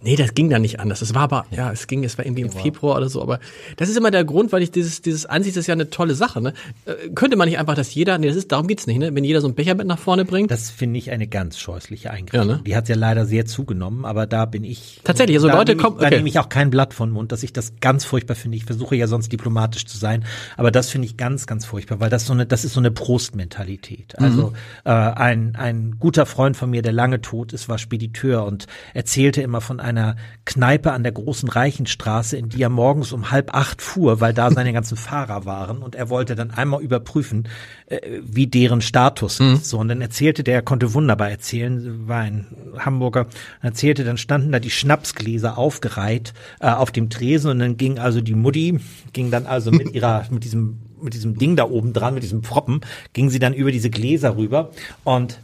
Nee, 0.02 0.16
das 0.16 0.34
ging 0.34 0.50
dann 0.50 0.62
nicht 0.62 0.80
anders. 0.80 1.00
Das 1.00 1.14
war 1.14 1.22
aber, 1.22 1.46
ja, 1.50 1.70
es 1.72 1.86
ging, 1.86 2.04
es 2.04 2.18
war 2.18 2.24
irgendwie 2.26 2.42
im 2.42 2.50
Februar 2.50 2.96
oder 2.96 3.08
so, 3.08 3.22
aber 3.22 3.38
das 3.76 3.88
ist 3.88 3.96
immer 3.96 4.10
der 4.10 4.24
Grund, 4.24 4.52
weil 4.52 4.62
ich 4.62 4.70
dieses, 4.70 5.02
dieses 5.02 5.26
Ansicht 5.26 5.56
ist 5.56 5.66
ja 5.66 5.72
eine 5.74 5.90
tolle 5.90 6.14
Sache, 6.14 6.40
ne? 6.40 6.52
Äh, 6.86 7.10
könnte 7.14 7.36
man 7.36 7.48
nicht 7.48 7.58
einfach, 7.58 7.74
dass 7.74 7.94
jeder, 7.94 8.18
nee, 8.18 8.26
das 8.26 8.36
ist, 8.36 8.52
darum 8.52 8.66
geht's 8.66 8.86
nicht, 8.86 8.98
ne? 8.98 9.14
Wenn 9.14 9.24
jeder 9.24 9.40
so 9.40 9.48
ein 9.48 9.54
Becher 9.54 9.74
mit 9.74 9.86
nach 9.86 9.98
vorne 9.98 10.24
bringt. 10.24 10.50
Das 10.50 10.70
finde 10.70 10.98
ich 10.98 11.10
eine 11.10 11.26
ganz 11.26 11.58
scheußliche 11.58 12.10
Eingriffe. 12.10 12.36
Ja, 12.48 12.56
ne? 12.56 12.62
Die 12.66 12.74
hat 12.76 12.88
ja 12.88 12.96
leider 12.96 13.26
sehr 13.26 13.46
zugenommen, 13.46 14.04
aber 14.04 14.26
da 14.26 14.44
bin 14.44 14.64
ich. 14.64 15.00
Tatsächlich, 15.04 15.36
also 15.36 15.48
da 15.48 15.56
Leute 15.56 15.76
kommen- 15.76 15.98
Da 15.98 16.06
okay. 16.06 16.16
nehme 16.16 16.28
ich 16.28 16.38
auch 16.38 16.48
kein 16.48 16.70
Blatt 16.70 16.94
von 16.94 17.10
Mund, 17.10 17.32
dass 17.32 17.42
ich 17.42 17.52
das 17.52 17.74
ganz 17.80 18.04
furchtbar 18.04 18.34
finde. 18.34 18.56
Ich 18.56 18.64
versuche 18.64 18.96
ja 18.96 19.06
sonst 19.06 19.30
diplomatisch 19.32 19.86
zu 19.86 19.96
sein, 19.98 20.24
aber 20.56 20.70
das 20.70 20.90
finde 20.90 21.06
ich 21.06 21.16
ganz, 21.16 21.46
ganz 21.46 21.64
furchtbar, 21.64 22.00
weil 22.00 22.10
das 22.10 22.26
so 22.26 22.32
eine, 22.32 22.46
das 22.46 22.64
ist 22.64 22.72
so 22.74 22.80
eine 22.80 22.90
Prostmentalität. 22.90 24.14
Mhm. 24.18 24.24
Also 24.24 24.52
äh, 24.84 24.90
ein 24.90 25.56
ein 25.56 25.96
guter 25.98 26.26
Freund 26.26 26.56
von 26.56 26.70
mir, 26.70 26.82
der 26.82 26.92
lange 26.92 27.20
tot 27.20 27.52
ist, 27.52 27.68
war 27.68 27.78
Spediteur 27.78 28.44
und 28.44 28.66
erzählte 28.94 29.42
immer 29.42 29.60
von 29.60 29.80
einer 29.96 30.16
Kneipe 30.44 30.92
an 30.92 31.02
der 31.02 31.12
großen 31.12 31.48
Reichenstraße, 31.48 32.36
in 32.36 32.48
die 32.48 32.62
er 32.62 32.68
morgens 32.68 33.12
um 33.12 33.30
halb 33.30 33.54
acht 33.54 33.82
fuhr, 33.82 34.20
weil 34.20 34.34
da 34.34 34.50
seine 34.50 34.72
ganzen 34.72 34.96
Fahrer 34.96 35.44
waren. 35.44 35.78
Und 35.78 35.94
er 35.94 36.10
wollte 36.10 36.34
dann 36.34 36.50
einmal 36.50 36.82
überprüfen, 36.82 37.48
äh, 37.86 38.00
wie 38.22 38.46
deren 38.46 38.80
Status 38.80 39.40
ist. 39.40 39.68
So, 39.68 39.78
und 39.78 39.88
dann 39.88 40.00
erzählte 40.00 40.42
der, 40.42 40.56
er 40.56 40.62
konnte 40.62 40.94
wunderbar 40.94 41.30
erzählen, 41.30 42.08
war 42.08 42.20
ein 42.20 42.46
Hamburger, 42.78 43.26
erzählte, 43.60 44.04
dann 44.04 44.16
standen 44.16 44.52
da 44.52 44.58
die 44.58 44.70
Schnapsgläser 44.70 45.58
aufgereiht 45.58 46.32
äh, 46.60 46.68
auf 46.68 46.90
dem 46.90 47.10
Tresen. 47.10 47.50
Und 47.50 47.58
dann 47.60 47.76
ging 47.76 47.98
also 47.98 48.20
die 48.20 48.34
Mutti, 48.34 48.80
ging 49.12 49.30
dann 49.30 49.46
also 49.46 49.70
mit 49.70 49.90
ihrer, 49.94 50.24
mit 50.30 50.44
diesem, 50.44 50.78
mit 51.00 51.14
diesem 51.14 51.38
Ding 51.38 51.56
da 51.56 51.64
oben 51.64 51.92
dran, 51.92 52.14
mit 52.14 52.22
diesem 52.22 52.42
Proppen, 52.42 52.80
ging 53.12 53.30
sie 53.30 53.38
dann 53.38 53.54
über 53.54 53.72
diese 53.72 53.90
Gläser 53.90 54.36
rüber. 54.36 54.70
Und 55.04 55.38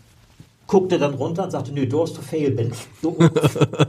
guckte 0.69 0.99
dann 0.99 1.15
runter 1.15 1.45
und 1.45 1.51
sagte, 1.51 1.73
nö, 1.73 1.87
du 1.87 2.03
hast 2.03 2.15
to 2.15 2.23
fail, 2.23 2.53
Ben. 2.53 2.71
Du, 3.03 3.17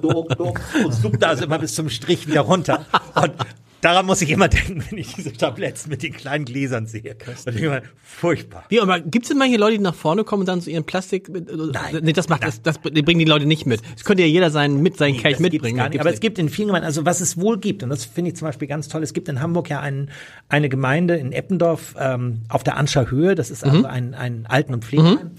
du, 0.02 0.26
du, 0.38 0.54
und 0.86 0.94
zoomte 0.94 1.28
also 1.28 1.44
immer 1.46 1.60
bis 1.60 1.76
zum 1.76 1.90
Strich 1.90 2.26
wieder 2.28 2.42
runter. 2.42 2.86
Und 3.16 3.34
daran 3.82 4.06
muss 4.06 4.22
ich 4.22 4.30
immer 4.32 4.48
denken, 4.48 4.84
wenn 4.90 4.98
ich 4.98 5.14
diese 5.14 5.34
Tabletts 5.34 5.88
mit 5.88 6.04
den 6.04 6.14
kleinen 6.14 6.46
Gläsern 6.46 6.86
sehe. 6.88 7.16
Und 7.46 7.56
ich 7.56 7.62
immer, 7.62 7.82
furchtbar. 8.02 8.64
Wie, 8.70 8.80
aber 8.80 9.00
gibt's 9.02 9.28
denn 9.28 9.38
manche 9.38 9.58
Leute, 9.58 9.78
die 9.78 9.84
nach 9.84 9.94
vorne 9.96 10.24
kommen 10.24 10.42
und 10.42 10.48
dann 10.48 10.62
so 10.62 10.70
ihren 10.72 10.86
Plastik, 10.86 11.28
mit, 11.30 11.50
Nein. 11.54 12.00
nee, 12.02 12.14
das 12.14 12.30
macht, 12.30 12.44
das, 12.44 12.62
das 12.62 12.78
bringen 12.80 13.20
die 13.20 13.26
Leute 13.26 13.46
nicht 13.46 13.66
mit. 13.66 13.82
Das 13.96 14.06
könnte 14.06 14.24
ja 14.24 14.30
jeder 14.30 14.50
sein, 14.50 14.78
mit 14.82 14.98
seinen 14.98 15.18
Kelch 15.18 15.36
Das 15.36 15.42
gibt's 15.44 15.54
mitbringen. 15.54 15.78
Gar 15.78 15.90
nicht. 15.90 16.00
Aber 16.00 16.10
es 16.10 16.16
nicht. 16.16 16.22
gibt 16.22 16.40
in 16.40 16.48
vielen 16.48 16.68
Gemeinden, 16.70 16.86
also 16.88 17.06
was 17.06 17.20
es 17.20 17.38
wohl 17.38 17.58
gibt, 17.60 17.84
und 17.84 17.90
das 17.90 18.06
finde 18.06 18.32
ich 18.32 18.38
zum 18.38 18.48
Beispiel 18.48 18.68
ganz 18.70 18.88
toll, 18.88 19.04
es 19.04 19.14
gibt 19.14 19.28
in 19.28 19.42
Hamburg 19.42 19.70
ja 19.70 19.82
einen, 19.82 20.12
eine 20.48 20.70
Gemeinde 20.70 21.16
in 21.18 21.34
Eppendorf 21.34 21.96
ähm, 22.00 22.42
auf 22.50 22.64
der 22.64 22.78
Anscher 22.78 23.12
Höhe, 23.12 23.36
das 23.36 23.52
ist 23.52 23.66
Mhm. 23.66 23.72
also 23.72 23.86
ein, 23.88 24.14
ein 24.14 24.46
Alten- 24.48 24.74
und 24.74 24.86
Pflegeheim. 24.86 25.32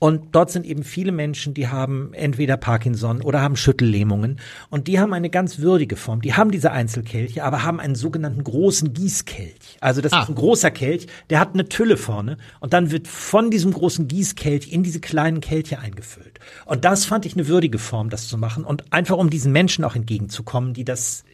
Und 0.00 0.34
dort 0.34 0.50
sind 0.50 0.64
eben 0.64 0.84
viele 0.84 1.10
Menschen, 1.10 1.54
die 1.54 1.68
haben 1.68 2.12
entweder 2.14 2.56
Parkinson 2.56 3.20
oder 3.20 3.40
haben 3.40 3.56
Schüttellähmungen. 3.56 4.38
Und 4.70 4.86
die 4.86 5.00
haben 5.00 5.12
eine 5.12 5.28
ganz 5.28 5.58
würdige 5.58 5.96
Form. 5.96 6.22
Die 6.22 6.34
haben 6.34 6.50
diese 6.52 6.70
Einzelkelche, 6.70 7.42
aber 7.42 7.64
haben 7.64 7.80
einen 7.80 7.96
sogenannten 7.96 8.44
großen 8.44 8.92
Gießkelch. 8.92 9.78
Also 9.80 10.00
das 10.00 10.12
Ah. 10.12 10.22
ist 10.22 10.28
ein 10.28 10.34
großer 10.36 10.70
Kelch, 10.70 11.08
der 11.30 11.40
hat 11.40 11.54
eine 11.54 11.68
Tülle 11.68 11.96
vorne. 11.96 12.36
Und 12.60 12.72
dann 12.72 12.90
wird 12.92 13.08
von 13.08 13.50
diesem 13.50 13.72
großen 13.72 14.06
Gießkelch 14.06 14.72
in 14.72 14.82
diese 14.84 15.00
kleinen 15.00 15.40
Kelche 15.40 15.78
eingefüllt. 15.80 16.38
Und 16.66 16.84
das 16.84 17.04
fand 17.04 17.26
ich 17.26 17.34
eine 17.34 17.48
würdige 17.48 17.78
Form, 17.78 18.08
das 18.10 18.28
zu 18.28 18.38
machen. 18.38 18.64
Und 18.64 18.92
einfach 18.92 19.16
um 19.16 19.30
diesen 19.30 19.50
Menschen 19.52 19.84
auch 19.84 19.96
entgegenzukommen, 19.96 20.74
die 20.74 20.84
das 20.84 21.24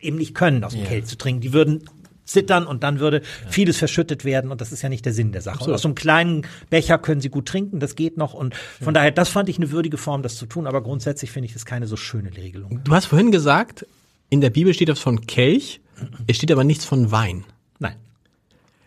eben 0.00 0.16
nicht 0.16 0.34
können, 0.34 0.64
aus 0.64 0.72
dem 0.74 0.84
Kelch 0.84 1.06
zu 1.06 1.16
trinken. 1.18 1.40
Die 1.40 1.52
würden 1.52 1.84
zittern 2.28 2.66
und 2.66 2.82
dann 2.82 3.00
würde 3.00 3.22
vieles 3.48 3.78
verschüttet 3.78 4.24
werden 4.24 4.50
und 4.50 4.60
das 4.60 4.70
ist 4.72 4.82
ja 4.82 4.88
nicht 4.88 5.04
der 5.04 5.12
Sinn 5.12 5.32
der 5.32 5.40
Sache. 5.42 5.64
Und 5.64 5.72
aus 5.72 5.82
so 5.82 5.88
einem 5.88 5.94
kleinen 5.94 6.46
Becher 6.70 6.98
können 6.98 7.20
sie 7.20 7.30
gut 7.30 7.46
trinken, 7.46 7.80
das 7.80 7.96
geht 7.96 8.16
noch 8.16 8.34
und 8.34 8.54
von 8.80 8.94
daher, 8.94 9.10
das 9.10 9.28
fand 9.28 9.48
ich 9.48 9.56
eine 9.56 9.70
würdige 9.70 9.96
Form, 9.96 10.22
das 10.22 10.36
zu 10.36 10.46
tun, 10.46 10.66
aber 10.66 10.82
grundsätzlich 10.82 11.30
finde 11.30 11.46
ich 11.46 11.52
das 11.54 11.64
keine 11.64 11.86
so 11.86 11.96
schöne 11.96 12.36
Regelung. 12.36 12.80
Du 12.84 12.92
hast 12.92 13.06
vorhin 13.06 13.32
gesagt, 13.32 13.86
in 14.30 14.40
der 14.40 14.50
Bibel 14.50 14.74
steht 14.74 14.88
das 14.88 15.00
von 15.00 15.26
Kelch, 15.26 15.80
es 16.26 16.36
steht 16.36 16.52
aber 16.52 16.64
nichts 16.64 16.84
von 16.84 17.10
Wein. 17.10 17.44
Nein. 17.78 17.96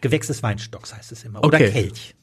Gewächs 0.01 0.27
des 0.27 0.41
Weinstocks 0.43 0.93
heißt 0.95 1.11
es 1.11 1.23
immer. 1.23 1.43
Oder 1.43 1.57
Okay. 1.57 1.71
Kelch. 1.71 2.15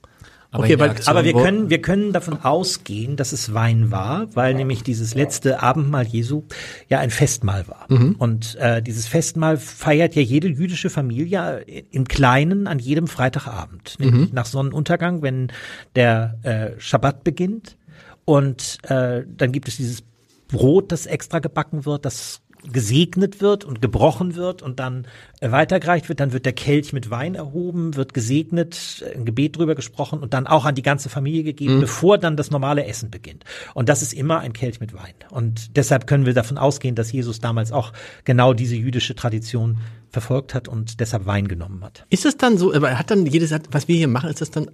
Aber, 0.50 0.64
Okay, 0.64 0.78
weil- 0.78 0.88
Aber 1.10 1.24
wir 1.24 1.32
können, 1.44 1.68
wir 1.70 1.82
können 1.82 2.12
davon 2.14 2.42
ausgehen, 2.42 3.16
dass 3.16 3.32
es 3.32 3.52
Wein 3.52 3.90
war, 3.90 4.34
weil 4.34 4.54
nämlich 4.54 4.82
dieses 4.82 5.14
letzte 5.14 5.62
Abendmahl 5.62 6.06
Jesu 6.06 6.44
ja 6.88 7.00
ein 7.00 7.10
Festmahl 7.10 7.68
war. 7.68 7.86
Und 8.18 8.54
äh, 8.56 8.80
dieses 8.82 9.06
Festmahl 9.06 9.58
feiert 9.58 10.14
ja 10.14 10.22
jede 10.22 10.48
jüdische 10.48 10.88
Familie 10.88 11.60
im 11.90 12.06
Kleinen 12.08 12.66
an 12.66 12.78
jedem 12.78 13.08
Freitagabend, 13.08 13.96
nämlich 13.98 14.32
nach 14.32 14.46
Sonnenuntergang, 14.46 15.20
wenn 15.22 15.48
der 15.96 16.38
äh, 16.42 16.80
Schabbat 16.80 17.24
beginnt. 17.24 17.76
Und 18.24 18.78
äh, 18.84 19.24
dann 19.36 19.52
gibt 19.52 19.68
es 19.68 19.76
dieses 19.76 20.02
Brot, 20.48 20.92
das 20.92 21.04
extra 21.04 21.40
gebacken 21.40 21.84
wird, 21.84 22.06
das 22.06 22.40
gesegnet 22.72 23.40
wird 23.40 23.64
und 23.64 23.80
gebrochen 23.82 24.34
wird 24.34 24.62
und 24.62 24.78
dann 24.78 25.06
äh, 25.40 25.50
weitergereicht 25.50 26.08
wird, 26.08 26.20
dann 26.20 26.32
wird 26.32 26.46
der 26.46 26.52
Kelch 26.52 26.92
mit 26.92 27.10
Wein 27.10 27.34
erhoben, 27.34 27.96
wird 27.96 28.14
gesegnet, 28.14 29.04
äh, 29.06 29.16
ein 29.16 29.24
Gebet 29.24 29.56
drüber 29.56 29.74
gesprochen 29.74 30.20
und 30.20 30.34
dann 30.34 30.46
auch 30.46 30.64
an 30.64 30.74
die 30.74 30.82
ganze 30.82 31.08
Familie 31.08 31.42
gegeben, 31.42 31.80
bevor 31.80 32.18
dann 32.18 32.36
das 32.36 32.50
normale 32.50 32.84
Essen 32.84 33.10
beginnt. 33.10 33.44
Und 33.74 33.88
das 33.88 34.02
ist 34.02 34.12
immer 34.12 34.40
ein 34.40 34.52
Kelch 34.52 34.80
mit 34.80 34.94
Wein. 34.94 35.14
Und 35.30 35.76
deshalb 35.76 36.06
können 36.06 36.26
wir 36.26 36.34
davon 36.34 36.58
ausgehen, 36.58 36.94
dass 36.94 37.12
Jesus 37.12 37.40
damals 37.40 37.72
auch 37.72 37.92
genau 38.24 38.52
diese 38.52 38.76
jüdische 38.76 39.14
Tradition 39.14 39.78
verfolgt 40.10 40.54
hat 40.54 40.68
und 40.68 41.00
deshalb 41.00 41.26
Wein 41.26 41.48
genommen 41.48 41.84
hat. 41.84 42.06
Ist 42.10 42.24
es 42.24 42.36
dann 42.36 42.58
so, 42.58 42.74
aber 42.74 42.98
hat 42.98 43.10
dann 43.10 43.26
jedes, 43.26 43.52
was 43.70 43.88
wir 43.88 43.96
hier 43.96 44.08
machen, 44.08 44.30
ist 44.30 44.40
das 44.40 44.50
dann 44.50 44.70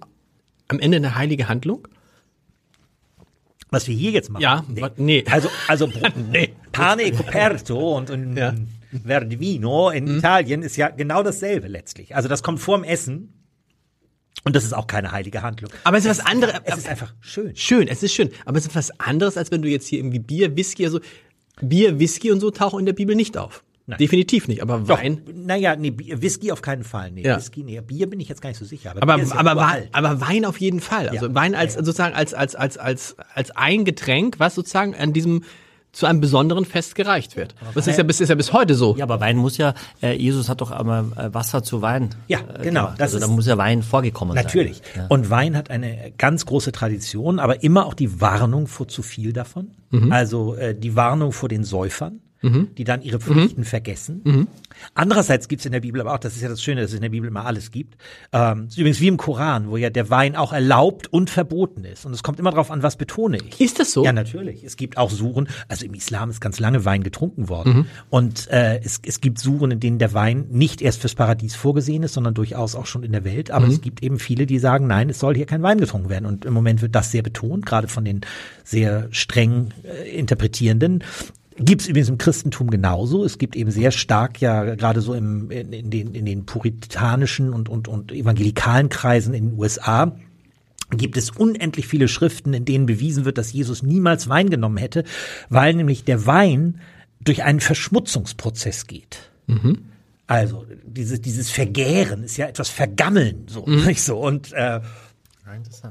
am 0.67 0.79
Ende 0.79 0.97
eine 0.97 1.15
heilige 1.15 1.47
Handlung? 1.47 1.87
Was 3.75 3.87
wir 3.87 3.95
hier 3.95 4.11
jetzt 4.11 4.29
machen. 4.29 4.41
Ja, 4.43 4.63
wa- 4.69 4.91
nee. 4.97 5.23
Also, 5.29 5.49
also 5.67 5.89
Pane 6.71 7.03
e 7.03 7.11
Coperto 7.11 7.97
und, 7.97 8.09
und 8.09 8.37
Ja. 8.37 8.53
Verdivino 9.05 9.89
in 9.89 10.07
Italien 10.17 10.61
ist 10.63 10.77
ja 10.77 10.87
genau 10.89 11.21
dasselbe 11.23 11.67
letztlich. 11.67 12.15
Also 12.15 12.29
das 12.29 12.41
kommt 12.43 12.59
vorm 12.61 12.83
Essen 12.85 13.33
und 14.45 14.55
das 14.55 14.63
ist 14.63 14.73
auch 14.73 14.87
keine 14.87 15.11
heilige 15.11 15.41
Handlung. 15.41 15.71
Aber 15.83 15.97
es 15.97 16.05
ist 16.05 16.11
was 16.19 16.25
anderes. 16.25 16.53
Es 16.63 16.77
ist 16.77 16.87
einfach 16.87 17.13
schön. 17.19 17.55
Schön, 17.55 17.87
es 17.87 18.03
ist 18.03 18.13
schön. 18.13 18.29
Aber 18.45 18.57
es 18.57 18.65
ist 18.65 18.75
was 18.75 18.97
anderes, 18.99 19.37
als 19.37 19.51
wenn 19.51 19.61
du 19.61 19.67
jetzt 19.69 19.87
hier 19.87 19.99
irgendwie 19.99 20.19
Bier, 20.19 20.55
Whisky, 20.55 20.85
also 20.85 20.99
Bier, 21.61 21.99
Whisky 21.99 22.31
und 22.31 22.39
so 22.39 22.51
tauchen 22.51 22.79
in 22.79 22.85
der 22.85 22.93
Bibel 22.93 23.15
nicht 23.15 23.37
auf. 23.37 23.63
Nein. 23.87 23.99
Definitiv 23.99 24.47
nicht. 24.47 24.61
Aber 24.63 24.87
Wein. 24.87 25.21
Naja, 25.33 25.75
nee, 25.75 25.93
Whisky 25.95 26.51
auf 26.51 26.61
keinen 26.63 26.83
Fall. 26.83 27.11
Nee, 27.11 27.23
Ja. 27.23 27.37
Whisky, 27.37 27.63
nee, 27.63 27.79
Bier 27.81 28.09
bin 28.09 28.19
ich 28.19 28.27
jetzt 28.29 28.41
gar 28.41 28.49
nicht 28.49 28.57
so 28.57 28.65
sicher. 28.65 28.91
Aber, 28.91 29.03
Aber, 29.03 29.21
ja 29.21 29.35
aber, 29.35 29.55
Wein, 29.55 29.83
aber 29.91 30.21
Wein 30.21 30.45
auf 30.45 30.59
jeden 30.59 30.79
Fall. 30.79 31.07
Also 31.09 31.27
Ja. 31.27 31.35
Wein 31.35 31.53
als 31.53 31.75
sozusagen 31.75 32.15
als, 32.15 32.33
als, 32.33 32.55
als, 32.55 32.77
als, 32.77 33.15
als 33.35 33.51
ein 33.51 33.85
Getränk, 33.85 34.39
was 34.39 34.55
sozusagen 34.55 34.95
an 34.95 35.13
diesem 35.13 35.43
zu 35.91 36.07
einem 36.07 36.19
besonderen 36.19 36.65
Fest 36.65 36.95
gereicht 36.95 37.37
wird. 37.37 37.55
Das 37.73 37.87
ist 37.87 37.97
ja 37.97 38.03
bis, 38.03 38.19
ist 38.19 38.27
ja 38.27 38.35
bis 38.35 38.51
heute 38.51 38.75
so. 38.75 38.97
Ja, 38.97 39.05
aber 39.05 39.21
Wein 39.21 39.37
muss 39.37 39.55
ja, 39.57 39.73
äh, 40.01 40.11
Jesus 40.17 40.49
hat 40.49 40.59
doch 40.59 40.71
einmal 40.71 41.05
äh, 41.15 41.33
Wasser 41.33 41.63
zu 41.63 41.81
Wein. 41.81 42.09
Ja, 42.27 42.39
äh, 42.59 42.63
genau, 42.63 42.89
Also 42.97 43.17
da 43.17 43.27
muss 43.27 43.47
ja 43.47 43.57
Wein 43.57 43.81
vorgekommen 43.81 44.35
Natürlich. 44.35 44.81
sein. 44.93 45.03
Ja. 45.03 45.07
Und 45.07 45.29
Wein 45.29 45.55
hat 45.55 45.69
eine 45.69 46.11
ganz 46.17 46.45
große 46.45 46.73
Tradition, 46.73 47.39
aber 47.39 47.63
immer 47.63 47.85
auch 47.85 47.93
die 47.93 48.19
Warnung 48.19 48.67
vor 48.67 48.89
zu 48.89 49.03
viel 49.03 49.31
davon. 49.31 49.71
Also 50.09 50.55
äh, 50.55 50.75
die 50.75 50.97
Warnung 50.97 51.31
vor 51.31 51.47
den 51.47 51.63
Säufern, 51.63 52.19
die 52.77 52.83
dann 52.83 53.01
ihre 53.01 53.19
Pflichten 53.19 53.63
vergessen. 53.63 54.47
Andererseits 54.93 55.47
gibt 55.47 55.61
es 55.61 55.65
in 55.65 55.71
der 55.71 55.79
Bibel 55.79 56.01
aber 56.01 56.13
auch, 56.13 56.19
das 56.19 56.35
ist 56.35 56.41
ja 56.41 56.49
das 56.49 56.61
Schöne, 56.61 56.81
dass 56.81 56.91
es 56.91 56.95
in 56.95 57.01
der 57.01 57.09
Bibel 57.09 57.27
immer 57.27 57.45
alles 57.45 57.71
gibt. 57.71 57.95
Ähm, 58.33 58.67
ist 58.67 58.77
übrigens 58.77 58.99
wie 59.01 59.07
im 59.07 59.17
Koran, 59.17 59.69
wo 59.69 59.77
ja 59.77 59.89
der 59.89 60.09
Wein 60.09 60.35
auch 60.35 60.53
erlaubt 60.53 61.11
und 61.11 61.29
verboten 61.29 61.85
ist. 61.85 62.05
Und 62.05 62.13
es 62.13 62.23
kommt 62.23 62.39
immer 62.39 62.51
darauf 62.51 62.71
an, 62.71 62.83
was 62.83 62.97
betone 62.97 63.37
ich. 63.37 63.61
Ist 63.61 63.79
das 63.79 63.93
so? 63.93 64.03
Ja, 64.03 64.13
natürlich. 64.13 64.63
Es 64.63 64.75
gibt 64.77 64.97
auch 64.97 65.09
Suren, 65.09 65.47
also 65.67 65.85
im 65.85 65.93
Islam 65.93 66.29
ist 66.29 66.41
ganz 66.41 66.59
lange 66.59 66.85
Wein 66.85 67.03
getrunken 67.03 67.49
worden. 67.49 67.87
Und 68.09 68.49
äh, 68.51 68.79
es, 68.83 68.99
es 69.05 69.21
gibt 69.21 69.39
Suren, 69.39 69.71
in 69.71 69.79
denen 69.79 69.99
der 69.99 70.13
Wein 70.13 70.45
nicht 70.49 70.81
erst 70.81 71.01
fürs 71.01 71.15
Paradies 71.15 71.55
vorgesehen 71.55 72.03
ist, 72.03 72.13
sondern 72.13 72.33
durchaus 72.33 72.75
auch 72.75 72.85
schon 72.85 73.03
in 73.03 73.11
der 73.11 73.23
Welt. 73.23 73.51
Aber 73.51 73.67
es 73.67 73.81
gibt 73.81 74.03
eben 74.03 74.19
viele, 74.19 74.45
die 74.45 74.59
sagen, 74.59 74.87
nein, 74.87 75.09
es 75.09 75.19
soll 75.19 75.35
hier 75.35 75.45
kein 75.45 75.63
Wein 75.63 75.79
getrunken 75.79 76.09
werden. 76.09 76.25
Und 76.25 76.45
im 76.45 76.53
Moment 76.53 76.81
wird 76.81 76.95
das 76.95 77.11
sehr 77.11 77.21
betont, 77.23 77.65
gerade 77.65 77.87
von 77.87 78.05
den 78.05 78.21
sehr 78.63 79.07
streng 79.11 79.73
äh, 79.83 80.09
Interpretierenden. 80.17 81.03
Gibt 81.57 81.81
es 81.81 81.87
übrigens 81.87 82.09
im 82.09 82.17
Christentum 82.17 82.69
genauso. 82.69 83.23
Es 83.23 83.37
gibt 83.37 83.55
eben 83.55 83.71
sehr 83.71 83.91
stark 83.91 84.41
ja 84.41 84.75
gerade 84.75 84.99
so 85.01 85.13
im, 85.13 85.49
in, 85.51 85.71
in, 85.71 85.89
den, 85.89 86.13
in 86.13 86.25
den 86.25 86.45
puritanischen 86.45 87.53
und, 87.53 87.69
und, 87.69 87.87
und 87.87 88.11
evangelikalen 88.11 88.89
Kreisen 88.89 89.33
in 89.33 89.51
den 89.51 89.59
USA 89.59 90.17
gibt 90.91 91.17
es 91.17 91.31
unendlich 91.31 91.87
viele 91.87 92.07
Schriften, 92.07 92.53
in 92.53 92.65
denen 92.65 92.85
bewiesen 92.85 93.25
wird, 93.25 93.37
dass 93.37 93.51
Jesus 93.51 93.83
niemals 93.83 94.29
Wein 94.29 94.49
genommen 94.49 94.77
hätte, 94.77 95.03
weil 95.49 95.73
nämlich 95.73 96.03
der 96.03 96.25
Wein 96.25 96.79
durch 97.21 97.43
einen 97.43 97.59
Verschmutzungsprozess 97.59 98.85
geht. 98.85 99.31
Also 100.27 100.65
dieses, 100.85 101.21
dieses 101.21 101.49
Vergären 101.49 102.23
ist 102.23 102.37
ja 102.37 102.47
etwas 102.47 102.69
Vergammeln, 102.69 103.45
so, 103.47 103.65
nicht 103.65 104.01
so. 104.01 104.19
Und 104.19 104.53
äh, 104.53 104.81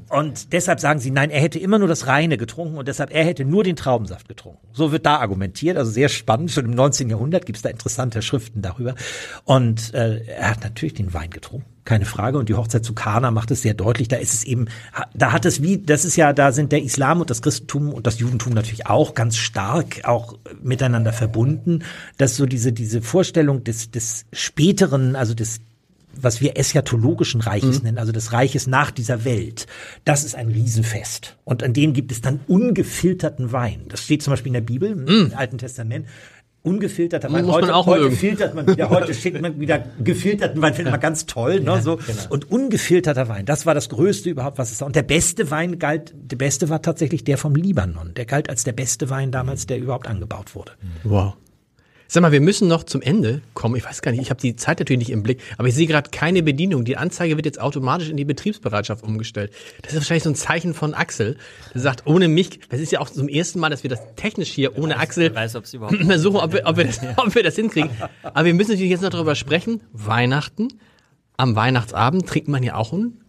und 0.09 0.53
deshalb 0.53 0.81
sagen 0.81 0.99
sie, 0.99 1.13
nein, 1.13 1.31
er 1.31 1.41
hätte 1.41 1.61
immer 1.61 1.79
nur 1.79 1.87
das 1.87 2.09
Reine 2.09 2.37
getrunken 2.37 2.77
und 2.77 2.89
deshalb 2.89 3.13
er 3.13 3.25
hätte 3.25 3.45
nur 3.45 3.63
den 3.63 3.77
Traubensaft 3.77 4.29
getrunken. 4.29 4.67
So 4.73 4.91
wird 4.91 5.07
da 5.07 5.19
argumentiert, 5.19 5.77
also 5.77 5.93
sehr 5.93 6.09
spannend. 6.09 6.51
Schon 6.51 6.65
im 6.65 6.73
19. 6.73 7.09
Jahrhundert 7.09 7.47
gibt 7.47 7.57
es 7.57 7.63
da 7.63 7.69
interessante 7.69 8.21
Schriften 8.21 8.63
darüber. 8.63 8.97
Und 9.45 9.95
äh, 9.95 10.25
er 10.27 10.51
hat 10.51 10.65
natürlich 10.65 10.95
den 10.95 11.15
Wein 11.15 11.31
getrunken, 11.31 11.67
keine 11.85 12.05
Frage. 12.05 12.39
Und 12.39 12.49
die 12.49 12.55
Hochzeit 12.55 12.85
zu 12.85 12.95
Kana 12.95 13.31
macht 13.31 13.53
es 13.53 13.63
sehr 13.63 13.75
deutlich. 13.75 14.09
Da 14.09 14.17
ist 14.17 14.35
es 14.35 14.45
eben, 14.45 14.67
da 15.15 15.31
hat 15.31 15.45
es 15.45 15.63
wie, 15.63 15.79
das 15.79 16.05
ist 16.05 16.17
ja, 16.17 16.33
da 16.33 16.51
sind 16.51 16.73
der 16.73 16.83
Islam 16.83 17.21
und 17.21 17.31
das 17.31 17.41
Christentum 17.41 17.93
und 17.93 18.09
das 18.09 18.19
Judentum 18.19 18.55
natürlich 18.55 18.87
auch 18.87 19.15
ganz 19.15 19.37
stark 19.37 20.01
auch 20.05 20.37
miteinander 20.63 21.13
verbunden, 21.13 21.85
dass 22.19 22.37
so 22.37 22.47
diese 22.47 22.73
diese 22.73 23.03
Vorstellung 23.03 23.63
des 23.63 23.93
des 23.93 24.27
späteren, 24.33 25.15
also 25.15 25.35
des 25.35 25.61
was 26.21 26.41
wir 26.41 26.59
eschatologischen 26.59 27.41
Reiches 27.41 27.83
nennen, 27.83 27.99
also 27.99 28.13
des 28.13 28.33
Reiches 28.33 28.67
nach 28.67 28.91
dieser 28.91 29.25
Welt, 29.25 29.67
das 30.05 30.25
ist 30.25 30.35
ein 30.35 30.49
Riesenfest. 30.49 31.37
Und 31.45 31.63
an 31.63 31.73
dem 31.73 31.93
gibt 31.93 32.13
es 32.13 32.21
dann 32.21 32.41
ungefilterten 32.47 33.53
Wein. 33.53 33.83
Das 33.89 34.03
steht 34.03 34.23
zum 34.23 34.33
Beispiel 34.33 34.51
in 34.51 34.55
der 34.55 34.61
Bibel, 34.61 34.91
im 34.91 35.33
Alten 35.35 35.59
Testament. 35.59 36.07
Ungefilterter 36.63 37.31
Wein. 37.31 37.45
Muss 37.45 37.57
man 37.57 37.65
heute 37.65 37.75
auch 37.75 37.87
heute 37.87 38.05
mögen. 38.05 38.17
filtert 38.17 38.55
man 38.55 38.67
wieder, 38.67 38.89
heute 38.89 39.13
schickt 39.13 39.39
man 39.39 39.61
wieder 39.61 39.85
gefilterten 40.03 40.63
Wein, 40.63 40.73
findet 40.73 40.93
man 40.93 41.01
ganz 41.01 41.27
toll. 41.27 41.61
Ne, 41.61 41.83
so. 41.83 41.99
Und 42.31 42.51
ungefilterter 42.51 43.29
Wein, 43.29 43.45
das 43.45 43.67
war 43.67 43.75
das 43.75 43.91
Größte 43.91 44.31
überhaupt, 44.31 44.57
was 44.57 44.73
es 44.73 44.81
war. 44.81 44.87
Und 44.87 44.97
der 44.97 45.03
beste 45.03 45.51
Wein 45.51 45.79
galt, 45.79 46.15
der 46.17 46.37
beste 46.37 46.71
war 46.71 46.81
tatsächlich 46.81 47.23
der 47.23 47.37
vom 47.37 47.55
Libanon. 47.55 48.15
Der 48.15 48.25
galt 48.25 48.49
als 48.49 48.65
der 48.65 48.73
beste 48.73 49.11
Wein 49.11 49.31
damals, 49.31 49.67
der 49.67 49.79
überhaupt 49.79 50.07
angebaut 50.07 50.55
wurde. 50.55 50.73
Wow. 51.03 51.35
Sag 52.15 52.21
mal, 52.21 52.31
wir 52.31 52.41
müssen 52.41 52.69
noch 52.69 52.85
zum 52.85 53.03
Ende 53.03 53.43
kommen. 53.55 53.75
Ich 53.75 53.85
weiß 53.85 54.01
gar 54.01 54.13
nicht, 54.13 54.21
ich 54.21 54.31
habe 54.31 54.41
die 54.41 54.55
Zeit 54.55 54.79
natürlich 54.79 55.01
nicht 55.01 55.11
im 55.11 55.25
Blick, 55.25 55.43
aber 55.59 55.67
ich 55.67 55.75
sehe 55.75 55.89
gerade 55.89 56.11
keine 56.11 56.45
Bedienung. 56.45 56.85
Die 56.85 56.97
Anzeige 56.97 57.35
wird 57.35 57.45
jetzt 57.45 57.61
automatisch 57.61 58.09
in 58.09 58.17
die 58.17 58.25
Betriebsbereitschaft 58.25 59.03
umgestellt. 59.03 59.53
Das 59.83 59.95
ist 59.95 59.99
wahrscheinlich 59.99 60.23
so 60.23 60.31
ein 60.31 60.37
Zeichen 60.37 60.75
von 60.75 60.95
Axel, 60.95 61.37
der 61.75 61.81
sagt, 61.81 62.07
ohne 62.07 62.29
mich, 62.29 62.61
das 62.69 62.79
ist 62.79 62.93
ja 62.93 63.01
auch 63.01 63.11
zum 63.11 63.27
ersten 63.27 63.59
Mal, 63.59 63.69
dass 63.69 63.83
wir 63.83 63.91
das 63.91 63.99
technisch 64.15 64.51
hier 64.51 64.79
ohne 64.79 65.01
Axel 65.01 65.35
weiß, 65.35 65.57
es 65.57 65.75
überhaupt 65.75 65.97
versuchen, 66.07 66.37
ob 66.37 66.53
wir, 66.53 66.63
ob, 66.67 66.77
wir 66.77 66.85
das, 66.85 67.01
ob 67.17 67.35
wir 67.35 67.43
das 67.43 67.57
hinkriegen. 67.57 67.91
Aber 68.23 68.45
wir 68.45 68.55
müssen 68.55 68.71
natürlich 68.71 68.93
jetzt 68.93 69.03
noch 69.03 69.11
darüber 69.11 69.35
sprechen. 69.35 69.83
Weihnachten. 69.93 70.69
Am 71.37 71.57
Weihnachtsabend 71.57 72.29
trinkt 72.29 72.47
man 72.47 72.63
ja 72.63 72.77
auch 72.77 72.93
ein 72.93 73.25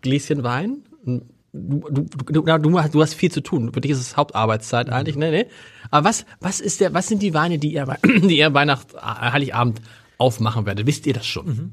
Gläschen 0.00 0.42
Wein. 0.42 0.78
Du, 1.04 1.20
du, 1.54 2.06
du, 2.26 2.42
du, 2.42 2.58
du, 2.58 3.02
hast, 3.02 3.14
viel 3.14 3.30
zu 3.30 3.40
tun. 3.40 3.72
Für 3.72 3.80
dich 3.80 3.92
ist 3.92 4.00
es 4.00 4.16
Hauptarbeitszeit 4.16 4.90
eigentlich, 4.90 5.16
ne, 5.16 5.30
ne? 5.30 5.46
Aber 5.90 6.08
was, 6.08 6.26
was 6.40 6.60
ist 6.60 6.80
der, 6.80 6.92
was 6.94 7.06
sind 7.06 7.22
die 7.22 7.32
Weine, 7.32 7.58
die 7.58 7.72
ihr, 7.72 7.86
die 8.04 8.38
ihr 8.38 8.52
Weihnacht, 8.52 8.94
äh, 8.94 8.98
Heiligabend 9.00 9.80
aufmachen 10.18 10.66
werdet? 10.66 10.86
Wisst 10.86 11.06
ihr 11.06 11.14
das 11.14 11.26
schon? 11.26 11.72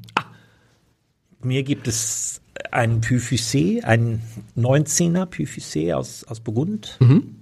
Mir 1.42 1.64
gibt 1.64 1.88
es 1.88 2.41
einen 2.70 3.00
Puy-Fussé, 3.00 3.82
einen 3.82 4.22
19er 4.56 5.26
Puy-Fussé 5.26 5.94
aus, 5.94 6.24
aus 6.24 6.40
Burgund. 6.40 6.98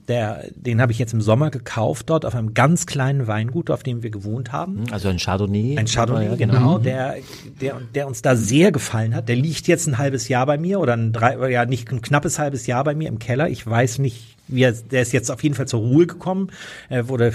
Der, 0.08 0.44
den 0.54 0.80
habe 0.80 0.92
ich 0.92 0.98
jetzt 0.98 1.12
im 1.12 1.20
Sommer 1.20 1.50
gekauft, 1.50 2.10
dort 2.10 2.24
auf 2.24 2.34
einem 2.34 2.54
ganz 2.54 2.86
kleinen 2.86 3.26
Weingut, 3.26 3.70
auf 3.70 3.82
dem 3.82 4.02
wir 4.02 4.10
gewohnt 4.10 4.50
haben. 4.50 4.84
Also 4.90 5.08
ein 5.08 5.18
Chardonnay. 5.18 5.76
Ein 5.78 5.86
Chardonnay, 5.86 6.26
Ja, 6.26 6.34
genau, 6.34 6.78
der, 6.78 7.16
der, 7.60 7.80
der 7.94 8.06
uns 8.06 8.22
da 8.22 8.34
sehr 8.34 8.72
gefallen 8.72 9.14
hat. 9.14 9.28
Der 9.28 9.36
liegt 9.36 9.68
jetzt 9.68 9.86
ein 9.86 9.98
halbes 9.98 10.28
Jahr 10.28 10.46
bei 10.46 10.58
mir 10.58 10.80
oder 10.80 10.94
ein 10.94 11.12
drei, 11.12 11.38
oder 11.38 11.48
ja 11.48 11.64
nicht 11.64 11.90
ein 11.92 12.02
knappes 12.02 12.38
halbes 12.38 12.66
Jahr 12.66 12.82
bei 12.84 12.94
mir 12.94 13.08
im 13.08 13.18
Keller. 13.18 13.48
Ich 13.48 13.66
weiß 13.66 13.98
nicht, 13.98 14.36
wie 14.48 14.62
er, 14.62 14.72
der 14.72 15.02
ist 15.02 15.12
jetzt 15.12 15.30
auf 15.30 15.42
jeden 15.42 15.54
Fall 15.54 15.68
zur 15.68 15.80
Ruhe 15.80 16.06
gekommen. 16.06 16.50
Er 16.88 17.08
wurde 17.08 17.32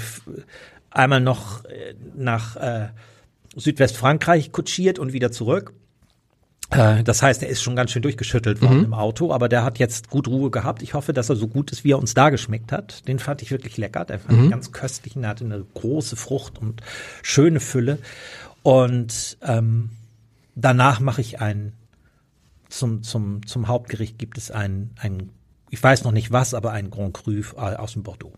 einmal 0.90 1.22
noch 1.22 1.64
äh, 1.66 1.94
nach 2.16 2.56
äh, 2.58 2.88
Südwestfrankreich 3.56 4.52
kutschiert 4.52 5.00
und 5.00 5.14
wieder 5.14 5.32
zurück. 5.32 5.74
Äh, 6.72 7.04
Das 7.04 7.22
heißt, 7.22 7.44
er 7.44 7.50
ist 7.50 7.62
schon 7.62 7.76
ganz 7.76 7.92
schön 7.92 8.02
durchgeschüttelt 8.02 8.62
worden 8.62 8.86
im 8.86 8.94
Auto, 8.94 9.32
aber 9.32 9.50
der 9.50 9.64
hat 9.64 9.78
jetzt 9.80 10.10
gut 10.10 10.28
Ruhe 10.28 10.50
gehabt. 10.52 10.82
Ich 10.82 10.94
hoffe, 10.94 11.14
dass 11.14 11.30
er 11.30 11.36
so 11.36 11.48
gut 11.48 11.72
ist, 11.72 11.84
wie 11.84 11.92
er 11.92 12.00
uns 12.00 12.14
da 12.14 12.30
geschmeckt 12.30 12.72
hat. 12.72 13.08
Den 13.08 13.20
fand 13.20 13.42
ich 13.42 13.52
wirklich 13.52 13.78
lecker. 13.78 14.06
Der 14.06 14.20
fand 14.20 14.44
ich 14.44 14.50
ganz 14.50 14.72
köstlich 14.72 15.16
und 15.16 15.24
er 15.24 15.30
hatte 15.30 15.46
eine 15.46 15.64
große 15.74 16.16
Frucht 16.16 16.58
und 16.60 16.82
schöne 17.22 17.60
Fülle. 17.60 18.00
Und 18.64 19.38
ähm, 19.44 19.92
danach 20.56 21.00
mache 21.00 21.22
ich 21.22 21.40
ein 21.40 21.74
zum 22.70 23.04
zum 23.04 23.46
zum 23.46 23.68
Hauptgericht 23.68 24.18
gibt 24.18 24.38
es 24.38 24.50
ein 24.52 24.90
ein 25.00 25.30
ich 25.70 25.82
weiß 25.82 26.04
noch 26.04 26.12
nicht 26.12 26.32
was, 26.32 26.54
aber 26.54 26.72
ein 26.72 26.90
Grand 26.90 27.14
Cru 27.14 27.32
äh, 27.32 27.56
aus 27.58 27.94
dem 27.94 28.04
Bordeaux. 28.04 28.34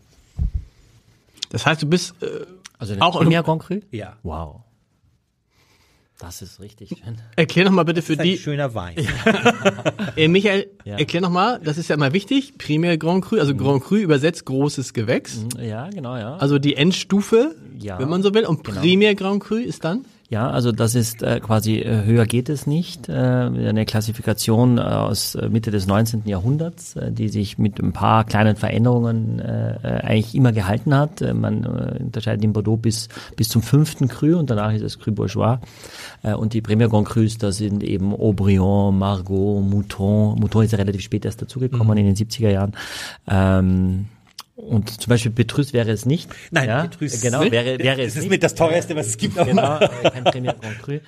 Das 1.50 1.64
heißt, 1.64 1.80
du 1.82 1.86
bist 1.86 2.14
äh, 2.22 2.44
Also 2.78 2.94
Auch 2.96 3.16
auch 3.16 3.20
Premier 3.20 3.42
Grand 3.42 3.62
Cru? 3.62 3.80
Ja. 3.90 4.16
Wow. 4.22 4.60
Das 6.20 6.42
ist 6.42 6.58
richtig 6.58 6.88
schön. 6.88 7.16
erklär 7.36 7.66
noch 7.66 7.70
mal 7.72 7.84
bitte 7.84 8.02
für 8.02 8.16
Das 8.16 8.24
ist 8.26 8.30
ein 8.30 8.36
die 8.36 8.42
schöner 8.42 8.74
Wein. 8.74 8.96
äh, 10.16 10.26
Michael, 10.26 10.66
Ja. 10.84 10.98
erklär 10.98 11.22
noch 11.22 11.30
mal, 11.30 11.60
das 11.62 11.78
ist 11.78 11.88
ja 11.88 11.94
immer 11.94 12.12
wichtig, 12.12 12.58
Premier 12.58 12.98
Grand 12.98 13.24
Cru, 13.24 13.38
also 13.38 13.54
Grand 13.54 13.84
Cru 13.84 13.96
übersetzt 13.96 14.44
großes 14.44 14.92
Gewächs. 14.94 15.44
Ja, 15.60 15.88
genau, 15.90 16.16
ja. 16.16 16.36
Also 16.38 16.58
die 16.58 16.74
Endstufe, 16.74 17.54
Ja. 17.78 18.00
wenn 18.00 18.08
man 18.08 18.22
so 18.22 18.34
will, 18.34 18.46
und 18.46 18.64
Genau. 18.64 18.80
Premier 18.80 19.14
Grand 19.14 19.44
Cru 19.44 19.56
ist 19.56 19.84
dann 19.84 20.04
Ja, 20.30 20.50
also 20.50 20.72
das 20.72 20.94
ist 20.94 21.22
äh, 21.22 21.40
quasi 21.40 21.78
äh, 21.78 22.04
höher 22.04 22.26
geht 22.26 22.50
es 22.50 22.66
nicht. 22.66 23.08
Äh, 23.08 23.12
eine 23.12 23.86
Klassifikation 23.86 24.76
äh, 24.76 24.82
aus 24.82 25.34
äh, 25.34 25.48
Mitte 25.48 25.70
des 25.70 25.86
19. 25.86 26.24
Jahrhunderts, 26.26 26.96
äh, 26.96 27.10
die 27.10 27.30
sich 27.30 27.56
mit 27.56 27.80
ein 27.80 27.94
paar 27.94 28.24
kleinen 28.24 28.54
Veränderungen 28.54 29.38
äh, 29.38 29.78
eigentlich 30.02 30.34
immer 30.34 30.52
gehalten 30.52 30.94
hat. 30.94 31.22
Man 31.32 31.64
äh, 31.64 32.02
unterscheidet 32.02 32.42
den 32.42 32.52
Bordeaux 32.52 32.76
bis 32.76 33.08
bis 33.36 33.48
zum 33.48 33.62
fünften 33.62 34.08
Cru 34.08 34.38
und 34.38 34.50
danach 34.50 34.74
ist 34.74 34.82
es 34.82 34.98
Cru 34.98 35.12
Bourgeois. 35.12 35.60
Äh, 36.22 36.34
und 36.34 36.52
die 36.52 36.60
Premier 36.60 36.90
Grand 36.90 37.08
Crus, 37.08 37.38
das 37.38 37.56
sind 37.56 37.82
eben 37.82 38.12
Aubryon, 38.12 38.98
Margot, 38.98 39.62
Mouton. 39.62 40.38
Mouton 40.38 40.64
ist 40.66 40.72
ja 40.72 40.78
relativ 40.78 41.00
spät 41.00 41.24
erst 41.24 41.40
dazugekommen 41.40 41.96
in 41.96 42.04
den 42.04 42.16
70er 42.16 42.50
Jahren. 42.50 42.72
Ähm, 43.26 44.08
und 44.58 45.00
zum 45.00 45.10
Beispiel 45.10 45.30
Petrus 45.30 45.72
wäre 45.72 45.90
es 45.92 46.04
nicht. 46.04 46.28
Nein, 46.50 46.68
ja, 46.68 46.82
Petrus 46.82 47.20
genau, 47.20 47.40
nicht. 47.40 47.52
wäre, 47.52 47.78
wäre 47.78 48.02
es 48.02 48.08
Das 48.08 48.16
ist 48.16 48.22
nicht. 48.22 48.30
mit 48.30 48.42
das 48.42 48.54
teuerste, 48.54 48.96
was 48.96 49.06
es 49.06 49.16
gibt. 49.16 49.36
Genau, 49.36 49.78
kein 49.78 50.24
Premier 50.24 50.54
Grand 50.60 50.78
Cru. 50.82 50.98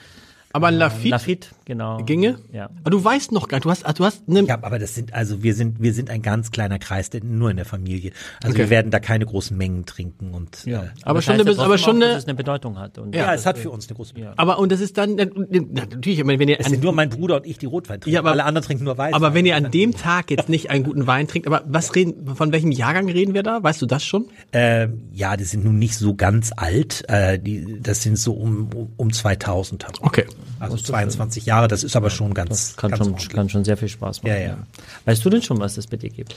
Aber 0.52 0.68
ein 0.68 0.74
Lafitte 0.74 1.08
Lafitte, 1.10 1.48
genau. 1.64 1.98
ginge. 2.04 2.38
Ja. 2.52 2.70
Aber 2.82 2.90
du 2.90 3.02
weißt 3.04 3.30
noch 3.32 3.46
gar 3.48 3.58
nicht, 3.58 3.64
du 3.64 3.70
hast, 3.70 3.84
du 3.98 4.04
hast 4.04 4.28
ne, 4.28 4.40
Ja, 4.42 4.58
aber 4.62 4.78
das 4.78 4.94
sind, 4.94 5.14
also 5.14 5.42
wir 5.42 5.54
sind, 5.54 5.80
wir 5.80 5.92
sind 5.94 6.10
ein 6.10 6.22
ganz 6.22 6.50
kleiner 6.50 6.78
Kreis, 6.78 7.10
nur 7.22 7.50
in 7.50 7.56
der 7.56 7.66
Familie. 7.66 8.12
Also 8.42 8.54
Okay. 8.54 8.64
wir 8.64 8.70
werden 8.70 8.90
da 8.90 8.98
keine 9.00 9.26
großen 9.26 9.56
Mengen 9.56 9.86
trinken 9.86 10.32
und 10.34 10.64
Ja. 10.64 10.82
äh, 10.82 10.86
Aber 11.02 11.22
schon 11.22 11.34
heißt 11.34 11.46
eine- 11.46 11.56
ja 11.56 11.62
aber 11.64 11.78
schon 11.78 11.90
auch, 11.90 12.02
eine- 12.02 12.14
dass 12.14 12.18
es 12.22 12.24
eine 12.24 12.34
Bedeutung 12.34 12.78
hat. 12.78 12.98
Und 12.98 13.14
ja, 13.14 13.32
es 13.34 13.46
hat 13.46 13.58
für 13.58 13.70
uns 13.70 13.86
eine 13.88 13.96
große 13.96 14.14
Bedeutung. 14.14 14.38
aber 14.38 14.58
und 14.58 14.72
das 14.72 14.80
ist 14.80 14.98
dann 14.98 15.14
na, 15.16 15.24
natürlich, 15.26 16.18
ich 16.18 16.24
meine, 16.24 16.38
wenn 16.38 16.48
ihr 16.48 16.58
Es 16.58 16.66
sind 16.66 16.82
nur 16.82 16.92
mein 16.92 17.10
Bruder 17.10 17.36
und 17.36 17.46
ich, 17.46 17.58
die 17.58 17.66
Rotwein 17.66 18.00
trinken. 18.00 18.14
Ja, 18.14 18.20
aber- 18.20 18.32
Alle 18.32 18.44
anderen 18.44 18.66
trinken 18.66 18.84
nur 18.84 18.98
Weißwein. 18.98 19.14
aber 19.14 19.34
wenn 19.34 19.46
ihr 19.46 19.56
an 19.56 19.70
dem 19.70 19.94
Tag 19.94 20.30
jetzt 20.30 20.48
nicht 20.48 20.70
einen 20.70 20.84
guten 20.84 21.06
Wein 21.06 21.28
trinkt, 21.28 21.46
aber 21.46 21.62
was 21.66 21.94
reden, 21.94 22.34
von 22.34 22.50
welchem 22.52 22.72
Jahrgang 22.72 23.08
reden 23.08 23.34
wir 23.34 23.42
da? 23.42 23.62
Weißt 23.62 23.80
du 23.82 23.86
das 23.86 24.04
schon? 24.04 24.26
Ähm, 24.52 25.02
ja, 25.12 25.36
die 25.36 25.44
sind 25.44 25.64
nun 25.64 25.78
nicht 25.78 25.94
so 25.96 26.14
ganz 26.14 26.50
alt. 26.56 27.04
Äh, 27.08 27.38
die, 27.38 27.80
das 27.80 28.02
sind 28.02 28.18
so 28.18 28.32
um, 28.32 28.68
um, 28.74 28.92
um 28.96 29.12
2000 29.12 29.84
herum. 29.84 29.96
Okay. 30.02 30.24
Also 30.58 30.76
22 30.76 31.46
Jahre, 31.46 31.68
das 31.68 31.84
ist 31.84 31.96
aber 31.96 32.10
schon 32.10 32.34
ganz, 32.34 32.76
kann 32.76 32.90
ganz 32.90 32.98
schon, 32.98 33.12
ordentlich. 33.12 33.28
kann 33.30 33.48
schon 33.48 33.64
sehr 33.64 33.76
viel 33.76 33.88
Spaß 33.88 34.22
machen. 34.22 34.32
Ja, 34.32 34.38
ja. 34.38 34.58
Weißt 35.04 35.24
du 35.24 35.30
denn 35.30 35.42
schon, 35.42 35.58
was 35.60 35.76
es 35.76 35.86
bei 35.86 35.96
dir 35.96 36.10
gibt? 36.10 36.34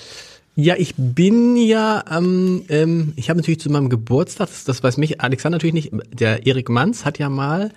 Ja, 0.56 0.76
ich 0.78 0.94
bin 0.96 1.58
ja, 1.58 2.04
ähm, 2.12 2.64
ähm, 2.70 3.14
ich 3.16 3.30
habe 3.30 3.40
natürlich 3.40 3.60
zu 3.60 3.72
meinem 3.72 3.90
Geburtstag, 3.90 4.48
das, 4.48 4.66
das 4.66 4.84
weiß 4.84 4.98
mich 4.98 5.20
Alexander 5.20 5.58
natürlich 5.58 5.74
nicht, 5.74 5.92
der 6.12 6.46
Erik 6.46 6.70
Manz 6.70 7.06
hat 7.06 7.18
ja 7.18 7.30
mal 7.30 7.72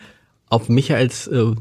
auf 0.51 0.68
Michaels 0.68 1.27
äh, 1.29 1.55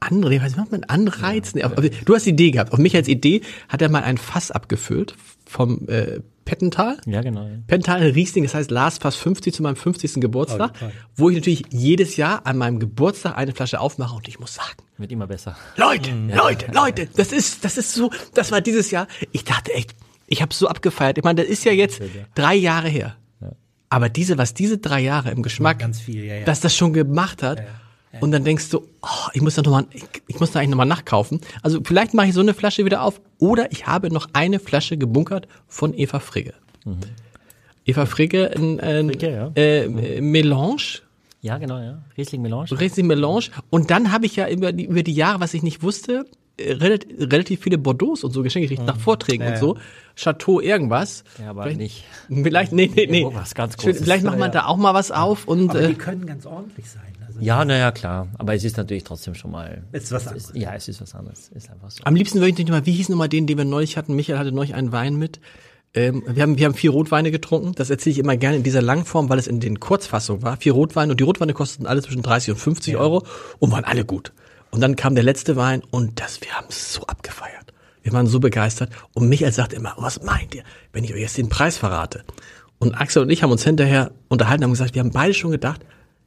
andere, 0.00 0.32
wie 0.32 0.38
macht 0.38 0.72
man 0.72 0.84
Anreiz? 0.84 1.54
Nee, 1.54 1.64
auf, 1.64 1.76
auf, 1.76 1.84
du 1.84 2.14
hast 2.14 2.26
die 2.26 2.30
Idee 2.30 2.50
gehabt. 2.50 2.72
Auf 2.72 2.78
Michaels 2.78 3.08
Idee 3.08 3.42
hat 3.68 3.82
er 3.82 3.88
mal 3.88 4.02
ein 4.02 4.18
Fass 4.18 4.50
abgefüllt 4.50 5.16
vom 5.46 5.88
äh, 5.88 6.20
Pettental. 6.46 6.96
Ja, 7.04 7.20
genau. 7.20 7.42
ja. 7.44 7.56
Pental 7.66 8.00
Riesling, 8.02 8.44
das 8.44 8.54
heißt 8.54 8.70
Last 8.70 9.00
Pass 9.02 9.16
50 9.16 9.52
zu 9.52 9.62
meinem 9.62 9.76
50. 9.76 10.14
Geburtstag, 10.14 10.72
Oh, 10.80 10.86
wo 11.16 11.28
ich 11.28 11.36
natürlich 11.36 11.64
jedes 11.70 12.16
Jahr 12.16 12.46
an 12.46 12.56
meinem 12.56 12.78
Geburtstag 12.78 13.36
eine 13.36 13.52
Flasche 13.52 13.78
aufmache 13.80 14.16
und 14.16 14.26
ich 14.28 14.40
muss 14.40 14.54
sagen, 14.54 14.76
Wird 14.96 15.12
immer 15.12 15.26
besser. 15.26 15.56
Leute, 15.76 16.10
Leute, 16.34 16.70
Leute, 16.72 17.08
das 17.14 17.32
ist, 17.32 17.64
das 17.66 17.76
ist 17.76 17.92
so, 17.92 18.10
das 18.32 18.50
war 18.52 18.62
dieses 18.62 18.90
Jahr. 18.90 19.06
Ich 19.32 19.44
dachte 19.44 19.74
echt, 19.74 19.94
ich 20.26 20.40
habe 20.40 20.54
so 20.54 20.68
abgefeiert. 20.68 21.18
Ich 21.18 21.24
meine, 21.24 21.42
das 21.42 21.50
ist 21.50 21.64
ja 21.64 21.72
jetzt 21.72 22.00
drei 22.34 22.54
Jahre 22.54 22.88
her. 22.88 23.16
Aber 23.88 24.08
diese, 24.08 24.36
was 24.38 24.52
diese 24.54 24.78
drei 24.78 25.00
Jahre 25.00 25.30
im 25.30 25.42
Geschmack, 25.42 25.78
Ganz 25.78 26.00
viel, 26.00 26.24
ja, 26.24 26.34
ja. 26.36 26.44
dass 26.44 26.60
das 26.60 26.74
schon 26.74 26.92
gemacht 26.92 27.42
hat. 27.42 27.62
Und 28.20 28.32
dann 28.32 28.44
denkst 28.44 28.70
du, 28.70 28.78
oh, 29.02 29.28
ich 29.34 29.42
muss 29.42 29.54
da 29.54 29.62
noch 29.62 29.72
mal, 29.72 29.86
ich, 29.92 30.04
ich 30.26 30.40
muss 30.40 30.52
da 30.52 30.58
eigentlich 30.60 30.70
nochmal 30.70 30.86
nachkaufen. 30.86 31.40
Also 31.62 31.80
vielleicht 31.82 32.14
mache 32.14 32.28
ich 32.28 32.34
so 32.34 32.40
eine 32.40 32.54
Flasche 32.54 32.84
wieder 32.84 33.02
auf. 33.02 33.20
Oder 33.38 33.70
ich 33.72 33.86
habe 33.86 34.10
noch 34.12 34.28
eine 34.32 34.58
Flasche 34.58 34.96
gebunkert 34.96 35.48
von 35.68 35.92
Eva 35.94 36.20
Frigge. 36.20 36.54
Eva 37.84 38.06
Frigge, 38.06 38.50
ein, 38.56 38.80
ein 38.80 39.08
Frigge, 39.08 39.30
ja. 39.32 39.50
äh, 39.54 40.20
Melange, 40.20 41.00
Ja, 41.40 41.58
genau, 41.58 41.78
ja. 41.78 42.02
Riesling 42.16 42.42
Melange. 42.42 42.70
Riesling 42.80 43.06
Melange. 43.06 43.46
Und 43.70 43.90
dann 43.90 44.12
habe 44.12 44.26
ich 44.26 44.36
ja 44.36 44.48
über 44.48 44.72
die, 44.72 44.86
über 44.86 45.02
die 45.02 45.14
Jahre, 45.14 45.40
was 45.40 45.54
ich 45.54 45.62
nicht 45.62 45.82
wusste, 45.82 46.26
relativ, 46.58 47.32
relativ 47.32 47.60
viele 47.60 47.78
Bordeaux 47.78 48.22
und 48.22 48.32
so 48.32 48.42
geschenkt 48.42 48.68
gekriegt, 48.68 48.86
nach 48.86 48.98
Vorträgen 48.98 49.46
und 49.46 49.58
so. 49.58 49.76
Chateau 50.16 50.60
irgendwas. 50.60 51.24
Ja, 51.38 51.50
aber 51.50 51.64
vielleicht, 51.64 51.78
nicht. 51.78 52.04
Vielleicht, 52.28 52.72
nee, 52.72 52.90
nee, 52.94 53.06
nee. 53.06 53.26
Was 53.32 53.54
ganz 53.54 53.76
Großes. 53.76 54.02
Vielleicht 54.02 54.24
macht 54.24 54.38
man 54.38 54.50
da 54.50 54.64
auch 54.64 54.78
mal 54.78 54.94
was 54.94 55.10
auf 55.10 55.46
und 55.46 55.70
Aber 55.70 55.82
die 55.86 55.92
äh, 55.92 55.96
können 55.96 56.26
ganz 56.26 56.46
ordentlich 56.46 56.88
sein. 56.90 57.02
Also 57.26 57.40
Ja, 57.40 57.64
naja, 57.64 57.92
klar. 57.92 58.28
Aber 58.38 58.54
es 58.54 58.64
ist 58.64 58.78
natürlich 58.78 59.04
trotzdem 59.04 59.34
schon 59.34 59.50
mal. 59.50 59.82
ist 59.92 60.10
was 60.12 60.22
es 60.22 60.28
anderes. 60.28 60.50
ist, 60.50 60.56
ja, 60.56 60.74
es 60.74 60.88
ist 60.88 61.02
was 61.02 61.14
anderes. 61.14 61.50
Ist 61.54 61.70
einfach 61.70 61.90
so. 61.90 62.02
am 62.04 62.14
liebsten 62.14 62.38
würde 62.38 62.50
ich 62.50 62.58
nicht 62.58 62.70
mal, 62.70 62.86
wie 62.86 62.92
hieß 62.92 63.10
nochmal 63.10 63.28
den, 63.28 63.46
den 63.46 63.58
wir 63.58 63.66
neulich 63.66 63.98
hatten? 63.98 64.16
Michael 64.16 64.38
hatte 64.38 64.52
neulich 64.52 64.74
einen 64.74 64.92
Wein 64.92 65.16
mit. 65.16 65.40
Ähm, 65.92 66.22
wir, 66.26 66.42
haben, 66.42 66.56
wir 66.56 66.64
haben 66.64 66.74
vier 66.74 66.90
Rotweine 66.90 67.30
getrunken. 67.30 67.72
Das 67.74 67.90
erzähle 67.90 68.12
ich 68.12 68.18
immer 68.18 68.36
gerne 68.36 68.56
in 68.56 68.62
dieser 68.62 68.82
Langform, 68.82 69.28
weil 69.28 69.38
es 69.38 69.46
in 69.46 69.60
den 69.60 69.80
Kurzfassungen 69.80 70.42
war. 70.42 70.56
Vier 70.56 70.72
Rotweine 70.72 71.10
und 71.12 71.20
die 71.20 71.24
Rotweine 71.24 71.52
kosteten 71.52 71.86
alle 71.86 72.02
zwischen 72.02 72.22
30 72.22 72.52
und 72.52 72.56
50 72.56 72.96
Euro 72.96 73.24
und 73.58 73.70
waren 73.72 73.84
alle 73.84 74.04
gut. 74.06 74.32
Und 74.76 74.82
dann 74.82 74.94
kam 74.94 75.14
der 75.14 75.24
letzte 75.24 75.56
Wein 75.56 75.82
und 75.90 76.20
das, 76.20 76.42
wir 76.42 76.52
haben 76.52 76.66
es 76.68 76.92
so 76.92 77.00
abgefeiert. 77.06 77.72
Wir 78.02 78.12
waren 78.12 78.26
so 78.26 78.40
begeistert. 78.40 78.90
Und 79.14 79.26
Michael 79.26 79.50
sagt 79.50 79.72
immer, 79.72 79.94
was 79.96 80.22
meint 80.22 80.54
ihr, 80.54 80.64
wenn 80.92 81.02
ich 81.02 81.14
euch 81.14 81.20
jetzt 81.20 81.38
den 81.38 81.48
Preis 81.48 81.78
verrate? 81.78 82.24
Und 82.78 82.94
Axel 82.94 83.22
und 83.22 83.30
ich 83.30 83.42
haben 83.42 83.50
uns 83.50 83.64
hinterher 83.64 84.10
unterhalten 84.28 84.64
und 84.64 84.64
haben 84.64 84.72
gesagt, 84.74 84.94
wir 84.94 85.00
haben 85.00 85.12
beide 85.12 85.32
schon 85.32 85.50
gedacht, 85.50 85.80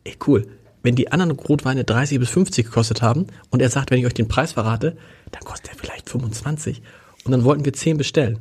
ey 0.04 0.16
cool, 0.26 0.48
wenn 0.82 0.96
die 0.96 1.12
anderen 1.12 1.34
Rotweine 1.34 1.84
30 1.84 2.18
bis 2.18 2.32
50 2.32 2.66
gekostet 2.66 3.04
haben 3.04 3.28
und 3.52 3.62
er 3.62 3.70
sagt, 3.70 3.92
wenn 3.92 4.00
ich 4.00 4.08
euch 4.08 4.16
den 4.16 4.28
Preis 4.28 4.54
verrate, 4.54 4.98
dann 5.30 5.44
kostet 5.44 5.70
er 5.70 5.78
vielleicht 5.78 6.10
25. 6.10 6.82
Und 7.26 7.32
dann 7.32 7.44
wollten 7.44 7.66
wir 7.66 7.74
10 7.74 7.98
bestellen. 7.98 8.40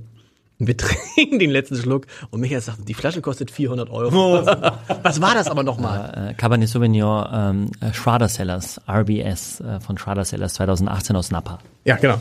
Wir 0.58 0.76
trinken 1.16 1.38
den 1.38 1.50
letzten 1.50 1.76
Schluck 1.76 2.06
und 2.30 2.40
Michael 2.40 2.60
sagt, 2.60 2.88
die 2.88 2.94
Flasche 2.94 3.20
kostet 3.20 3.50
400 3.50 3.90
Euro. 3.90 4.44
Was 5.02 5.20
war 5.20 5.34
das 5.34 5.48
aber 5.48 5.62
nochmal? 5.62 6.30
Äh, 6.30 6.34
Cabernet 6.34 6.68
Sauvignon 6.68 7.26
ähm, 7.32 7.70
äh, 7.80 7.92
Schrader 7.92 8.28
Cellars, 8.28 8.80
RBS 8.88 9.60
äh, 9.60 9.80
von 9.80 9.98
Schrader 9.98 10.24
Cellars 10.24 10.54
2018 10.54 11.14
aus 11.14 11.30
Napa. 11.30 11.58
Ja, 11.84 11.96
genau. 11.96 12.20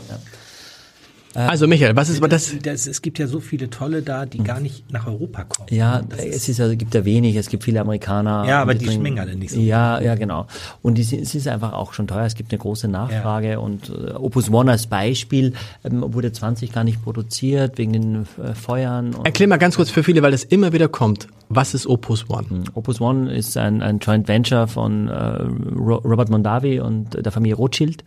Also 1.34 1.66
Michael, 1.68 1.94
was 1.94 2.08
ist 2.08 2.18
aber 2.18 2.28
das? 2.28 2.52
das, 2.62 2.86
es 2.86 3.02
gibt 3.02 3.18
ja 3.18 3.26
so 3.26 3.38
viele 3.40 3.68
tolle 3.70 4.02
da, 4.02 4.24
die 4.26 4.38
gar 4.38 4.60
nicht 4.60 4.90
nach 4.90 5.06
Europa 5.06 5.44
kommen. 5.44 5.68
Ja, 5.70 6.00
Das 6.02 6.20
es 6.24 6.48
ist 6.48 6.58
ja, 6.58 6.74
gibt 6.74 6.94
ja 6.94 7.04
wenig, 7.04 7.36
es 7.36 7.48
gibt 7.48 7.64
viele 7.64 7.80
Amerikaner. 7.80 8.44
Ja, 8.48 8.62
aber 8.62 8.74
die 8.74 8.86
trinken- 8.86 9.02
schmecken 9.02 9.18
alle 9.20 9.36
nicht 9.36 9.50
so. 9.52 9.60
Ja, 9.60 10.00
ja, 10.00 10.14
genau. 10.14 10.46
Und 10.82 10.96
die, 10.96 11.02
es 11.02 11.34
ist 11.34 11.46
einfach 11.46 11.74
auch 11.74 11.92
schon 11.92 12.06
teuer, 12.08 12.24
es 12.24 12.34
gibt 12.34 12.50
eine 12.52 12.58
große 12.58 12.88
Nachfrage 12.88 13.60
und 13.60 13.90
äh, 13.90 14.12
Opus 14.14 14.50
One 14.50 14.70
als 14.70 14.86
Beispiel 14.86 15.52
ähm, 15.84 16.02
wurde 16.14 16.32
20 16.32 16.72
gar 16.72 16.82
nicht 16.84 17.02
produziert 17.04 17.78
wegen 17.78 17.92
den 17.92 18.26
äh, 18.42 18.54
Feuern. 18.54 19.14
Und, 19.14 19.26
Erklär 19.26 19.48
mal 19.48 19.58
ganz 19.58 19.76
kurz 19.76 19.90
für 19.90 20.02
viele, 20.02 20.22
weil 20.22 20.32
das 20.32 20.44
immer 20.44 20.72
wieder 20.72 20.88
kommt. 20.88 21.28
Was 21.50 21.72
ist 21.72 21.86
Opus 21.86 22.28
One? 22.28 22.64
Opus 22.74 23.00
One 23.00 23.32
ist 23.32 23.56
ein, 23.56 23.80
ein 23.80 24.00
Joint 24.00 24.28
Venture 24.28 24.66
von 24.68 25.08
äh, 25.08 25.12
Ro- 25.14 26.02
Robert 26.04 26.28
Mondavi 26.30 26.80
und 26.80 27.24
der 27.24 27.32
Familie 27.32 27.54
Rothschild. 27.56 28.04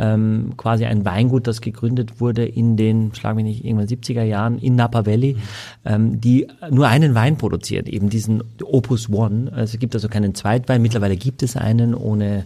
Ähm, 0.00 0.54
quasi 0.56 0.86
ein 0.86 1.04
Weingut, 1.04 1.46
das 1.46 1.60
gegründet 1.60 2.20
wurde 2.20 2.44
in 2.44 2.59
den, 2.76 3.14
schlag 3.14 3.36
mich 3.36 3.44
nicht, 3.44 3.64
irgendwann 3.64 3.86
70er 3.86 4.22
Jahren 4.22 4.58
in 4.58 4.74
Napa 4.76 5.06
Valley, 5.06 5.36
ähm, 5.84 6.20
die 6.20 6.46
nur 6.70 6.88
einen 6.88 7.14
Wein 7.14 7.36
produziert, 7.36 7.88
eben 7.88 8.10
diesen 8.10 8.42
Opus 8.62 9.10
One. 9.10 9.50
Also 9.52 9.74
es 9.74 9.78
gibt 9.78 9.94
also 9.94 10.08
keinen 10.08 10.34
Zweitwein. 10.34 10.82
Mittlerweile 10.82 11.16
gibt 11.16 11.42
es 11.42 11.56
einen 11.56 11.94
ohne 11.94 12.44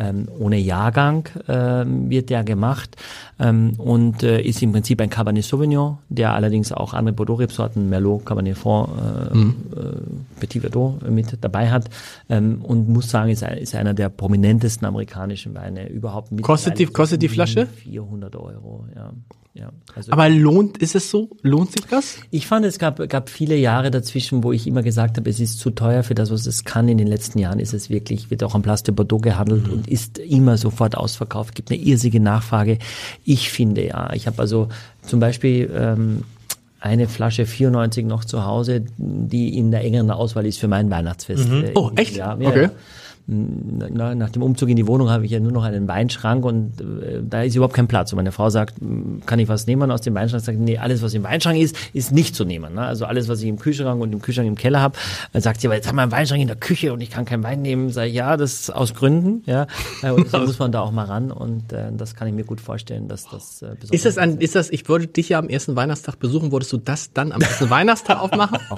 ähm, 0.00 0.26
ohne 0.38 0.56
Jahrgang 0.58 1.28
ähm, 1.46 2.08
wird 2.08 2.30
der 2.30 2.42
gemacht 2.42 2.96
ähm, 3.38 3.74
und 3.78 4.22
äh, 4.22 4.40
ist 4.40 4.62
im 4.62 4.72
Prinzip 4.72 5.00
ein 5.00 5.10
Cabernet 5.10 5.44
Sauvignon, 5.44 5.98
der 6.08 6.32
allerdings 6.32 6.72
auch 6.72 6.94
andere 6.94 7.14
Bordeaux-Rebsorten, 7.14 7.88
Merlot, 7.90 8.24
Cabernet 8.24 8.56
Franc, 8.56 8.88
äh, 8.98 9.38
äh, 9.38 9.92
Petit 10.40 10.62
Verdot 10.62 11.08
mit 11.10 11.36
dabei 11.42 11.70
hat 11.70 11.90
ähm, 12.28 12.62
und 12.62 12.88
muss 12.88 13.10
sagen, 13.10 13.30
ist, 13.30 13.42
ist 13.42 13.74
einer 13.74 13.94
der 13.94 14.08
prominentesten 14.08 14.86
amerikanischen 14.86 15.54
Weine 15.54 15.88
überhaupt. 15.88 16.30
Kostet 16.42 16.78
die- 16.78 16.86
kostet 16.86 17.20
die 17.22 17.28
Flasche? 17.28 17.66
400 17.66 18.36
Euro, 18.36 18.84
ja. 18.96 19.12
ja. 19.54 19.70
Also 19.94 20.12
Aber 20.12 20.28
lohnt, 20.30 20.78
ist 20.78 20.94
es 20.94 21.10
so? 21.10 21.28
Lohnt 21.42 21.72
sich 21.72 21.84
das? 21.86 22.16
ich 22.30 22.46
fand, 22.46 22.64
es 22.64 22.78
gab, 22.78 23.06
gab 23.08 23.28
viele 23.28 23.56
Jahre 23.56 23.90
dazwischen, 23.90 24.42
wo 24.44 24.52
ich 24.52 24.66
immer 24.66 24.82
gesagt 24.82 25.18
habe, 25.18 25.28
es 25.28 25.40
ist 25.40 25.58
zu 25.58 25.70
teuer 25.70 26.02
für 26.04 26.14
das, 26.14 26.30
was 26.30 26.46
es 26.46 26.64
kann. 26.64 26.88
In 26.88 26.96
den 26.98 27.06
letzten 27.08 27.38
Jahren 27.38 27.58
ist 27.58 27.74
es 27.74 27.90
wirklich, 27.90 28.30
wird 28.30 28.42
auch 28.44 28.54
am 28.54 28.62
Place 28.62 28.82
de 28.84 28.94
Bordeaux 28.94 29.18
gehandelt 29.20 29.68
und 29.68 29.88
ist 29.90 30.18
immer 30.18 30.56
sofort 30.56 30.96
ausverkauft, 30.96 31.54
gibt 31.54 31.70
eine 31.70 31.80
irrsinnige 31.80 32.20
Nachfrage. 32.20 32.78
Ich 33.24 33.50
finde 33.50 33.86
ja, 33.86 34.12
ich 34.12 34.26
habe 34.26 34.38
also 34.40 34.68
zum 35.02 35.20
Beispiel 35.20 35.70
ähm, 35.74 36.22
eine 36.80 37.08
Flasche 37.08 37.44
94 37.46 38.06
noch 38.06 38.24
zu 38.24 38.44
Hause, 38.46 38.84
die 38.96 39.56
in 39.58 39.70
der 39.70 39.84
engeren 39.84 40.10
Auswahl 40.10 40.46
ist 40.46 40.58
für 40.58 40.68
mein 40.68 40.90
Weihnachtsfest. 40.90 41.48
äh, 41.50 41.72
Oh, 41.74 41.90
echt? 41.96 42.16
Jahr. 42.16 42.40
Ja, 42.40 42.48
Okay. 42.48 42.62
ja. 42.64 42.70
Na, 43.26 44.14
nach 44.14 44.30
dem 44.30 44.42
Umzug 44.42 44.68
in 44.68 44.76
die 44.76 44.86
Wohnung 44.86 45.10
habe 45.10 45.24
ich 45.24 45.30
ja 45.30 45.40
nur 45.40 45.52
noch 45.52 45.62
einen 45.62 45.86
Weinschrank 45.88 46.44
und 46.44 46.80
äh, 46.80 47.20
da 47.22 47.42
ist 47.42 47.54
überhaupt 47.54 47.74
kein 47.74 47.86
Platz. 47.86 48.12
Und 48.12 48.16
meine 48.16 48.32
Frau 48.32 48.50
sagt, 48.50 48.76
kann 49.26 49.38
ich 49.38 49.48
was 49.48 49.66
nehmen 49.66 49.90
aus 49.90 50.00
dem 50.00 50.14
Weinschrank? 50.14 50.42
Sagt, 50.42 50.58
nee, 50.58 50.78
alles, 50.78 51.02
was 51.02 51.14
im 51.14 51.22
Weinschrank 51.22 51.58
ist, 51.58 51.76
ist 51.92 52.12
nicht 52.12 52.34
zu 52.34 52.44
nehmen. 52.44 52.74
Ne? 52.74 52.82
Also 52.82 53.04
alles, 53.04 53.28
was 53.28 53.40
ich 53.42 53.48
im 53.48 53.58
Kühlschrank 53.58 54.00
und 54.00 54.12
im 54.12 54.20
Kühlschrank 54.20 54.48
im 54.48 54.56
Keller 54.56 54.80
habe, 54.80 54.96
sagt 55.34 55.60
sie, 55.60 55.68
aber 55.68 55.76
jetzt 55.76 55.88
haben 55.88 55.96
wir 55.96 56.02
einen 56.02 56.12
Weinschrank 56.12 56.40
in 56.40 56.48
der 56.48 56.56
Küche 56.56 56.92
und 56.92 57.00
ich 57.00 57.10
kann 57.10 57.24
keinen 57.24 57.42
Wein 57.42 57.62
nehmen. 57.62 57.90
Sag 57.90 58.06
ich, 58.06 58.14
ja, 58.14 58.36
das 58.36 58.52
ist 58.52 58.70
aus 58.74 58.94
Gründen, 58.94 59.42
ja. 59.46 59.66
Äh, 60.02 60.10
und 60.10 60.28
so 60.28 60.38
muss 60.46 60.58
man 60.58 60.72
da 60.72 60.80
auch 60.80 60.92
mal 60.92 61.04
ran 61.04 61.30
und 61.30 61.72
äh, 61.72 61.90
das 61.96 62.14
kann 62.14 62.26
ich 62.26 62.34
mir 62.34 62.44
gut 62.44 62.60
vorstellen, 62.60 63.08
dass 63.08 63.24
das 63.28 63.62
äh, 63.62 63.76
besonders 63.78 63.90
ist. 63.90 64.04
Das 64.06 64.18
ein, 64.18 64.38
ist 64.38 64.54
das, 64.54 64.70
ich 64.70 64.88
wollte 64.88 65.06
dich 65.08 65.28
ja 65.28 65.38
am 65.38 65.48
ersten 65.48 65.76
Weihnachtstag 65.76 66.18
besuchen, 66.18 66.52
wolltest 66.52 66.72
du 66.72 66.78
das 66.78 67.12
dann 67.12 67.32
am 67.32 67.40
ersten 67.40 67.70
Weihnachtstag 67.70 68.20
aufmachen? 68.20 68.58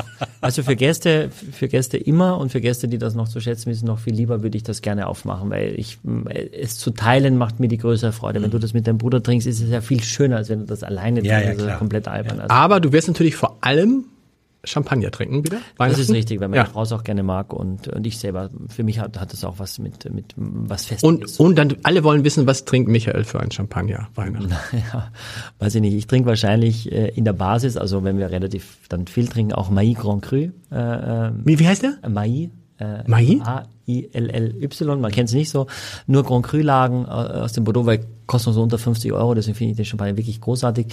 Also 0.43 0.65
für 0.65 0.75
Gäste, 0.75 1.31
für 1.31 1.69
Gäste 1.69 1.97
immer 1.97 2.37
und 2.37 2.51
für 2.51 2.61
Gäste, 2.61 2.89
die 2.89 2.99
das 2.99 3.15
noch 3.15 3.29
zu 3.29 3.39
schätzen 3.39 3.71
wissen, 3.71 3.87
noch 3.87 4.01
viel 4.01 4.13
lieber 4.13 4.42
würde 4.43 4.57
ich 4.57 4.63
das 4.63 4.83
gerne 4.83 5.07
aufmachen, 5.07 5.51
weil 5.51 5.75
ich 5.79 5.99
es 6.53 6.79
zu 6.79 6.91
teilen 6.91 7.37
macht 7.37 7.61
mir 7.61 7.69
die 7.69 7.79
größere 7.79 8.13
Freude. 8.13 8.43
Wenn 8.43 8.51
du 8.51 8.59
das 8.59 8.75
mit 8.75 8.87
deinem 8.87 8.99
Bruder 8.99 9.23
trinkst, 9.23 9.47
ist 9.47 9.61
es 9.61 9.71
ja 9.71 9.81
viel 9.81 10.03
schöner, 10.03 10.37
als 10.37 10.49
wenn 10.49 10.61
du 10.61 10.67
das 10.67 10.83
alleine 10.83 11.23
ja, 11.23 11.41
trinkst. 11.41 11.61
Ja, 11.61 11.67
also 11.67 11.79
komplett 11.79 12.09
albern. 12.09 12.41
Also 12.41 12.55
Aber 12.55 12.81
du 12.81 12.93
wirst 12.93 13.09
natürlich 13.09 13.37
vor 13.37 13.59
allem 13.61 14.05
Champagner 14.65 15.11
trinken 15.11 15.45
wieder? 15.45 15.59
Das 15.77 15.99
ist 15.99 16.13
richtig, 16.13 16.41
weil 16.41 16.49
meine 16.49 16.63
ja. 16.63 16.69
Frau 16.71 16.83
es 16.83 16.93
auch 16.93 17.03
gerne 17.03 17.23
mag 17.23 17.53
und, 17.53 17.89
und 17.89 18.07
ich 18.07 18.19
selber, 18.19 18.51
für 18.69 18.85
mich 18.85 19.01
hat, 19.01 19.19
hat 19.19 19.33
das 19.33 19.45
auch 19.45 19.59
was 19.59 19.79
mit, 19.79 20.13
mit 20.13 20.35
was 20.37 20.87
Festiges. 20.87 21.39
Und, 21.39 21.41
und 21.41 21.59
dann, 21.59 21.77
alle 21.83 22.05
wollen 22.05 22.25
wissen, 22.25 22.47
was 22.47 22.65
trinkt 22.65 22.89
Michael 22.89 23.25
für 23.25 23.41
ein 23.41 23.51
Champagner 23.51 24.09
Weihnachten? 24.15 24.53
Ja, 24.93 25.11
weiß 25.59 25.75
ich 25.77 25.81
nicht. 25.81 25.95
Ich 25.95 26.07
trinke 26.07 26.29
wahrscheinlich 26.29 26.91
äh, 26.93 27.09
in 27.09 27.25
der 27.25 27.33
Basis, 27.33 27.77
also 27.77 28.05
wenn 28.05 28.19
wir 28.19 28.31
relativ 28.31 28.79
dann 28.89 29.07
viel 29.07 29.29
trinken, 29.29 29.53
auch 29.53 29.71
Maï 29.71 29.95
Grand 29.95 30.23
Cru. 30.23 30.37
Äh, 30.37 30.49
äh, 30.71 31.33
wie, 31.45 31.59
wie 31.59 31.67
heißt 31.67 31.83
der? 31.83 31.99
Maï. 32.09 32.51
Äh, 32.79 33.03
Maï? 33.07 33.65
I-L-L-Y, 33.87 35.01
man 35.01 35.11
kennt 35.11 35.29
es 35.29 35.35
nicht 35.35 35.51
so, 35.51 35.67
nur 36.07 36.23
Grand 36.25 36.47
Cru-Lagen 36.47 37.05
äh, 37.05 37.09
aus 37.09 37.53
dem 37.53 37.65
Bordeaux, 37.65 37.87
weil 37.87 38.05
kosten 38.27 38.53
so 38.53 38.63
unter 38.63 38.79
50 38.79 39.13
Euro, 39.13 39.35
deswegen 39.35 39.57
finde 39.57 39.71
ich 39.73 39.77
den 39.77 39.85
Champagner 39.85 40.17
wirklich 40.17 40.41
großartig. 40.41 40.87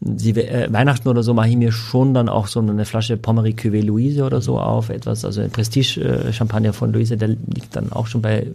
Sie, 0.00 0.30
äh, 0.30 0.72
Weihnachten 0.72 1.08
oder 1.08 1.22
so 1.22 1.34
mache 1.34 1.48
ich 1.48 1.56
mir 1.56 1.72
schon 1.72 2.14
dann 2.14 2.28
auch 2.28 2.46
so 2.46 2.60
eine 2.60 2.84
Flasche 2.84 3.16
Pommery 3.16 3.52
Cuvée 3.58 3.82
Louise 3.82 4.22
oder 4.22 4.40
so 4.40 4.58
auf, 4.60 4.90
etwas, 4.90 5.24
also 5.24 5.40
ein 5.40 5.50
Prestige-Champagner 5.50 6.72
von 6.72 6.92
Louise, 6.92 7.16
der 7.16 7.28
liegt 7.28 7.74
dann 7.74 7.92
auch 7.92 8.06
schon 8.06 8.22
bei 8.22 8.46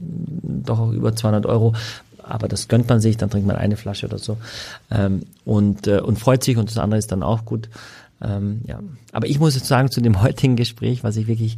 doch 0.41 0.79
auch 0.79 0.91
über 0.91 1.15
200 1.15 1.45
Euro, 1.45 1.73
aber 2.29 2.47
das 2.47 2.67
gönnt 2.67 2.87
man 2.87 2.99
sich, 2.99 3.17
dann 3.17 3.29
trinkt 3.29 3.47
man 3.47 3.55
eine 3.55 3.75
Flasche 3.75 4.05
oder 4.05 4.19
so. 4.19 4.37
Ähm, 4.91 5.23
und, 5.45 5.87
äh, 5.87 5.99
und 5.99 6.19
freut 6.19 6.43
sich. 6.43 6.57
Und 6.57 6.69
das 6.69 6.77
andere 6.77 6.99
ist 6.99 7.11
dann 7.11 7.23
auch 7.23 7.43
gut. 7.43 7.69
Ähm, 8.21 8.61
ja. 8.67 8.79
Aber 9.11 9.27
ich 9.27 9.39
muss 9.39 9.55
jetzt 9.55 9.67
sagen, 9.67 9.89
zu 9.89 9.99
dem 9.99 10.21
heutigen 10.21 10.55
Gespräch, 10.55 11.03
was 11.03 11.17
ich 11.17 11.27
wirklich 11.27 11.57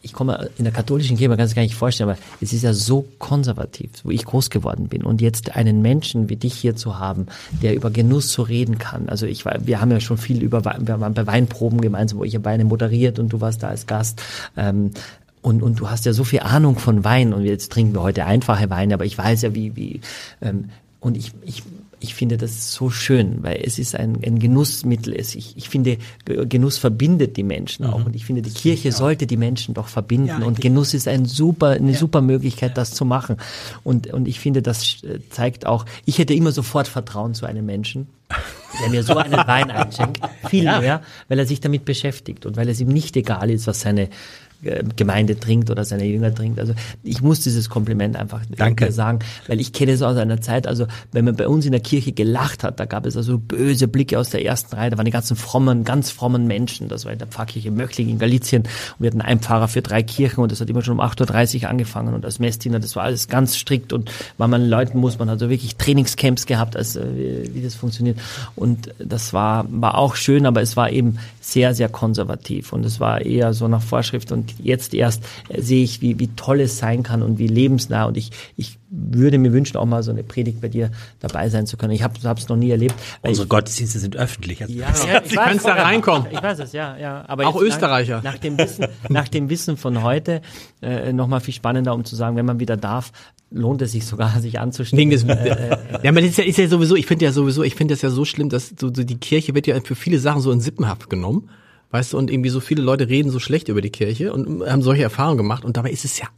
ich 0.00 0.12
komme 0.12 0.48
in 0.58 0.64
der 0.64 0.72
katholischen 0.72 1.16
Kirche, 1.16 1.28
man 1.28 1.38
kann 1.38 1.48
sich 1.48 1.56
gar 1.56 1.62
nicht 1.62 1.74
vorstellen, 1.74 2.10
aber 2.10 2.18
es 2.40 2.52
ist 2.52 2.62
ja 2.62 2.72
so 2.72 3.04
konservativ, 3.18 3.90
wo 4.04 4.10
ich 4.10 4.24
groß 4.24 4.50
geworden 4.50 4.88
bin. 4.88 5.02
Und 5.02 5.20
jetzt 5.20 5.56
einen 5.56 5.82
Menschen 5.82 6.28
wie 6.28 6.36
dich 6.36 6.54
hier 6.54 6.76
zu 6.76 6.98
haben, 6.98 7.26
der 7.62 7.74
über 7.74 7.90
Genuss 7.90 8.32
so 8.32 8.42
reden 8.42 8.78
kann. 8.78 9.08
Also 9.08 9.26
ich 9.26 9.44
war, 9.44 9.66
wir 9.66 9.80
haben 9.80 9.90
ja 9.90 10.00
schon 10.00 10.18
viel 10.18 10.42
über, 10.42 10.64
wir 10.64 11.00
waren 11.00 11.14
bei 11.14 11.26
Weinproben 11.26 11.80
gemeinsam, 11.80 12.18
wo 12.18 12.24
ich 12.24 12.32
ja 12.32 12.44
Weine 12.44 12.64
moderiert 12.64 13.18
und 13.18 13.30
du 13.32 13.40
warst 13.40 13.62
da 13.62 13.68
als 13.68 13.86
Gast. 13.86 14.22
Ähm, 14.56 14.92
und, 15.42 15.62
und 15.62 15.80
du 15.80 15.90
hast 15.90 16.04
ja 16.04 16.12
so 16.12 16.24
viel 16.24 16.40
Ahnung 16.40 16.78
von 16.78 17.04
Wein 17.04 17.32
und 17.32 17.44
jetzt 17.44 17.72
trinken 17.72 17.94
wir 17.94 18.02
heute 18.02 18.24
einfache 18.24 18.70
Weine, 18.70 18.94
aber 18.94 19.04
ich 19.04 19.16
weiß 19.16 19.42
ja, 19.42 19.54
wie, 19.54 19.76
wie 19.76 20.00
ähm, 20.42 20.70
und 21.00 21.16
ich, 21.16 21.32
ich 21.44 21.62
ich 22.00 22.14
finde 22.14 22.36
das 22.36 22.72
so 22.72 22.90
schön, 22.90 23.42
weil 23.42 23.60
es 23.64 23.78
ist 23.78 23.94
ein, 23.94 24.18
ein 24.24 24.38
Genussmittel. 24.38 25.14
Es, 25.14 25.34
ich, 25.34 25.56
ich 25.56 25.68
finde, 25.68 25.98
Genuss 26.24 26.78
verbindet 26.78 27.36
die 27.36 27.42
Menschen 27.42 27.86
auch. 27.86 27.98
Mhm. 27.98 28.06
Und 28.06 28.16
ich 28.16 28.24
finde, 28.24 28.42
die 28.42 28.50
Kirche 28.50 28.92
sollte 28.92 29.26
die 29.26 29.36
Menschen 29.36 29.74
doch 29.74 29.88
verbinden. 29.88 30.28
Ja, 30.28 30.46
und 30.46 30.60
Genuss 30.60 30.94
ist 30.94 31.08
ein 31.08 31.24
super, 31.24 31.70
eine 31.70 31.92
ja. 31.92 31.98
super 31.98 32.20
Möglichkeit, 32.20 32.76
das 32.76 32.92
zu 32.92 33.04
machen. 33.04 33.36
Und, 33.82 34.08
und 34.08 34.28
ich 34.28 34.38
finde, 34.38 34.62
das 34.62 35.02
äh, 35.02 35.18
zeigt 35.30 35.66
auch, 35.66 35.84
ich 36.04 36.18
hätte 36.18 36.34
immer 36.34 36.52
sofort 36.52 36.86
Vertrauen 36.86 37.34
zu 37.34 37.46
einem 37.46 37.66
Menschen, 37.66 38.06
der 38.80 38.90
mir 38.90 39.02
so 39.02 39.16
einen 39.16 39.46
Wein 39.46 39.70
einschenkt. 39.70 40.20
Viel 40.48 40.64
ja. 40.64 40.80
mehr, 40.80 41.02
weil 41.28 41.38
er 41.38 41.46
sich 41.46 41.60
damit 41.60 41.84
beschäftigt 41.84 42.46
und 42.46 42.56
weil 42.56 42.68
es 42.68 42.80
ihm 42.80 42.88
nicht 42.88 43.16
egal 43.16 43.50
ist, 43.50 43.66
was 43.66 43.80
seine 43.80 44.08
Gemeinde 44.60 45.38
trinkt 45.38 45.70
oder 45.70 45.84
seine 45.84 46.04
Jünger 46.04 46.34
trinkt. 46.34 46.58
Also 46.58 46.74
ich 47.04 47.22
muss 47.22 47.40
dieses 47.40 47.70
Kompliment 47.70 48.16
einfach 48.16 48.42
Danke. 48.56 48.90
sagen, 48.90 49.20
weil 49.46 49.60
ich 49.60 49.72
kenne 49.72 49.92
es 49.92 50.02
aus 50.02 50.16
einer 50.16 50.40
Zeit, 50.40 50.66
also 50.66 50.86
wenn 51.12 51.24
man 51.24 51.36
bei 51.36 51.46
uns 51.46 51.64
in 51.64 51.70
der 51.70 51.80
Kirche 51.80 52.10
gelacht 52.10 52.64
hat, 52.64 52.80
da 52.80 52.84
gab 52.84 53.06
es 53.06 53.16
also 53.16 53.38
böse 53.38 53.86
Blicke 53.86 54.18
aus 54.18 54.30
der 54.30 54.44
ersten 54.44 54.74
Reihe, 54.74 54.90
da 54.90 54.98
waren 54.98 55.04
die 55.04 55.12
ganzen 55.12 55.36
frommen, 55.36 55.84
ganz 55.84 56.10
frommen 56.10 56.48
Menschen, 56.48 56.88
das 56.88 57.04
war 57.04 57.12
in 57.12 57.18
der 57.18 57.28
Pfarrkirche 57.28 57.70
Möchling 57.70 58.08
in 58.08 58.18
Galizien. 58.18 58.62
Und 58.62 58.70
wir 58.98 59.10
hatten 59.10 59.20
einen 59.20 59.40
Pfarrer 59.40 59.68
für 59.68 59.80
drei 59.80 60.02
Kirchen 60.02 60.40
und 60.40 60.50
das 60.50 60.60
hat 60.60 60.68
immer 60.68 60.82
schon 60.82 60.98
um 60.98 61.00
8.30 61.00 61.62
Uhr 61.62 61.70
angefangen. 61.70 62.14
Und 62.14 62.24
als 62.24 62.40
Messdiener, 62.40 62.80
das 62.80 62.96
war 62.96 63.04
alles 63.04 63.28
ganz 63.28 63.56
strikt 63.56 63.92
und 63.92 64.10
weil 64.38 64.48
man 64.48 64.68
Leuten 64.68 64.98
muss, 64.98 65.20
man 65.20 65.30
hat 65.30 65.38
so 65.38 65.50
wirklich 65.50 65.76
Trainingscamps 65.76 66.46
gehabt, 66.46 66.76
als, 66.76 66.96
äh, 66.96 67.04
wie, 67.14 67.54
wie 67.54 67.62
das 67.62 67.76
funktioniert. 67.76 68.18
Und 68.56 68.92
das 68.98 69.32
war, 69.32 69.66
war 69.70 69.96
auch 69.96 70.16
schön, 70.16 70.46
aber 70.46 70.62
es 70.62 70.76
war 70.76 70.90
eben 70.90 71.18
sehr, 71.40 71.74
sehr 71.74 71.88
konservativ. 71.88 72.72
Und 72.72 72.84
es 72.84 72.98
war 73.00 73.22
eher 73.22 73.54
so 73.54 73.68
nach 73.68 73.82
Vorschrift 73.82 74.32
und 74.32 74.47
jetzt 74.62 74.94
erst 74.94 75.24
äh, 75.48 75.60
sehe 75.60 75.82
ich, 75.82 76.00
wie, 76.00 76.18
wie 76.18 76.28
toll 76.28 76.60
es 76.60 76.78
sein 76.78 77.02
kann 77.02 77.22
und 77.22 77.38
wie 77.38 77.46
lebensnah 77.46 78.04
und 78.04 78.16
ich, 78.16 78.30
ich 78.56 78.78
würde 78.90 79.38
mir 79.38 79.52
wünschen, 79.52 79.76
auch 79.76 79.84
mal 79.84 80.02
so 80.02 80.10
eine 80.10 80.22
Predigt 80.22 80.60
bei 80.60 80.68
dir 80.68 80.90
dabei 81.20 81.48
sein 81.50 81.66
zu 81.66 81.76
können. 81.76 81.92
Ich 81.92 82.02
habe 82.02 82.14
es 82.16 82.48
noch 82.48 82.56
nie 82.56 82.70
erlebt. 82.70 82.94
Unsere 83.22 83.44
ich, 83.44 83.48
Gottesdienste 83.48 83.98
sind 83.98 84.16
öffentlich. 84.16 84.62
Also 84.62 84.72
ja, 84.72 84.88
ja, 85.06 85.22
Sie 85.24 85.36
können 85.36 85.60
da 85.62 85.74
reinkommen. 85.74 86.28
Ich 86.30 86.42
weiß 86.42 86.58
es, 86.60 86.72
ja, 86.72 86.96
ja. 86.96 87.24
Aber 87.28 87.46
auch 87.46 87.60
Österreicher. 87.60 88.22
Nach, 88.22 88.34
nach, 88.34 88.38
dem 88.38 88.56
Wissen, 88.56 88.86
nach 89.08 89.28
dem 89.28 89.50
Wissen 89.50 89.76
von 89.76 90.02
heute 90.02 90.40
äh, 90.80 91.12
noch 91.12 91.26
mal 91.26 91.40
viel 91.40 91.54
spannender, 91.54 91.94
um 91.94 92.04
zu 92.04 92.16
sagen, 92.16 92.36
wenn 92.36 92.46
man 92.46 92.60
wieder 92.60 92.76
darf, 92.76 93.12
lohnt 93.50 93.82
es 93.82 93.92
sich 93.92 94.06
sogar, 94.06 94.40
sich 94.40 94.58
anzustellen. 94.58 95.10
Des, 95.10 95.24
äh, 95.24 95.32
äh, 95.32 95.70
ja, 96.02 96.10
aber 96.10 96.20
das 96.20 96.30
ist 96.30 96.38
ja, 96.38 96.44
ist 96.44 96.58
ja 96.58 96.68
sowieso, 96.68 96.96
ich 96.96 97.06
finde 97.06 97.24
ja 97.26 97.32
sowieso, 97.32 97.62
ich 97.62 97.74
finde 97.74 97.94
das 97.94 98.02
ja 98.02 98.10
so 98.10 98.24
schlimm, 98.24 98.48
dass 98.48 98.72
so, 98.78 98.92
so 98.92 99.04
die 99.04 99.18
Kirche 99.18 99.54
wird 99.54 99.66
ja 99.66 99.78
für 99.80 99.94
viele 99.94 100.18
Sachen 100.18 100.40
so 100.40 100.50
in 100.52 100.60
Sippenhaft 100.60 101.10
genommen. 101.10 101.50
Weißt 101.90 102.12
du, 102.12 102.18
und 102.18 102.30
irgendwie 102.30 102.50
so 102.50 102.60
viele 102.60 102.82
Leute 102.82 103.08
reden 103.08 103.30
so 103.30 103.38
schlecht 103.38 103.68
über 103.68 103.80
die 103.80 103.90
Kirche 103.90 104.32
und 104.32 104.62
haben 104.68 104.82
solche 104.82 105.02
Erfahrungen 105.02 105.38
gemacht 105.38 105.64
und 105.64 105.76
dabei 105.76 105.90
ist 105.90 106.04
es 106.04 106.18
ja 106.18 106.28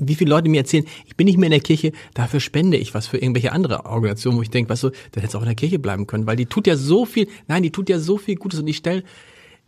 wie 0.00 0.14
viele 0.14 0.30
Leute 0.30 0.48
mir 0.48 0.58
erzählen, 0.58 0.86
ich 1.06 1.16
bin 1.16 1.26
nicht 1.26 1.38
mehr 1.38 1.46
in 1.46 1.52
der 1.52 1.60
Kirche, 1.60 1.92
dafür 2.14 2.40
spende 2.40 2.76
ich 2.76 2.94
was 2.94 3.06
für 3.06 3.18
irgendwelche 3.18 3.52
andere 3.52 3.84
Organisationen, 3.86 4.38
wo 4.38 4.42
ich 4.42 4.50
denke, 4.50 4.70
weißt 4.70 4.84
du, 4.84 4.90
dann 4.90 5.20
hättest 5.20 5.34
du 5.34 5.38
auch 5.38 5.42
in 5.42 5.48
der 5.48 5.54
Kirche 5.54 5.78
bleiben 5.78 6.06
können, 6.06 6.26
weil 6.26 6.36
die 6.36 6.46
tut 6.46 6.66
ja 6.66 6.76
so 6.76 7.04
viel, 7.04 7.28
nein, 7.46 7.62
die 7.62 7.70
tut 7.70 7.88
ja 7.88 7.98
so 7.98 8.16
viel 8.18 8.36
Gutes 8.36 8.58
und 8.58 8.66
ich 8.66 8.78
stelle, 8.78 9.04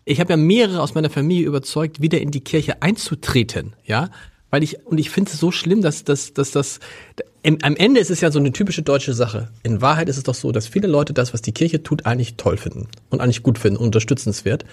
ich 0.04 0.20
habe 0.20 0.32
ja 0.32 0.36
mehrere 0.36 0.80
aus 0.80 0.94
meiner 0.94 1.10
Familie 1.10 1.46
überzeugt, 1.46 2.00
wieder 2.00 2.20
in 2.20 2.30
die 2.30 2.40
Kirche 2.40 2.82
einzutreten, 2.82 3.74
ja, 3.84 4.10
weil 4.50 4.62
ich 4.62 4.84
und 4.86 4.98
ich 4.98 5.10
finde 5.10 5.30
es 5.30 5.38
so 5.38 5.52
schlimm, 5.52 5.80
dass 5.80 6.04
dass 6.04 6.34
dass 6.34 6.50
das 6.50 6.80
am 7.44 7.74
Ende 7.76 7.98
ist 7.98 8.10
es 8.10 8.20
ja 8.20 8.30
so 8.30 8.38
eine 8.38 8.52
typische 8.52 8.82
deutsche 8.82 9.14
Sache. 9.14 9.48
In 9.64 9.80
Wahrheit 9.80 10.08
ist 10.08 10.16
es 10.16 10.22
doch 10.22 10.34
so, 10.34 10.52
dass 10.52 10.68
viele 10.68 10.86
Leute 10.86 11.12
das, 11.12 11.32
was 11.32 11.42
die 11.42 11.52
Kirche 11.52 11.82
tut, 11.82 12.06
eigentlich 12.06 12.36
toll 12.36 12.56
finden 12.56 12.88
und 13.10 13.20
eigentlich 13.20 13.42
gut 13.42 13.58
finden, 13.58 13.78
unterstützenswert 13.78 14.64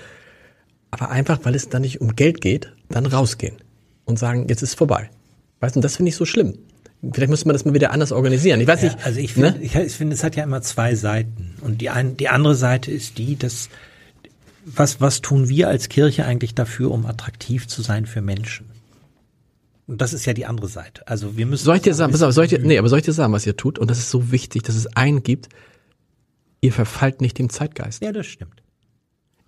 aber 0.92 1.10
einfach, 1.10 1.40
weil 1.44 1.56
es 1.56 1.70
dann 1.70 1.82
nicht 1.82 2.02
um 2.02 2.16
Geld 2.16 2.42
geht, 2.42 2.74
dann 2.90 3.06
rausgehen 3.06 3.56
und 4.06 4.18
sagen, 4.18 4.48
jetzt 4.50 4.64
ist 4.64 4.76
vorbei. 4.76 5.10
Weißt 5.60 5.76
du, 5.76 5.82
das 5.82 5.98
finde 5.98 6.10
ich 6.10 6.16
so 6.16 6.26
schlimm. 6.26 6.58
Vielleicht 7.02 7.30
müsste 7.30 7.48
man 7.48 7.54
das 7.54 7.64
mal 7.64 7.74
wieder 7.74 7.92
anders 7.92 8.12
organisieren. 8.12 8.60
Ich 8.60 8.68
weiß 8.68 8.82
ja, 8.82 8.90
nicht. 8.90 9.06
Also 9.06 9.20
ich 9.20 9.34
finde, 9.34 9.52
ne? 9.52 9.62
ich, 9.62 9.76
ich 9.76 9.94
finde, 9.94 10.16
es 10.16 10.24
hat 10.24 10.36
ja 10.36 10.44
immer 10.44 10.62
zwei 10.62 10.96
Seiten. 10.96 11.56
Und 11.62 11.80
die, 11.80 11.90
ein, 11.90 12.18
die 12.18 12.28
andere 12.28 12.56
Seite 12.56 12.92
ist 12.92 13.18
die, 13.18 13.38
dass 13.38 13.70
was, 14.66 15.00
was 15.00 15.22
tun 15.22 15.48
wir 15.48 15.70
als 15.70 15.88
Kirche 15.90 16.26
eigentlich 16.26 16.56
dafür, 16.56 16.92
um 16.92 17.06
attraktiv 17.06 17.68
zu 17.68 17.82
sein 17.82 18.06
für 18.06 18.22
Menschen? 18.22 18.66
Und 19.88 20.02
das 20.02 20.14
ist 20.14 20.26
ja 20.26 20.34
die 20.34 20.46
andere 20.46 20.68
Seite. 20.68 21.08
Also 21.08 21.38
wir 21.38 21.46
müssen. 21.46 21.64
Soll 21.64 21.78
ich 21.78 21.82
dir 21.82 21.94
sagen, 21.94 22.12
pass 22.12 22.22
auf, 22.22 22.34
soll 22.34 22.46
ich 22.46 22.50
dir, 22.52 22.60
nee, 22.60 22.78
aber 22.78 22.90
soll 22.90 23.00
ich 23.00 23.06
dir 23.06 23.14
sagen, 23.14 23.34
was 23.34 23.46
ihr 23.46 23.56
tut? 23.56 23.80
Und 23.80 23.90
das 23.90 23.98
ist 23.98 24.12
so 24.12 24.32
wichtig, 24.32 24.64
dass 24.64 24.76
es 24.76 24.86
einen 24.96 25.24
gibt. 25.24 25.50
Ihr 26.62 26.74
verfallt 26.74 27.22
nicht 27.22 27.40
dem 27.40 27.50
Zeitgeist. 27.50 28.04
Ja, 28.04 28.12
das 28.12 28.28
stimmt. 28.28 28.59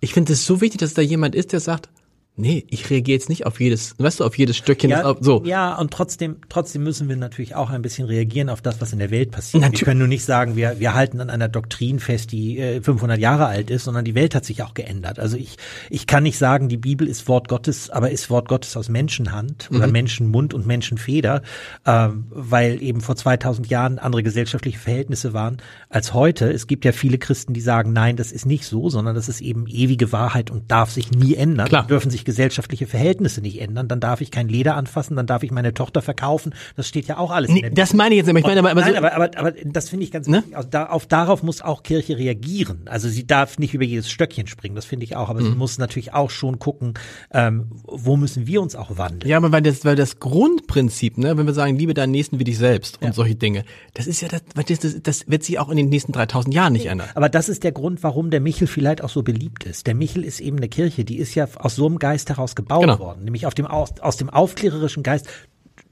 Ich 0.04 0.14
finde 0.14 0.32
es 0.32 0.44
so 0.44 0.60
wichtig, 0.60 0.80
dass 0.80 0.94
da 0.94 1.00
jemand 1.00 1.36
ist, 1.36 1.52
der 1.52 1.60
sagt, 1.60 1.88
Nee, 2.34 2.64
ich 2.70 2.88
reagiere 2.88 3.18
jetzt 3.18 3.28
nicht 3.28 3.44
auf 3.44 3.60
jedes, 3.60 3.94
weißt 3.98 4.20
du, 4.20 4.24
auf 4.24 4.38
jedes 4.38 4.56
Stückchen. 4.56 4.88
Ja, 4.88 5.04
auf, 5.04 5.18
so. 5.20 5.42
ja 5.44 5.76
und 5.76 5.90
trotzdem, 5.90 6.38
trotzdem 6.48 6.82
müssen 6.82 7.10
wir 7.10 7.16
natürlich 7.16 7.54
auch 7.54 7.68
ein 7.68 7.82
bisschen 7.82 8.06
reagieren 8.06 8.48
auf 8.48 8.62
das, 8.62 8.80
was 8.80 8.94
in 8.94 9.00
der 9.00 9.10
Welt 9.10 9.30
passiert. 9.30 9.60
Natürlich. 9.60 9.82
Wir 9.82 9.84
können 9.84 9.98
nur 9.98 10.08
nicht 10.08 10.24
sagen, 10.24 10.56
wir, 10.56 10.80
wir 10.80 10.94
halten 10.94 11.20
an 11.20 11.28
einer 11.28 11.48
Doktrin 11.48 12.00
fest, 12.00 12.32
die 12.32 12.58
äh, 12.58 12.80
500 12.80 13.18
Jahre 13.18 13.46
alt 13.46 13.70
ist, 13.70 13.84
sondern 13.84 14.06
die 14.06 14.14
Welt 14.14 14.34
hat 14.34 14.46
sich 14.46 14.62
auch 14.62 14.72
geändert. 14.72 15.18
Also 15.18 15.36
ich, 15.36 15.56
ich 15.90 16.06
kann 16.06 16.22
nicht 16.22 16.38
sagen, 16.38 16.70
die 16.70 16.78
Bibel 16.78 17.06
ist 17.06 17.28
Wort 17.28 17.48
Gottes, 17.48 17.90
aber 17.90 18.10
ist 18.10 18.30
Wort 18.30 18.48
Gottes 18.48 18.78
aus 18.78 18.88
Menschenhand 18.88 19.68
oder 19.70 19.86
mhm. 19.86 19.92
Menschenmund 19.92 20.54
und 20.54 20.66
Menschenfeder, 20.66 21.42
äh, 21.84 22.08
weil 22.30 22.82
eben 22.82 23.02
vor 23.02 23.14
2000 23.14 23.68
Jahren 23.68 23.98
andere 23.98 24.22
gesellschaftliche 24.22 24.78
Verhältnisse 24.78 25.34
waren 25.34 25.58
als 25.90 26.14
heute. 26.14 26.50
Es 26.50 26.66
gibt 26.66 26.86
ja 26.86 26.92
viele 26.92 27.18
Christen, 27.18 27.52
die 27.52 27.60
sagen, 27.60 27.92
nein, 27.92 28.16
das 28.16 28.32
ist 28.32 28.46
nicht 28.46 28.64
so, 28.64 28.88
sondern 28.88 29.14
das 29.14 29.28
ist 29.28 29.42
eben 29.42 29.66
ewige 29.66 30.12
Wahrheit 30.12 30.50
und 30.50 30.70
darf 30.70 30.90
sich 30.90 31.10
nie 31.10 31.34
ändern. 31.34 31.68
Klar. 31.68 31.86
dürfen 31.86 32.10
sich 32.10 32.21
sich 32.22 32.24
gesellschaftliche 32.24 32.86
Verhältnisse 32.86 33.40
nicht 33.40 33.60
ändern, 33.60 33.88
dann 33.88 34.00
darf 34.00 34.20
ich 34.20 34.30
kein 34.30 34.48
Leder 34.48 34.76
anfassen, 34.76 35.16
dann 35.16 35.26
darf 35.26 35.42
ich 35.42 35.50
meine 35.50 35.74
Tochter 35.74 36.02
verkaufen. 36.02 36.54
Das 36.76 36.86
steht 36.88 37.06
ja 37.06 37.18
auch 37.18 37.30
alles. 37.30 37.50
Nee, 37.50 37.70
das 37.70 37.92
meine 37.94 38.14
ich 38.14 38.18
jetzt 38.18 38.26
nicht. 38.28 38.38
Ich 38.38 38.44
meine, 38.46 38.60
aber, 38.60 38.70
aber, 38.70 38.80
Nein, 38.80 38.92
so, 38.92 38.98
aber, 38.98 39.14
aber, 39.14 39.30
aber 39.36 39.52
das 39.64 39.88
finde 39.88 40.04
ich 40.04 40.10
ganz 40.12 40.26
Ne? 40.28 40.38
wichtig. 40.38 40.56
Also 40.56 40.68
da, 40.70 40.86
auf, 40.86 41.06
darauf 41.06 41.42
muss 41.42 41.60
auch 41.62 41.82
Kirche 41.82 42.16
reagieren. 42.16 42.82
Also 42.86 43.08
sie 43.08 43.26
darf 43.26 43.58
nicht 43.58 43.74
über 43.74 43.84
jedes 43.84 44.10
Stöckchen 44.10 44.46
springen, 44.46 44.74
das 44.76 44.84
finde 44.84 45.04
ich 45.04 45.16
auch. 45.16 45.28
Aber 45.28 45.40
Mhm. 45.40 45.44
sie 45.46 45.56
muss 45.56 45.78
natürlich 45.78 46.12
auch 46.14 46.30
schon 46.30 46.58
gucken, 46.58 46.94
ähm, 47.32 47.66
wo 47.84 48.16
müssen 48.16 48.46
wir 48.46 48.62
uns 48.62 48.76
auch 48.76 48.96
wandeln. 48.98 49.28
Ja, 49.28 49.36
aber 49.38 49.50
weil 49.52 49.62
das, 49.62 49.84
weil 49.84 49.96
das 49.96 50.20
Grundprinzip, 50.20 51.18
ne, 51.18 51.36
wenn 51.36 51.46
wir 51.46 51.54
sagen, 51.54 51.76
liebe 51.76 51.94
deinen 51.94 52.12
Nächsten 52.12 52.38
wie 52.38 52.44
dich 52.44 52.58
selbst 52.58 53.00
und 53.02 53.14
solche 53.14 53.34
Dinge, 53.34 53.64
das 53.94 54.06
ist 54.06 54.20
ja 54.20 54.28
das, 54.28 54.42
das, 54.54 55.02
das 55.02 55.28
wird 55.28 55.42
sich 55.44 55.58
auch 55.58 55.68
in 55.70 55.76
den 55.76 55.88
nächsten 55.88 56.12
3000 56.12 56.54
Jahren 56.54 56.72
nicht 56.74 56.86
ändern. 56.86 57.08
Aber 57.14 57.28
das 57.28 57.48
ist 57.48 57.64
der 57.64 57.72
Grund, 57.72 58.02
warum 58.02 58.30
der 58.30 58.40
Michel 58.40 58.66
vielleicht 58.66 59.02
auch 59.02 59.08
so 59.08 59.22
beliebt 59.22 59.64
ist. 59.64 59.86
Der 59.86 59.94
Michel 59.94 60.24
ist 60.24 60.40
eben 60.40 60.58
eine 60.58 60.68
Kirche, 60.68 61.04
die 61.04 61.16
ist 61.18 61.34
ja 61.34 61.48
aus 61.56 61.74
so 61.76 61.86
einem 61.86 61.98
Geist 61.98 62.11
heraus 62.16 62.54
gebaut 62.54 62.82
Genau. 62.82 62.98
worden, 62.98 63.24
nämlich 63.24 63.46
auf 63.46 63.54
dem, 63.54 63.66
aus, 63.66 63.98
aus 64.00 64.16
dem 64.16 64.30
aufklärerischen 64.30 65.02
Geist. 65.02 65.26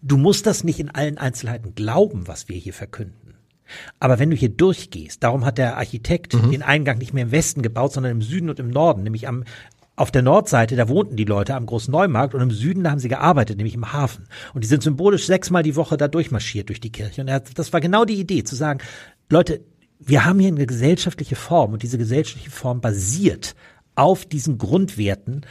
Du 0.03 0.17
musst 0.17 0.47
das 0.47 0.65
nicht 0.65 0.79
in 0.81 0.91
allen 0.91 1.19
Einzelheiten 1.19 1.75
glauben, 1.75 2.27
was 2.29 2.49
wir 2.49 2.57
hier 2.57 2.73
verkünden. 2.75 3.35
Aber 4.01 4.19
wenn 4.19 4.31
du 4.31 4.37
hier 4.37 4.49
durchgehst, 4.49 5.23
darum 5.23 5.45
hat 5.45 5.59
der 5.59 5.77
Architekt 5.77 6.35
Mhm. 6.35 6.51
den 6.51 6.63
Eingang 6.63 6.99
nicht 6.99 7.13
mehr 7.15 7.25
im 7.25 7.31
Westen 7.33 7.63
gebaut, 7.63 7.93
sondern 7.93 8.13
im 8.13 8.23
Süden 8.23 8.51
und 8.51 8.59
im 8.59 8.69
Norden, 8.71 9.03
nämlich 9.03 9.29
am 9.29 9.45
auf 9.97 10.11
der 10.11 10.23
Nordseite, 10.23 10.77
da 10.77 10.89
wohnten 10.89 11.17
die 11.17 11.27
Leute 11.27 11.55
am 11.55 11.67
Großen 11.67 11.93
Neumarkt 11.93 12.35
und 12.35 12.41
im 12.41 12.51
Süden, 12.51 12.85
da 12.85 12.91
haben 12.91 12.99
sie 13.01 13.09
gearbeitet, 13.11 13.59
nämlich 13.59 13.75
im 13.75 13.93
Hafen. 13.93 14.29
Und 14.55 14.65
die 14.65 14.69
sind 14.69 14.83
symbolisch 14.83 15.27
sechsmal 15.27 15.63
die 15.63 15.77
Woche 15.77 15.99
da 15.99 16.09
durchmarschiert 16.09 16.71
durch 16.71 16.81
die 16.81 16.91
Kirche. 16.91 17.21
Und 17.21 17.31
hat- 17.31 17.59
das 17.59 17.71
war 17.75 17.81
genau 17.83 18.07
die 18.07 18.15
Idee, 18.19 18.43
zu 18.43 18.57
sagen, 18.57 18.81
Leute, 19.29 19.61
wir 19.99 20.25
haben 20.25 20.39
hier 20.39 20.49
eine 20.49 20.65
gesellschaftliche 20.65 21.37
Form 21.37 21.75
und 21.75 21.83
diese 21.83 21.99
gesellschaftliche 21.99 22.51
Form 22.51 22.81
basiert 22.81 23.55
auf 23.95 24.25
diesen 24.25 24.57
Grundwerten, 24.57 25.43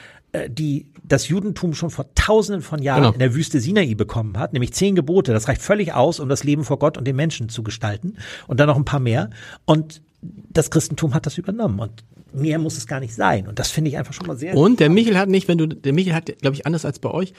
die 0.49 0.87
das 1.03 1.27
Judentum 1.27 1.73
schon 1.73 1.89
vor 1.89 2.13
tausenden 2.13 2.61
von 2.61 2.81
Jahren 2.81 3.01
Genau. 3.01 3.13
in 3.13 3.19
der 3.19 3.33
Wüste 3.33 3.59
Sinai 3.59 3.95
bekommen 3.95 4.37
hat, 4.37 4.53
nämlich 4.53 4.73
zehn 4.73 4.95
Gebote. 4.95 5.33
Das 5.33 5.47
reicht 5.47 5.61
völlig 5.61 5.93
aus, 5.93 6.19
um 6.19 6.29
das 6.29 6.43
Leben 6.43 6.63
vor 6.63 6.77
Gott 6.79 6.97
und 6.97 7.05
den 7.05 7.15
Menschen 7.15 7.49
zu 7.49 7.63
gestalten. 7.63 8.17
Und 8.47 8.59
dann 8.59 8.67
noch 8.67 8.77
ein 8.77 8.85
paar 8.85 8.99
mehr. 8.99 9.31
Und 9.65 10.01
das 10.21 10.69
Christentum 10.69 11.13
hat 11.13 11.25
das 11.25 11.37
übernommen. 11.37 11.79
Und 11.79 12.03
mehr 12.31 12.59
muss 12.59 12.77
es 12.77 12.85
gar 12.85 12.99
nicht 12.99 13.15
sein. 13.15 13.47
Und 13.47 13.57
das 13.57 13.71
finde 13.71 13.89
ich 13.89 13.97
einfach 13.97 14.13
schon 14.13 14.27
mal 14.27 14.37
sehr. 14.37 14.55
Und 14.55 14.79
der 14.79 14.89
Michel 14.89 15.17
hat 15.17 15.29
nicht, 15.29 15.47
wenn 15.47 15.57
du, 15.57 15.65
der 15.67 15.93
Michel 15.93 16.13
hat, 16.13 16.25
glaube 16.41 16.55
ich, 16.55 16.65
anders 16.67 16.85
als 16.85 16.99
bei 16.99 17.09
euch, 17.09 17.33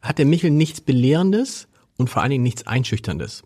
hat 0.00 0.18
der 0.18 0.24
Michel 0.26 0.50
nichts 0.50 0.80
Belehrendes 0.80 1.68
und 1.98 2.08
vor 2.08 2.22
allen 2.22 2.30
Dingen 2.30 2.44
nichts 2.44 2.66
Einschüchterndes. 2.66 3.42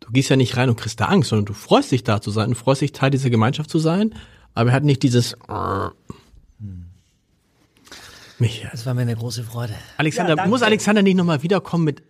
Du 0.00 0.10
gehst 0.10 0.30
ja 0.30 0.36
nicht 0.36 0.56
rein 0.56 0.70
und 0.70 0.76
kriegst 0.80 1.00
da 1.00 1.06
Angst, 1.06 1.28
sondern 1.28 1.44
du 1.44 1.52
freust 1.52 1.92
dich 1.92 2.02
da 2.02 2.22
zu 2.22 2.30
sein, 2.30 2.48
du 2.48 2.56
freust 2.56 2.80
dich 2.80 2.92
Teil 2.92 3.10
dieser 3.10 3.28
Gemeinschaft 3.28 3.68
zu 3.68 3.78
sein, 3.78 4.14
aber 4.54 4.70
er 4.70 4.76
hat 4.76 4.84
nicht 4.84 5.02
dieses 5.02 5.36
Michael. 8.38 8.68
Das 8.72 8.86
war 8.86 8.94
mir 8.94 9.02
eine 9.02 9.16
große 9.16 9.42
Freude. 9.44 9.72
Alexander, 9.96 10.30
Ja, 10.30 10.36
danke. 10.36 10.50
muss 10.50 10.62
Alexander 10.62 11.02
nicht 11.02 11.16
nochmal 11.16 11.42
wiederkommen 11.42 11.84
mit, 11.84 12.02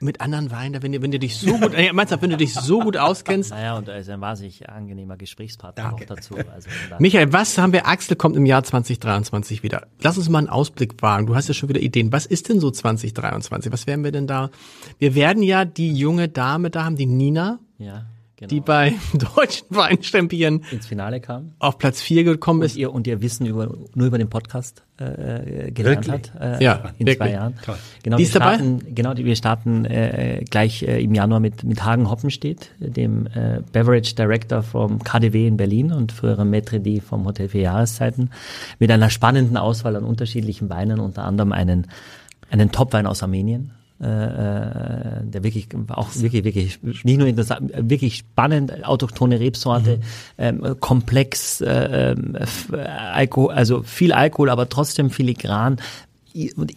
mit 0.00 0.20
anderen 0.20 0.50
Weinen, 0.50 0.82
wenn, 0.82 0.92
du- 0.92 1.00
wenn 1.02 1.10
du 1.10 1.18
dich 1.18 1.36
so 1.38 1.56
gut, 1.58 1.72
äh, 1.74 1.90
meinst 1.92 2.12
du, 2.12 2.20
wenn 2.20 2.28
du 2.30 2.36
dich 2.36 2.52
so 2.52 2.80
gut 2.80 2.96
auskennst? 2.98 3.50
Naja, 3.50 3.76
und 3.78 3.88
er 3.88 3.96
ist 3.98 4.10
ein 4.10 4.20
wahnsinnig 4.20 4.68
angenehmer 4.68 5.16
Gesprächspartner 5.16 5.92
noch 5.92 6.00
dazu. 6.00 6.36
Also 6.52 6.68
Michael, 6.98 7.32
was 7.32 7.56
haben 7.56 7.72
wir? 7.72 7.86
Axel 7.88 8.16
kommt 8.16 8.36
im 8.36 8.44
Jahr 8.44 8.62
2023 8.64 9.62
wieder. 9.62 9.86
Lass 10.02 10.18
uns 10.18 10.28
mal 10.28 10.38
einen 10.40 10.48
Ausblick 10.48 11.00
wagen. 11.02 11.26
Du 11.26 11.34
hast 11.34 11.48
ja 11.48 11.54
schon 11.54 11.68
wieder 11.70 11.80
Ideen. 11.80 12.12
Was 12.12 12.26
ist 12.26 12.48
denn 12.50 12.60
so 12.60 12.70
2023? 12.70 13.72
Was 13.72 13.86
werden 13.86 14.04
wir 14.04 14.12
denn 14.12 14.26
da? 14.26 14.50
Wir 14.98 15.14
werden 15.14 15.42
ja 15.42 15.64
die 15.64 15.94
junge 15.94 16.28
Dame 16.28 16.68
da 16.70 16.84
haben, 16.84 16.96
die 16.96 17.06
Nina, 17.06 17.58
ja, 17.78 18.04
genau. 18.36 18.48
die 18.48 18.60
bei 18.60 18.94
deutschen 19.36 19.66
Weinstempien 19.70 20.62
ins 20.70 20.86
Finale 20.86 21.20
kam. 21.20 21.52
auf 21.58 21.78
Platz 21.78 22.00
4 22.02 22.24
gekommen 22.24 22.60
Und 22.60 22.66
ist. 22.66 22.76
ihr, 22.76 22.92
und 22.92 23.06
ihr 23.06 23.20
Wissen 23.22 23.46
über, 23.46 23.74
nur 23.94 24.06
über 24.06 24.18
den 24.18 24.28
Podcast 24.28 24.82
äh, 24.98 25.70
gelernt 25.72 26.06
Wirklich? 26.06 26.32
hat. 26.34 26.60
Äh, 26.60 26.64
Ja, 26.64 26.74
in 26.98 27.06
wirklich. 27.06 27.16
zwei 27.18 27.30
Jahren. 27.32 27.54
Toll. 27.64 27.76
Genau, 28.02 28.16
Die 28.16 28.22
wir 28.22 28.26
ist 28.26 28.34
dabei? 28.34 28.54
starten, 28.54 28.94
genau, 28.94 29.14
die- 29.14 29.24
wir 29.24 29.36
starten 29.36 29.84
äh, 29.84 30.44
gleich 30.50 30.82
äh, 30.82 31.02
im 31.02 31.14
Januar 31.14 31.40
mit, 31.40 31.64
mit 31.64 31.84
Hagen 31.84 32.08
Hoppenstedt, 32.10 32.70
dem 32.78 33.26
äh, 33.26 33.60
Beverage 33.72 34.14
Director 34.14 34.62
vom 34.62 35.02
KDW 35.02 35.46
in 35.46 35.56
Berlin 35.56 35.92
und 35.92 36.12
früherem 36.12 36.50
Maître 36.50 36.78
d' 36.78 37.00
vom 37.00 37.24
Hotel 37.26 37.48
für 37.48 37.58
Jahreszeiten, 37.58 38.30
mit 38.78 38.90
einer 38.90 39.10
spannenden 39.10 39.56
Auswahl 39.58 39.96
an 39.96 40.04
unterschiedlichen 40.04 40.70
Weinen, 40.70 40.98
unter 41.00 41.24
anderem 41.24 41.52
einen, 41.52 41.86
einen 42.50 42.72
Topwein 42.72 43.06
aus 43.06 43.22
Armenien. 43.22 43.72
Äh, 43.98 44.04
äh, 44.04 45.22
der 45.22 45.42
wirklich 45.42 45.68
auch 45.88 46.14
wirklich 46.16 46.44
wirklich 46.44 46.78
nicht 47.02 47.16
nur 47.16 47.26
interessant, 47.28 47.72
wirklich 47.74 48.16
spannend 48.16 48.84
autochtone 48.84 49.40
Rebsorte 49.40 50.00
ähm, 50.36 50.76
komplex 50.80 51.62
äh, 51.62 52.12
ähm, 52.12 52.36
äh, 52.72 52.76
Alkohol 52.76 53.54
also 53.54 53.82
viel 53.84 54.12
Alkohol 54.12 54.50
aber 54.50 54.68
trotzdem 54.68 55.08
filigran 55.08 55.78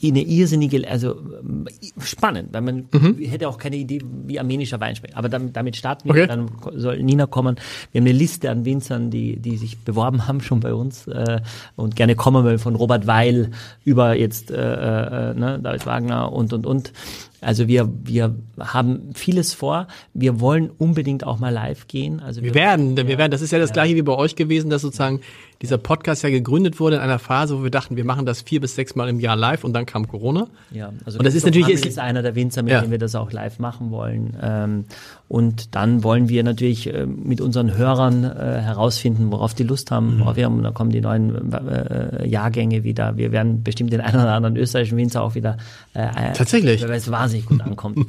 eine 0.03 0.22
irrsinnige, 0.22 0.88
also 0.90 1.15
ähm, 1.41 1.68
spannend, 1.99 2.49
weil 2.52 2.61
man 2.61 2.88
hätte 3.19 3.48
auch 3.49 3.57
keine 3.57 3.76
Idee, 3.76 3.99
wie 4.26 4.40
armenischer 4.40 4.80
Wein 4.80 4.95
schmeckt. 4.95 5.15
Aber 5.15 5.30
damit, 5.30 5.56
damit 5.56 5.76
starten 5.76 6.07
wir, 6.07 6.11
Okay. 6.11 6.27
dann 6.27 6.49
soll 6.76 7.02
Nina 7.03 7.26
kommen. 7.26 7.56
Wir 7.91 8.02
haben 8.02 8.07
eine 8.07 8.18
Liste 8.18 8.49
an 8.49 8.65
Winzern, 8.65 9.11
die, 9.11 9.38
die 9.38 9.57
sich 9.57 9.77
beworben 9.80 10.27
haben 10.27 10.41
schon 10.41 10.60
bei 10.60 10.73
uns 10.73 11.07
äh, 11.07 11.41
und 11.76 11.95
gerne 11.95 12.15
kommen 12.15 12.44
wollen, 12.45 12.60
von 12.60 12.76
Robert 12.76 13.07
Weil 13.07 13.52
über 13.84 14.15
jetzt 14.15 14.52
äh, 14.52 14.56
äh, 14.56 15.34
ne, 15.34 15.60
David 15.61 15.86
Wagner 15.86 16.31
und 16.31 16.53
und 16.53 16.65
und. 16.65 16.94
Also 17.41 17.69
wir 17.69 17.90
wir 18.03 18.36
haben 18.60 19.11
vieles 19.14 19.53
vor. 19.53 19.88
Wir 20.14 20.41
wollen 20.41 20.69
unbedingt 20.77 21.23
auch 21.26 21.40
mal 21.40 21.52
live 21.53 21.88
gehen. 21.88 22.19
Also 22.19 22.41
Wir 22.41 22.53
werden, 22.53 22.98
wir 22.98 23.18
werden, 23.18 23.31
das 23.31 23.41
ist 23.41 23.52
ja 23.52 23.60
das 23.60 23.72
gleiche 23.72 23.95
wie 23.95 24.02
bei 24.02 24.14
euch 24.14 24.36
gewesen, 24.36 24.69
dass 24.69 24.81
sozusagen 24.81 25.22
dieser 25.61 25.77
Podcast 25.77 26.23
ja 26.23 26.30
gegründet 26.30 26.80
wurde 26.80 26.95
in 26.95 27.02
einer 27.02 27.19
Phase, 27.19 27.57
wo 27.60 27.64
wir 27.64 27.69
dachten, 27.72 27.98
wir 27.98 28.06
machen 28.06 28.26
das 28.26 28.41
vier 28.41 28.61
bis 28.61 28.76
sechs 28.76 28.95
Mal 28.95 29.10
im 29.10 29.19
Jahr 29.19 29.36
live 29.36 29.64
und 29.65 29.73
dann 29.73 29.86
kam 29.86 30.07
Corona. 30.07 30.48
Ja, 30.72 30.94
also 31.06 31.19
Und 31.19 31.26
das 31.26 31.36
ist 31.36 31.45
natürlich- 31.45 31.68
ist- 31.69 31.86
ist 31.86 31.99
einer 31.99 32.22
der 32.22 32.34
Winzer, 32.36 32.64
mit 32.64 32.72
Ja. 32.72 32.81
dem 32.81 32.91
wir 32.91 32.98
das 32.98 33.14
auch 33.15 33.31
live 33.34 33.60
machen 33.60 33.91
wollen. 33.91 34.38
Ähm, 34.41 34.86
und 35.27 35.76
dann 35.76 36.03
wollen 36.03 36.30
wir 36.30 36.44
natürlich 36.44 36.94
äh, 36.94 37.06
mit 37.06 37.41
unseren 37.41 37.76
Hörern 37.76 38.23
äh, 38.23 38.30
herausfinden, 38.61 39.31
worauf 39.31 39.53
die 39.53 39.64
Lust 39.64 39.91
haben. 39.91 40.19
Worauf 40.19 40.38
wir 40.38 40.45
haben. 40.45 40.64
Da 40.64 40.72
kommen 40.72 40.91
die 40.91 41.02
neuen 41.02 41.52
äh, 41.52 42.26
Jahrgänge 42.27 42.84
wieder. 42.86 43.18
Wir 43.18 43.31
werden 43.34 43.61
bestimmt 43.61 43.91
den 43.91 44.02
einen 44.02 44.15
oder 44.22 44.34
anderen 44.34 44.56
österreichischen 44.56 44.98
Winzer 44.98 45.22
auch 45.22 45.36
wieder 45.36 45.57
Tatsächlich? 45.94 46.81
Weil 46.84 46.91
es 46.91 47.11
wahnsinnig 47.11 47.45
gut 47.45 47.61
ankommt. 47.61 47.98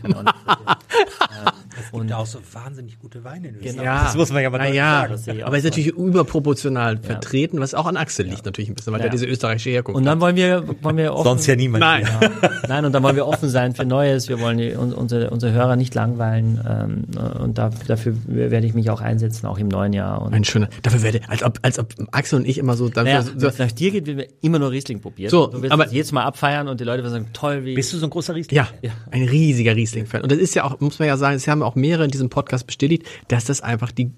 Es 1.87 1.91
gibt 1.93 2.11
ja 2.11 2.17
auch 2.19 2.27
so 2.27 2.39
wahnsinnig 2.53 2.99
gute 2.99 3.25
Weine 3.25 3.49
in 3.49 3.57
Österreich. 3.57 3.85
Ja, 3.85 4.05
Das 4.05 4.17
muss 4.17 4.31
man 4.33 4.43
ja 4.43 4.51
mal 4.51 4.59
na 4.59 4.65
deutlich 4.65 4.77
ja, 4.79 5.01
sagen. 5.09 5.39
Das 5.39 5.47
aber 5.47 5.59
ist 5.59 5.65
natürlich 5.65 5.89
überproportional 6.25 6.99
vertreten, 6.99 7.61
was 7.61 7.75
auch 7.75 7.87
an 7.87 7.97
Axel 7.97 8.27
liegt 8.27 8.45
natürlich 8.45 8.69
ein 8.69 8.75
bisschen, 8.75 8.93
weil 8.93 9.01
Ja. 9.01 9.05
der 9.05 9.11
diese 9.13 9.27
österreichische 9.27 9.71
Herkunft 9.71 9.97
Und 9.97 10.05
dann 10.05 10.21
wollen 10.21 10.37
wir, 10.37 10.65
wollen 10.83 10.97
wir 10.97 11.13
offen, 11.15 11.25
Sonst 11.25 11.47
ja 11.47 11.57
niemand. 11.57 11.81
Nein. 11.81 12.07
Nein, 12.69 12.85
und 12.85 12.93
dann 12.93 13.03
wollen 13.03 13.17
wir 13.17 13.27
offen 13.27 13.49
sein 13.49 13.75
für 13.75 13.85
Neues. 13.85 14.29
Wir 14.29 14.41
wollen 14.41 14.59
die, 14.59 14.75
un- 14.77 14.93
unsere, 14.93 15.31
unsere 15.31 15.53
Hörer 15.53 15.77
nicht 15.77 15.95
langweilen. 15.95 16.61
Ähm, 16.69 17.41
und 17.41 17.59
da, 17.59 17.71
dafür 17.87 18.15
werde 18.27 18.67
ich 18.67 18.75
mich 18.75 18.91
auch 18.91 19.01
einsetzen, 19.01 19.47
auch 19.47 19.59
im 19.59 19.69
neuen 19.69 19.93
Jahr. 19.93 20.23
Und 20.23 20.35
Ein 20.35 20.45
schöner, 20.45 20.69
dafür 20.83 21.03
werde, 21.03 21.21
als 21.29 21.43
ob, 21.43 21.59
als 21.63 21.79
ob 21.79 21.95
Axel 22.13 22.39
und 22.41 22.47
ich 22.47 22.59
immer 22.59 22.77
so, 22.77 22.89
dafür, 22.89 23.05
naja, 23.05 23.23
so 23.23 23.33
wenn 23.41 23.49
es 23.49 23.59
nach 23.59 23.73
dir 23.73 23.91
geht, 23.91 24.07
mir 24.07 24.27
immer 24.41 24.59
nur 24.59 24.71
Riesling 24.71 25.01
probiert. 25.01 25.31
So, 25.31 25.47
du 25.47 25.63
wirst 25.63 25.73
aber- 25.73 25.89
jedes 25.89 26.13
Mal 26.13 26.25
abfeiern 26.25 26.69
und 26.69 26.81
die 26.81 26.85
Leute 26.85 27.03
werden 27.03 27.13
sagen, 27.13 27.27
toll, 27.33 27.65
wie. 27.65 27.75
Bist 27.75 27.93
du 27.93 27.99
so 27.99 28.07
ein 28.07 28.11
großer 28.11 28.35
Riesling? 28.35 28.57
ja, 28.57 28.69
ein 29.11 29.23
riesiger 29.25 29.75
Riesling-Fan. 29.75 30.23
Und 30.23 30.31
das 30.33 30.39
ist 30.39 30.55
ja 30.55 30.65
auch, 30.65 30.79
muss 30.81 30.99
man 30.99 31.09
ja 31.09 31.17
sagen, 31.17 31.37
es 31.37 31.49
haben 31.49 31.63
auch 31.63 31.70
mehrere 31.75 32.05
in 32.05 32.11
diesem 32.11 32.31
Podcast 32.31 32.67
bestätigt, 32.67 33.07
dass 33.29 33.45
das 33.45 33.61
einfach 33.61 33.91
die, 33.91 34.13